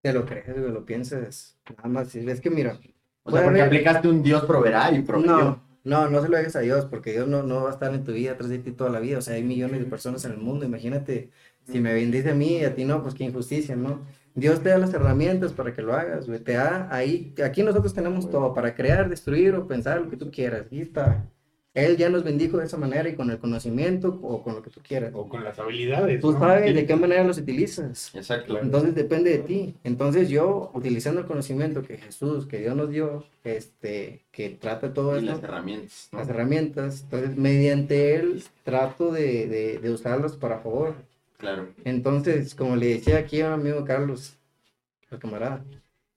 te 0.00 0.12
lo 0.12 0.24
crees, 0.26 0.58
güey, 0.58 0.72
lo 0.72 0.84
piensas, 0.84 1.58
nada 1.76 1.88
más, 1.88 2.14
es 2.14 2.40
que 2.40 2.50
mira, 2.50 2.78
O 3.24 3.30
sea, 3.30 3.42
porque 3.44 3.60
haber- 3.60 3.62
aplicaste 3.62 4.08
un 4.08 4.22
Dios 4.22 4.44
proveerá 4.44 4.90
y 4.92 5.02
proveyó. 5.02 5.36
No, 5.36 5.62
no, 5.84 6.08
no 6.08 6.22
se 6.22 6.28
lo 6.28 6.36
dejes 6.36 6.56
a 6.56 6.60
Dios, 6.60 6.86
porque 6.86 7.12
Dios 7.12 7.28
no, 7.28 7.42
no 7.42 7.64
va 7.64 7.70
a 7.70 7.72
estar 7.72 7.92
en 7.94 8.04
tu 8.04 8.12
vida 8.12 8.32
atrás 8.32 8.48
de 8.50 8.58
ti 8.58 8.72
toda 8.72 8.90
la 8.90 9.00
vida. 9.00 9.18
O 9.18 9.20
sea, 9.22 9.34
hay 9.34 9.42
millones 9.44 9.80
de 9.80 9.86
personas 9.86 10.24
en 10.24 10.32
el 10.32 10.38
mundo. 10.38 10.64
Imagínate, 10.64 11.30
si 11.70 11.80
me 11.80 11.94
bendice 11.94 12.30
a 12.30 12.34
mí 12.34 12.58
y 12.58 12.64
a 12.64 12.74
ti 12.74 12.84
no, 12.84 13.02
pues 13.02 13.14
qué 13.14 13.24
injusticia, 13.24 13.76
¿no? 13.76 14.00
Dios 14.34 14.62
te 14.62 14.70
da 14.70 14.78
las 14.78 14.94
herramientas 14.94 15.52
para 15.52 15.74
que 15.74 15.82
lo 15.82 15.92
hagas, 15.92 16.26
güey. 16.26 16.40
Te 16.40 16.54
da 16.54 16.88
ahí, 16.90 17.34
aquí 17.44 17.62
nosotros 17.62 17.92
tenemos 17.92 18.30
todo 18.30 18.54
para 18.54 18.74
crear, 18.74 19.08
destruir 19.08 19.54
o 19.54 19.66
pensar 19.66 20.00
lo 20.00 20.08
que 20.08 20.16
tú 20.16 20.30
quieras. 20.30 20.62
Aquí 20.62 20.80
está. 20.80 21.24
Él 21.74 21.96
ya 21.96 22.10
nos 22.10 22.22
bendijo 22.22 22.58
de 22.58 22.66
esa 22.66 22.76
manera 22.76 23.08
y 23.08 23.14
con 23.14 23.30
el 23.30 23.38
conocimiento 23.38 24.20
o 24.22 24.42
con 24.42 24.54
lo 24.54 24.62
que 24.62 24.68
tú 24.68 24.80
quieras. 24.86 25.10
O 25.14 25.26
con 25.26 25.42
las 25.42 25.58
habilidades. 25.58 26.20
Tú 26.20 26.32
¿no? 26.32 26.38
sabes 26.38 26.74
de 26.74 26.84
qué 26.84 26.96
manera 26.96 27.24
los 27.24 27.38
utilizas. 27.38 28.14
Exacto. 28.14 28.58
Entonces 28.58 28.94
depende 28.94 29.30
de 29.30 29.38
ti. 29.38 29.74
Entonces 29.82 30.28
yo, 30.28 30.70
utilizando 30.74 31.20
el 31.20 31.26
conocimiento 31.26 31.82
que 31.82 31.96
Jesús, 31.96 32.46
que 32.46 32.58
Dios 32.58 32.76
nos 32.76 32.90
dio, 32.90 33.24
este, 33.42 34.20
que 34.30 34.50
trata 34.50 34.92
todo 34.92 35.14
Y 35.14 35.20
esto, 35.20 35.32
las 35.32 35.42
herramientas, 35.42 36.08
¿no? 36.12 36.18
las 36.18 36.28
herramientas, 36.28 37.00
entonces 37.04 37.36
mediante 37.38 38.16
él 38.16 38.42
trato 38.64 39.10
de, 39.10 39.48
de, 39.48 39.78
de 39.78 39.90
usarlas 39.90 40.36
para 40.36 40.58
favor. 40.58 40.94
Claro. 41.42 41.68
Entonces, 41.84 42.54
como 42.54 42.76
le 42.76 42.86
decía 42.94 43.18
aquí 43.18 43.40
a 43.40 43.48
mi 43.56 43.68
amigo 43.70 43.84
Carlos, 43.84 44.36
el 45.10 45.18
camarada, 45.18 45.64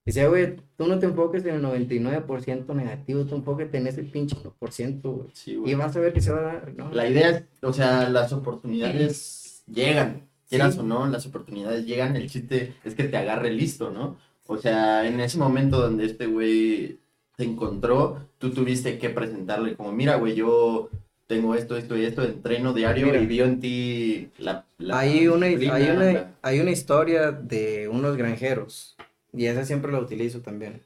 decía, 0.06 0.28
güey, 0.28 0.56
tú 0.78 0.86
no 0.86 1.00
te 1.00 1.08
enfoques 1.08 1.44
en 1.46 1.56
el 1.56 1.62
99% 1.64 2.76
negativo, 2.76 3.26
tú 3.26 3.36
enfóquete 3.36 3.80
en 3.80 3.88
ese 3.88 4.04
pinche 4.04 4.36
1%, 4.38 5.02
güey. 5.02 5.28
Sí, 5.34 5.54
Y 5.54 5.56
güey. 5.56 5.74
vas 5.74 5.96
a 5.96 6.00
ver 6.00 6.14
que 6.14 6.22
se 6.22 6.32
va 6.32 6.40
a 6.40 6.44
dar, 6.44 6.74
¿no? 6.76 6.92
La 6.92 7.10
idea 7.10 7.30
es, 7.32 7.44
o 7.64 7.74
sea, 7.74 8.08
las 8.08 8.32
oportunidades 8.34 9.64
llegan, 9.66 10.30
quieras 10.48 10.76
Sí. 10.76 10.80
o 10.82 10.84
no, 10.84 11.08
las 11.08 11.26
oportunidades 11.26 11.88
llegan, 11.88 12.16
el 12.16 12.30
chiste 12.30 12.76
es 12.84 12.94
que 12.94 13.06
te 13.06 13.18
agarre 13.18 13.52
listo, 13.52 13.90
¿no? 13.90 14.18
O 14.46 14.58
sea, 14.58 15.08
en 15.08 15.20
ese 15.22 15.40
momento 15.40 15.82
donde 15.82 16.06
este 16.06 16.28
güey 16.28 17.00
te 17.36 17.46
encontró, 17.46 18.20
tú 18.38 18.52
tuviste 18.52 19.00
que 19.00 19.10
presentarle 19.10 19.76
como, 19.76 19.92
mira, 19.92 20.18
güey, 20.18 20.36
yo 20.36 20.92
tengo 21.28 21.56
esto, 21.56 21.78
esto 21.78 21.98
y 21.98 22.06
esto, 22.06 22.24
entreno 22.24 22.74
diario 22.74 23.08
Mira. 23.08 23.22
y 23.22 23.26
vio 23.26 23.46
en 23.46 23.60
ti 23.60 24.30
la... 24.38 24.66
la 24.78 25.00
Hay 25.00 25.28
una, 25.28 25.48
hay, 25.48 25.56
una, 25.58 26.06
la- 26.06 26.32
hay 26.42 26.60
una 26.60 26.72
historia 26.72 27.32
de 27.32 27.88
unos 27.88 28.18
granjeros, 28.18 28.96
y 29.34 29.46
esa 29.48 29.66
siempre 29.66 29.92
la 29.92 30.00
utilizo 30.00 30.42
también. 30.42 30.82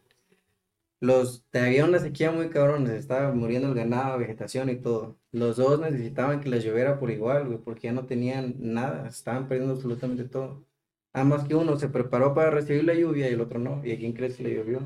Los, 1.02 1.46
había 1.54 1.86
una 1.86 2.00
sequía 2.00 2.32
muy 2.32 2.50
cabrón, 2.50 2.86
se 2.88 2.98
estaba 2.98 3.32
muriendo 3.34 3.70
el 3.70 3.74
ganado, 3.76 4.18
vegetación 4.18 4.70
y 4.70 4.76
todo. 4.78 5.18
Los 5.32 5.58
dos 5.58 5.80
necesitaban 5.80 6.42
que 6.42 6.50
les 6.50 6.64
lloviera 6.64 7.00
por 7.00 7.10
igual, 7.12 7.46
güey, 7.48 7.58
porque 7.60 7.88
ya 7.88 7.94
no 7.94 8.06
tenían 8.06 8.56
nada, 8.60 9.08
estaban 9.08 9.48
perdiendo 9.48 9.74
absolutamente 9.76 10.26
todo. 10.26 10.66
Nada 11.14 11.26
más 11.26 11.48
que 11.48 11.56
uno 11.56 11.78
se 11.78 11.90
preparó 11.90 12.34
para 12.34 12.52
recibir 12.52 12.84
la 12.84 12.94
lluvia 12.96 13.30
y 13.30 13.34
el 13.34 13.42
otro 13.42 13.60
no. 13.60 13.82
¿Y 13.86 13.92
a 13.94 13.98
quién 13.98 14.14
crees 14.14 14.36
que 14.38 14.44
le 14.44 14.56
llovió? 14.56 14.82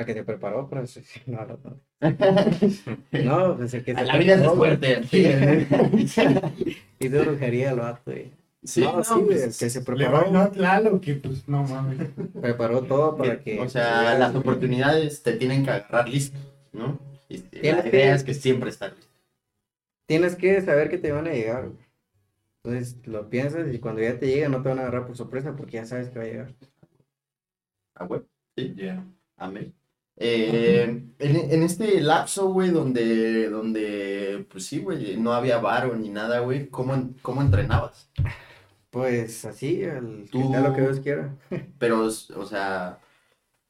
A 0.00 0.04
que 0.04 0.14
se 0.14 0.22
preparó 0.24 0.68
para. 0.68 0.84
No, 1.26 1.44
no, 1.46 1.58
no. 1.64 1.80
No, 3.24 3.56
pues 3.56 3.72
que 3.72 3.94
se 3.94 4.04
la 4.04 4.16
vida 4.16 4.34
es 4.34 4.46
fuerte. 4.46 5.00
Hizo 7.00 7.20
brujería 7.24 7.70
el 7.72 7.80
vato, 7.80 8.02
güey. 8.06 8.30
Sí, 8.62 8.80
no, 8.82 8.96
no, 8.96 9.04
sí, 9.04 9.14
pues, 9.26 9.42
el 9.42 9.56
que 9.56 9.70
se 9.70 9.80
preparó, 9.82 10.20
bailó 10.32 10.50
Tlaloc, 10.50 11.00
que 11.00 11.14
pues 11.14 11.48
no 11.48 11.62
mames. 11.64 12.08
preparó 12.40 12.82
todo 12.82 13.16
para 13.16 13.40
que... 13.40 13.60
O 13.60 13.68
sea, 13.68 14.18
las 14.18 14.34
oportunidades 14.34 15.22
te 15.22 15.34
tienen 15.34 15.64
que 15.64 15.70
agarrar 15.70 16.08
listo, 16.08 16.36
¿no? 16.72 16.98
Y 17.28 17.38
la 17.38 17.50
Tienes 17.50 17.82
que- 17.84 17.88
idea 17.90 18.14
es 18.14 18.24
que 18.24 18.34
siempre 18.34 18.70
estar 18.70 18.92
listo. 18.94 19.06
Tienes 20.06 20.34
que 20.36 20.60
saber 20.62 20.90
que 20.90 20.98
te 20.98 21.12
van 21.12 21.28
a 21.28 21.32
llegar, 21.32 21.68
güey. 21.68 21.78
Entonces 22.64 22.96
lo 23.06 23.30
piensas 23.30 23.72
y 23.72 23.78
cuando 23.78 24.02
ya 24.02 24.18
te 24.18 24.26
llega 24.26 24.48
no 24.48 24.60
te 24.62 24.68
van 24.70 24.78
a 24.78 24.82
agarrar 24.82 25.06
por 25.06 25.16
sorpresa 25.16 25.54
porque 25.56 25.72
ya 25.76 25.86
sabes 25.86 26.10
que 26.10 26.18
va 26.18 26.24
a 26.24 26.28
llegar. 26.28 26.54
Ah, 27.94 28.06
güey. 28.06 28.22
Sí. 28.56 28.74
Ya. 28.76 29.04
Amén. 29.36 29.72
Eh, 30.20 31.00
en, 31.20 31.36
en 31.52 31.62
este 31.62 32.00
lapso, 32.00 32.50
güey, 32.52 32.70
donde, 32.70 33.48
donde, 33.48 34.46
pues 34.50 34.66
sí, 34.66 34.80
güey, 34.80 35.16
no 35.16 35.32
había 35.32 35.58
varo 35.58 35.94
ni 35.94 36.08
nada, 36.08 36.40
güey, 36.40 36.68
¿cómo, 36.68 37.10
cómo 37.22 37.40
entrenabas? 37.40 38.10
Pues 38.90 39.44
así, 39.44 39.76
que 39.78 40.26
Tú- 40.30 40.50
sea 40.50 40.60
lo 40.60 40.74
que 40.74 40.80
Dios 40.80 41.00
quiera. 41.00 41.36
Pero, 41.78 42.04
o 42.04 42.46
sea, 42.46 42.98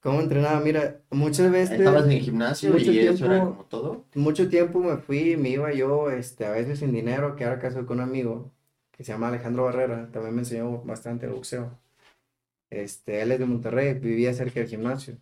¿Cómo 0.00 0.20
entrenaba? 0.20 0.60
Mira, 0.60 1.00
muchas 1.10 1.50
veces, 1.50 1.76
estabas 1.80 2.04
en 2.04 2.12
el 2.12 2.20
gimnasio 2.20 2.78
y 2.78 2.98
eso 3.00 3.24
era 3.26 3.34
tiempo- 3.34 3.50
como 3.50 3.64
todo. 3.64 4.04
mucho 4.14 4.48
tiempo 4.48 4.78
me 4.78 4.96
fui, 4.96 5.36
me 5.36 5.48
iba 5.50 5.72
yo, 5.72 6.08
este, 6.10 6.46
a 6.46 6.52
veces 6.52 6.78
sin 6.78 6.92
dinero, 6.92 7.34
que 7.34 7.42
ahora 7.44 7.58
caso 7.58 7.84
con 7.84 7.98
un 7.98 8.04
amigo 8.04 8.52
que 8.92 9.02
se 9.02 9.10
llama 9.12 9.28
Alejandro 9.28 9.64
Barrera, 9.64 10.08
también 10.12 10.36
me 10.36 10.42
enseñó 10.42 10.82
bastante 10.82 11.26
el 11.26 11.32
boxeo. 11.32 11.76
Este, 12.70 13.22
él 13.22 13.32
es 13.32 13.38
de 13.40 13.46
Monterrey, 13.46 13.94
vivía 13.94 14.32
cerca 14.34 14.60
del 14.60 14.68
gimnasio. 14.68 15.16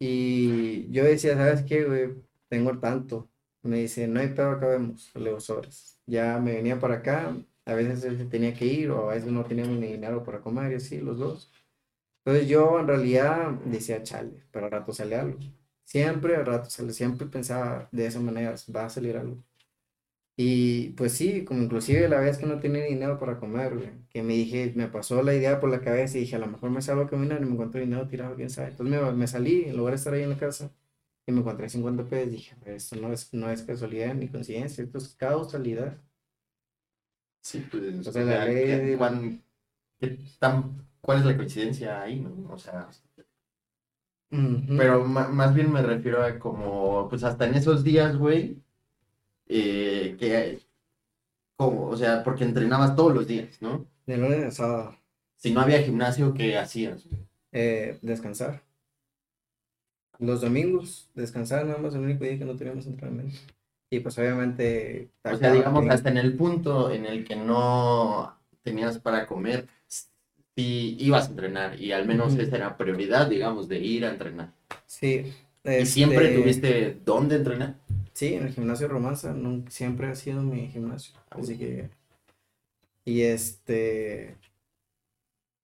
Y 0.00 0.90
yo 0.92 1.04
decía, 1.04 1.36
¿sabes 1.36 1.62
qué, 1.64 1.84
güey? 1.84 2.14
Tengo 2.48 2.78
tanto. 2.80 3.30
Me 3.62 3.78
dice, 3.78 4.08
no 4.08 4.20
hay 4.20 4.28
pedo, 4.28 4.50
acá 4.52 4.68
vemos, 4.68 5.10
le 5.14 5.26
digo, 5.26 5.40
sobres. 5.40 6.00
Ya 6.06 6.38
me 6.40 6.54
venía 6.54 6.80
para 6.80 6.96
acá, 6.96 7.36
a 7.66 7.74
veces 7.74 8.04
él 8.04 8.18
se 8.18 8.24
tenía 8.26 8.54
que 8.54 8.64
ir 8.66 8.90
o 8.90 9.10
a 9.10 9.14
veces 9.14 9.30
no 9.32 9.44
teníamos 9.44 9.78
ni 9.78 9.88
dinero 9.88 10.24
para 10.24 10.40
comer 10.40 10.72
y 10.72 10.76
así, 10.76 11.00
los 11.00 11.18
dos. 11.18 11.52
Entonces 12.24 12.48
yo 12.48 12.80
en 12.80 12.88
realidad 12.88 13.50
decía, 13.66 14.02
chale, 14.02 14.44
pero 14.50 14.66
al 14.66 14.72
rato 14.72 14.92
sale 14.92 15.16
algo. 15.16 15.38
Siempre 15.84 16.36
al 16.36 16.46
rato 16.46 16.70
sale, 16.70 16.92
siempre 16.94 17.26
pensaba 17.26 17.88
de 17.92 18.06
esa 18.06 18.20
manera, 18.20 18.54
va 18.74 18.86
a 18.86 18.90
salir 18.90 19.16
algo. 19.18 19.42
Y 20.42 20.90
pues 20.90 21.12
sí, 21.12 21.44
como 21.44 21.62
inclusive 21.62 22.08
la 22.08 22.18
vez 22.20 22.38
que 22.38 22.46
no 22.46 22.58
tenía 22.60 22.84
dinero 22.84 23.18
para 23.18 23.38
comer, 23.38 23.74
güey, 23.76 23.90
que 24.08 24.22
me 24.22 24.32
dije, 24.34 24.72
me 24.74 24.88
pasó 24.88 25.22
la 25.22 25.34
idea 25.34 25.60
por 25.60 25.70
la 25.70 25.82
cabeza 25.82 26.16
y 26.16 26.22
dije, 26.22 26.36
a 26.36 26.38
lo 26.38 26.46
mejor 26.46 26.70
me 26.70 26.80
salgo 26.82 27.02
a 27.02 27.10
caminar 27.10 27.42
y 27.42 27.44
me 27.44 27.52
encuentro 27.52 27.78
dinero 27.80 28.08
tirado, 28.08 28.36
quién 28.36 28.48
sabe. 28.50 28.68
Entonces 28.70 29.00
me, 29.02 29.12
me 29.12 29.26
salí, 29.26 29.64
en 29.66 29.76
lugar 29.76 29.92
de 29.92 29.96
estar 29.98 30.14
ahí 30.14 30.22
en 30.22 30.30
la 30.30 30.38
casa, 30.38 30.72
y 31.26 31.32
me 31.32 31.40
encontré 31.40 31.68
50 31.68 32.04
pesos. 32.08 32.32
Dije, 32.32 32.56
"Pues, 32.62 32.84
esto 32.84 32.96
no 32.96 33.12
es, 33.12 33.32
no 33.34 33.50
es 33.50 33.62
casualidad 33.62 34.14
ni 34.14 34.28
coincidencia, 34.28 34.82
esto 34.84 34.98
es 34.98 35.14
causalidad. 35.16 35.98
Sí, 37.42 37.66
pues, 37.70 38.06
O 38.06 38.12
sea, 38.12 38.22
la 38.24 38.44
ley 38.46 38.66
¿qué- 38.66 38.76
de- 38.78 38.96
cuán- 38.98 39.42
tan- 40.38 40.86
¿cuál 41.00 41.18
es 41.20 41.24
la 41.26 41.36
coincidencia 41.36 42.02
ahí, 42.02 42.20
no? 42.20 42.52
O 42.52 42.58
sea, 42.58 42.88
pero 44.78 45.04
más 45.04 45.54
bien 45.54 45.72
me 45.72 45.82
refiero 45.82 46.22
a 46.22 46.38
como, 46.38 47.08
pues 47.08 47.24
hasta 47.24 47.46
en 47.46 47.54
esos 47.54 47.82
días, 47.84 48.16
güey, 48.16 48.62
eh, 49.52 50.16
que, 50.18 50.60
como, 51.56 51.88
o 51.88 51.96
sea, 51.96 52.22
porque 52.24 52.44
entrenabas 52.44 52.94
todos 52.96 53.12
los 53.14 53.26
días, 53.26 53.60
¿no? 53.60 53.86
De 54.06 54.16
lunes 54.16 54.44
a 54.44 54.50
sábado, 54.50 54.96
Si 55.36 55.52
no 55.52 55.60
había 55.60 55.82
gimnasio, 55.82 56.32
¿qué 56.34 56.56
hacías? 56.56 57.06
eh, 57.52 57.98
descansar. 58.02 58.62
Los 60.18 60.42
domingos, 60.42 61.08
descansar, 61.14 61.64
nada 61.66 61.78
más 61.78 61.94
el 61.94 62.02
único 62.02 62.24
día 62.24 62.38
que 62.38 62.44
no 62.44 62.54
teníamos 62.56 62.86
entrenamiento. 62.86 63.38
Y 63.90 64.00
pues 64.00 64.16
obviamente... 64.18 65.10
O 65.24 65.36
sea, 65.36 65.52
digamos, 65.52 65.84
en- 65.84 65.90
hasta 65.90 66.10
en 66.10 66.18
el 66.18 66.36
punto 66.36 66.90
en 66.90 67.06
el 67.06 67.24
que 67.24 67.36
no 67.36 68.38
tenías 68.62 68.98
para 68.98 69.26
comer, 69.26 69.66
si 70.54 70.96
ibas 71.00 71.26
a 71.26 71.30
entrenar 71.30 71.80
y 71.80 71.92
al 71.92 72.06
menos 72.06 72.34
Ujú. 72.34 72.42
esa 72.42 72.56
era 72.56 72.76
prioridad, 72.76 73.28
digamos, 73.28 73.66
de 73.68 73.78
ir 73.80 74.04
a 74.04 74.10
entrenar. 74.10 74.52
Sí. 74.86 75.32
¿Y 75.64 75.86
siempre 75.86 76.26
este, 76.26 76.38
tuviste 76.40 77.00
dónde 77.04 77.36
entrenar? 77.36 77.76
Sí, 78.20 78.34
en 78.34 78.42
el 78.42 78.52
gimnasio 78.52 78.86
Romanza 78.86 79.32
nun- 79.32 79.66
siempre 79.70 80.08
ha 80.08 80.14
sido 80.14 80.42
mi 80.42 80.68
gimnasio. 80.68 81.14
Así 81.30 81.56
que. 81.56 81.88
Y 83.06 83.22
este. 83.22 84.36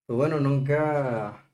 Pues 0.06 0.16
bueno, 0.16 0.40
nunca. 0.40 1.44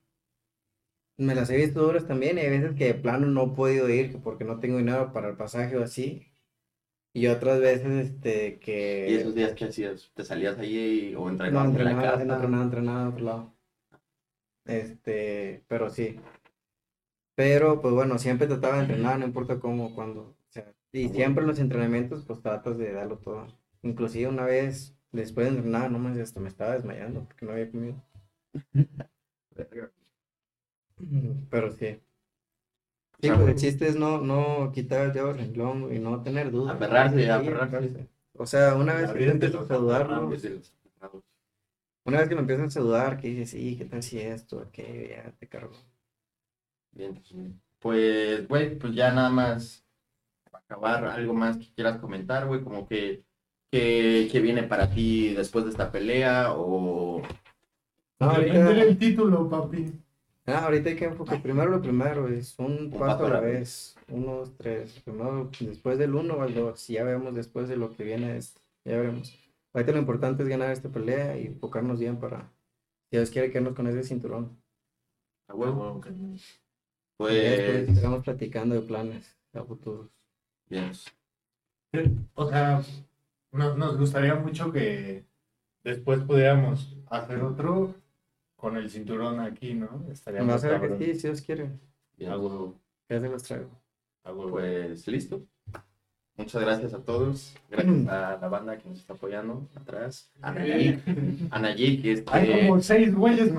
Me 1.16 1.35
las 1.35 1.51
he 1.51 1.57
visto 1.57 1.83
duras 1.83 2.07
también. 2.07 2.39
Hay 2.39 2.49
veces 2.49 2.77
que 2.77 2.85
de 2.85 2.95
plano 2.95 3.27
no 3.27 3.47
he 3.47 3.57
podido 3.57 3.89
ir 3.89 4.12
que 4.12 4.19
porque 4.19 4.45
no 4.45 4.61
tengo 4.61 4.79
dinero 4.79 5.12
para 5.12 5.29
el 5.31 5.37
pasaje 5.37 5.77
o 5.77 5.83
así. 5.83 6.29
Y 7.12 7.27
otras 7.27 7.59
veces, 7.59 8.07
este, 8.11 8.61
que. 8.61 9.09
¿Y 9.11 9.15
esos 9.15 9.35
días 9.35 9.55
qué 9.55 9.65
hacías? 9.65 10.12
¿Te 10.15 10.24
salías 10.24 10.57
ahí 10.57 11.16
o 11.16 11.23
No, 11.23 11.31
entrenabas 11.31 11.66
en 11.66 11.85
la 11.85 11.91
entrenaba, 11.91 12.12
casa? 12.12 12.24
no 12.24 12.35
entrenaba, 12.35 12.62
entrenaba 12.62 13.09
otro 13.09 13.24
lado. 13.24 13.55
Este, 14.66 15.65
pero 15.66 15.91
sí. 15.91 16.20
Pero, 17.35 17.81
pues 17.83 17.93
bueno, 17.93 18.19
siempre 18.19 18.47
trataba 18.47 18.77
de 18.77 18.83
entrenar, 18.83 19.19
no 19.19 19.27
importa 19.27 19.59
cómo, 19.59 19.95
cuándo. 19.97 20.37
Y 20.93 21.09
siempre 21.09 21.43
en 21.43 21.48
los 21.48 21.59
entrenamientos, 21.59 22.24
pues 22.27 22.43
tratas 22.43 22.77
de 22.77 22.93
darlo 22.93 23.16
todo. 23.19 23.47
Inclusive 23.82 24.28
una 24.28 24.44
vez, 24.44 24.94
después 25.10 25.47
de 25.47 25.56
entrenar, 25.56 25.90
no 25.90 25.98
me 25.98 26.20
hasta 26.20 26.39
me 26.39 26.48
estaba 26.48 26.74
desmayando 26.74 27.24
porque 27.24 27.47
no 27.47 27.52
había 27.52 27.70
comido. 27.70 28.02
Pero 31.51 31.73
sí. 31.73 31.98
Sí, 33.20 33.28
sea, 33.28 33.36
pues 33.36 33.48
el 33.48 33.55
chiste 33.55 33.89
es 33.89 33.97
no, 33.97 34.20
no 34.20 34.73
quitar 34.73 35.06
el 35.06 35.12
dedo 35.12 35.28
del 35.28 35.39
renglón 35.39 35.94
y 35.94 35.98
no 35.98 36.23
tener 36.23 36.51
dudas. 36.51 36.74
Aferrarse, 36.74 37.31
aferrarse. 37.31 38.09
O 38.35 38.47
sea, 38.47 38.74
una 38.74 38.94
vez 38.94 39.12
que 39.12 39.28
empiezas 39.31 39.70
a 39.70 39.77
dudarlo, 39.77 40.31
una 42.05 42.19
vez 42.19 42.28
que 42.28 42.35
lo 42.35 42.40
empiezas 42.40 42.77
a 42.77 42.81
dudar, 42.81 43.16
que 43.16 43.28
dices, 43.28 43.51
sí, 43.51 43.77
¿qué 43.78 43.85
tal 43.85 44.02
si 44.02 44.19
esto, 44.19 44.60
aquello, 44.60 45.09
ya 45.09 45.32
te 45.39 45.48
cargo? 45.48 45.73
Bien, 46.90 47.14
pues. 47.14 47.32
Pues, 47.78 48.48
güey, 48.48 48.78
pues 48.78 48.94
ya 48.94 49.12
nada 49.12 49.31
más 49.31 49.82
acabar, 50.73 51.05
algo 51.05 51.35
más 51.35 51.57
que 51.59 51.73
quieras 51.74 51.99
comentar, 51.99 52.47
güey, 52.47 52.62
como 52.62 52.86
que, 52.89 53.24
que, 53.70 54.28
que 54.31 54.40
viene 54.40 54.62
para 54.65 54.90
ti 54.90 55.35
después 55.35 55.65
de 55.65 55.70
esta 55.70 55.90
pelea 55.93 56.53
o... 56.55 57.23
No, 58.20 58.28
Defender 58.32 58.62
ahorita, 58.66 58.82
el 58.82 58.99
título, 58.99 59.49
papi. 59.51 59.93
ah, 60.47 60.65
ahorita 60.65 60.90
hay 60.90 60.97
que 60.97 61.05
enfocar, 61.07 61.43
primero 61.43 61.70
lo 61.70 61.82
primero, 61.82 62.28
es 62.28 62.57
un 62.59 62.90
paso 62.90 63.27
a 63.27 63.28
la 63.28 63.40
vez, 63.40 63.97
uno, 64.09 64.36
dos, 64.36 64.57
tres, 64.57 65.01
primero, 65.01 65.51
después 65.61 65.99
del 65.99 66.15
uno 66.15 66.35
o 66.35 66.43
al 66.43 66.55
dos, 66.55 66.86
ya 66.86 67.05
vemos 67.05 67.35
después 67.35 67.69
de 67.69 67.77
lo 67.77 67.93
que 67.93 68.05
viene, 68.05 68.36
es- 68.36 68.55
ya 68.85 68.97
veremos. 68.97 69.39
Ahorita 69.74 69.93
lo 69.93 69.99
importante 69.99 70.43
es 70.43 70.49
ganar 70.49 70.70
esta 70.70 70.89
pelea 70.89 71.39
y 71.39 71.47
enfocarnos 71.47 71.99
bien 71.99 72.19
para, 72.19 72.43
si 73.11 73.16
Dios 73.16 73.31
quiere 73.31 73.51
quedarnos 73.51 73.74
con 73.74 73.86
ese 73.89 74.05
cinturón. 74.05 74.57
A 75.49 75.55
huevo. 75.55 76.01
Ya 76.05 76.12
Pues, 77.16 77.43
después 77.57 77.97
sigamos 77.97 78.24
platicando 78.24 78.74
de 78.74 78.82
planes 78.82 79.36
a 79.55 79.62
futuros. 79.65 80.11
Bien. 80.73 82.28
O 82.35 82.49
sea, 82.49 82.82
nos, 83.53 83.77
nos 83.77 83.99
gustaría 83.99 84.35
mucho 84.35 84.73
que 84.73 85.24
después 85.85 86.20
pudiéramos 86.23 86.97
hacer 87.11 87.43
otro 87.43 87.94
con 88.57 88.77
el 88.77 88.89
cinturón 88.90 89.40
aquí, 89.40 89.74
¿no? 89.74 90.07
Estaría 90.11 90.43
ver 90.43 90.99
que 90.99 90.99
sí, 90.99 91.20
si 91.20 91.28
Dios 91.28 91.43
quiere, 91.43 91.70
huevo, 92.19 92.81
ya 93.09 93.20
se 93.20 93.28
los 93.28 93.43
traigo. 93.43 93.70
huevo. 94.24 94.51
Pues 94.51 95.07
listo. 95.09 95.43
Muchas 96.36 96.62
gracias 96.62 96.94
a 96.94 97.05
todos. 97.05 97.55
Gracias 97.70 98.09
a 98.09 98.39
la 98.40 98.49
banda 98.49 98.78
que 98.78 98.89
nos 98.89 99.01
está 99.01 99.12
apoyando 99.12 99.69
atrás. 99.77 100.31
A 100.40 100.51
Nayik. 100.51 101.01
A 101.51 101.59
Nayik, 101.61 102.05
este... 102.07 102.31
Hay 102.32 102.69
como 102.69 102.81
seis 102.81 103.15
güeyes 103.15 103.49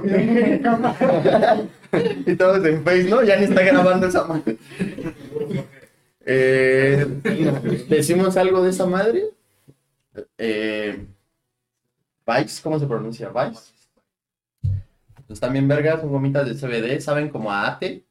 y 2.26 2.36
todos 2.36 2.66
en 2.66 2.84
Face, 2.84 3.08
¿no? 3.10 3.22
Ya 3.24 3.38
ni 3.38 3.44
está 3.44 3.62
grabando 3.62 4.08
esa 4.08 4.26
madre. 4.26 4.58
Eh, 6.26 7.06
¿Decimos 7.90 8.38
algo 8.38 8.64
de 8.64 8.70
esa 8.70 8.86
madre? 8.86 9.24
Eh, 10.38 11.06
Vice, 12.26 12.62
¿cómo 12.64 12.80
se 12.80 12.88
pronuncia? 12.88 13.30
Vice. 13.30 13.74
Pues 15.28 15.40
también 15.40 15.68
vergas, 15.68 16.02
son 16.02 16.12
gomitas 16.12 16.48
de 16.48 16.56
CBD, 16.56 17.00
saben 17.02 17.30
como 17.30 17.52
a 17.52 17.68
ate. 17.68 18.06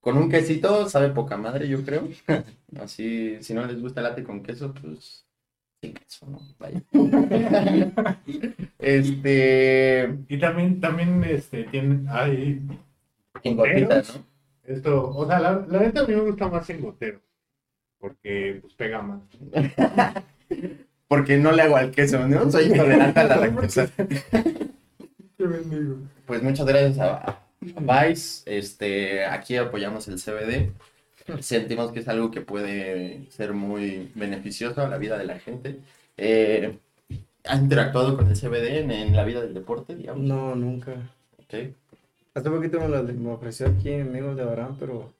Con 0.00 0.16
un 0.16 0.30
quesito 0.30 0.88
sabe 0.88 1.10
poca 1.10 1.36
madre, 1.36 1.68
yo 1.68 1.84
creo. 1.84 2.08
Así, 2.80 3.42
si 3.42 3.54
no 3.54 3.66
les 3.66 3.80
gusta 3.80 4.00
el 4.00 4.06
ate 4.06 4.22
con 4.22 4.42
queso, 4.42 4.72
pues 4.72 5.26
sin 5.80 5.94
queso, 5.94 6.26
¿no? 6.26 6.40
Vaya. 6.58 6.82
Este, 8.78 10.16
Y 10.28 10.38
también, 10.38 10.80
también 10.80 11.24
este, 11.24 11.64
tienen, 11.64 12.06
hay 12.08 12.62
en 13.42 13.56
gotitas, 13.56 14.14
¿no? 14.16 14.35
Esto, 14.68 15.10
o 15.10 15.26
sea, 15.26 15.38
la, 15.40 15.64
la 15.68 15.80
neta 15.80 16.00
a 16.00 16.06
mí 16.06 16.14
me 16.14 16.22
gusta 16.22 16.48
más 16.48 16.68
en 16.70 16.80
gotero, 16.82 17.20
porque 17.98 18.58
pues 18.62 18.74
pega 18.74 19.02
más. 19.02 19.22
Porque 21.08 21.36
no 21.36 21.52
le 21.52 21.62
hago 21.62 21.76
al 21.76 21.92
queso, 21.92 22.26
¿no? 22.26 22.50
Soy 22.50 22.64
intolerante 22.66 23.20
a 23.20 23.24
la 23.24 23.36
lactosa. 23.46 23.88
Qué 23.96 25.46
bendigo. 25.46 25.98
Pues 26.26 26.42
muchas 26.42 26.66
gracias 26.66 26.98
a, 26.98 27.16
a 27.76 28.04
Vice. 28.08 28.42
Este, 28.46 29.24
aquí 29.24 29.56
apoyamos 29.56 30.08
el 30.08 30.16
CBD. 30.20 30.72
Sentimos 31.40 31.92
que 31.92 32.00
es 32.00 32.08
algo 32.08 32.30
que 32.30 32.40
puede 32.40 33.30
ser 33.30 33.52
muy 33.52 34.10
beneficioso 34.14 34.82
a 34.82 34.88
la 34.88 34.98
vida 34.98 35.18
de 35.18 35.26
la 35.26 35.38
gente. 35.38 35.80
Eh, 36.16 36.78
¿Has 37.44 37.60
interactuado 37.60 38.16
con 38.16 38.28
el 38.28 38.36
CBD 38.36 38.78
en, 38.78 38.90
en 38.90 39.14
la 39.16 39.24
vida 39.24 39.40
del 39.40 39.54
deporte, 39.54 39.94
digamos? 39.94 40.24
No, 40.24 40.54
nunca. 40.54 40.92
Ok. 41.38 41.54
Hace 42.36 42.50
poquito 42.50 42.78
me 42.78 42.88
lo 42.88 43.02
me 43.02 43.30
ofreció 43.32 43.66
aquí 43.66 43.94
amigos 43.94 44.36
de 44.36 44.42
Abraham, 44.42 44.76
pero 44.78 45.10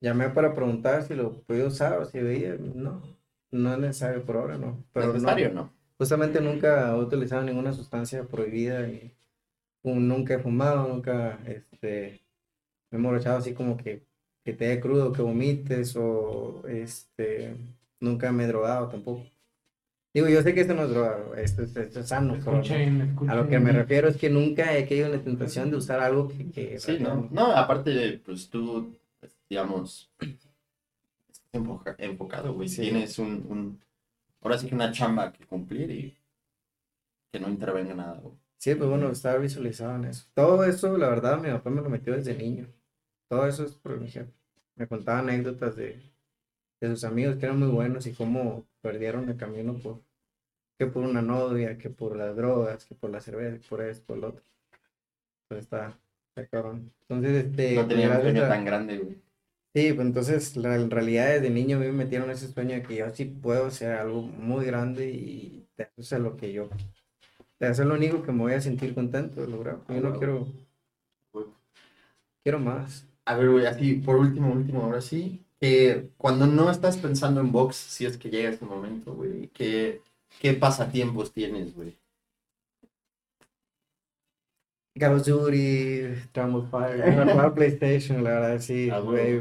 llamé 0.00 0.30
para 0.30 0.54
preguntar 0.54 1.02
si 1.02 1.14
lo 1.14 1.42
podía 1.42 1.66
usar 1.66 1.98
o 1.98 2.06
si 2.06 2.20
veía. 2.20 2.56
No, 2.56 3.02
no 3.50 3.72
es 3.74 3.78
necesario 3.78 4.24
por 4.24 4.36
ahora, 4.38 4.56
no. 4.56 4.82
Pero 4.94 5.08
no, 5.08 5.12
¿Necesario 5.12 5.52
no? 5.52 5.70
justamente 5.98 6.40
nunca 6.40 6.90
he 6.90 6.98
utilizado 6.98 7.42
ninguna 7.42 7.74
sustancia 7.74 8.24
prohibida 8.24 8.88
y 8.88 9.14
un- 9.82 10.08
nunca 10.08 10.34
he 10.34 10.38
fumado, 10.38 10.88
nunca 10.88 11.38
este, 11.46 12.22
me 12.90 12.96
he 12.96 12.96
emborrachado 12.96 13.36
así 13.36 13.52
como 13.52 13.76
que, 13.76 14.06
que 14.42 14.54
te 14.54 14.64
dé 14.68 14.80
crudo, 14.80 15.12
que 15.12 15.20
vomites 15.20 15.94
o 15.96 16.62
este, 16.66 17.54
nunca 18.00 18.32
me 18.32 18.44
he 18.44 18.46
drogado 18.46 18.88
tampoco. 18.88 19.22
Digo, 20.14 20.28
yo 20.28 20.42
sé 20.42 20.52
que 20.54 20.60
esto 20.60 20.74
no 20.74 20.82
es 20.84 20.90
droga, 20.90 21.18
esto, 21.40 21.62
es- 21.62 21.74
esto 21.76 22.00
es 22.00 22.08
sano, 22.08 22.34
pero. 22.44 22.56
Escuchen, 22.60 23.00
escuchen. 23.00 23.30
A 23.30 23.34
lo 23.34 23.48
que 23.48 23.58
me 23.58 23.72
refiero 23.72 24.08
es 24.08 24.16
que 24.18 24.28
nunca 24.28 24.76
he 24.76 24.86
caído 24.86 25.06
en 25.06 25.12
la 25.12 25.22
tentación 25.22 25.70
de 25.70 25.76
usar 25.76 26.00
algo 26.00 26.28
que... 26.28 26.50
que 26.50 26.78
Sí, 26.78 26.98
no. 27.00 27.28
No, 27.30 27.46
aparte, 27.56 28.20
pues 28.24 28.50
tú, 28.50 28.94
digamos, 29.48 30.10
estás 30.20 31.48
enfoca- 31.52 31.96
enfocado, 31.98 32.52
güey. 32.52 32.68
Sí. 32.68 32.82
Tienes 32.82 33.18
un, 33.18 33.46
un, 33.48 33.80
ahora 34.42 34.58
sí 34.58 34.66
que 34.68 34.74
una 34.74 34.92
chamba 34.92 35.32
que 35.32 35.46
cumplir 35.46 35.90
y 35.90 36.14
que 37.32 37.40
no 37.40 37.48
intervenga 37.48 37.94
nada, 37.94 38.18
güey. 38.20 38.34
Sí, 38.58 38.74
pues 38.74 38.88
bueno, 38.90 39.08
estaba 39.10 39.38
visualizado 39.38 39.96
en 39.96 40.04
eso. 40.04 40.26
Todo 40.34 40.62
eso, 40.64 40.96
la 40.98 41.08
verdad, 41.08 41.40
mi 41.40 41.48
papá 41.50 41.70
me 41.70 41.80
lo 41.82 41.88
metió 41.88 42.14
desde 42.14 42.34
niño. 42.36 42.68
Todo 43.28 43.46
eso 43.46 43.64
es 43.64 43.72
por 43.74 43.98
mi 43.98 44.08
jefe. 44.08 44.30
Me 44.76 44.86
contaba 44.86 45.18
anécdotas 45.20 45.74
de, 45.74 46.00
de 46.86 46.94
sus 46.94 47.04
amigos 47.04 47.36
que 47.36 47.46
eran 47.46 47.58
muy 47.58 47.68
buenos 47.68 48.06
y 48.06 48.12
cómo 48.12 48.66
perdieron 48.80 49.28
el 49.28 49.36
camino 49.36 49.74
por, 49.74 50.00
que 50.78 50.86
por 50.86 51.04
una 51.04 51.22
novia, 51.22 51.78
que 51.78 51.90
por 51.90 52.16
las 52.16 52.36
drogas, 52.36 52.84
que 52.84 52.94
por 52.94 53.10
la 53.10 53.20
cerveza, 53.20 53.58
que 53.58 53.68
por 53.68 53.82
esto, 53.82 54.04
por 54.06 54.18
lo 54.18 54.28
otro. 54.28 54.42
Pues 55.48 55.60
está, 55.60 55.98
está 56.28 56.46
cabrón. 56.48 56.92
Entonces, 57.02 57.44
este, 57.46 57.74
No 57.74 57.82
pues, 57.82 57.88
tenía 57.88 58.06
un 58.06 58.12
gracias 58.12 58.32
sueño 58.32 58.48
tan 58.48 58.64
grande, 58.64 58.98
güey. 58.98 59.22
Sí, 59.74 59.92
pues 59.94 60.06
entonces 60.06 60.56
la, 60.56 60.74
en 60.74 60.90
realidad 60.90 61.28
desde 61.28 61.48
niño 61.48 61.78
a 61.78 61.80
mí 61.80 61.86
me 61.86 61.92
metieron 61.92 62.30
ese 62.30 62.48
sueño 62.48 62.74
de 62.74 62.82
que 62.82 62.96
yo 62.96 63.08
sí 63.10 63.24
puedo 63.24 63.66
hacer 63.66 63.92
algo 63.92 64.20
muy 64.20 64.66
grande 64.66 65.08
y 65.08 65.66
de 65.78 65.88
eso 65.96 66.16
es 66.16 66.22
lo 66.22 66.36
que 66.36 66.52
yo, 66.52 66.68
de 67.58 67.70
eso 67.70 67.82
es 67.82 67.88
lo 67.88 67.94
único 67.94 68.22
que 68.22 68.32
me 68.32 68.40
voy 68.40 68.52
a 68.52 68.60
sentir 68.60 68.94
contento 68.94 69.40
de 69.40 69.48
lograr. 69.48 69.78
Yo 69.88 70.00
no 70.02 70.18
quiero, 70.18 70.46
quiero 72.42 72.58
más. 72.58 73.06
A 73.24 73.34
ver, 73.36 73.48
güey, 73.48 73.64
así, 73.64 73.94
por 73.94 74.16
último, 74.16 74.52
último, 74.52 74.82
ahora 74.82 75.00
sí, 75.00 75.42
que 75.62 76.10
cuando 76.18 76.46
no 76.48 76.70
estás 76.72 76.98
pensando 76.98 77.40
en 77.40 77.52
box, 77.52 77.76
si 77.76 78.04
es 78.04 78.18
que 78.18 78.30
llega 78.30 78.50
ese 78.50 78.64
momento, 78.64 79.14
güey, 79.14 79.48
¿qué, 79.50 80.02
qué 80.40 80.54
pasatiempos 80.54 81.32
tienes, 81.32 81.74
güey? 81.76 81.96
Call 85.00 85.14
of 85.14 85.24
Duty, 85.26 86.02
Travel 86.32 86.64
Fire, 86.70 87.02
PlayStation, 87.54 88.22
la 88.22 88.30
verdad, 88.40 88.60
sí, 88.60 88.90
Ah, 88.92 88.98
güey. 89.00 89.40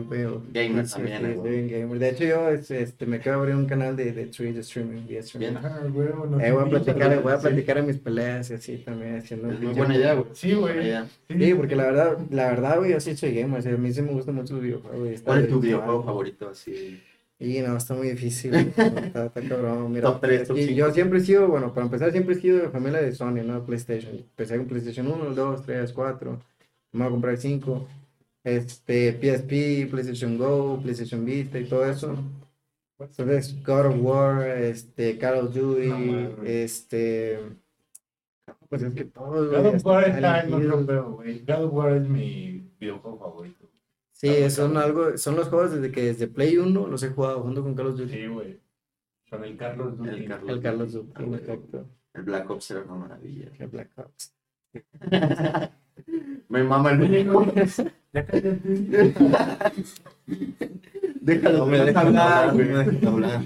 Gamer 0.54 0.88
sí, 0.88 0.94
también, 0.94 1.18
sí, 1.22 1.36
¿no? 1.36 1.44
soy 1.44 1.60
un 1.60 1.68
gamer. 1.68 2.00
De 2.00 2.10
hecho, 2.10 2.24
yo 2.24 2.50
es- 2.50 2.72
este, 2.72 3.06
me 3.06 3.18
acabo 3.18 3.36
de 3.36 3.52
abrir 3.52 3.56
un 3.58 3.66
canal 3.66 3.98
de, 3.98 4.14
de 4.14 4.28
Twitch 4.28 4.54
de 4.56 4.62
streaming, 4.62 5.06
vía 5.08 5.20
streaming. 5.20 5.60
Bien. 5.60 5.92
Güey, 5.92 6.08
no 6.30 6.40
Eh, 6.40 6.52
voy 6.54 6.64
a 6.64 6.70
platicar, 6.70 7.22
voy 7.22 7.34
a 7.34 7.38
sí. 7.38 7.48
platicar 7.48 7.78
en 7.80 7.88
mis 7.88 7.98
peleas 7.98 8.50
y 8.50 8.54
así 8.54 8.78
también, 8.78 9.18
haciendo 9.18 9.52
Es 9.52 9.60
muy 9.60 9.74
buena 9.74 9.96
idea, 9.98 10.14
güey. 10.14 10.28
Sí, 10.32 10.54
güey. 10.54 10.94
Sí, 11.30 11.54
porque 11.54 11.76
la 11.76 11.84
verdad, 11.84 12.18
la 12.30 12.48
verdad, 12.50 12.78
güey, 12.78 12.92
yo 12.92 13.00
sí 13.02 13.18
soy 13.18 13.36
gamer, 13.36 13.60
o 13.60 13.62
sea, 13.62 13.74
a 13.74 13.78
mí 13.78 13.92
sí 13.92 14.02
me 14.02 14.12
gustan 14.14 14.36
mucho 14.36 14.54
los 14.54 14.64
videojuegos, 14.64 15.22
¿Cuál 15.22 15.42
es 15.44 15.50
tu 15.50 15.60
videojuego 15.60 16.04
favorito? 16.04 16.48
Así, 16.50 17.02
Y 17.42 17.60
no, 17.62 17.76
está 17.76 17.96
muy 17.96 18.10
difícil, 18.10 18.54
está, 18.78 19.26
está 19.26 19.42
cabrón, 19.50 19.92
mira. 19.92 20.04
Top 20.04 20.22
tres, 20.22 20.48
top 20.48 20.58
y 20.58 20.66
cinco. 20.66 20.76
yo 20.76 20.94
siempre 20.94 21.18
he 21.18 21.24
sido, 21.24 21.48
bueno, 21.48 21.74
para 21.74 21.88
empezar, 21.88 22.12
siempre 22.12 22.36
he 22.36 22.40
sido 22.40 22.60
de 22.60 22.70
familia 22.70 23.02
de 23.02 23.12
Sony, 23.14 23.44
no 23.44 23.66
PlayStation. 23.66 24.18
Empecé 24.18 24.58
con 24.58 24.68
PlayStation 24.68 25.08
1, 25.08 25.34
2, 25.34 25.66
3, 25.66 25.92
4, 25.92 26.40
me 26.92 27.00
voy 27.00 27.08
a 27.08 27.10
comprar 27.10 27.38
5. 27.38 27.88
Este, 28.44 29.14
PSP, 29.14 29.90
PlayStation 29.90 30.38
Go, 30.38 30.80
PlayStation 30.84 31.26
Vita 31.26 31.58
y 31.58 31.66
todo 31.66 31.84
eso. 31.84 32.16
Entonces, 33.00 33.56
God 33.64 33.88
of 33.88 33.96
War, 34.02 34.48
este, 34.48 35.18
Call 35.18 35.40
of 35.40 35.54
Duty, 35.54 35.88
No 35.88 36.44
este... 36.46 37.40
Pues 38.70 38.84
es 38.84 38.94
que 38.94 39.04
güey, 39.04 39.48
God 39.48 39.66
of 39.66 39.86
War 39.86 40.08
está 40.08 40.44
en 40.44 40.54
otro 40.54 41.12
güey. 41.14 41.40
God 41.40 41.64
of 41.66 41.74
War 41.74 41.98
es 41.98 42.08
mi 42.08 42.72
videojuego 42.80 43.20
favorito. 43.20 43.61
Sí, 44.22 44.28
Está 44.30 44.50
son 44.52 44.74
cabrón. 44.74 44.84
algo, 45.08 45.18
son 45.18 45.36
los 45.36 45.48
juegos 45.48 45.72
desde 45.72 45.92
que 45.92 46.04
desde 46.04 46.28
Play 46.28 46.58
1 46.58 46.88
los 46.88 47.02
he 47.02 47.10
jugado 47.10 47.42
junto 47.42 47.64
con 47.64 47.74
Carlos 47.74 47.98
Duty. 47.98 48.14
Sí, 48.14 48.28
güey. 48.28 48.60
Con 49.30 49.44
el 49.44 49.58
Carlos 49.58 49.98
Duty. 49.98 50.10
El 50.10 50.28
Carlos. 50.28 50.50
El 50.52 50.62
Carlos 50.62 50.92
Duty, 50.94 51.24
exacto. 51.36 51.90
el 52.14 52.22
Black 52.24 52.50
Ops 52.52 52.72
era 52.72 52.82
una 52.82 52.96
maravilla. 52.96 53.50
El 53.58 53.68
Black 53.68 53.90
Ops. 53.98 54.34
Me 56.50 56.64
mama 56.64 56.92
el 56.92 57.00
videojuego. 57.00 57.52
Ya 58.14 58.26
cállate. 58.26 59.14
Déjalo, 61.22 61.58
No 61.60 61.66
me 61.66 61.78
dejas 61.80 62.06
hablar, 62.06 62.54
güey. 62.54 62.68
no 62.70 62.74
me 62.78 62.84
dejas 62.86 63.04
hablar. 63.08 63.42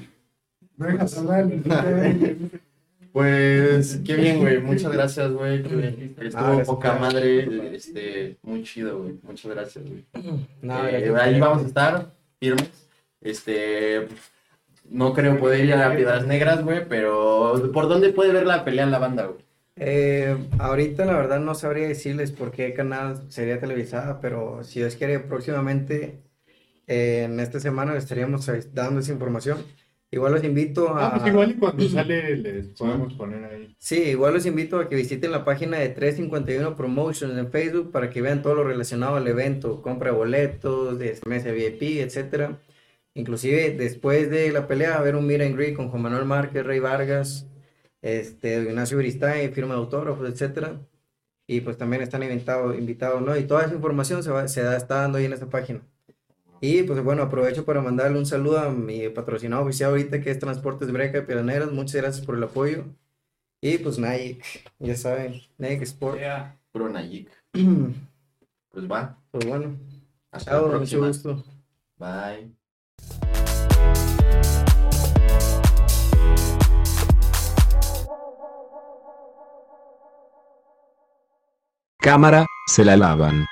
No 0.78 0.86
dejas 0.88 1.18
hablar. 1.18 1.50
Pues, 3.16 4.02
qué 4.06 4.18
bien, 4.18 4.40
güey. 4.40 4.60
Muchas 4.60 4.92
gracias, 4.92 5.32
güey. 5.32 5.62
Estuvo 6.20 6.60
Ah, 6.60 6.64
poca 6.66 6.96
madre. 6.96 7.74
Este, 7.74 8.36
muy 8.42 8.62
chido, 8.64 9.00
güey. 9.00 9.14
Muchas 9.24 9.54
gracias, 9.54 9.86
güey. 9.86 10.06
No, 10.62 10.86
Eh, 10.86 11.14
ahí 11.18 11.40
vamos 11.40 11.64
a 11.64 11.68
estar, 11.68 12.14
firmes. 12.42 12.90
Este, 13.22 14.10
no 14.90 15.14
creo 15.14 15.40
poder 15.40 15.64
ir 15.64 15.76
a 15.76 15.96
Piedras 15.96 16.28
Negras, 16.28 16.62
güey, 16.62 16.86
pero 16.90 17.72
¿por 17.74 17.88
dónde 17.88 18.10
puede 18.10 18.34
ver 18.34 18.46
la 18.46 18.66
pelea 18.66 18.84
en 18.84 18.92
la 18.92 19.00
banda, 19.00 19.28
güey? 19.28 19.46
Eh, 19.78 20.36
ahorita 20.60 21.06
la 21.06 21.14
verdad 21.14 21.40
no 21.40 21.56
sabría 21.56 21.88
decirles 21.88 22.34
por 22.34 22.52
qué 22.52 22.74
canal 22.74 23.32
sería 23.32 23.62
televisada, 23.62 24.20
pero 24.20 24.62
si 24.66 24.82
Dios 24.82 24.98
quiere 24.98 25.20
próximamente 25.22 26.20
eh, 26.88 27.24
en 27.24 27.40
esta 27.40 27.62
semana 27.62 27.96
estaríamos 27.96 28.50
eh, 28.50 28.62
dando 28.74 29.00
esa 29.00 29.14
información. 29.14 29.60
Igual 30.12 30.34
los 30.34 30.44
invito 30.44 30.96
a... 30.96 31.08
Ah, 31.08 31.12
pues 31.16 31.28
igual 31.28 31.52
y 31.52 31.54
cuando 31.56 31.90
sale 31.90 32.38
les 32.38 32.68
podemos 32.68 33.14
poner 33.16 33.44
ahí. 33.44 33.76
Sí, 33.80 34.02
igual 34.04 34.34
los 34.34 34.46
invito 34.46 34.80
a 34.80 34.88
que 34.88 34.96
visiten 34.96 35.32
la 35.32 35.44
página 35.44 35.78
de 35.78 35.90
351 35.90 36.76
Promotions 36.76 37.38
en 37.38 37.52
Facebook 37.52 37.92
para 37.92 38.10
que 38.10 38.22
vean 38.22 38.42
todo 38.42 38.56
lo 38.56 38.64
relacionado 38.64 39.16
al 39.16 39.28
evento, 39.28 39.82
compra 39.82 40.12
de 40.12 40.18
boletos, 40.18 41.00
de 41.00 41.20
mesa 41.26 41.52
VIP, 41.52 42.00
etcétera. 42.00 42.62
Inclusive 43.14 43.72
después 43.72 44.30
de 44.30 44.52
la 44.52 44.68
pelea 44.68 44.92
va 44.92 44.96
a 44.98 45.00
haber 45.00 45.16
un 45.16 45.26
meet 45.26 45.42
and 45.42 45.56
greet 45.56 45.76
con 45.76 45.90
Juan 45.90 46.04
Manuel 46.04 46.26
Márquez, 46.26 46.66
Rey 46.66 46.80
Vargas, 46.80 47.48
este, 48.02 48.62
Ignacio 48.62 48.98
Beristain, 48.98 49.54
firma 49.54 49.74
de 49.74 49.80
autógrafos, 49.80 50.30
etcétera. 50.30 50.82
Y 51.48 51.62
pues 51.62 51.78
también 51.78 52.02
están 52.02 52.24
invitados, 52.24 52.78
invitados, 52.78 53.22
¿no? 53.22 53.38
Y 53.38 53.46
toda 53.46 53.66
esa 53.66 53.76
información 53.76 54.24
se, 54.24 54.32
va, 54.32 54.48
se 54.48 54.64
da, 54.64 54.78
está 54.78 55.02
dando 55.02 55.18
ahí 55.18 55.26
en 55.26 55.34
esta 55.34 55.50
página. 55.50 55.82
Y 56.62 56.84
pues 56.84 57.04
bueno, 57.04 57.24
aprovecho 57.24 57.66
para 57.66 57.82
mandarle 57.82 58.18
un 58.18 58.26
saludo 58.26 58.60
a 58.60 58.70
mi 58.72 59.10
patrocinado 59.10 59.64
oficial 59.64 59.92
ahorita 59.92 60.22
que 60.22 60.32
es 60.32 60.40
Transportes 60.40 60.92
Breca 60.92 61.20
de 61.20 61.26
Pioneros. 61.28 61.72
Muchas 61.72 61.96
gracias 62.02 62.26
por 62.26 62.36
el 62.36 62.44
apoyo. 62.44 62.86
Y 63.62 63.78
pues 63.80 63.98
Nike, 64.00 64.42
ya 64.80 64.96
saben, 64.96 65.42
Nike 65.58 65.84
Sport. 65.84 66.20
Puro 66.72 66.90
Nayik. 66.90 67.30
Pues 68.72 68.92
va. 68.92 69.18
Pues 69.32 69.46
bueno, 69.48 69.78
Hasta 70.32 70.52
chao, 70.52 70.64
la 70.70 70.80
mucho 70.80 71.00
próxima. 71.00 71.08
gusto. 71.08 71.44
Bye. 71.98 72.52
Cámara, 82.00 82.46
se 82.68 82.86
la 82.86 82.96
lavan. 82.98 83.46